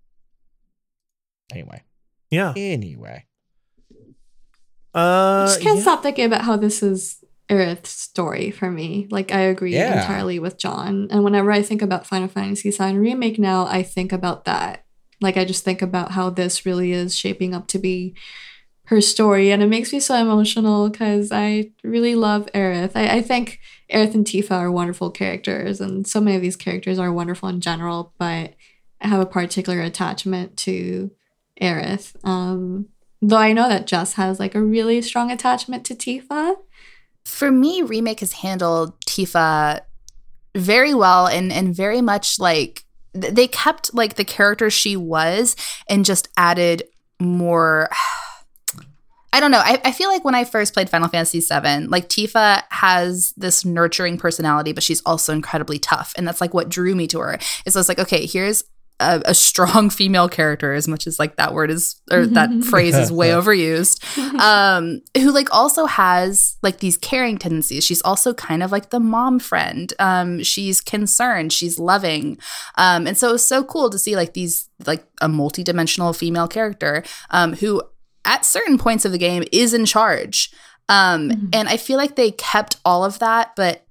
anyway 1.53 1.83
Yeah. 2.31 2.53
anyway 2.57 3.27
I 4.95 5.01
Uh, 5.01 5.47
just 5.47 5.61
can't 5.61 5.77
yeah. 5.77 5.83
stop 5.83 6.03
thinking 6.03 6.25
about 6.27 6.43
how 6.43 6.57
this 6.57 6.83
is 6.83 7.25
Aerith's 7.51 7.91
story 7.91 8.51
for 8.51 8.71
me. 8.71 9.07
Like 9.11 9.33
I 9.33 9.41
agree 9.41 9.75
Yeah. 9.75 10.01
entirely 10.01 10.39
with 10.39 10.57
John. 10.57 11.09
And 11.11 11.25
whenever 11.25 11.51
I 11.51 11.63
think 11.63 11.83
about 11.83 12.07
Final 12.07 12.29
Fantasy 12.29 12.71
VII 12.71 12.97
Remake 12.97 13.39
now, 13.39 13.67
I 13.67 13.83
think 13.83 14.13
about 14.13 14.45
that. 14.45 14.85
Like 15.21 15.37
I 15.37 15.45
just 15.45 15.65
think 15.65 15.83
about 15.83 16.13
how 16.13 16.31
this 16.31 16.65
really 16.65 16.93
is 16.93 17.17
shaping 17.17 17.55
up 17.55 17.67
to 17.69 17.79
be 17.79 18.15
her 18.87 19.01
story. 19.01 19.51
And 19.51 19.63
it 19.63 19.69
makes 19.69 19.93
me 19.93 20.01
so 20.01 20.15
emotional 20.15 20.89
because 20.91 21.33
I 21.33 21.71
really 21.83 22.15
love 22.15 22.47
Aerith. 22.55 22.93
I, 22.95 23.17
I 23.17 23.23
think 23.23 23.61
Aerith 23.93 24.15
and 24.15 24.27
Tifa 24.27 24.53
are 24.53 24.71
wonderful 24.71 25.11
characters, 25.11 25.81
and 25.81 26.07
so 26.07 26.21
many 26.21 26.37
of 26.37 26.43
these 26.43 26.57
characters 26.57 26.99
are 26.99 27.13
wonderful 27.13 27.49
in 27.49 27.61
general, 27.61 28.13
but 28.19 28.55
I 29.01 29.09
have 29.09 29.21
a 29.21 29.27
particular 29.27 29.81
attachment 29.81 30.57
to 30.59 31.11
Aerith. 31.61 32.17
Um, 32.27 32.89
though 33.21 33.37
I 33.37 33.53
know 33.53 33.69
that 33.69 33.87
Jess 33.87 34.15
has 34.15 34.39
like 34.39 34.55
a 34.55 34.63
really 34.63 35.01
strong 35.03 35.31
attachment 35.31 35.85
to 35.87 35.95
Tifa. 35.95 36.57
For 37.25 37.51
me, 37.51 37.83
remake 37.83 38.21
has 38.21 38.33
handled 38.33 39.01
Tifa 39.07 39.81
very 40.55 40.95
well 40.95 41.27
and 41.27 41.53
and 41.53 41.75
very 41.75 42.01
much 42.01 42.39
like 42.39 42.85
th- 43.21 43.35
they 43.35 43.49
kept 43.49 43.93
like 43.95 44.15
the 44.15 44.25
character 44.25 44.71
she 44.71 44.97
was 44.97 45.57
and 45.89 46.05
just 46.05 46.29
added 46.37 46.85
more 47.19 47.89
I 49.35 49.41
don't 49.41 49.51
know. 49.51 49.59
I, 49.59 49.81
I 49.85 49.91
feel 49.91 50.11
like 50.11 50.25
when 50.25 50.37
I 50.37 50.45
first 50.45 50.73
played 50.75 50.89
Final 50.89 51.09
Fantasy 51.09 51.41
VII, 51.41 51.89
like 51.89 52.09
Tifa 52.09 52.63
has 52.71 53.35
this 53.37 53.65
nurturing 53.65 54.17
personality, 54.17 54.73
but 54.73 54.85
she's 54.85 55.03
also 55.05 55.33
incredibly 55.33 55.81
tough. 55.81 56.15
And 56.17 56.27
that's 56.27 56.41
like 56.41 56.55
what 56.55 56.69
drew 56.69 56.95
me 56.95 57.09
to 57.09 57.19
her. 57.19 57.41
Is 57.67 57.75
I 57.75 57.81
was 57.81 57.89
like, 57.89 57.99
okay, 57.99 58.27
here's 58.27 58.63
a, 59.01 59.21
a 59.27 59.35
strong 59.35 59.91
female 59.91 60.29
character, 60.29 60.73
as 60.73 60.87
much 60.87 61.09
as 61.09 61.19
like 61.19 61.35
that 61.35 61.53
word 61.53 61.73
is 61.73 62.01
or 62.13 62.27
that 62.29 62.63
phrase 62.63 62.95
is 62.95 63.11
way 63.11 63.29
overused 63.31 64.05
um 64.41 65.01
who 65.17 65.33
like 65.33 65.53
also 65.53 65.87
has 65.87 66.57
like 66.63 66.79
these 66.79 66.97
caring 66.97 67.37
tendencies 67.37 67.85
she's 67.85 68.03
also 68.03 68.33
kind 68.35 68.63
of 68.63 68.71
like 68.71 68.91
the 68.91 69.01
mom 69.01 69.39
friend 69.39 69.95
um 69.99 70.43
she's 70.43 70.81
concerned 70.81 71.53
she's 71.53 71.79
loving 71.79 72.39
um 72.77 73.07
and 73.07 73.19
so 73.19 73.31
it 73.31 73.33
was 73.33 73.47
so 73.47 73.65
cool 73.65 73.91
to 73.91 73.99
see 73.99 74.15
like 74.17 74.35
these 74.35 74.69
like 74.87 75.05
a 75.21 75.29
multi-dimensional 75.29 76.13
female 76.13 76.47
character 76.47 77.03
um 77.31 77.55
who 77.55 77.83
at 78.25 78.45
certain 78.45 78.79
points 78.79 79.05
of 79.05 79.13
the 79.13 79.19
game 79.19 79.45
is 79.53 79.75
in 79.75 79.85
charge 79.85 80.51
um 80.89 81.31
Mhm. 81.31 81.49
and 81.55 81.69
i 81.69 81.77
feel 81.77 81.97
like 81.97 82.17
they 82.17 82.31
kept 82.33 82.77
all 82.85 83.05
of 83.05 83.19
that 83.21 83.53
but 83.57 83.83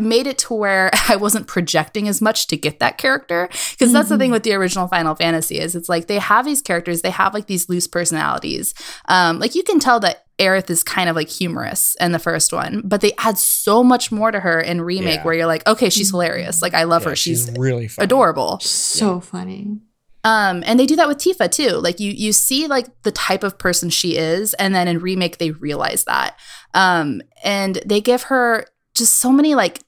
made 0.00 0.26
it 0.26 0.38
to 0.38 0.54
where 0.54 0.90
I 1.10 1.16
wasn't 1.16 1.46
projecting 1.46 2.08
as 2.08 2.22
much 2.22 2.46
to 2.46 2.56
get 2.56 2.78
that 2.80 2.96
character 2.96 3.50
because 3.72 3.92
that's 3.92 4.08
the 4.08 4.16
thing 4.16 4.30
with 4.30 4.44
the 4.44 4.54
original 4.54 4.88
Final 4.88 5.14
Fantasy 5.14 5.58
is 5.58 5.74
it's 5.74 5.90
like 5.90 6.06
they 6.06 6.18
have 6.20 6.46
these 6.46 6.62
characters 6.62 7.02
they 7.02 7.10
have 7.10 7.34
like 7.34 7.48
these 7.48 7.68
loose 7.68 7.86
personalities 7.86 8.72
um 9.08 9.38
like 9.40 9.54
you 9.54 9.62
can 9.62 9.78
tell 9.78 10.00
that 10.00 10.24
Aerith 10.38 10.70
is 10.70 10.82
kind 10.82 11.10
of 11.10 11.16
like 11.16 11.28
humorous 11.28 11.94
in 12.00 12.12
the 12.12 12.18
first 12.18 12.50
one 12.54 12.80
but 12.82 13.02
they 13.02 13.12
add 13.18 13.36
so 13.36 13.84
much 13.84 14.10
more 14.10 14.30
to 14.30 14.40
her 14.40 14.58
in 14.58 14.80
remake 14.80 15.16
Yeah. 15.16 15.24
where 15.24 15.34
you're 15.34 15.46
like 15.46 15.66
okay 15.66 15.90
she's 15.90 16.08
Mhm. 16.08 16.12
hilarious 16.12 16.62
like 16.62 16.72
I 16.72 16.84
love 16.84 17.02
Yeah, 17.02 17.10
her 17.10 17.16
she's, 17.16 17.50
really 17.50 17.88
funny. 17.88 18.04
adorable 18.04 18.58
so 18.60 19.20
funny. 19.20 19.80
Um, 20.24 20.62
and 20.66 20.78
they 20.78 20.86
do 20.86 20.96
that 20.96 21.08
with 21.08 21.18
Tifa 21.18 21.50
too. 21.50 21.70
Like 21.70 21.98
you, 22.00 22.12
you 22.12 22.32
see 22.32 22.66
like 22.66 22.86
the 23.02 23.12
type 23.12 23.42
of 23.42 23.58
person 23.58 23.90
she 23.90 24.16
is, 24.16 24.54
and 24.54 24.74
then 24.74 24.88
in 24.88 25.00
remake 25.00 25.38
they 25.38 25.50
realize 25.50 26.04
that, 26.04 26.38
um, 26.74 27.22
and 27.44 27.80
they 27.84 28.00
give 28.00 28.24
her 28.24 28.66
just 28.94 29.16
so 29.16 29.32
many 29.32 29.54
like 29.54 29.80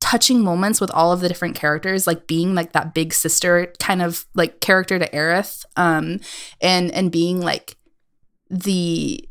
touching 0.00 0.40
moments 0.40 0.80
with 0.80 0.90
all 0.90 1.12
of 1.12 1.20
the 1.20 1.28
different 1.28 1.54
characters, 1.54 2.06
like 2.06 2.26
being 2.26 2.54
like 2.54 2.72
that 2.72 2.94
big 2.94 3.14
sister 3.14 3.72
kind 3.78 4.02
of 4.02 4.26
like 4.34 4.60
character 4.60 4.98
to 4.98 5.08
Aerith, 5.10 5.64
um, 5.76 6.20
and 6.60 6.90
and 6.90 7.12
being 7.12 7.40
like 7.40 7.76
the 8.50 9.28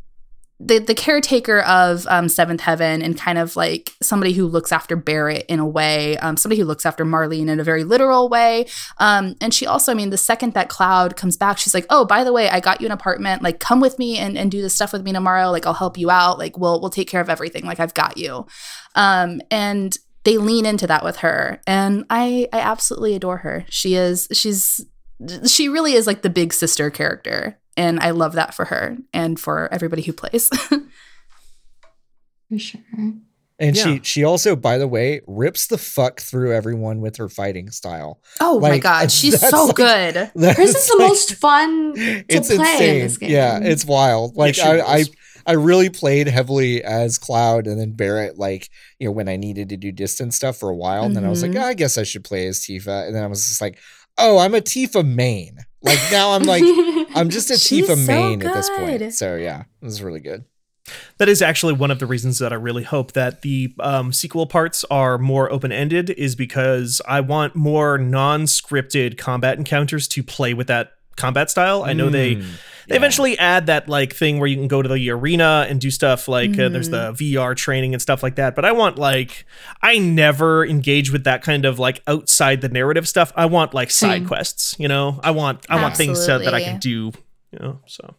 the 0.65 0.79
the 0.79 0.95
caretaker 0.95 1.61
of 1.61 2.07
um, 2.07 2.29
Seventh 2.29 2.61
Heaven 2.61 3.01
and 3.01 3.17
kind 3.17 3.37
of 3.37 3.55
like 3.55 3.91
somebody 4.01 4.33
who 4.33 4.47
looks 4.47 4.71
after 4.71 4.95
Barrett 4.95 5.45
in 5.49 5.59
a 5.59 5.67
way, 5.67 6.17
um, 6.17 6.37
somebody 6.37 6.59
who 6.59 6.65
looks 6.65 6.85
after 6.85 7.03
Marlene 7.03 7.49
in 7.49 7.59
a 7.59 7.63
very 7.63 7.83
literal 7.83 8.29
way. 8.29 8.65
Um, 8.97 9.35
and 9.41 9.53
she 9.53 9.65
also, 9.67 9.91
I 9.91 9.95
mean, 9.95 10.09
the 10.09 10.17
second 10.17 10.53
that 10.53 10.69
Cloud 10.69 11.17
comes 11.17 11.35
back, 11.35 11.57
she's 11.57 11.73
like, 11.73 11.85
"Oh, 11.89 12.05
by 12.05 12.23
the 12.23 12.31
way, 12.31 12.49
I 12.49 12.59
got 12.59 12.79
you 12.79 12.85
an 12.85 12.93
apartment. 12.93 13.41
Like, 13.41 13.59
come 13.59 13.81
with 13.81 13.99
me 13.99 14.17
and, 14.17 14.37
and 14.37 14.49
do 14.49 14.61
this 14.61 14.73
stuff 14.73 14.93
with 14.93 15.03
me 15.03 15.11
tomorrow. 15.11 15.51
Like, 15.51 15.65
I'll 15.65 15.73
help 15.73 15.97
you 15.97 16.09
out. 16.09 16.39
Like, 16.39 16.57
we'll 16.57 16.79
we'll 16.79 16.89
take 16.89 17.09
care 17.09 17.21
of 17.21 17.29
everything. 17.29 17.65
Like, 17.65 17.79
I've 17.79 17.93
got 17.93 18.17
you." 18.17 18.45
Um, 18.95 19.41
and 19.51 19.97
they 20.23 20.37
lean 20.37 20.65
into 20.65 20.87
that 20.87 21.03
with 21.03 21.17
her, 21.17 21.61
and 21.67 22.05
I 22.09 22.47
I 22.53 22.59
absolutely 22.59 23.15
adore 23.15 23.37
her. 23.37 23.65
She 23.69 23.95
is 23.95 24.27
she's 24.31 24.85
she 25.45 25.67
really 25.67 25.93
is 25.93 26.07
like 26.07 26.21
the 26.21 26.29
big 26.29 26.53
sister 26.53 26.89
character 26.89 27.59
and 27.77 27.99
I 27.99 28.11
love 28.11 28.33
that 28.33 28.53
for 28.53 28.65
her 28.65 28.97
and 29.13 29.39
for 29.39 29.71
everybody 29.73 30.01
who 30.01 30.13
plays. 30.13 30.49
For 32.49 32.59
sure. 32.59 32.81
And 33.59 33.75
Yeah. 33.77 33.83
she 33.83 33.99
she 34.03 34.23
also, 34.23 34.55
by 34.55 34.77
the 34.77 34.87
way, 34.87 35.21
rips 35.27 35.67
the 35.67 35.77
fuck 35.77 36.19
through 36.19 36.53
everyone 36.53 37.01
with 37.01 37.17
her 37.17 37.29
fighting 37.29 37.69
style. 37.69 38.19
oh 38.41 38.59
my 38.59 38.77
god, 38.79 39.11
she's 39.11 39.39
so 39.39 39.65
like- 39.65 39.75
good. 39.75 40.13
That 40.35 40.57
Hers 40.57 40.69
is 40.69 40.75
is 40.75 40.87
the 40.87 40.97
like- 40.99 41.07
most 41.07 41.35
fun 41.35 41.93
to 41.95 42.25
it's 42.29 42.53
play 42.53 42.71
insane. 42.73 42.95
in 42.95 42.99
this 43.01 43.17
game. 43.17 43.31
Yeah, 43.31 43.59
it's 43.61 43.85
wild. 43.85 44.35
Like 44.35 44.55
she 44.55 44.61
I, 44.61 44.79
I. 44.97 45.03
I 45.45 45.53
really 45.55 45.89
played 45.89 46.27
heavily 46.27 46.81
as 46.85 47.17
Cloud 47.17 47.67
and 47.67 47.77
then 47.77 47.91
Barrett, 47.91 48.39
like, 48.39 48.69
you 48.97 49.07
know, 49.07 49.11
when 49.11 49.27
I 49.27 49.35
needed 49.35 49.67
to 49.69 49.77
do 49.77 49.91
distance 49.91 50.37
stuff 50.37 50.55
for 50.55 50.69
a 50.69 50.75
while. 50.75 51.03
And 51.03 51.13
then 51.17 51.25
I 51.25 51.29
was 51.29 51.43
like. 51.43 51.51
"Ah, 51.57 51.65
I 51.65 51.73
guess 51.73 51.97
I 51.97 52.03
should 52.03 52.23
play 52.23 52.47
as 52.47 52.61
Tifa. 52.61 53.07
And 53.07 53.13
then 53.13 53.21
I 53.25 53.27
was 53.27 53.45
just 53.45 53.59
like, 53.59 53.77
oh, 54.17 54.37
I'm 54.37 54.55
a 54.55 54.61
Tifa 54.61 55.05
main. 55.05 55.57
Like 55.83 55.99
now 56.11 56.31
I'm 56.31 56.43
like, 56.43 56.63
I'm 57.15 57.29
just 57.29 57.51
a 57.51 57.57
She's 57.57 57.87
Tifa 57.87 57.95
so 57.95 58.07
main 58.07 58.41
at 58.41 58.53
this 58.53 58.69
point. 58.69 59.13
So 59.13 59.35
yeah, 59.35 59.63
it 59.81 59.85
was 59.85 60.01
really 60.01 60.21
good. 60.21 60.45
That 61.17 61.29
is 61.29 61.41
actually 61.41 61.73
one 61.73 61.91
of 61.91 61.99
the 61.99 62.05
reasons 62.05 62.39
that 62.39 62.51
I 62.51 62.57
really 62.57 62.83
hope 62.83 63.13
that 63.13 63.41
the 63.41 63.73
um, 63.79 64.11
sequel 64.11 64.47
parts 64.47 64.83
are 64.91 65.17
more 65.17 65.51
open 65.51 65.71
ended, 65.71 66.09
is 66.11 66.35
because 66.35 67.01
I 67.07 67.21
want 67.21 67.55
more 67.55 67.97
non 67.97 68.43
scripted 68.43 69.17
combat 69.17 69.57
encounters 69.57 70.07
to 70.09 70.23
play 70.23 70.53
with 70.53 70.67
that 70.67 70.93
combat 71.15 71.49
style. 71.49 71.83
I 71.83 71.93
know 71.93 72.09
they. 72.09 72.35
Mm, 72.35 72.45
They 72.85 72.95
yeah. 72.95 72.99
eventually 72.99 73.39
add 73.39 73.67
that 73.67 73.87
like 73.87 74.13
thing 74.13 74.39
where 74.39 74.47
you 74.47 74.57
can 74.57 74.67
go 74.67 74.81
to 74.81 74.89
the 74.89 75.09
arena 75.09 75.65
and 75.69 75.79
do 75.79 75.89
stuff 75.89 76.27
like 76.27 76.59
uh, 76.59 76.67
there's 76.67 76.89
the 76.89 77.13
Mm-hmm. 77.13 77.39
VR 77.39 77.55
training 77.55 77.93
and 77.93 78.01
stuff 78.01 78.21
like 78.21 78.35
that. 78.35 78.55
But 78.55 78.65
I 78.65 78.73
want 78.73 78.97
like 78.99 79.45
I 79.81 79.99
never 79.99 80.65
engage 80.65 81.09
with 81.09 81.23
that 81.23 81.43
kind 81.43 81.63
of 81.63 81.79
like 81.79 82.01
outside 82.07 82.59
the 82.59 82.67
narrative 82.67 83.07
stuff. 83.07 83.31
I 83.37 83.45
want 83.45 83.73
like 83.73 83.89
side 83.89 84.11
Same. 84.23 84.27
quests. 84.27 84.75
You 84.79 84.89
know, 84.89 85.21
I 85.23 85.31
want 85.31 85.65
I 85.69 85.81
want 85.81 85.95
things 85.95 86.23
so 86.25 86.37
that 86.39 86.53
I 86.53 86.61
can 86.61 86.77
do. 86.79 87.13
You 87.51 87.59
know, 87.59 87.79
so 87.85 88.15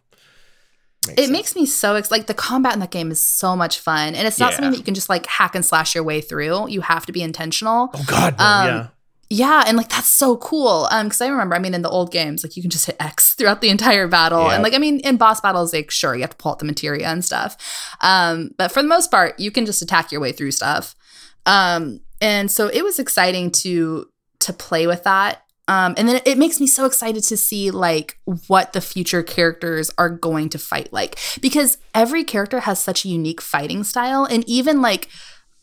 Makes 1.07 1.19
It 1.21 1.25
sense. 1.25 1.31
makes 1.33 1.55
me 1.57 1.67
so 1.67 1.97
ex- 1.97 2.11
like 2.11 2.27
the 2.29 2.33
combat 2.33 2.73
in 2.73 2.81
that 2.81 2.91
game 2.91 3.11
is 3.11 3.23
so 3.23 3.55
much 3.55 3.79
fun, 3.79 4.15
and 4.15 4.27
it's 4.27 4.39
not 4.39 4.53
Yeah. 4.53 4.57
something 4.57 4.71
that 4.71 4.79
you 4.79 4.85
can 4.85 4.95
just 4.95 5.11
like 5.11 5.27
hack 5.27 5.55
and 5.55 5.63
slash 5.63 5.95
your 5.95 6.05
way 6.05 6.23
through. 6.23 6.69
You 6.71 6.81
have 6.81 7.05
to 7.05 7.13
be 7.13 7.21
intentional. 7.21 7.91
oh 7.93 8.05
god, 8.07 8.39
no, 8.39 8.45
Um, 8.47 8.67
yeah. 8.67 8.87
Yeah, 9.31 9.65
and 9.67 9.77
like 9.77 9.89
that's 9.89 10.09
so 10.09 10.37
cool. 10.37 10.87
Um, 10.91 11.07
because 11.07 11.21
I 11.21 11.29
remember, 11.29 11.55
I 11.55 11.59
mean, 11.59 11.75
in 11.75 11.83
the 11.83 11.89
old 11.91 12.13
games, 12.13 12.45
like 12.45 12.57
you 12.57 12.63
can 12.63 12.71
just 12.71 12.87
hit 12.87 12.97
X 13.01 13.35
throughout 13.39 13.61
the 13.61 13.71
entire 13.71 14.07
battle, 14.09 14.45
Yeah. 14.47 14.55
and 14.55 14.63
like 14.63 14.75
I 14.75 14.79
mean, 14.79 15.01
in 15.01 15.17
boss 15.17 15.41
battles, 15.41 15.73
like 15.73 15.91
sure 15.91 16.15
you 16.15 16.21
have 16.23 16.31
to 16.31 16.37
pull 16.37 16.53
out 16.53 16.59
the 16.59 16.65
materia 16.65 17.09
and 17.09 17.25
stuff. 17.25 17.57
Um, 18.01 18.51
but 18.59 18.71
for 18.73 18.83
the 18.83 18.89
most 18.89 19.11
part, 19.11 19.39
you 19.41 19.51
can 19.51 19.67
just 19.67 19.83
attack 19.83 20.13
your 20.13 20.21
way 20.21 20.33
through 20.33 20.51
stuff. 20.53 20.95
Um, 21.47 22.01
and 22.21 22.51
so 22.51 22.69
it 22.69 22.83
was 22.83 22.99
exciting 22.99 23.51
to 23.53 24.07
to 24.41 24.53
play 24.53 24.87
with 24.87 25.05
that. 25.05 25.41
Um, 25.67 25.95
and 25.97 26.07
then 26.07 26.17
it, 26.17 26.27
it 26.27 26.39
makes 26.39 26.61
me 26.61 26.67
so 26.67 26.85
excited 26.85 27.23
to 27.25 27.37
see 27.39 27.71
like 27.71 28.19
what 28.49 28.75
the 28.75 28.83
future 28.83 29.23
characters 29.23 29.91
are 29.97 30.11
going 30.11 30.51
to 30.51 30.59
fight 30.59 30.93
like 30.93 31.19
because 31.41 31.79
every 31.95 32.23
character 32.23 32.61
has 32.61 32.79
such 32.79 33.07
a 33.07 33.09
unique 33.09 33.41
fighting 33.41 33.83
style, 33.85 34.25
and 34.27 34.47
even 34.47 34.83
like 34.83 35.09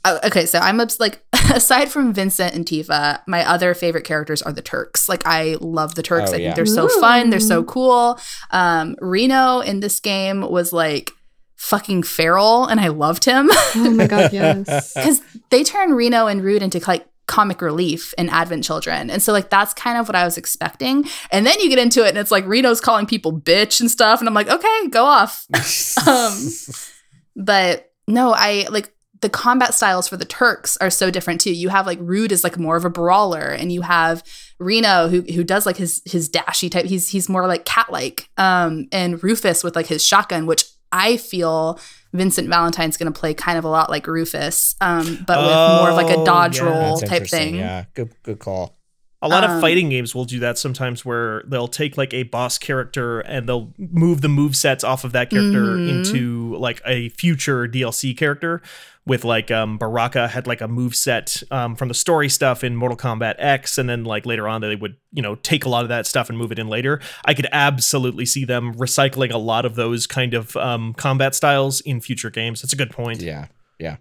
Oh, 0.03 0.19
okay, 0.23 0.45
so 0.45 0.59
I'm 0.59 0.79
obs- 0.79 0.99
like 0.99 1.23
aside 1.53 1.89
from 1.89 2.13
Vincent 2.13 2.55
and 2.55 2.65
Tifa, 2.65 3.21
my 3.27 3.47
other 3.47 3.73
favorite 3.73 4.03
characters 4.03 4.41
are 4.41 4.51
the 4.51 4.61
Turks. 4.61 5.07
Like 5.07 5.23
I 5.25 5.57
love 5.61 5.95
the 5.95 6.03
Turks. 6.03 6.31
Oh, 6.31 6.33
I 6.33 6.37
yeah. 6.37 6.47
think 6.47 6.55
they're 6.55 6.65
so 6.65 6.87
fun. 6.99 7.29
They're 7.29 7.39
so 7.39 7.63
cool. 7.63 8.19
Um, 8.51 8.95
Reno 8.99 9.59
in 9.59 9.79
this 9.79 9.99
game 9.99 10.41
was 10.41 10.73
like 10.73 11.11
fucking 11.55 12.03
feral, 12.03 12.65
and 12.65 12.79
I 12.79 12.87
loved 12.87 13.25
him 13.25 13.49
Oh 13.75 13.93
my 13.95 14.07
god, 14.07 14.33
yes. 14.33 14.93
because 14.95 15.21
they 15.51 15.63
turn 15.63 15.93
Reno 15.93 16.25
and 16.25 16.43
Rude 16.43 16.63
into 16.63 16.81
like 16.87 17.07
comic 17.27 17.61
relief 17.61 18.13
in 18.17 18.27
Advent 18.29 18.63
Children, 18.63 19.11
and 19.11 19.21
so 19.21 19.31
like 19.31 19.51
that's 19.51 19.73
kind 19.75 19.99
of 19.99 20.07
what 20.07 20.15
I 20.15 20.25
was 20.25 20.37
expecting. 20.37 21.05
And 21.31 21.45
then 21.45 21.59
you 21.59 21.69
get 21.69 21.77
into 21.77 22.03
it, 22.03 22.09
and 22.09 22.17
it's 22.17 22.31
like 22.31 22.47
Reno's 22.47 22.81
calling 22.81 23.05
people 23.05 23.31
bitch 23.39 23.79
and 23.79 23.91
stuff, 23.91 24.19
and 24.19 24.27
I'm 24.27 24.33
like, 24.33 24.49
okay, 24.49 24.87
go 24.89 25.05
off. 25.05 25.45
Um, 26.07 26.49
but 27.35 27.91
no, 28.07 28.33
I 28.33 28.65
like 28.71 28.91
the 29.21 29.29
combat 29.29 29.73
styles 29.73 30.07
for 30.07 30.17
the 30.17 30.25
Turks 30.25 30.77
are 30.77 30.89
so 30.89 31.09
different 31.11 31.41
too. 31.41 31.53
You 31.53 31.69
have 31.69 31.85
like 31.85 31.99
Rude 32.01 32.31
is 32.31 32.43
like 32.43 32.57
more 32.57 32.75
of 32.75 32.85
a 32.85 32.89
brawler, 32.89 33.47
and 33.49 33.71
you 33.71 33.81
have 33.81 34.23
Reno 34.59 35.07
who 35.09 35.21
who 35.21 35.43
does 35.43 35.65
like 35.65 35.77
his 35.77 36.01
his 36.05 36.27
dashy 36.29 36.69
type. 36.69 36.85
He's 36.85 37.09
he's 37.09 37.29
more 37.29 37.47
like 37.47 37.65
cat 37.65 37.91
like. 37.91 38.29
Um, 38.37 38.87
and 38.91 39.23
Rufus 39.23 39.63
with 39.63 39.75
like 39.75 39.87
his 39.87 40.03
shotgun, 40.03 40.45
which 40.47 40.65
I 40.91 41.17
feel 41.17 41.79
Vincent 42.13 42.49
Valentine's 42.49 42.97
going 42.97 43.11
to 43.11 43.17
play 43.17 43.33
kind 43.33 43.57
of 43.57 43.63
a 43.63 43.69
lot 43.69 43.89
like 43.89 44.07
Rufus, 44.07 44.75
um, 44.81 45.23
but 45.25 45.37
with 45.37 45.79
more 45.79 45.89
of 45.91 45.95
like 45.95 46.09
a 46.13 46.19
Oh, 46.19 46.25
dodge 46.25 46.57
yeah. 46.57 46.63
roll 46.65 46.97
type 46.99 47.27
thing. 47.27 47.55
Yeah, 47.55 47.85
good 47.93 48.09
good 48.23 48.39
call. 48.39 48.75
A 49.23 49.27
lot 49.27 49.43
of 49.43 49.51
Um, 49.51 49.61
fighting 49.61 49.89
games 49.89 50.15
will 50.15 50.25
do 50.25 50.39
that 50.39 50.57
sometimes 50.57 51.05
where 51.05 51.43
they'll 51.47 51.67
take 51.67 51.95
like 51.95 52.11
a 52.13 52.23
boss 52.23 52.57
character 52.57 53.19
and 53.19 53.47
they'll 53.47 53.71
move 53.77 54.21
the 54.21 54.29
move 54.29 54.55
sets 54.55 54.83
off 54.83 55.03
of 55.03 55.11
that 55.11 55.29
character 55.29 55.77
Mhm. 55.77 55.89
into 55.89 56.55
like 56.57 56.81
a 56.87 57.09
future 57.09 57.67
DLC 57.67 58.15
character 58.17 58.61
with 59.05 59.23
like 59.23 59.51
um 59.51 59.77
Baraka 59.77 60.27
had 60.27 60.47
like 60.47 60.59
a 60.61 60.67
move 60.67 60.95
set 60.95 61.43
um, 61.51 61.75
from 61.75 61.87
the 61.87 61.93
story 61.93 62.29
stuff 62.29 62.63
in 62.63 62.75
Mortal 62.75 62.97
Kombat 62.97 63.35
X 63.37 63.77
and 63.77 63.87
then 63.87 64.03
like 64.05 64.25
later 64.25 64.47
on 64.47 64.61
they 64.61 64.75
would 64.75 64.95
you 65.11 65.21
know 65.21 65.35
take 65.35 65.65
a 65.65 65.69
lot 65.69 65.83
of 65.83 65.89
that 65.89 66.07
stuff 66.07 66.27
and 66.29 66.37
move 66.37 66.51
it 66.51 66.57
in 66.57 66.67
later. 66.67 66.99
I 67.23 67.33
could 67.35 67.47
absolutely 67.51 68.25
see 68.25 68.43
them 68.45 68.73
recycling 68.75 69.31
a 69.31 69.37
lot 69.37 69.65
of 69.65 69.75
those 69.75 70.07
kind 70.07 70.33
of 70.33 70.55
um 70.57 70.93
combat 70.95 71.35
styles 71.35 71.79
in 71.81 72.01
future 72.01 72.31
games. 72.31 72.61
That's 72.63 72.73
a 72.73 72.75
good 72.75 72.89
point. 72.91 73.21
Yeah, 73.21 73.47
yeah. 73.79 73.97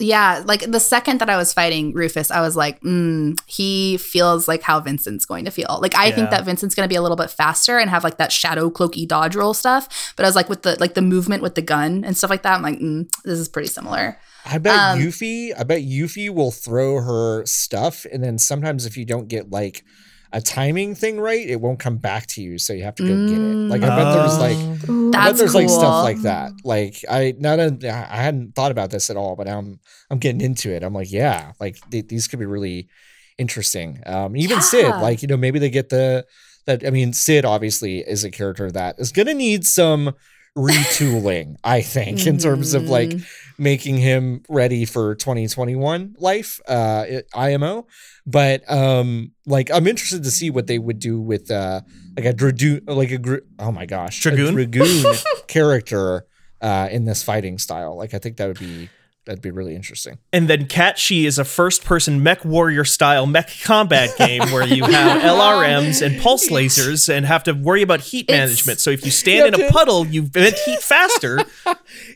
Yeah, 0.00 0.42
like 0.44 0.60
the 0.70 0.80
second 0.80 1.20
that 1.20 1.30
I 1.30 1.36
was 1.36 1.52
fighting 1.52 1.92
Rufus, 1.92 2.30
I 2.30 2.40
was 2.40 2.56
like, 2.56 2.80
mm, 2.82 3.38
he 3.46 3.96
feels 3.96 4.48
like 4.48 4.62
how 4.62 4.80
Vincent's 4.80 5.26
going 5.26 5.44
to 5.44 5.50
feel. 5.50 5.78
Like 5.82 5.94
I 5.96 6.10
think 6.10 6.30
that 6.30 6.44
Vincent's 6.44 6.74
going 6.74 6.88
to 6.88 6.92
be 6.92 6.96
a 6.96 7.02
little 7.02 7.16
bit 7.16 7.30
faster 7.30 7.78
and 7.78 7.90
have 7.90 8.04
like 8.04 8.18
that 8.18 8.32
shadow 8.32 8.70
cloaky 8.70 9.06
dodge 9.06 9.34
roll 9.36 9.54
stuff. 9.54 10.12
But 10.16 10.24
I 10.24 10.28
was 10.28 10.36
like 10.36 10.48
with 10.48 10.62
the 10.62 10.76
like 10.80 10.94
the 10.94 11.02
movement 11.02 11.42
with 11.42 11.54
the 11.54 11.62
gun 11.62 12.04
and 12.04 12.16
stuff 12.16 12.30
like 12.30 12.42
that. 12.42 12.54
I'm 12.54 12.62
like, 12.62 12.78
mm, 12.78 13.08
this 13.24 13.38
is 13.38 13.48
pretty 13.48 13.68
similar. 13.68 14.18
I 14.44 14.58
bet 14.58 14.78
Um, 14.78 14.98
Yuffie, 15.00 15.52
I 15.58 15.64
bet 15.64 15.82
Yuffie 15.82 16.30
will 16.30 16.52
throw 16.52 17.00
her 17.00 17.44
stuff, 17.44 18.06
and 18.10 18.22
then 18.22 18.38
sometimes 18.38 18.86
if 18.86 18.96
you 18.96 19.04
don't 19.04 19.28
get 19.28 19.50
like 19.50 19.84
a 20.32 20.40
timing 20.40 20.94
thing 20.94 21.20
right, 21.20 21.48
it 21.48 21.60
won't 21.60 21.78
come 21.78 21.96
back 21.96 22.26
to 22.26 22.42
you, 22.42 22.58
so 22.58 22.72
you 22.72 22.84
have 22.84 22.94
to 22.96 23.02
go 23.02 23.28
get 23.28 23.38
it. 23.38 23.68
Like 23.70 23.82
I 23.82 23.88
bet 23.88 24.14
there's 24.14 24.38
like 24.38 24.88
Ooh. 24.88 25.08
I 25.08 25.10
bet 25.10 25.22
That's 25.24 25.38
there's 25.38 25.54
like 25.54 25.68
stuff 25.68 26.04
like 26.04 26.22
that. 26.22 26.52
Like 26.64 27.04
I 27.08 27.34
not 27.38 27.58
a, 27.58 27.78
I 27.82 28.16
hadn't 28.16 28.54
thought 28.54 28.70
about 28.70 28.90
this 28.90 29.10
at 29.10 29.16
all, 29.16 29.36
but 29.36 29.48
I'm 29.48 29.80
I'm 30.10 30.18
getting 30.18 30.40
into 30.40 30.70
it. 30.70 30.82
I'm 30.82 30.92
like, 30.92 31.10
yeah, 31.10 31.52
like 31.60 31.78
th- 31.90 32.08
these 32.08 32.28
could 32.28 32.38
be 32.38 32.46
really 32.46 32.88
interesting. 33.38 34.02
Um, 34.04 34.36
even 34.36 34.60
Cid, 34.60 34.88
like 34.88 35.22
you 35.22 35.28
know, 35.28 35.36
maybe 35.36 35.58
they 35.58 35.70
get 35.70 35.88
the 35.88 36.26
that. 36.66 36.86
I 36.86 36.90
mean, 36.90 37.12
Cid 37.12 37.44
obviously 37.44 38.00
is 38.00 38.24
a 38.24 38.30
character 38.30 38.70
that 38.70 38.96
is 38.98 39.12
gonna 39.12 39.34
need 39.34 39.64
some 39.64 40.14
retooling. 40.56 41.56
I 41.64 41.80
think 41.82 42.26
in 42.26 42.38
terms 42.38 42.74
of 42.74 42.88
like 42.88 43.10
Mhm. 43.10 43.24
making 43.58 43.96
him 43.98 44.42
ready 44.48 44.84
for 44.84 45.14
2021 45.16 46.14
life 46.18 46.60
uh 46.68 47.04
IMO 47.34 47.86
but 48.26 48.62
um 48.70 49.32
like 49.46 49.70
I'm 49.72 49.86
interested 49.86 50.22
to 50.24 50.30
see 50.30 50.50
what 50.50 50.66
they 50.66 50.78
would 50.78 50.98
do 50.98 51.20
with 51.20 51.50
uh 51.50 51.80
like 52.16 52.26
a 52.26 52.32
dragoon 52.32 52.82
like 52.86 53.10
a 53.10 53.18
gr- 53.18 53.46
oh 53.58 53.72
my 53.72 53.86
gosh 53.86 54.20
Dragoon? 54.20 54.48
a 54.48 54.52
dragoon 54.66 55.14
character 55.48 56.26
uh 56.60 56.88
in 56.90 57.04
this 57.04 57.22
fighting 57.22 57.58
style 57.58 57.96
like 57.96 58.14
I 58.14 58.18
think 58.18 58.36
that 58.36 58.46
would 58.48 58.58
be 58.58 58.88
that'd 59.28 59.42
be 59.42 59.50
really 59.50 59.76
interesting 59.76 60.18
And 60.32 60.48
then 60.48 60.66
Cait 60.66 60.98
Sith 60.98 61.26
is 61.26 61.38
a 61.38 61.44
first 61.44 61.84
person 61.84 62.22
mech 62.22 62.44
warrior 62.44 62.84
style 62.84 63.26
mech 63.26 63.50
combat 63.62 64.16
game 64.16 64.40
where 64.50 64.66
you 64.66 64.82
have 64.98 65.22
LRMs 65.22 66.04
and 66.04 66.20
pulse 66.20 66.48
lasers 66.48 67.08
and 67.14 67.26
have 67.26 67.44
to 67.44 67.52
worry 67.52 67.82
about 67.82 68.00
heat 68.00 68.24
It's- 68.28 68.38
management. 68.38 68.80
So 68.80 68.90
if 68.90 69.04
you 69.04 69.10
stand 69.10 69.40
You 69.40 69.46
in 69.46 69.54
a 69.54 69.66
to- 69.68 69.72
puddle, 69.72 70.06
you 70.06 70.22
vent 70.22 70.56
heat 70.64 70.80
faster. 70.80 71.38
you 71.66 71.74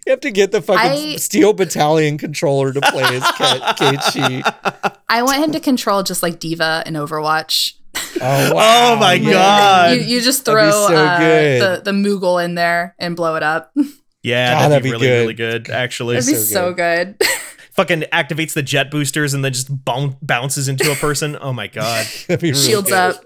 have 0.08 0.20
to 0.20 0.30
get 0.30 0.52
the 0.52 0.62
fucking 0.62 0.90
I- 1.12 1.16
steel 1.16 1.52
battalion 1.52 2.16
controller 2.18 2.72
to 2.72 2.80
play 2.80 3.04
as 3.04 3.22
Kat- 3.32 3.76
Keiichi 3.78 4.92
I 5.08 5.22
want 5.22 5.42
him 5.44 5.52
to 5.52 5.60
control 5.60 6.02
just 6.02 6.22
like 6.22 6.40
D.Va 6.40 6.82
in 6.86 6.94
Overwatch. 6.94 7.74
oh 8.22 8.52
Oh 8.54 8.96
my. 8.96 9.18
God. 9.18 9.96
You, 9.96 10.02
you 10.02 10.20
just 10.22 10.44
throw 10.46 10.70
so 10.70 10.96
uh, 10.96 11.18
the 11.18 11.82
the 11.84 11.90
Moogle 11.92 12.42
in 12.42 12.54
there 12.54 12.94
and 12.98 13.14
blow 13.14 13.36
it 13.36 13.42
up. 13.42 13.74
Yeah, 14.22 14.52
God, 14.52 14.58
that'd, 14.70 14.70
that'd 14.72 14.82
be, 14.84 14.88
be 14.90 14.92
really, 14.92 15.34
good. 15.34 15.42
really 15.42 15.62
good, 15.64 15.70
actually. 15.70 16.14
That'd 16.16 16.28
be 16.30 16.34
so 16.36 16.44
so 16.44 16.72
good. 16.74 17.20
Fucking 17.72 18.02
activates 18.12 18.52
the 18.52 18.62
jet 18.62 18.90
boosters 18.90 19.32
and 19.34 19.44
then 19.44 19.52
just 19.52 19.84
boun- 19.84 20.16
bounces 20.22 20.68
into 20.68 20.92
a 20.92 20.94
person. 20.94 21.36
Oh 21.40 21.52
my 21.52 21.66
god. 21.68 22.06
Really 22.28 22.52
Shields 22.54 22.88
good. 22.90 22.94
up. 22.98 23.16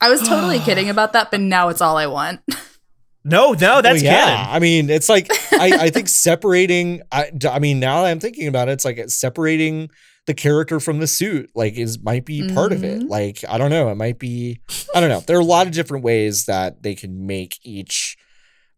I 0.00 0.10
was 0.10 0.20
totally 0.26 0.58
kidding 0.64 0.88
about 0.90 1.12
that, 1.14 1.30
but 1.30 1.40
now 1.40 1.68
it's 1.68 1.80
all 1.80 1.96
I 1.96 2.06
want. 2.06 2.40
No, 3.26 3.52
no, 3.52 3.80
that's 3.80 4.02
Well, 4.02 4.12
yeah. 4.12 4.24
canon. 4.26 4.54
I 4.54 4.58
mean, 4.58 4.90
it's 4.90 5.08
like 5.08 5.28
I, 5.50 5.84
I 5.86 5.88
think 5.88 6.08
separating. 6.10 7.00
I, 7.10 7.30
I 7.50 7.58
mean, 7.58 7.80
now 7.80 8.02
that 8.02 8.10
I'm 8.10 8.20
thinking 8.20 8.48
about 8.48 8.68
it, 8.68 8.72
it's 8.72 8.84
like 8.84 9.02
separating 9.08 9.88
the 10.26 10.34
character 10.34 10.78
from 10.78 10.98
the 10.98 11.06
suit. 11.06 11.48
Like, 11.54 11.72
is 11.78 12.02
might 12.02 12.26
be 12.26 12.52
part 12.52 12.70
of 12.72 12.84
it. 12.84 13.00
Mhm. 13.00 13.08
Like, 13.08 13.38
I 13.48 13.56
don't 13.56 13.70
know. 13.70 13.88
It 13.88 13.94
might 13.94 14.18
be. 14.18 14.60
I 14.94 15.00
don't 15.00 15.08
know. 15.08 15.20
There 15.20 15.38
are 15.38 15.40
a 15.40 15.42
lot 15.44 15.66
of 15.66 15.72
different 15.72 16.04
ways 16.04 16.44
that 16.44 16.82
they 16.82 16.94
can 16.94 17.26
make 17.26 17.58
each 17.62 18.18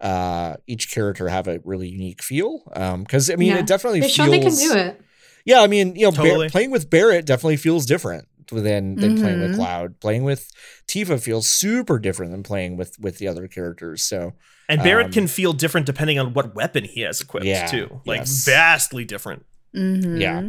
uh 0.00 0.56
each 0.66 0.90
character 0.90 1.28
have 1.28 1.48
a 1.48 1.60
really 1.64 1.88
unique 1.88 2.22
feel 2.22 2.62
um 2.74 3.02
because 3.02 3.30
i 3.30 3.36
mean 3.36 3.48
Yeah. 3.48 3.58
it 3.60 3.66
definitely 3.66 4.00
They 4.00 4.08
feels 4.08 4.14
show 4.16 4.30
they 4.30 4.40
can 4.40 4.54
do 4.54 4.74
it. 4.74 5.00
yeah 5.46 5.62
i 5.62 5.66
mean 5.66 5.96
you 5.96 6.02
know 6.02 6.12
Bar- 6.12 6.48
playing 6.50 6.70
with 6.70 6.90
barrett 6.90 7.24
definitely 7.24 7.56
feels 7.56 7.86
different 7.86 8.28
than 8.52 8.94
than 8.96 9.18
playing 9.18 9.40
with 9.40 9.52
Mhm. 9.52 9.56
cloud 9.56 9.98
playing 10.00 10.22
with 10.24 10.50
tifa 10.86 11.20
feels 11.20 11.48
super 11.48 11.98
different 11.98 12.30
than 12.32 12.42
playing 12.42 12.76
with 12.76 12.96
with 13.00 13.18
the 13.18 13.26
other 13.26 13.48
characters 13.48 14.02
so 14.02 14.34
And 14.68 14.82
Barrett 14.82 15.06
Um, 15.06 15.12
can 15.12 15.26
feel 15.28 15.52
different 15.52 15.86
depending 15.86 16.18
on 16.18 16.32
what 16.34 16.54
weapon 16.56 16.82
he 16.84 17.02
has 17.02 17.20
equipped 17.20 17.46
Yeah, 17.46 17.66
too. 17.66 18.00
Like 18.04 18.22
yes. 18.22 18.44
vastly 18.44 19.04
different. 19.04 19.46
Mhm. 19.76 20.20
Yeah. 20.20 20.42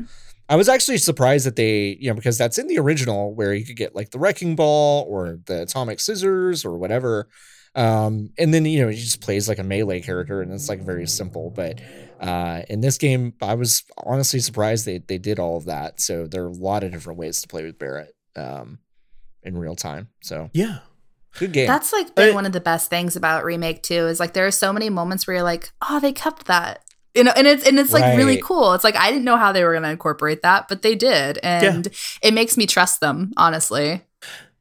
I 0.49 0.55
was 0.55 0.67
actually 0.67 0.97
surprised 0.97 1.45
that 1.45 1.55
they, 1.55 1.97
you 1.99 2.09
know, 2.09 2.15
because 2.15 2.35
that's 2.35 2.57
in 2.57 2.65
the 2.65 2.79
original 2.79 3.35
where 3.35 3.53
you 3.53 3.63
could 3.63 3.75
get 3.75 3.93
like 3.95 4.09
the 4.09 4.17
wrecking 4.17 4.55
ball 4.55 5.05
or 5.07 5.37
the 5.45 5.61
atomic 5.61 5.99
scissors 5.99 6.65
or 6.65 6.79
whatever. 6.79 7.27
Um, 7.77 8.31
and 8.39 8.53
then 8.53 8.65
you 8.65 8.81
know, 8.81 8.89
he 8.89 8.97
just 8.97 9.21
plays 9.21 9.47
like 9.47 9.59
a 9.59 9.63
melee 9.63 10.01
character 10.01 10.41
and 10.41 10.51
it's 10.51 10.67
like 10.67 10.81
very 10.81 11.07
simple. 11.07 11.51
But 11.51 11.79
uh 12.19 12.63
in 12.67 12.81
this 12.81 12.97
game, 12.97 13.33
I 13.41 13.53
was 13.53 13.83
honestly 14.03 14.39
surprised 14.39 14.85
they 14.85 14.97
they 14.97 15.19
did 15.19 15.37
all 15.39 15.55
of 15.57 15.65
that. 15.65 16.01
So 16.01 16.25
there 16.27 16.43
are 16.43 16.47
a 16.47 16.51
lot 16.51 16.83
of 16.83 16.91
different 16.91 17.19
ways 17.19 17.41
to 17.41 17.47
play 17.47 17.63
with 17.63 17.77
Barrett 17.77 18.15
um 18.35 18.79
in 19.43 19.55
real 19.57 19.75
time. 19.75 20.09
So 20.23 20.49
Yeah. 20.53 20.79
good 21.37 21.51
game. 21.51 21.67
That's 21.67 21.93
like 21.93 22.15
been 22.15 22.31
Uh, 22.31 22.33
one 22.33 22.47
of 22.47 22.51
the 22.51 22.59
best 22.59 22.89
things 22.89 23.15
about 23.15 23.45
remake 23.45 23.83
too. 23.83 24.07
Is 24.07 24.19
like 24.19 24.33
there 24.33 24.47
are 24.47 24.51
so 24.51 24.73
many 24.73 24.89
moments 24.89 25.27
where 25.27 25.35
you're 25.35 25.43
like, 25.43 25.71
oh, 25.87 25.99
they 25.99 26.11
kept 26.11 26.47
that. 26.47 26.83
You 27.13 27.23
know, 27.23 27.33
and 27.35 27.45
it's 27.47 27.67
and 27.67 27.79
it's 27.79 27.93
like 27.93 28.17
really 28.17 28.41
cool. 28.41 28.73
It's 28.73 28.83
like 28.83 28.95
I 28.95 29.09
didn't 29.11 29.23
know 29.25 29.37
how 29.37 29.51
they 29.51 29.63
were 29.63 29.71
going 29.73 29.83
to 29.83 29.89
incorporate 29.89 30.41
that, 30.41 30.67
but 30.67 30.81
they 30.83 30.93
did, 30.95 31.39
and 31.43 31.87
it 32.21 32.33
makes 32.33 32.57
me 32.57 32.65
trust 32.67 32.99
them. 32.99 33.31
Honestly, 33.37 34.03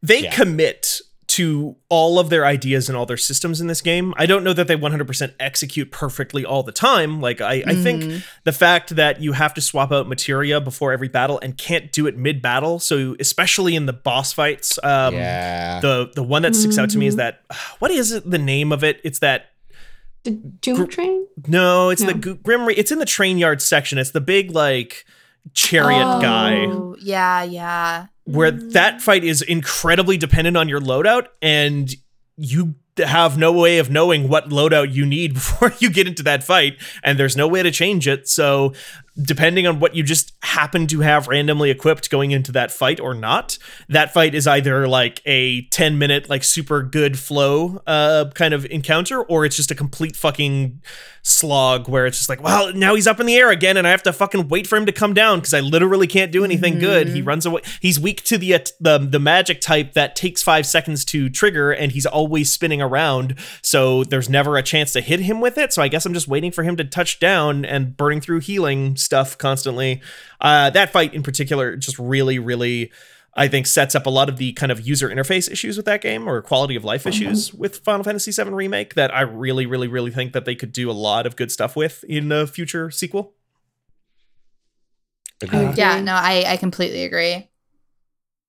They 0.02 0.22
Yeah. 0.24 0.34
commit 0.34 1.00
to 1.36 1.76
all 1.88 2.18
of 2.18 2.30
their 2.30 2.44
ideas 2.46 2.88
and 2.88 2.96
all 2.96 3.06
their 3.06 3.16
systems 3.16 3.60
in 3.60 3.66
this 3.66 3.80
game. 3.80 4.14
I 4.16 4.26
don't 4.26 4.44
know 4.44 4.52
that 4.52 4.68
they 4.68 4.76
100% 4.76 5.34
execute 5.40 5.90
perfectly 5.90 6.44
all 6.44 6.62
the 6.62 6.72
time. 6.72 7.20
Like 7.20 7.40
I, 7.40 7.62
I 7.66 7.74
think 7.74 8.02
Mhm. 8.02 8.24
the 8.44 8.52
fact 8.52 8.96
that 8.96 9.20
you 9.20 9.32
have 9.32 9.52
to 9.54 9.60
swap 9.60 9.90
out 9.92 10.08
materia 10.08 10.60
before 10.60 10.92
every 10.92 11.08
battle 11.08 11.38
and 11.42 11.56
can't 11.58 11.90
do 11.92 12.06
it 12.06 12.16
mid 12.16 12.40
battle, 12.42 12.78
so 12.78 13.16
especially 13.20 13.74
in 13.74 13.86
the 13.86 13.92
boss 13.92 14.32
fights, 14.32 14.78
um, 14.82 15.14
yeah. 15.14 15.80
the 15.80 16.10
the 16.14 16.22
one 16.22 16.42
that 16.42 16.54
sticks 16.54 16.78
out 16.78 16.90
to 16.90 16.98
me 16.98 17.06
is 17.06 17.14
Mhm. 17.14 17.18
that 17.18 17.40
what 17.80 17.90
is 17.90 18.12
it? 18.12 18.30
The 18.30 18.38
name 18.38 18.72
of 18.72 18.84
it? 18.84 19.00
It's 19.04 19.18
that 19.20 19.46
The 20.24 20.32
Doom 20.32 20.76
Gr- 20.76 20.84
Train? 20.86 21.26
no, 21.46 21.90
it's 21.90 22.02
the 22.02 22.14
No. 22.14 22.20
G- 22.20 22.40
Grim. 22.42 22.66
Re- 22.66 22.74
It's 22.74 22.90
in 22.90 22.98
the 22.98 23.04
train 23.06 23.38
yard 23.38 23.62
section. 23.62 23.98
It's 23.98 24.10
the 24.10 24.20
big 24.20 24.50
like 24.52 25.04
chariot 25.54 26.20
guy. 26.20 26.66
Oh, 26.66 26.96
yeah, 27.00 27.42
yeah. 27.44 28.06
Where 28.26 28.50
that 28.50 29.00
fight 29.00 29.24
is 29.24 29.40
incredibly 29.40 30.16
dependent 30.16 30.56
on 30.56 30.68
your 30.68 30.80
loadout 30.80 31.28
and 31.40 31.94
you 32.36 32.74
have 32.98 33.38
no 33.38 33.52
way 33.52 33.78
of 33.78 33.88
knowing 33.88 34.28
what 34.28 34.48
loadout 34.48 34.92
you 34.92 35.06
need 35.06 35.34
before 35.34 35.72
you 35.78 35.88
get 35.90 36.06
into 36.06 36.22
that 36.22 36.42
fight 36.42 36.76
and 37.02 37.18
there's 37.18 37.36
no 37.36 37.46
way 37.48 37.62
to 37.62 37.70
change 37.70 38.06
it. 38.08 38.28
So 38.28 38.72
depending 39.20 39.66
on 39.66 39.80
what 39.80 39.94
you 39.94 40.02
just 40.02 40.32
happen 40.42 40.86
to 40.86 41.00
have 41.00 41.26
randomly 41.26 41.70
equipped 41.70 42.10
going 42.10 42.30
into 42.32 42.52
that 42.52 42.70
fight 42.70 43.00
or 43.00 43.14
not 43.14 43.58
that 43.88 44.12
fight 44.12 44.34
is 44.34 44.46
either 44.46 44.86
like 44.86 45.22
a 45.24 45.62
10 45.68 45.98
minute 45.98 46.28
like 46.28 46.44
super 46.44 46.82
good 46.82 47.18
flow 47.18 47.80
uh 47.86 48.26
kind 48.34 48.52
of 48.52 48.66
encounter 48.66 49.22
or 49.22 49.44
it's 49.46 49.56
just 49.56 49.70
a 49.70 49.74
complete 49.74 50.16
fucking 50.16 50.82
slog 51.22 51.88
where 51.88 52.06
it's 52.06 52.18
just 52.18 52.28
like 52.28 52.42
well 52.42 52.72
now 52.74 52.94
he's 52.94 53.06
up 53.06 53.18
in 53.18 53.26
the 53.26 53.36
air 53.36 53.50
again 53.50 53.76
and 53.76 53.86
i 53.86 53.90
have 53.90 54.02
to 54.02 54.12
fucking 54.12 54.48
wait 54.48 54.66
for 54.66 54.76
him 54.76 54.86
to 54.86 54.92
come 54.92 55.14
down 55.14 55.38
because 55.38 55.54
i 55.54 55.60
literally 55.60 56.06
can't 56.06 56.30
do 56.30 56.44
anything 56.44 56.78
good. 56.78 57.08
He 57.08 57.22
runs 57.22 57.46
away 57.46 57.62
he's 57.80 57.98
weak 57.98 58.22
to 58.24 58.36
the 58.38 58.54
at- 58.54 58.72
the 58.80 58.98
the 58.98 59.18
magic 59.18 59.60
type 59.60 59.94
that 59.94 60.14
takes 60.14 60.42
5 60.42 60.66
seconds 60.66 61.04
to 61.06 61.28
trigger 61.30 61.72
and 61.72 61.92
he's 61.92 62.06
always 62.06 62.52
spinning 62.52 62.82
around 62.82 63.34
so 63.62 64.04
there's 64.04 64.28
never 64.28 64.56
a 64.56 64.62
chance 64.62 64.92
to 64.92 65.00
hit 65.00 65.20
him 65.20 65.40
with 65.40 65.56
it. 65.58 65.72
So 65.72 65.82
i 65.82 65.88
guess 65.88 66.04
i'm 66.06 66.14
just 66.14 66.28
waiting 66.28 66.50
for 66.52 66.62
him 66.62 66.76
to 66.76 66.84
touch 66.84 67.18
down 67.18 67.64
and 67.64 67.96
burning 67.96 68.20
through 68.20 68.40
healing 68.40 68.96
stuff 69.06 69.38
constantly 69.38 70.02
uh 70.42 70.68
that 70.70 70.90
fight 70.92 71.14
in 71.14 71.22
particular 71.22 71.74
just 71.76 71.98
really 71.98 72.38
really 72.38 72.92
I 73.38 73.48
think 73.48 73.66
sets 73.66 73.94
up 73.94 74.06
a 74.06 74.10
lot 74.10 74.30
of 74.30 74.38
the 74.38 74.52
kind 74.54 74.72
of 74.72 74.86
user 74.86 75.10
interface 75.10 75.50
issues 75.50 75.76
with 75.76 75.84
that 75.84 76.00
game 76.00 76.26
or 76.26 76.40
quality 76.40 76.74
of 76.74 76.84
life 76.84 77.06
issues 77.06 77.52
with 77.52 77.84
Final 77.84 78.02
Fantasy 78.02 78.32
VII 78.32 78.48
Remake 78.48 78.94
that 78.94 79.14
I 79.14 79.20
really, 79.20 79.66
really, 79.66 79.88
really 79.88 80.10
think 80.10 80.32
that 80.32 80.46
they 80.46 80.54
could 80.54 80.72
do 80.72 80.90
a 80.90 80.96
lot 80.96 81.26
of 81.26 81.36
good 81.36 81.52
stuff 81.52 81.76
with 81.76 82.02
in 82.08 82.32
a 82.32 82.46
future 82.46 82.90
sequel. 82.90 83.34
Agreed. 85.42 85.76
Yeah, 85.76 86.00
no, 86.00 86.14
I 86.14 86.44
I 86.48 86.56
completely 86.56 87.04
agree. 87.04 87.48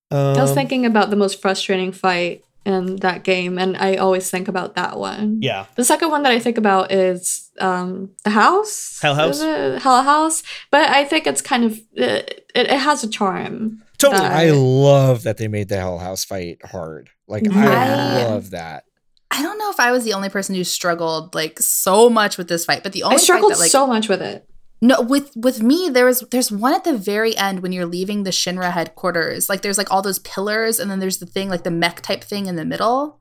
I 0.10 0.40
was 0.40 0.52
Um, 0.52 0.56
thinking 0.56 0.86
about 0.86 1.10
the 1.10 1.18
most 1.18 1.42
frustrating 1.42 1.92
fight 1.92 2.46
in 2.68 2.98
that 2.98 3.24
game, 3.24 3.58
and 3.58 3.78
I 3.78 3.96
always 3.96 4.30
think 4.30 4.50
about 4.50 4.76
that 4.76 5.00
one. 5.00 5.40
Yeah. 5.42 5.68
The 5.76 5.86
second 5.86 6.12
one 6.12 6.24
that 6.24 6.34
I 6.34 6.40
think 6.40 6.58
about 6.58 6.92
is 6.92 7.50
um, 7.60 8.12
the 8.26 8.30
house. 8.30 9.00
Hell 9.02 9.16
House? 9.16 9.42
Hell 9.42 10.04
House. 10.04 10.44
But 10.70 10.90
I 10.90 11.06
think 11.06 11.28
it's 11.28 11.42
kind 11.42 11.64
of 11.64 11.80
it, 11.94 12.46
it, 12.54 12.68
it 12.70 12.78
has 12.78 13.06
a 13.06 13.10
charm. 13.10 13.82
Totally. 13.98 14.22
that- 14.22 14.34
I 14.34 14.52
love 14.52 15.24
that 15.24 15.38
they 15.38 15.48
made 15.48 15.70
the 15.70 15.78
Hell 15.78 15.98
House 15.98 16.26
fight 16.26 16.60
hard. 16.66 17.10
Like 17.26 17.50
I 17.50 18.26
love 18.26 18.50
that. 18.50 18.84
I 19.32 19.42
don't 19.42 19.58
know 19.58 19.70
if 19.72 19.80
I 19.80 19.92
was 19.92 20.04
the 20.04 20.14
only 20.14 20.30
person 20.30 20.54
who 20.54 20.64
struggled 20.66 21.36
like 21.36 21.60
so 21.60 22.10
much 22.10 22.38
with 22.38 22.50
this 22.50 22.66
fight, 22.66 22.84
but 22.84 22.92
the 22.92 23.04
only 23.04 23.16
I 23.16 23.20
struggled 23.20 23.54
fight 23.54 23.58
that 23.58 23.64
like 23.64 23.72
so 23.72 23.88
much 23.88 24.10
with 24.10 24.22
it. 24.22 24.46
No, 24.80 25.02
with 25.02 25.32
with 25.36 25.62
me 25.62 25.90
there 25.90 26.06
was 26.06 26.20
there's 26.32 26.52
one 26.52 26.74
at 26.74 26.84
the 26.84 26.96
very 26.96 27.36
end 27.36 27.62
when 27.62 27.72
you're 27.72 27.86
leaving 27.86 28.24
the 28.24 28.30
Shinra 28.30 28.72
headquarters. 28.72 29.50
Like 29.50 29.62
there's 29.62 29.78
like 29.78 29.92
all 29.92 30.02
those 30.04 30.20
pillars 30.20 30.80
and 30.80 30.92
then 30.92 31.00
there's 31.00 31.18
the 31.18 31.26
thing 31.26 31.50
like 31.50 31.64
the 31.64 31.72
mech 31.72 32.02
type 32.02 32.24
thing 32.24 32.46
in 32.46 32.56
the 32.58 32.66
middle. 32.66 33.20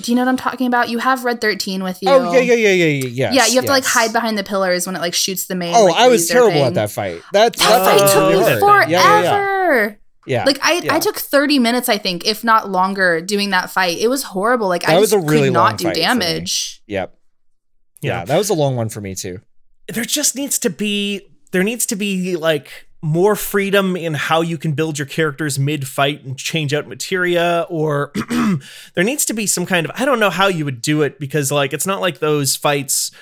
Do 0.00 0.12
you 0.12 0.16
know 0.16 0.22
what 0.22 0.28
I'm 0.28 0.36
talking 0.36 0.66
about? 0.66 0.88
You 0.88 0.98
have 0.98 1.24
Red 1.24 1.40
13 1.40 1.82
with 1.82 2.00
you. 2.02 2.08
Oh 2.08 2.32
yeah, 2.32 2.38
yeah, 2.40 2.54
yeah, 2.54 2.70
yeah, 2.70 2.84
yeah. 2.86 3.08
Yes, 3.08 3.34
yeah, 3.34 3.46
you 3.46 3.56
have 3.56 3.64
to 3.64 3.70
like 3.72 3.84
hide 3.84 4.12
behind 4.12 4.38
the 4.38 4.44
pillars 4.44 4.86
when 4.86 4.94
it 4.96 5.00
like 5.00 5.12
shoots 5.14 5.46
the 5.46 5.54
main. 5.56 5.74
Oh, 5.74 5.86
like, 5.86 5.96
I 5.96 6.08
was 6.08 6.28
terrible 6.28 6.52
thing. 6.52 6.64
at 6.64 6.74
that 6.74 6.90
fight. 6.90 7.20
That 7.32 7.54
That 7.54 7.68
that 7.68 7.84
fight 7.84 8.00
was 8.02 8.12
took 8.12 8.28
me 8.30 8.38
hard. 8.38 8.58
forever. 8.60 8.90
Yeah, 8.90 9.20
yeah, 9.20 9.22
yeah. 9.22 9.94
yeah. 10.26 10.44
Like 10.44 10.58
I, 10.64 10.80
yeah. 10.84 10.94
I 10.94 11.00
took 11.00 11.16
30 11.16 11.58
minutes, 11.58 11.88
I 11.88 11.98
think, 11.98 12.26
if 12.26 12.44
not 12.44 12.70
longer, 12.70 13.20
doing 13.20 13.50
that 13.50 13.70
fight. 13.70 13.98
It 13.98 14.08
was 14.08 14.22
horrible. 14.22 14.68
Like 14.68 14.88
I 14.88 14.98
was 15.00 15.10
just 15.10 15.22
a 15.22 15.26
really 15.26 15.48
could 15.48 15.54
long 15.54 15.70
not 15.70 15.78
do 15.78 15.84
fight 15.84 15.94
for 15.94 15.98
me. 15.98 16.04
damage. 16.04 16.82
Yep. 16.86 17.18
Yeah. 18.00 18.18
Yeah, 18.20 18.24
that 18.24 18.38
was 18.38 18.48
a 18.50 18.54
long 18.54 18.76
one 18.76 18.88
for 18.88 19.00
me 19.00 19.14
too. 19.16 19.40
There 19.88 20.04
just 20.04 20.34
needs 20.34 20.58
to 20.60 20.70
be 20.70 21.26
there 21.52 21.62
needs 21.62 21.86
to 21.86 21.96
be 21.96 22.36
like 22.36 22.86
more 23.00 23.36
freedom 23.36 23.96
in 23.96 24.12
how 24.14 24.40
you 24.40 24.58
can 24.58 24.72
build 24.72 24.98
your 24.98 25.06
characters 25.06 25.58
mid 25.58 25.86
fight 25.86 26.24
and 26.24 26.36
change 26.36 26.74
out 26.74 26.86
materia 26.88 27.64
or 27.70 28.12
there 28.94 29.04
needs 29.04 29.24
to 29.24 29.32
be 29.32 29.46
some 29.46 29.64
kind 29.66 29.86
of 29.86 29.92
I 30.00 30.04
don't 30.04 30.18
know 30.20 30.30
how 30.30 30.48
you 30.48 30.64
would 30.64 30.82
do 30.82 31.02
it 31.02 31.18
because 31.20 31.52
like 31.52 31.72
it's 31.72 31.86
not 31.86 32.00
like 32.00 32.18
those 32.18 32.56
fights 32.56 33.12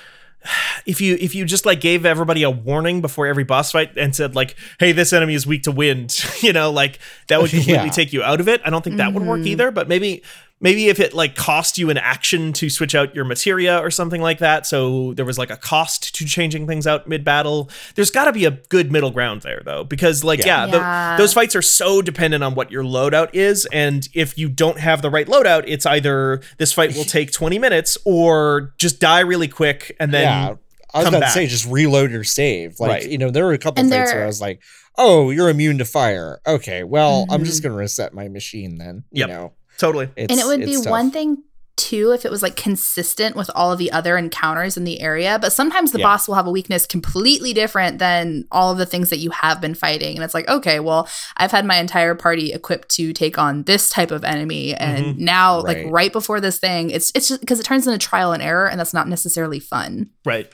if 0.86 1.00
you 1.00 1.16
if 1.20 1.34
you 1.34 1.44
just 1.44 1.66
like 1.66 1.80
gave 1.80 2.06
everybody 2.06 2.42
a 2.42 2.50
warning 2.50 3.00
before 3.02 3.26
every 3.26 3.44
boss 3.44 3.72
fight 3.72 3.96
and 3.98 4.16
said 4.16 4.34
like 4.34 4.56
hey 4.80 4.92
this 4.92 5.12
enemy 5.12 5.34
is 5.34 5.46
weak 5.46 5.62
to 5.64 5.72
wind 5.72 6.24
you 6.40 6.52
know 6.52 6.70
like 6.70 6.98
that 7.28 7.40
would 7.42 7.50
completely 7.56 7.74
Yeah. 7.84 7.88
take 7.90 8.12
you 8.14 8.22
out 8.22 8.40
of 8.40 8.48
it 8.48 8.60
i 8.64 8.70
don't 8.70 8.82
think 8.82 8.96
that 8.96 9.12
would 9.12 9.24
work 9.24 9.40
Mhm. 9.40 9.46
either 9.46 9.70
but 9.70 9.88
maybe 9.88 10.22
maybe 10.60 10.88
if 10.88 10.98
it 11.00 11.12
like 11.12 11.34
cost 11.36 11.76
you 11.76 11.90
an 11.90 11.98
action 11.98 12.52
to 12.54 12.70
switch 12.70 12.94
out 12.94 13.14
your 13.14 13.24
materia 13.24 13.78
or 13.78 13.90
something 13.90 14.22
like 14.22 14.38
that 14.38 14.64
so 14.66 15.12
there 15.14 15.24
was 15.26 15.36
like 15.38 15.50
a 15.50 15.56
cost 15.56 16.14
to 16.14 16.24
changing 16.24 16.66
things 16.66 16.86
out 16.86 17.06
mid 17.06 17.22
battle 17.24 17.68
there's 17.94 18.10
got 18.10 18.24
to 18.24 18.32
be 18.32 18.44
a 18.46 18.50
good 18.50 18.90
middle 18.90 19.10
ground 19.10 19.42
there 19.42 19.60
though 19.66 19.84
because 19.84 20.24
like 20.24 20.38
yeah, 20.40 20.64
Yeah. 20.66 21.16
the- 21.16 21.22
those 21.22 21.34
fights 21.34 21.54
are 21.54 21.60
so 21.62 22.00
dependent 22.00 22.42
on 22.42 22.54
what 22.54 22.70
your 22.70 22.82
loadout 22.84 23.30
is 23.34 23.66
and 23.72 24.08
if 24.14 24.38
you 24.38 24.48
don't 24.48 24.78
have 24.78 25.02
the 25.02 25.10
right 25.10 25.26
loadout 25.26 25.64
it's 25.66 25.84
either 25.84 26.40
this 26.56 26.72
fight 26.72 26.96
will 26.96 27.04
take 27.04 27.32
20 27.32 27.58
minutes 27.58 27.98
or 28.06 28.72
just 28.78 28.98
die 28.98 29.20
really 29.20 29.48
quick 29.48 29.94
and 30.00 30.12
then 30.14 30.22
yeah. 30.22 30.54
I 30.94 30.98
was 31.00 31.04
come 31.04 31.14
about 31.14 31.20
back. 31.20 31.28
to 31.34 31.34
say 31.40 31.46
just 31.48 31.66
reload 31.66 32.10
your 32.10 32.24
save. 32.24 32.80
Like, 32.80 32.90
Right. 32.90 33.10
you 33.10 33.18
know, 33.18 33.30
there 33.30 33.44
were 33.44 33.52
a 33.52 33.58
couple 33.58 33.82
And 33.82 33.92
fights 33.92 34.12
where 34.14 34.22
I 34.22 34.26
was 34.26 34.40
like, 34.40 34.62
"Oh, 34.96 35.28
you're 35.30 35.50
immune 35.50 35.76
to 35.78 35.84
fire." 35.84 36.40
Okay, 36.46 36.84
well, 36.84 37.26
I'm 37.28 37.42
Mhm. 37.42 37.46
just 37.46 37.62
going 37.62 37.72
to 37.72 37.76
reset 37.76 38.14
my 38.14 38.28
machine 38.28 38.78
then. 38.78 39.02
Yep. 39.12 39.28
You 39.28 39.34
know. 39.34 39.52
Totally 39.78 40.08
It's, 40.16 40.30
and 40.30 40.40
it 40.40 40.46
would 40.46 40.60
be 40.60 40.74
tough. 40.76 40.86
one 40.86 41.10
thing 41.10 41.42
too 41.76 42.12
if 42.12 42.24
it 42.24 42.30
was 42.30 42.42
like 42.42 42.56
consistent 42.56 43.36
with 43.36 43.50
all 43.54 43.70
of 43.70 43.78
the 43.78 43.92
other 43.92 44.16
encounters 44.16 44.78
in 44.78 44.84
the 44.84 44.98
area 45.02 45.38
but 45.38 45.52
sometimes 45.52 45.92
the 45.92 45.98
Yeah. 45.98 46.06
boss 46.06 46.26
will 46.26 46.34
have 46.34 46.46
a 46.46 46.50
weakness 46.50 46.86
completely 46.86 47.52
different 47.52 47.98
than 47.98 48.44
all 48.50 48.72
of 48.72 48.78
the 48.78 48.86
things 48.86 49.10
that 49.10 49.18
you 49.18 49.28
have 49.28 49.60
been 49.60 49.74
fighting 49.74 50.16
and 50.16 50.24
it's 50.24 50.32
like 50.32 50.48
okay 50.48 50.80
well 50.80 51.06
i've 51.36 51.50
had 51.50 51.66
my 51.66 51.76
entire 51.76 52.14
party 52.14 52.50
equipped 52.54 52.88
to 52.96 53.12
take 53.12 53.36
on 53.36 53.64
this 53.64 53.90
type 53.90 54.10
of 54.10 54.24
enemy 54.24 54.74
and 54.74 55.04
mm-hmm. 55.04 55.24
now 55.24 55.60
like 55.60 55.76
Right. 55.76 55.90
right 55.92 56.12
before 56.12 56.40
this 56.40 56.58
thing 56.58 56.88
it's 56.88 57.12
it's 57.14 57.28
just 57.28 57.40
because 57.42 57.60
it 57.60 57.64
turns 57.64 57.86
into 57.86 57.98
trial 57.98 58.32
and 58.32 58.42
error 58.42 58.66
and 58.66 58.80
that's 58.80 58.94
not 58.94 59.06
necessarily 59.06 59.60
fun 59.60 60.08
Right. 60.24 60.50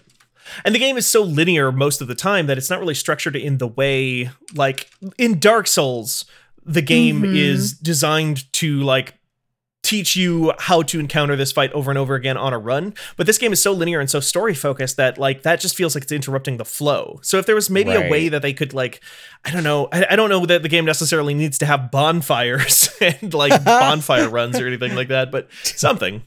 And 0.64 0.74
the 0.74 0.80
game 0.80 0.96
is 0.96 1.06
so 1.06 1.22
linear 1.22 1.70
most 1.70 2.00
of 2.00 2.08
the 2.08 2.16
time 2.16 2.46
that 2.48 2.58
it's 2.58 2.68
not 2.68 2.80
really 2.80 2.94
structured 2.96 3.36
in 3.36 3.58
the 3.58 3.68
way 3.68 4.28
like 4.56 4.90
in 5.16 5.38
Dark 5.38 5.68
Souls, 5.68 6.24
the 6.64 6.82
game 6.82 7.22
Mhm. 7.22 7.36
is 7.36 7.72
designed 7.72 8.50
to 8.54 8.80
like 8.82 9.14
teach 9.82 10.14
you 10.14 10.52
how 10.60 10.80
to 10.80 11.00
encounter 11.00 11.34
this 11.34 11.50
fight 11.50 11.72
over 11.72 11.90
and 11.90 11.98
over 11.98 12.14
again 12.14 12.36
on 12.36 12.52
a 12.52 12.58
run. 12.58 12.94
But 13.16 13.26
this 13.26 13.36
game 13.36 13.52
is 13.52 13.60
so 13.60 13.72
linear 13.72 13.98
and 13.98 14.08
so 14.08 14.20
story 14.20 14.54
focused 14.54 14.96
that 14.96 15.18
like 15.18 15.42
that 15.42 15.58
just 15.60 15.74
feels 15.74 15.96
like 15.96 16.04
it's 16.04 16.12
interrupting 16.12 16.56
the 16.56 16.64
flow. 16.64 17.18
So 17.22 17.38
if 17.38 17.46
there 17.46 17.56
was 17.56 17.68
maybe 17.68 17.90
a 17.90 18.08
way 18.08 18.28
that 18.28 18.42
they 18.42 18.52
could 18.52 18.72
like, 18.72 19.00
I 19.44 19.50
don't 19.50 19.64
know, 19.64 19.88
I, 19.92 20.06
I 20.10 20.16
don't 20.16 20.28
know 20.30 20.46
that 20.46 20.62
the 20.62 20.68
game 20.68 20.84
necessarily 20.84 21.34
needs 21.34 21.58
to 21.58 21.66
have 21.66 21.90
bonfires 21.90 22.90
and 23.00 23.34
like 23.34 23.64
bonfire 23.64 24.28
runs 24.30 24.58
or 24.60 24.68
anything 24.68 24.94
like 24.94 25.08
that, 25.08 25.32
but 25.32 25.48
something. 25.64 26.22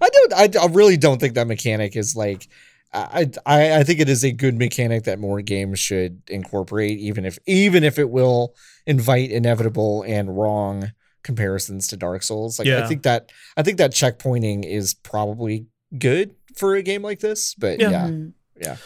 I 0.00 0.08
don't. 0.08 0.32
I, 0.34 0.48
I 0.60 0.66
really 0.66 0.96
don't 0.96 1.20
think 1.20 1.34
that 1.34 1.46
mechanic 1.46 1.94
is 1.96 2.16
like. 2.16 2.48
I, 2.92 3.30
I 3.46 3.76
I 3.78 3.82
think 3.84 4.00
it 4.00 4.08
is 4.08 4.24
a 4.24 4.30
good 4.32 4.56
mechanic 4.58 5.04
that 5.04 5.18
more 5.20 5.40
games 5.42 5.78
should 5.78 6.22
incorporate, 6.28 6.98
even 6.98 7.24
if 7.24 7.38
even 7.46 7.84
if 7.84 7.98
it 8.00 8.10
will 8.10 8.54
invite 8.86 9.30
inevitable 9.30 10.02
and 10.02 10.36
wrong 10.36 10.92
comparisons 11.22 11.88
to 11.88 11.96
Dark 11.96 12.22
Souls. 12.22 12.58
Like 12.58 12.68
Yeah. 12.68 12.84
I 12.84 12.86
think 12.86 13.02
that 13.02 13.32
I 13.56 13.62
think 13.62 13.78
that 13.78 13.92
checkpointing 13.92 14.64
is 14.64 14.94
probably 14.94 15.66
good 15.98 16.34
for 16.56 16.74
a 16.74 16.82
game 16.82 17.02
like 17.02 17.20
this. 17.20 17.54
But 17.54 17.80
Yeah. 17.80 17.90
yeah, 17.90 18.06
Mhm. 18.08 18.78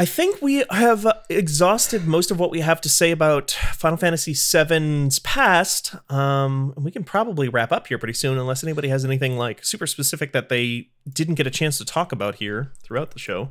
I 0.00 0.04
think 0.04 0.40
we 0.40 0.64
have 0.70 1.04
uh, 1.06 1.14
exhausted 1.28 2.06
most 2.06 2.30
of 2.30 2.38
what 2.38 2.52
we 2.52 2.60
have 2.60 2.80
to 2.82 2.88
say 2.88 3.10
about 3.10 3.50
Final 3.50 3.96
Fantasy 3.98 4.32
VII's 4.32 5.18
past. 5.18 5.94
Um, 6.08 6.72
and 6.76 6.84
we 6.84 6.92
can 6.92 7.02
probably 7.02 7.48
wrap 7.48 7.72
up 7.72 7.88
here 7.88 7.98
pretty 7.98 8.14
soon, 8.14 8.38
unless 8.38 8.62
anybody 8.62 8.88
has 8.88 9.04
anything 9.04 9.36
like 9.36 9.64
super 9.64 9.88
specific 9.88 10.32
that 10.32 10.48
they 10.50 10.90
didn't 11.12 11.34
get 11.34 11.48
a 11.48 11.50
chance 11.50 11.78
to 11.78 11.84
talk 11.84 12.12
about 12.12 12.36
here 12.36 12.72
throughout 12.84 13.10
the 13.10 13.18
show. 13.18 13.50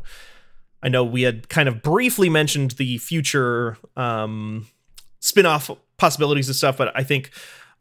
I 0.82 0.88
know 0.88 1.04
we 1.04 1.24
had 1.24 1.50
kind 1.50 1.68
of 1.68 1.82
briefly 1.82 2.30
mentioned 2.30 2.72
the 2.72 2.98
future 2.98 3.78
um, 3.98 4.68
spin-off 5.28 5.70
possibilities 5.98 6.48
and 6.48 6.56
stuff, 6.56 6.78
but 6.78 6.92
I 6.96 7.04
think 7.04 7.32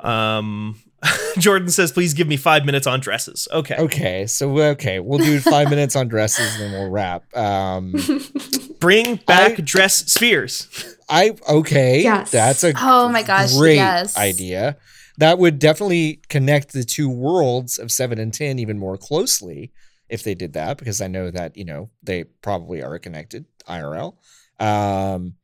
um, 0.00 0.78
Jordan 1.38 1.68
says, 1.68 1.92
"Please 1.92 2.12
give 2.14 2.26
me 2.28 2.36
five 2.36 2.64
minutes 2.64 2.86
on 2.86 3.00
dresses." 3.00 3.48
Okay, 3.52 3.76
Okay, 3.78 4.26
so 4.26 4.58
okay, 4.58 5.00
we'll 5.00 5.18
do 5.18 5.40
five 5.40 5.70
minutes 5.70 5.96
on 5.96 6.08
dresses 6.08 6.54
and 6.54 6.62
then 6.64 6.72
we'll 6.72 6.90
wrap. 6.90 7.34
Um, 7.36 7.94
bring 8.80 9.16
back 9.26 9.52
I- 9.58 9.62
dress 9.62 9.94
spheres. 10.12 10.68
I 11.08 11.36
okay, 11.48 12.02
Yes. 12.02 12.30
that's 12.30 12.64
a 12.64 12.72
Oh 12.76 13.08
my 13.08 13.22
gosh, 13.22 13.54
great 13.56 13.76
yes. 13.76 14.16
idea. 14.18 14.76
That 15.18 15.38
would 15.38 15.58
definitely 15.58 16.20
connect 16.28 16.72
the 16.72 16.84
two 16.84 17.08
worlds 17.08 17.78
of 17.78 17.90
seven 17.90 18.18
and 18.18 18.34
ten 18.34 18.58
even 18.58 18.78
more 18.78 18.98
closely 18.98 19.72
if 20.08 20.22
they 20.22 20.34
did 20.34 20.52
that, 20.54 20.76
because 20.78 21.00
I 21.00 21.06
know 21.06 21.30
that 21.30 21.56
you 21.56 21.64
know 21.64 21.90
they 22.02 22.24
probably 22.24 22.82
are 22.82 22.98
connected 22.98 23.46
IRL. 23.68 24.14
Um, 24.60 25.34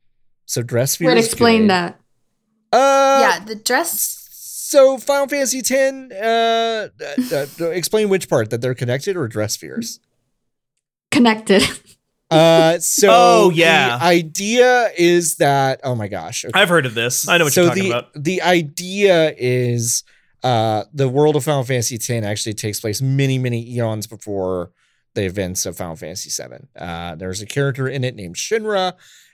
so 0.53 0.61
dress 0.61 0.99
We're 0.99 1.09
gonna 1.09 1.19
explain 1.19 1.63
good. 1.63 1.69
that. 1.71 1.99
Uh, 2.71 3.19
yeah, 3.21 3.45
the 3.45 3.55
dress. 3.55 4.19
So 4.31 4.97
Final 4.97 5.27
Fantasy 5.27 5.59
X, 5.59 5.71
uh, 5.71 6.89
uh, 6.99 7.45
uh, 7.61 7.69
explain 7.69 8.09
which 8.09 8.29
part 8.29 8.49
that 8.49 8.61
they're 8.61 8.73
connected 8.73 9.15
or 9.17 9.27
dress 9.27 9.53
spheres. 9.53 9.99
Connected. 11.11 11.63
Uh, 12.31 12.79
so 12.79 13.09
Oh, 13.11 13.51
yeah. 13.51 13.97
the 13.99 14.05
idea 14.05 14.89
is 14.97 15.35
that 15.35 15.81
oh 15.83 15.93
my 15.93 16.07
gosh, 16.07 16.45
okay. 16.45 16.59
I've 16.59 16.69
heard 16.69 16.87
of 16.87 16.95
this. 16.95 17.27
I 17.27 17.37
know 17.37 17.43
what 17.43 17.53
so 17.53 17.61
you're 17.61 17.69
talking 17.69 17.83
the, 17.83 17.89
about. 17.89 18.23
The 18.23 18.41
idea 18.41 19.35
is 19.37 20.03
uh, 20.41 20.85
the 20.91 21.07
world 21.07 21.35
of 21.35 21.43
Final 21.43 21.63
Fantasy 21.63 21.95
X 21.95 22.09
actually 22.09 22.55
takes 22.55 22.79
place 22.79 23.03
many, 23.03 23.37
many 23.37 23.69
eons 23.73 24.07
before 24.07 24.71
the 25.13 25.25
events 25.25 25.67
of 25.67 25.77
Final 25.77 25.95
Fantasy 25.95 26.31
VII. 26.31 26.65
Uh, 26.75 27.13
there's 27.15 27.41
a 27.41 27.45
character 27.45 27.87
in 27.87 28.03
it 28.03 28.15
named 28.15 28.35
Shinra, 28.35 28.93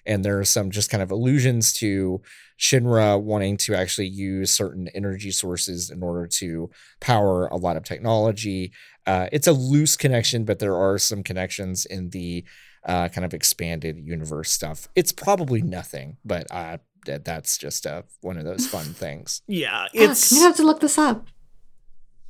and 0.10 0.26
there 0.26 0.40
are 0.40 0.44
some 0.46 0.72
just 0.72 0.90
kind 0.90 1.04
of 1.04 1.12
allusions 1.12 1.72
to 1.72 2.20
Shinra 2.60 3.22
wanting 3.22 3.56
to 3.58 3.76
actually 3.76 4.08
use 4.08 4.52
certain 4.52 4.90
energy 4.96 5.30
sources 5.32 5.92
in 5.92 6.02
order 6.02 6.26
to 6.28 6.70
power 7.00 7.46
a 7.48 7.56
lot 7.56 7.78
of 7.78 7.84
technology. 7.84 8.74
Uh, 9.06 9.30
it's 9.32 9.48
a 9.48 9.54
loose 9.54 9.96
connection, 9.96 10.44
but 10.46 10.58
there 10.58 10.76
are 10.76 10.98
some 10.98 11.22
connections 11.24 11.86
in 11.86 12.10
the 12.10 12.44
uh, 12.86 13.08
kind 13.10 13.24
of 13.24 13.34
expanded 13.36 14.00
universe 14.00 14.52
stuff. 14.52 14.88
It's 14.96 15.12
probably 15.12 15.62
nothing, 15.62 16.18
but 16.26 16.48
uh, 16.50 16.80
that's 17.06 17.58
just 17.58 17.86
uh, 17.86 18.02
one 18.22 18.38
of 18.38 18.46
those 18.46 18.66
fun 18.66 18.86
things. 18.94 19.42
Yeah, 19.48 19.84
Fuck, 19.84 19.92
it's 19.94 20.32
I'm 20.32 20.38
gonna 20.40 20.48
have 20.48 20.58
to 20.58 20.64
look 20.64 20.80
this 20.80 20.98
up. 20.98 21.28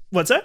what's 0.09 0.29
that? 0.29 0.43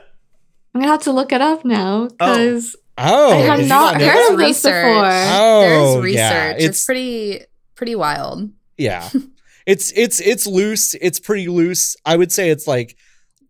I'm 0.73 0.81
gonna 0.81 0.93
have 0.93 1.03
to 1.03 1.13
look 1.13 1.33
it 1.33 1.41
up 1.41 1.65
now 1.65 2.07
because 2.09 2.77
Oh, 2.97 3.33
I 3.33 3.37
have 3.39 3.67
not 3.67 4.01
heard 4.01 4.33
of 4.33 4.39
this 4.39 4.63
before. 4.63 5.05
Oh, 5.05 6.01
There's 6.01 6.15
yeah, 6.15 6.47
research. 6.47 6.57
it's- 6.57 6.69
it's 6.71 6.85
pretty 6.85 7.41
pretty 7.75 7.95
wild. 7.97 8.51
Yeah, 8.79 9.09
it's 9.67 9.93
it's 9.97 10.21
it's 10.21 10.47
loose. 10.47 10.95
It's 11.01 11.19
pretty 11.21 11.49
loose. 11.49 11.97
I 12.05 12.17
would 12.17 12.31
say 12.33 12.51
it's 12.51 12.67
like 12.67 12.97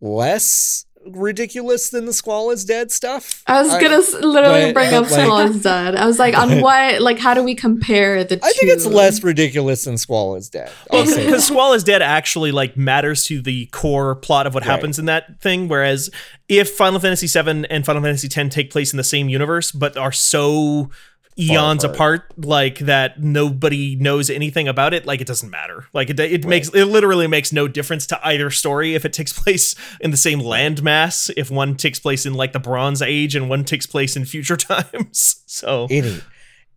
less 0.01 0.84
ridiculous 1.07 1.90
than 1.90 2.07
the 2.07 2.12
Squall 2.12 2.50
is 2.50 2.64
dead 2.64 2.90
stuff. 2.92 3.42
I 3.46 3.62
was 3.62 3.70
gonna 3.72 3.96
s 3.98 4.12
literally 4.14 4.66
but- 4.72 4.74
bring 4.74 4.90
but, 4.90 5.05
up 5.05 5.11
like- 5.11 5.20
Squall 5.24 5.38
is 5.40 5.62
dead. 5.62 5.94
I 5.96 6.07
was 6.07 6.18
like, 6.18 6.36
on 6.36 6.61
what? 6.61 7.00
Like, 7.00 7.18
how 7.18 7.34
do 7.34 7.42
we 7.42 7.55
compare 7.55 8.24
the 8.24 8.36
two? 8.36 8.42
I 8.44 8.52
think 8.52 8.72
it's 8.72 8.86
less 8.86 9.22
ridiculous 9.22 9.84
than 9.84 9.98
Squall 9.98 10.36
is 10.36 10.48
dead. 10.48 10.70
I'll 10.90 11.05
Well, 11.05 11.16
because 11.16 11.46
Squall 11.46 11.72
is 11.72 11.84
dead 11.84 12.02
actually 12.02 12.52
like 12.52 12.76
matters 12.76 13.24
to 13.26 13.40
the 13.42 13.66
core 13.66 14.14
plot 14.16 14.46
of 14.46 14.55
what 14.55 14.64
Right. 14.64 14.70
happens 14.70 14.98
in 14.98 15.05
that 15.07 15.40
thing. 15.40 15.68
Whereas 15.68 16.11
if 16.48 16.70
Final 16.70 17.00
Fantasy 17.00 17.26
VII 17.26 17.64
and 17.70 17.84
Final 17.86 18.02
Fantasy 18.02 18.28
X 18.34 18.55
take 18.55 18.70
place 18.70 18.92
in 18.92 18.96
the 18.96 19.05
same 19.05 19.28
universe 19.28 19.70
but 19.72 19.96
are 19.96 20.12
so 20.12 20.90
eons 21.39 21.82
apart. 21.82 22.26
apart. 22.30 22.45
like 22.45 22.78
that 22.80 23.20
nobody 23.20 23.97
knows 23.97 24.30
anything 24.30 24.68
about 24.68 24.95
it 24.95 25.05
like 25.05 25.20
it 25.20 25.26
doesn't 25.26 25.51
matter 25.51 25.87
like 25.93 26.09
it, 26.11 26.20
it 26.20 26.45
makes 26.47 26.68
it 26.68 26.85
literally 26.85 27.26
makes 27.26 27.53
no 27.53 27.66
difference 27.66 28.07
to 28.07 28.26
either 28.26 28.51
story 28.51 28.95
if 28.95 29.05
it 29.05 29.12
takes 29.12 29.32
place 29.43 29.74
in 30.01 30.11
the 30.12 30.16
same 30.16 30.39
landmass 30.41 31.30
if 31.37 31.51
one 31.51 31.74
takes 31.76 31.99
place 31.99 32.24
in 32.24 32.35
like 32.35 32.53
the 32.53 32.61
bronze 32.61 33.03
age 33.03 33.35
and 33.35 33.49
one 33.49 33.64
takes 33.64 33.87
place 33.87 34.16
in 34.16 34.24
future 34.24 34.57
times 34.72 35.43
so 35.47 35.87
Any, 35.91 36.20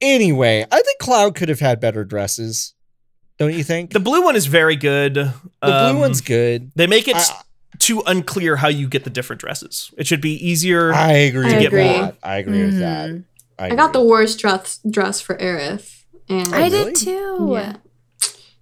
anyway, 0.01 0.65
I 0.71 0.81
think 0.81 0.99
Cloud 0.99 1.35
could 1.35 1.49
have 1.49 1.59
had 1.59 1.79
better 1.79 2.03
dresses. 2.05 2.73
Don't 3.39 3.53
you 3.53 3.63
think? 3.63 3.91
the 3.93 3.99
blue 3.99 4.23
one 4.23 4.35
is 4.35 4.47
very 4.47 4.75
good 4.75 5.13
The 5.15 5.33
Um, 5.61 5.91
blue 5.93 6.01
one's 6.01 6.21
good. 6.21 6.71
They 6.75 6.87
make 6.87 7.07
it 7.07 7.15
I- 7.15 7.41
too 7.79 8.01
unclear 8.07 8.55
how 8.55 8.69
you 8.69 8.87
get 8.87 9.03
the 9.03 9.09
different 9.11 9.39
dresses. 9.39 9.91
It 9.97 10.07
should 10.07 10.21
be 10.21 10.33
easier. 10.47 10.91
I 10.93 11.11
agree 11.11 11.45
I 11.53 11.57
with 11.57 11.67
agree. 11.67 11.83
that. 11.83 12.17
I 12.23 12.37
agree 12.37 12.65
with 12.65 12.79
that. 12.79 13.23
Mhm. 13.59 13.71
I 13.71 13.75
got 13.75 13.93
the 13.93 14.01
worst 14.03 14.39
dress 14.39 14.79
dress 14.89 15.19
for 15.21 15.35
Aerith, 15.37 16.03
and 16.29 16.53
I 16.53 16.69
did 16.69 16.95
too. 16.95 17.49
yeah, 17.53 17.73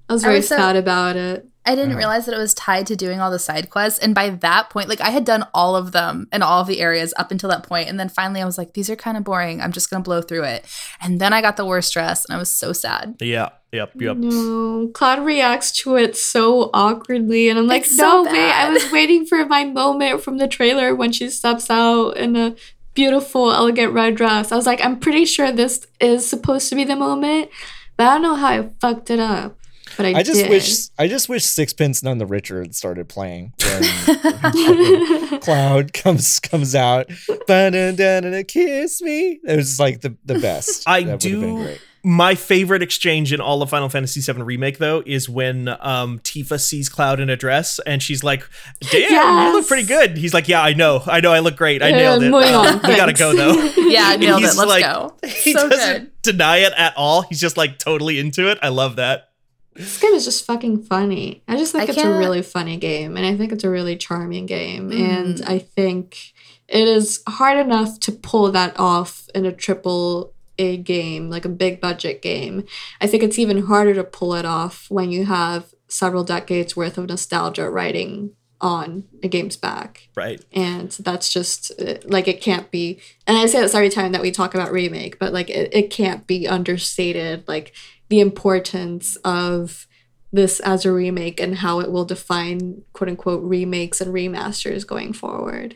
I 0.10 0.14
was 0.14 0.24
I 0.24 0.28
very 0.28 0.38
was 0.39 0.48
so- 0.48 0.58
sad 0.58 0.76
about 0.76 1.16
it. 1.16 1.46
I 1.68 1.72
didn't 1.74 1.93
Uh-huh. 1.93 1.98
realize 1.98 2.28
that 2.28 2.36
it 2.36 2.38
was 2.38 2.54
tied 2.54 2.86
to 2.86 2.96
doing 2.96 3.20
all 3.20 3.32
the 3.32 3.39
side 3.39 3.72
quests. 3.72 3.98
And 3.98 4.14
by 4.14 4.30
that 4.30 4.70
point, 4.70 4.88
like 4.88 5.02
I 5.02 5.10
had 5.10 5.26
done 5.26 5.48
all 5.52 5.76
of 5.76 5.93
them 5.93 6.28
in 6.32 6.43
all 6.43 6.62
of 6.62 6.68
the 6.68 6.80
areas 6.80 7.12
up 7.18 7.32
until 7.32 7.50
that 7.50 7.64
point. 7.64 7.89
And 7.89 8.00
then 8.00 8.08
finally 8.08 8.39
I 8.39 8.46
was 8.46 8.60
like, 8.60 8.74
these 8.76 8.88
are 8.88 8.96
kind 8.96 9.18
of 9.18 9.24
boring. 9.24 9.62
I'm 9.62 9.72
just 9.72 9.89
going 9.89 10.00
to 10.04 10.08
blow 10.08 10.22
through 10.22 10.43
it. 10.43 10.64
And 11.02 11.20
then 11.20 11.34
I 11.34 11.41
got 11.41 11.58
the 11.58 11.66
worst 11.66 11.91
dress 11.91 12.24
and 12.24 12.36
I 12.36 12.38
was 12.38 12.52
so 12.52 12.72
sad. 12.72 13.16
yeah, 13.20 13.50
yep, 13.72 13.93
yep. 14.00 14.16
No, 14.18 14.89
Cloud 14.93 15.26
reacts 15.26 15.72
to 15.80 15.96
it 15.96 16.16
so 16.16 16.70
awkwardly, 16.72 17.50
and 17.50 17.58
I'm 17.58 17.66
like, 17.66 17.82
It's 17.86 17.98
so 17.98 18.22
no, 18.22 18.32
wait, 18.32 18.52
I 18.52 18.70
was 18.70 18.91
waiting 18.91 19.26
for 19.26 19.43
my 19.48 19.64
moment 19.64 20.22
from 20.22 20.38
the 20.38 20.48
trailer 20.48 20.93
when 20.93 21.12
she 21.12 21.32
steps 21.32 21.72
out 21.72 22.12
in 22.16 22.36
a 22.36 22.54
beautiful, 22.96 23.52
elegant 23.52 23.93
red 23.93 24.16
dress. 24.16 24.52
I 24.52 24.56
was 24.56 24.66
like, 24.66 24.84
I'm 24.84 25.00
pretty 25.00 25.26
sure 25.26 25.52
this 25.52 25.86
is 26.00 26.26
supposed 26.28 26.70
to 26.70 26.76
be 26.76 26.84
the 26.84 26.96
moment, 26.96 27.50
but 27.98 28.08
I 28.08 28.14
don't 28.16 28.22
know 28.24 28.36
how 28.36 28.48
I 28.48 28.70
fucked 28.82 29.10
it 29.12 29.20
up. 29.20 29.58
But 29.98 30.08
I, 30.08 30.14
I 30.16 30.24
just 30.24 30.41
did. 30.41 30.50
wish 30.50 30.88
I 30.98 31.08
just 31.08 31.30
wish 31.30 31.46
Sixpence 31.46 32.04
None 32.04 32.18
the 32.18 32.26
Richer 32.26 32.60
had 32.62 32.76
started 32.76 33.08
playing 33.08 33.54
when 33.64 35.39
Cloud 35.39 35.93
comes 35.93 36.39
comes 36.41 36.76
out. 36.76 37.07
Kiss 37.48 39.02
me. 39.02 39.40
It 39.44 39.56
was 39.56 39.80
like 39.80 40.02
the, 40.02 40.18
the 40.26 40.40
best. 40.40 40.84
I 40.88 41.03
That 41.03 41.24
would've 41.24 41.32
been 41.32 41.41
do- 41.41 41.64
great. 41.64 41.82
My 42.07 42.36
favorite 42.36 42.84
exchange 42.84 43.34
in 43.34 43.41
all 43.41 43.64
of 43.64 43.72
Final 43.72 43.90
Fantasy 43.90 44.22
VII 44.22 44.44
Remake, 44.44 44.77
though, 44.77 45.02
is 45.07 45.27
when 45.27 45.69
um, 45.80 46.19
Tifa 46.19 46.60
sees 46.60 46.88
Cloud 46.88 47.19
in 47.19 47.32
a 47.32 47.36
dress 47.36 47.80
and 47.80 48.02
she's 48.03 48.23
like, 48.23 48.48
"Damn, 48.91 49.48
you 49.48 49.53
look 49.57 49.68
pretty 49.68 49.88
good." 49.88 50.15
He's 50.15 50.32
like, 50.32 50.48
"Yeah, 50.48 50.61
I 50.61 50.73
know, 50.73 51.02
I 51.07 51.19
know, 51.19 51.34
I 51.34 51.40
look 51.40 51.56
great. 51.56 51.82
I 51.82 51.90
nailed 51.90 52.22
it. 52.22 52.30
moving 52.30 52.53
Uh, 52.53 52.60
on, 52.60 52.73
we 52.88 52.95
gotta 52.95 53.14
go 53.14 53.36
though." 53.36 53.72
Yeah, 53.90 54.03
I 54.10 54.14
And 54.14 54.22
nailed 54.22 54.44
it. 54.44 54.45
he's 54.45 54.56
Let's 54.57 54.69
like- 54.69 54.84
go. 54.84 55.15
He 55.27 55.53
so 55.53 55.68
doesn't 55.68 55.99
good. 56.03 56.11
deny 56.22 56.57
it 56.57 56.73
at 56.77 56.94
all. 56.95 57.23
He's 57.23 57.41
just 57.41 57.57
like 57.57 57.80
totally 57.80 58.19
into 58.19 58.52
it. 58.52 58.60
I 58.61 58.69
love 58.69 58.98
that. 58.98 59.32
This 59.73 59.99
game 59.99 60.14
is 60.14 60.26
just 60.26 60.45
fucking 60.45 60.84
funny. 60.84 61.41
I 61.48 61.57
just 61.57 61.72
think 61.72 61.86
I 61.86 61.88
it's 61.88 61.98
a 61.98 62.02
can't- 62.02 62.19
really 62.19 62.44
funny 62.44 62.77
game, 62.77 63.18
and 63.18 63.26
I 63.26 63.36
think 63.36 63.52
it's 63.52 63.64
a 63.64 63.69
really 63.72 63.95
charming 63.98 64.45
game. 64.45 64.91
Mm. 64.91 64.99
And 64.99 65.41
I 65.48 65.57
think 65.57 66.34
it 66.68 66.88
is 66.88 67.23
hard 67.27 67.57
enough 67.57 67.99
to 68.02 68.11
pull 68.11 68.52
that 68.52 68.80
off 68.80 69.27
in 69.34 69.48
a 69.48 69.52
triple 69.52 70.35
A 70.57 70.77
game, 70.77 71.30
like 71.30 71.45
a 71.45 71.49
big 71.49 71.82
budget 71.82 72.22
game. 72.22 72.65
I 73.02 73.07
think 73.07 73.23
it's 73.23 73.40
even 73.40 73.64
harder 73.64 73.94
to 73.94 74.03
pull 74.03 74.34
it 74.36 74.45
off 74.45 74.86
when 74.90 75.11
you 75.11 75.26
have 75.26 75.73
several 75.88 76.23
decades 76.23 76.76
worth 76.76 76.98
of 76.98 77.07
nostalgia 77.07 77.69
writing 77.69 78.32
on 78.61 79.03
a 79.22 79.27
game's 79.27 79.57
back. 79.57 80.07
Right. 80.15 80.44
And 80.53 80.90
that's 80.91 81.32
just 81.32 81.72
uh, 81.80 81.95
like 82.06 82.27
it 82.27 82.41
can't 82.41 82.72
be. 82.72 82.99
And 83.27 83.38
I 83.38 83.45
say 83.45 83.61
this 83.61 83.76
every 83.76 83.90
time 83.90 84.11
that 84.14 84.22
we 84.22 84.32
talk 84.32 84.56
about 84.56 84.72
remake, 84.72 85.19
but 85.19 85.34
like 85.34 85.49
it, 85.49 85.73
it 85.73 85.90
can't 85.90 86.26
be 86.26 86.48
understated. 86.48 87.48
Like 87.48 87.73
the 88.10 88.19
importance 88.19 89.18
of 89.18 89.88
this 90.32 90.60
as 90.61 90.86
a 90.86 90.91
remake 90.91 91.40
and 91.40 91.57
how 91.57 91.80
it 91.80 91.91
will 91.91 92.06
define 92.06 92.84
quote 92.94 93.10
unquote 93.10 93.44
remakes 93.44 94.02
and 94.02 94.14
remasters 94.14 94.86
going 94.86 95.14
forward. 95.14 95.76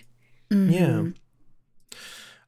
Yeah. 0.49 1.09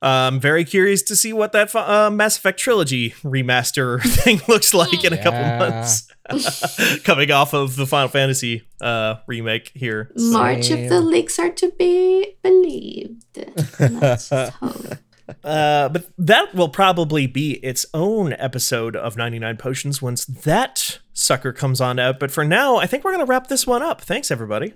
I'm 0.02 0.40
very 0.40 0.66
curious 0.66 1.04
to 1.04 1.16
see 1.16 1.32
what 1.32 1.52
that 1.52 1.74
uh, 1.76 2.10
Mass 2.10 2.38
Effect 2.38 2.60
trilogy 2.60 3.12
remaster 3.24 4.02
thing 4.24 4.42
looks 4.48 4.74
like 4.74 5.04
in 5.04 5.14
a 5.14 5.22
couple 5.22 5.42
months. 5.42 6.08
Coming 7.04 7.32
off 7.32 7.54
of 7.54 7.76
the 7.76 7.86
Final 7.86 8.08
Fantasy 8.08 8.64
uh, 8.80 9.16
remake 9.28 9.72
here. 9.76 10.12
March 10.16 10.72
if 10.72 10.90
the 10.90 10.98
Same. 10.98 11.06
leaks 11.06 11.38
are 11.38 11.50
to 11.52 11.72
be 11.78 12.36
believed. 12.42 13.26
Let's 13.80 14.30
hope. 14.30 14.98
Uh, 15.44 15.88
but 15.90 16.10
that 16.18 16.54
will 16.54 16.70
probably 16.70 17.28
be 17.28 17.54
its 17.64 17.86
own 17.94 18.34
episode 18.34 18.96
of 18.96 19.16
99 19.16 19.58
Potions 19.58 20.02
once 20.02 20.26
that 20.26 21.00
sucker 21.14 21.54
comes 21.54 21.80
on 21.80 22.00
out. 22.00 22.20
But 22.20 22.32
for 22.32 22.44
now, 22.44 22.78
I 22.78 22.88
think 22.88 23.04
we're 23.04 23.14
going 23.14 23.26
to 23.26 23.30
wrap 23.30 23.48
this 23.48 23.68
one 23.68 23.82
up. 23.82 24.02
Thanks, 24.02 24.32
everybody. 24.32 24.74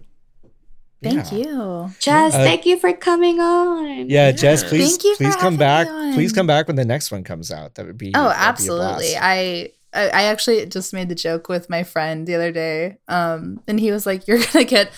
Thank 1.03 1.31
Yeah. 1.31 1.37
you. 1.37 1.91
Jess, 1.99 2.33
Uh, 2.33 2.37
thank 2.39 2.65
you 2.65 2.77
for 2.79 2.91
coming 2.93 3.39
on. 3.39 4.09
Yeah, 4.09 4.31
Jess, 4.31 4.63
please 4.63 4.91
Thank 4.91 5.03
you 5.03 5.15
please 5.17 5.35
come 5.35 5.57
back. 5.57 5.87
Please 6.13 6.31
come 6.33 6.47
back 6.47 6.67
when 6.67 6.75
the 6.77 6.85
next 6.85 7.11
one 7.11 7.23
comes 7.23 7.51
out. 7.51 7.75
That 7.75 7.85
would 7.85 7.97
be 7.97 8.11
Oh, 8.15 8.23
that'd 8.23 8.37
be 8.37 8.41
absolutely. 8.43 9.17
I 9.17 9.71
I 9.93 10.09
I 10.09 10.23
actually 10.23 10.65
just 10.65 10.93
made 10.93 11.09
the 11.09 11.15
joke 11.15 11.47
with 11.47 11.69
my 11.69 11.83
friend 11.83 12.25
the 12.27 12.35
other 12.35 12.51
day. 12.51 12.97
Um, 13.07 13.61
and 13.67 13.79
he 13.79 13.91
was 13.91 14.05
like, 14.05 14.27
"You're 14.27 14.39
gonna 14.53 14.65
get 14.65 14.91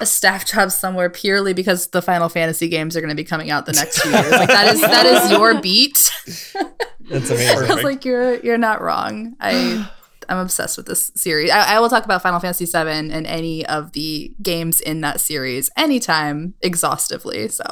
a 0.00 0.06
staff 0.06 0.44
job 0.46 0.70
somewhere 0.72 1.08
purely 1.08 1.52
because 1.54 1.86
the 1.88 2.02
Final 2.02 2.28
Fantasy 2.28 2.68
games 2.68 2.96
are 2.96 3.00
gonna 3.00 3.14
be 3.14 3.24
coming 3.24 3.50
out 3.50 3.66
the 3.66 3.72
next 3.72 4.00
few 4.00 4.10
years. 4.10 4.30
Like 4.32 4.48
that 4.48 4.74
is 4.74 4.80
that 4.80 5.06
is 5.06 5.30
your 5.30 5.60
beat." 5.62 6.10
That's 7.08 7.30
I 7.30 7.34
amazing. 7.34 7.68
was 7.76 7.84
like, 7.84 8.04
"You're 8.04 8.40
you're 8.40 8.58
not 8.58 8.82
wrong." 8.82 9.36
I 9.40 9.88
I'm 10.28 10.38
obsessed 10.38 10.76
with 10.76 10.86
this 10.86 11.10
series. 11.14 11.50
I, 11.50 11.76
I 11.76 11.80
will 11.80 11.88
talk 11.88 12.04
about 12.04 12.22
Final 12.22 12.40
Fantasy 12.40 12.64
VII 12.66 12.88
and 13.12 13.26
any 13.26 13.64
of 13.66 13.92
the 13.92 14.32
games 14.42 14.80
in 14.80 15.00
that 15.02 15.20
series 15.20 15.70
anytime 15.76 16.54
exhaustively. 16.62 17.48
So 17.48 17.64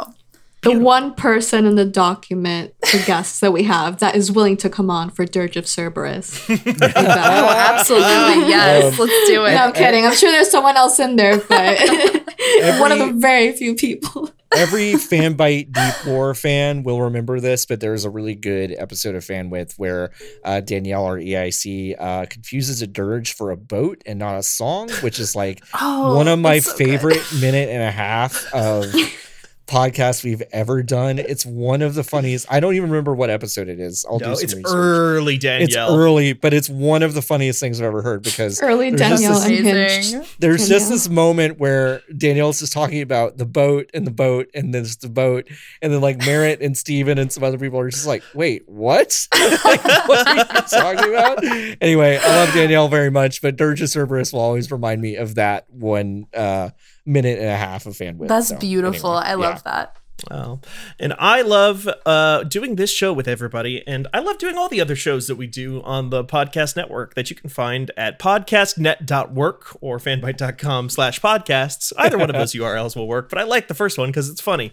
The 0.62 0.78
one 0.78 1.14
person 1.14 1.64
in 1.64 1.74
the 1.76 1.84
document, 1.86 2.74
the 2.92 3.02
guests 3.06 3.40
that 3.40 3.52
we 3.52 3.62
have, 3.64 3.98
that 4.00 4.14
is 4.14 4.30
willing 4.30 4.56
to 4.58 4.68
come 4.68 4.90
on 4.90 5.10
for 5.10 5.24
Dirge 5.24 5.56
of 5.56 5.66
Cerberus. 5.66 6.44
oh, 6.50 7.48
absolutely 7.48 8.48
yes, 8.48 8.92
Um, 8.98 9.06
let's 9.06 9.28
do 9.28 9.44
it. 9.44 9.52
no, 9.54 9.56
I'm 9.56 9.72
kidding. 9.72 10.04
I'm 10.06 10.14
sure 10.14 10.30
there's 10.30 10.50
someone 10.50 10.76
else 10.76 10.98
in 11.00 11.16
there, 11.16 11.38
but 11.38 11.78
one 12.80 12.92
of 12.92 12.98
the 12.98 13.14
very 13.16 13.52
few 13.52 13.74
people. 13.74 14.30
Every 14.52 14.94
fanbyte 14.94 15.72
deep 15.72 16.06
lore 16.06 16.34
fan 16.34 16.82
will 16.82 17.00
remember 17.02 17.38
this, 17.38 17.66
but 17.66 17.78
there's 17.80 18.04
a 18.04 18.10
really 18.10 18.34
good 18.34 18.74
episode 18.76 19.14
of 19.14 19.24
Fan 19.24 19.48
With 19.48 19.74
where 19.78 20.10
uh, 20.44 20.60
Danielle 20.60 21.04
or 21.04 21.18
EIC 21.18 21.94
uh, 21.98 22.26
confuses 22.28 22.82
a 22.82 22.86
dirge 22.88 23.32
for 23.34 23.52
a 23.52 23.56
boat 23.56 24.02
and 24.06 24.18
not 24.18 24.36
a 24.36 24.42
song, 24.42 24.90
which 25.02 25.20
is 25.20 25.36
like 25.36 25.62
Oh, 25.80 26.16
one 26.16 26.26
of 26.26 26.40
my 26.40 26.58
so 26.58 26.76
good. 26.76 26.78
favorite 26.86 27.22
minute 27.40 27.68
and 27.68 27.82
a 27.82 27.92
half 27.92 28.52
of 28.52 28.86
podcasts 29.70 30.24
we've 30.24 30.42
ever 30.52 30.82
done. 30.82 31.20
It's 31.20 31.46
one 31.46 31.80
of 31.80 31.94
the 31.94 32.02
funniest. 32.02 32.44
I 32.50 32.58
don't 32.58 32.74
even 32.74 32.90
remember 32.90 33.14
what 33.14 33.30
episode 33.30 33.68
it 33.68 33.78
is. 33.78 34.04
I'll 34.10 34.18
No, 34.18 34.30
do 34.30 34.34
some 34.34 34.44
it's 34.44 34.54
research. 34.54 34.72
early, 34.74 35.38
It's 35.40 35.76
early, 35.76 36.32
but 36.32 36.52
it's 36.52 36.68
one 36.68 37.04
of 37.04 37.14
the 37.14 37.22
funniest 37.22 37.60
things 37.60 37.80
I've 37.80 37.86
ever 37.86 38.02
heard 38.02 38.22
because 38.22 38.60
Early 38.60 38.90
There's 38.90 39.00
just 39.00 39.22
Danielle 39.22 39.40
this- 39.40 39.44
unhinged. 39.60 40.14
Amazing. 40.14 40.24
there's 40.40 40.68
just 40.68 40.88
this 40.88 41.08
moment 41.08 41.60
where 41.60 42.02
Danielle's 42.16 42.58
just 42.58 42.72
talking 42.72 43.00
about 43.00 43.36
the 43.38 43.46
boat 43.46 43.88
and 43.94 44.04
the 44.06 44.10
boat 44.10 44.48
and 44.54 44.74
there's 44.74 44.96
the 44.96 45.08
boat 45.08 45.46
and 45.80 45.92
then 45.92 46.00
like 46.00 46.18
Merritt 46.26 46.60
and 46.60 46.76
Steven 46.76 47.16
and 47.18 47.30
some 47.30 47.44
other 47.44 47.58
people 47.58 47.78
are 47.78 47.90
just 47.90 48.06
like, 48.06 48.24
wait, 48.34 48.62
what? 48.66 49.28
like, 49.64 49.84
what 50.08 50.26
are 50.26 50.36
you 50.36 50.44
talking 50.68 51.14
about? 51.14 51.44
Anyway, 51.80 52.18
I 52.20 52.26
love 52.44 52.52
Danielle 52.54 52.88
very 52.88 53.10
much, 53.10 53.40
but 53.40 53.56
Dirge 53.56 53.82
of 53.82 53.88
Cerberus 53.88 54.32
will 54.32 54.40
always 54.40 54.70
remind 54.72 55.00
me 55.00 55.14
of 55.14 55.36
that 55.36 55.70
one 55.70 56.26
uh, 56.34 56.70
minute 57.10 57.38
and 57.38 57.48
a 57.48 57.56
half 57.56 57.86
of 57.86 57.96
fan 57.96 58.18
with. 58.18 58.28
That's 58.28 58.48
So, 58.48 58.58
beautiful. 58.58 59.18
anyway, 59.18 59.30
I 59.30 59.34
love 59.34 59.62
yeah. 59.66 59.72
that. 59.72 59.96
Oh. 60.30 60.60
And 60.98 61.14
I 61.18 61.40
love 61.40 61.88
uh, 62.04 62.42
doing 62.44 62.76
this 62.76 62.92
show 62.92 63.10
with 63.10 63.26
everybody, 63.26 63.82
and 63.86 64.06
I 64.12 64.18
love 64.18 64.36
doing 64.36 64.58
all 64.58 64.68
the 64.68 64.78
other 64.80 64.94
shows 64.94 65.26
that 65.28 65.36
we 65.36 65.46
do 65.46 65.80
on 65.82 66.10
the 66.10 66.22
podcast 66.24 66.76
network 66.76 67.14
that 67.14 67.30
you 67.30 67.36
can 67.36 67.48
find 67.48 67.90
at 67.96 68.18
podcastnet.work 68.18 69.78
or 69.80 69.98
fanbyte.com 69.98 70.90
slash 70.90 71.20
podcasts. 71.20 71.92
Either 71.96 72.18
one 72.18 72.28
of 72.30 72.36
those 72.36 72.52
URLs 72.54 72.96
will 72.96 73.08
work, 73.08 73.28
but 73.30 73.38
I 73.38 73.44
like 73.44 73.68
the 73.68 73.74
first 73.74 73.96
one 73.98 74.10
because 74.10 74.28
it's 74.28 74.40
funny. 74.42 74.72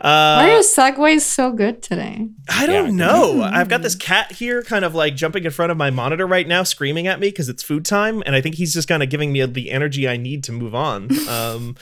Why 0.00 0.50
are 0.50 0.58
segways 0.60 1.20
so 1.22 1.52
good 1.52 1.82
today? 1.82 2.28
I 2.48 2.66
don't 2.66 2.96
Yeah. 2.98 3.06
know. 3.06 3.42
I've 3.42 3.68
got 3.68 3.82
this 3.82 3.94
cat 3.94 4.32
here 4.32 4.62
kind 4.62 4.84
of 4.84 4.94
like 4.94 5.14
jumping 5.16 5.44
in 5.44 5.50
front 5.50 5.72
of 5.72 5.78
my 5.78 5.90
monitor 5.90 6.26
right 6.26 6.46
now, 6.48 6.62
screaming 6.62 7.06
at 7.06 7.20
me 7.20 7.28
because 7.28 7.48
it's 7.48 7.62
food 7.62 7.84
time. 7.84 8.22
And 8.26 8.34
I 8.34 8.40
think 8.40 8.56
he's 8.56 8.74
just 8.74 8.88
kind 8.88 9.02
of 9.02 9.08
giving 9.08 9.32
me 9.32 9.44
the 9.46 9.70
energy 9.70 10.08
I 10.08 10.16
need 10.16 10.42
to 10.44 10.52
move 10.52 10.74
on. 10.74 11.08
Um, 11.28 11.76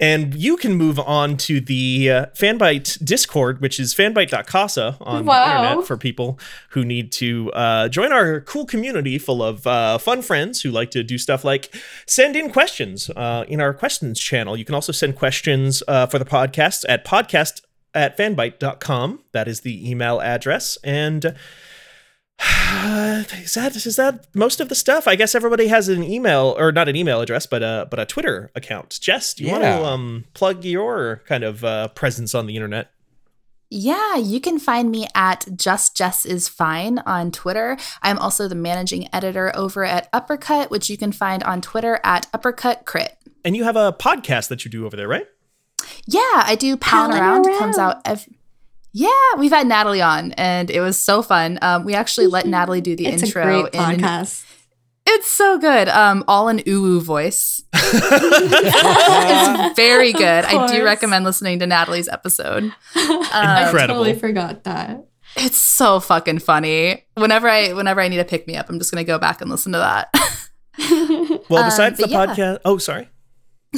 and 0.00 0.34
you 0.34 0.56
can 0.56 0.74
move 0.74 0.98
on 1.00 1.36
to 1.38 1.60
the 1.60 2.10
uh, 2.10 2.26
Fanbyte 2.26 3.04
Discord, 3.04 3.60
which 3.60 3.80
is 3.80 3.94
fanbyte.casa 3.94 4.96
on 5.00 5.24
Wow. 5.24 5.46
the 5.46 5.68
internet 5.68 5.86
for 5.86 5.96
people 5.96 6.38
who 6.70 6.84
need 6.84 7.10
to 7.12 7.50
uh, 7.52 7.88
join 7.88 8.12
our 8.12 8.40
cool 8.40 8.64
community 8.64 9.18
full 9.18 9.42
of 9.42 9.66
uh, 9.66 9.98
fun 9.98 10.22
friends 10.22 10.62
who 10.62 10.70
like 10.70 10.90
to 10.92 11.02
do 11.02 11.18
stuff 11.18 11.44
like 11.44 11.74
send 12.06 12.36
in 12.36 12.50
questions 12.52 13.10
uh, 13.10 13.44
in 13.48 13.60
our 13.60 13.74
questions 13.74 14.20
channel. 14.20 14.56
You 14.56 14.64
can 14.64 14.74
also 14.74 14.92
send 14.92 15.16
questions 15.16 15.82
uh, 15.88 16.06
for 16.06 16.18
the 16.18 16.24
podcast 16.24 16.84
at 16.88 17.04
podcast 17.04 17.62
at 17.94 18.16
fanbyte.com. 18.16 19.24
That 19.32 19.48
is 19.48 19.62
the 19.62 19.90
email 19.90 20.20
address. 20.20 20.78
And 20.84 21.34
is 23.42 23.54
that 23.54 23.74
is 23.74 23.96
that 23.96 24.26
most 24.34 24.60
of 24.60 24.68
the 24.68 24.74
stuff? 24.74 25.08
I 25.08 25.16
guess 25.16 25.34
everybody 25.34 25.68
has 25.68 25.88
an 25.88 26.04
email 26.04 26.54
or 26.58 26.70
not 26.70 26.88
an 26.88 26.96
email 26.96 27.20
address, 27.20 27.46
but 27.46 27.62
a 27.62 27.88
but 27.90 27.98
a 27.98 28.06
Twitter 28.06 28.50
account. 28.54 28.98
Jess, 29.00 29.34
do 29.34 29.44
you 29.44 29.50
want 29.50 29.64
to 29.64 29.84
um 29.84 30.24
plug 30.34 30.64
your 30.64 31.22
kind 31.26 31.42
of 31.42 31.64
uh, 31.64 31.88
presence 31.88 32.34
on 32.34 32.46
the 32.46 32.54
internet? 32.54 32.90
Yeah, 33.70 34.16
you 34.16 34.40
can 34.40 34.58
find 34.58 34.90
me 34.90 35.08
at 35.14 35.46
Just 35.54 35.94
Jess 35.94 36.24
is 36.24 36.48
Fine 36.48 37.00
on 37.00 37.30
Twitter. 37.30 37.76
I'm 38.02 38.18
also 38.18 38.48
the 38.48 38.54
managing 38.54 39.12
editor 39.14 39.52
over 39.54 39.84
at 39.84 40.08
Uppercut, 40.12 40.70
which 40.70 40.88
you 40.88 40.96
can 40.96 41.12
find 41.12 41.42
on 41.42 41.60
Twitter 41.60 42.00
at 42.02 42.26
Uppercut 42.32 42.86
Crit. 42.86 43.18
And 43.44 43.54
you 43.54 43.64
have 43.64 43.76
a 43.76 43.92
podcast 43.92 44.48
that 44.48 44.64
you 44.64 44.70
do 44.70 44.86
over 44.86 44.96
there, 44.96 45.08
right? 45.08 45.26
Yeah, 46.06 46.20
I 46.22 46.56
do 46.58 46.78
Pound 46.78 47.12
Pound 47.12 47.20
Around. 47.20 47.46
Around. 47.46 47.58
Comes 47.58 47.78
out 47.78 48.00
every. 48.06 48.37
Yeah, 48.92 49.08
we've 49.38 49.50
had 49.52 49.66
Natalie 49.66 50.02
on, 50.02 50.32
and 50.32 50.70
it 50.70 50.80
was 50.80 51.02
so 51.02 51.22
fun. 51.22 51.58
Um, 51.62 51.84
we 51.84 51.94
actually 51.94 52.26
let 52.26 52.46
Natalie 52.56 52.80
do 52.80 52.96
the 52.96 53.06
It's 53.06 53.22
intro. 53.22 53.42
a 53.42 53.44
great 53.62 53.74
in 53.74 53.80
an- 53.80 54.00
podcast. 54.00 54.44
it's 55.06 55.28
so 55.28 55.58
good. 55.58 55.88
Um, 55.88 56.24
all 56.26 56.48
in 56.48 56.58
uwu 56.58 57.00
voice. 57.02 57.62
it's 57.74 59.76
very 59.76 60.12
good. 60.12 60.44
I 60.44 60.66
do 60.66 60.84
recommend 60.84 61.24
listening 61.24 61.58
to 61.60 61.66
Natalie's 61.66 62.08
episode. 62.08 62.72
I 62.94 63.64
Incredible. 63.66 64.04
totally 64.04 64.18
forgot 64.18 64.64
that. 64.64 65.04
It's 65.36 65.56
so 65.58 66.00
fucking 66.00 66.38
funny. 66.40 67.04
Whenever 67.14 67.48
I 67.48 67.72
whenever 67.74 68.00
I 68.00 68.08
need 68.08 68.16
to 68.16 68.24
pick 68.24 68.46
me 68.46 68.56
up, 68.56 68.68
I'm 68.70 68.78
just 68.78 68.90
gonna 68.90 69.04
go 69.04 69.18
back 69.18 69.40
and 69.40 69.50
listen 69.50 69.72
to 69.72 69.78
that. 69.78 70.08
Well, 71.50 71.62
Um, 71.62 71.68
besides 71.68 71.98
the 71.98 72.08
yeah. 72.08 72.26
podcast, 72.26 72.58
oh 72.64 72.78
sorry. 72.78 73.08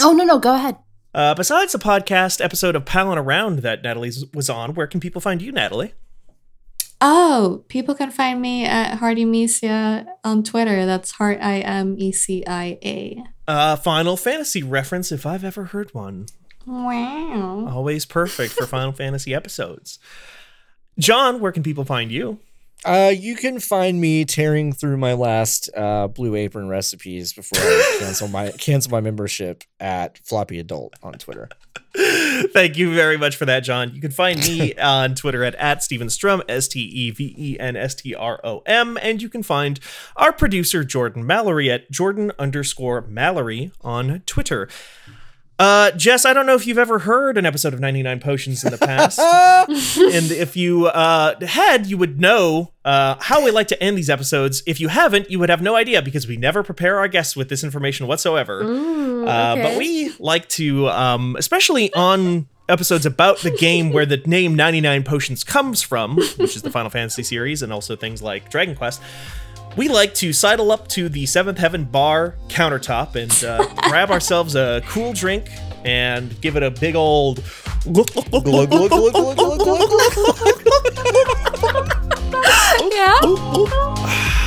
oh 0.00 0.12
no, 0.12 0.24
no, 0.24 0.38
go 0.38 0.54
ahead. 0.54 0.76
Uh, 1.12 1.34
besides 1.34 1.72
the 1.72 1.78
podcast 1.78 2.42
episode 2.42 2.76
of 2.76 2.84
Palin 2.84 3.18
Around 3.18 3.60
that 3.60 3.82
Natalie 3.82 4.12
was 4.32 4.48
on, 4.48 4.74
where 4.74 4.86
can 4.86 5.00
people 5.00 5.20
find 5.20 5.42
you, 5.42 5.50
Natalie? 5.50 5.94
Oh, 7.00 7.64
people 7.68 7.94
can 7.94 8.10
find 8.10 8.40
me 8.42 8.64
at 8.64 8.98
Hardy 8.98 9.24
on 9.24 10.42
Twitter. 10.44 10.86
That's 10.86 11.12
Heart 11.12 11.38
I 11.40 11.60
M 11.60 11.96
E 11.98 12.12
C 12.12 12.44
I 12.46 12.78
A. 12.84 13.24
Uh, 13.48 13.76
Final 13.76 14.16
Fantasy 14.16 14.62
reference, 14.62 15.10
if 15.10 15.24
I've 15.24 15.44
ever 15.44 15.64
heard 15.66 15.92
one. 15.94 16.26
Wow. 16.66 17.66
Always 17.68 18.04
perfect 18.04 18.52
for 18.52 18.66
Final 18.66 18.92
Fantasy 18.92 19.34
episodes. 19.34 19.98
John, 20.98 21.40
where 21.40 21.52
can 21.52 21.62
people 21.62 21.84
find 21.84 22.12
you? 22.12 22.38
Uh, 22.84 23.12
you 23.14 23.36
can 23.36 23.60
find 23.60 24.00
me 24.00 24.24
tearing 24.24 24.72
through 24.72 24.96
my 24.96 25.12
last 25.12 25.68
uh, 25.76 26.08
Blue 26.08 26.34
Apron 26.34 26.68
recipes 26.68 27.32
before 27.32 27.60
I 27.60 27.96
cancel 28.00 28.28
my 28.28 28.50
cancel 28.52 28.90
my 28.90 29.00
membership 29.00 29.64
at 29.78 30.18
Floppy 30.18 30.58
Adult 30.58 30.94
on 31.02 31.12
Twitter. 31.14 31.48
Thank 32.52 32.78
you 32.78 32.94
very 32.94 33.18
much 33.18 33.36
for 33.36 33.44
that, 33.44 33.60
John. 33.60 33.92
You 33.94 34.00
can 34.00 34.10
find 34.10 34.40
me 34.40 34.74
on 34.78 35.14
Twitter 35.14 35.44
at, 35.44 35.54
at 35.56 35.82
Steven 35.82 36.08
Strom, 36.08 36.42
S 36.48 36.68
T 36.68 36.80
E 36.80 37.10
V 37.10 37.34
E 37.36 37.60
N 37.60 37.76
S 37.76 37.94
T 37.96 38.14
R 38.14 38.40
O 38.44 38.62
M. 38.64 38.96
And 39.02 39.20
you 39.20 39.28
can 39.28 39.42
find 39.42 39.78
our 40.16 40.32
producer, 40.32 40.82
Jordan 40.82 41.26
Mallory, 41.26 41.70
at 41.70 41.90
Jordan 41.90 42.32
underscore 42.38 43.02
Mallory 43.02 43.72
on 43.82 44.22
Twitter. 44.24 44.68
Uh, 45.60 45.90
Jess, 45.90 46.24
I 46.24 46.32
don't 46.32 46.46
know 46.46 46.54
if 46.54 46.66
you've 46.66 46.78
ever 46.78 47.00
heard 47.00 47.36
an 47.36 47.44
episode 47.44 47.74
of 47.74 47.80
99 47.80 48.18
Potions 48.20 48.64
in 48.64 48.70
the 48.70 48.78
past. 48.78 49.18
and 49.98 50.30
if 50.32 50.56
you 50.56 50.86
uh, 50.86 51.34
had, 51.44 51.86
you 51.86 51.98
would 51.98 52.18
know 52.18 52.72
uh, 52.84 53.16
how 53.20 53.44
we 53.44 53.50
like 53.50 53.68
to 53.68 53.82
end 53.82 53.98
these 53.98 54.08
episodes. 54.08 54.62
If 54.66 54.80
you 54.80 54.88
haven't, 54.88 55.30
you 55.30 55.38
would 55.38 55.50
have 55.50 55.60
no 55.60 55.76
idea 55.76 56.00
because 56.00 56.26
we 56.26 56.38
never 56.38 56.62
prepare 56.62 56.98
our 56.98 57.08
guests 57.08 57.36
with 57.36 57.50
this 57.50 57.62
information 57.62 58.06
whatsoever. 58.06 58.62
Ooh, 58.62 59.26
Uh, 59.26 59.56
but 59.56 59.76
we 59.76 60.12
like 60.18 60.48
to, 60.50 60.88
um, 60.88 61.36
especially 61.38 61.92
on 61.92 62.48
episodes 62.70 63.04
about 63.04 63.38
the 63.40 63.50
game 63.50 63.90
where 63.92 64.06
the 64.06 64.16
name 64.26 64.54
99 64.54 65.02
Potions 65.02 65.44
comes 65.44 65.82
from, 65.82 66.16
which 66.16 66.56
is 66.56 66.62
the 66.62 66.70
Final 66.70 66.88
Fantasy 66.88 67.22
series, 67.22 67.62
and 67.62 67.70
also 67.72 67.96
things 67.96 68.22
like 68.22 68.48
Dragon 68.48 68.74
Quest. 68.76 69.02
We 69.76 69.88
like 69.88 70.14
to 70.14 70.32
sidle 70.32 70.72
up 70.72 70.88
to 70.88 71.08
the 71.08 71.26
Seventh 71.26 71.58
Heaven 71.58 71.84
bar 71.84 72.34
countertop 72.48 73.14
and 73.16 73.32
uh, 73.44 73.66
grab 73.88 74.10
ourselves 74.10 74.54
a 74.56 74.82
cool 74.88 75.12
drink 75.12 75.48
and 75.84 76.38
give 76.40 76.56
it 76.56 76.62
a 76.62 76.70
big 76.70 76.94
old. 76.96 77.42
Glug, 77.92 78.06
glug, 78.30 78.44
glug, 78.44 78.70
glug, 78.70 78.90
glug, 78.90 79.12
glug, 79.12 79.58
glug. 79.58 80.00
Yeah. 82.92 84.46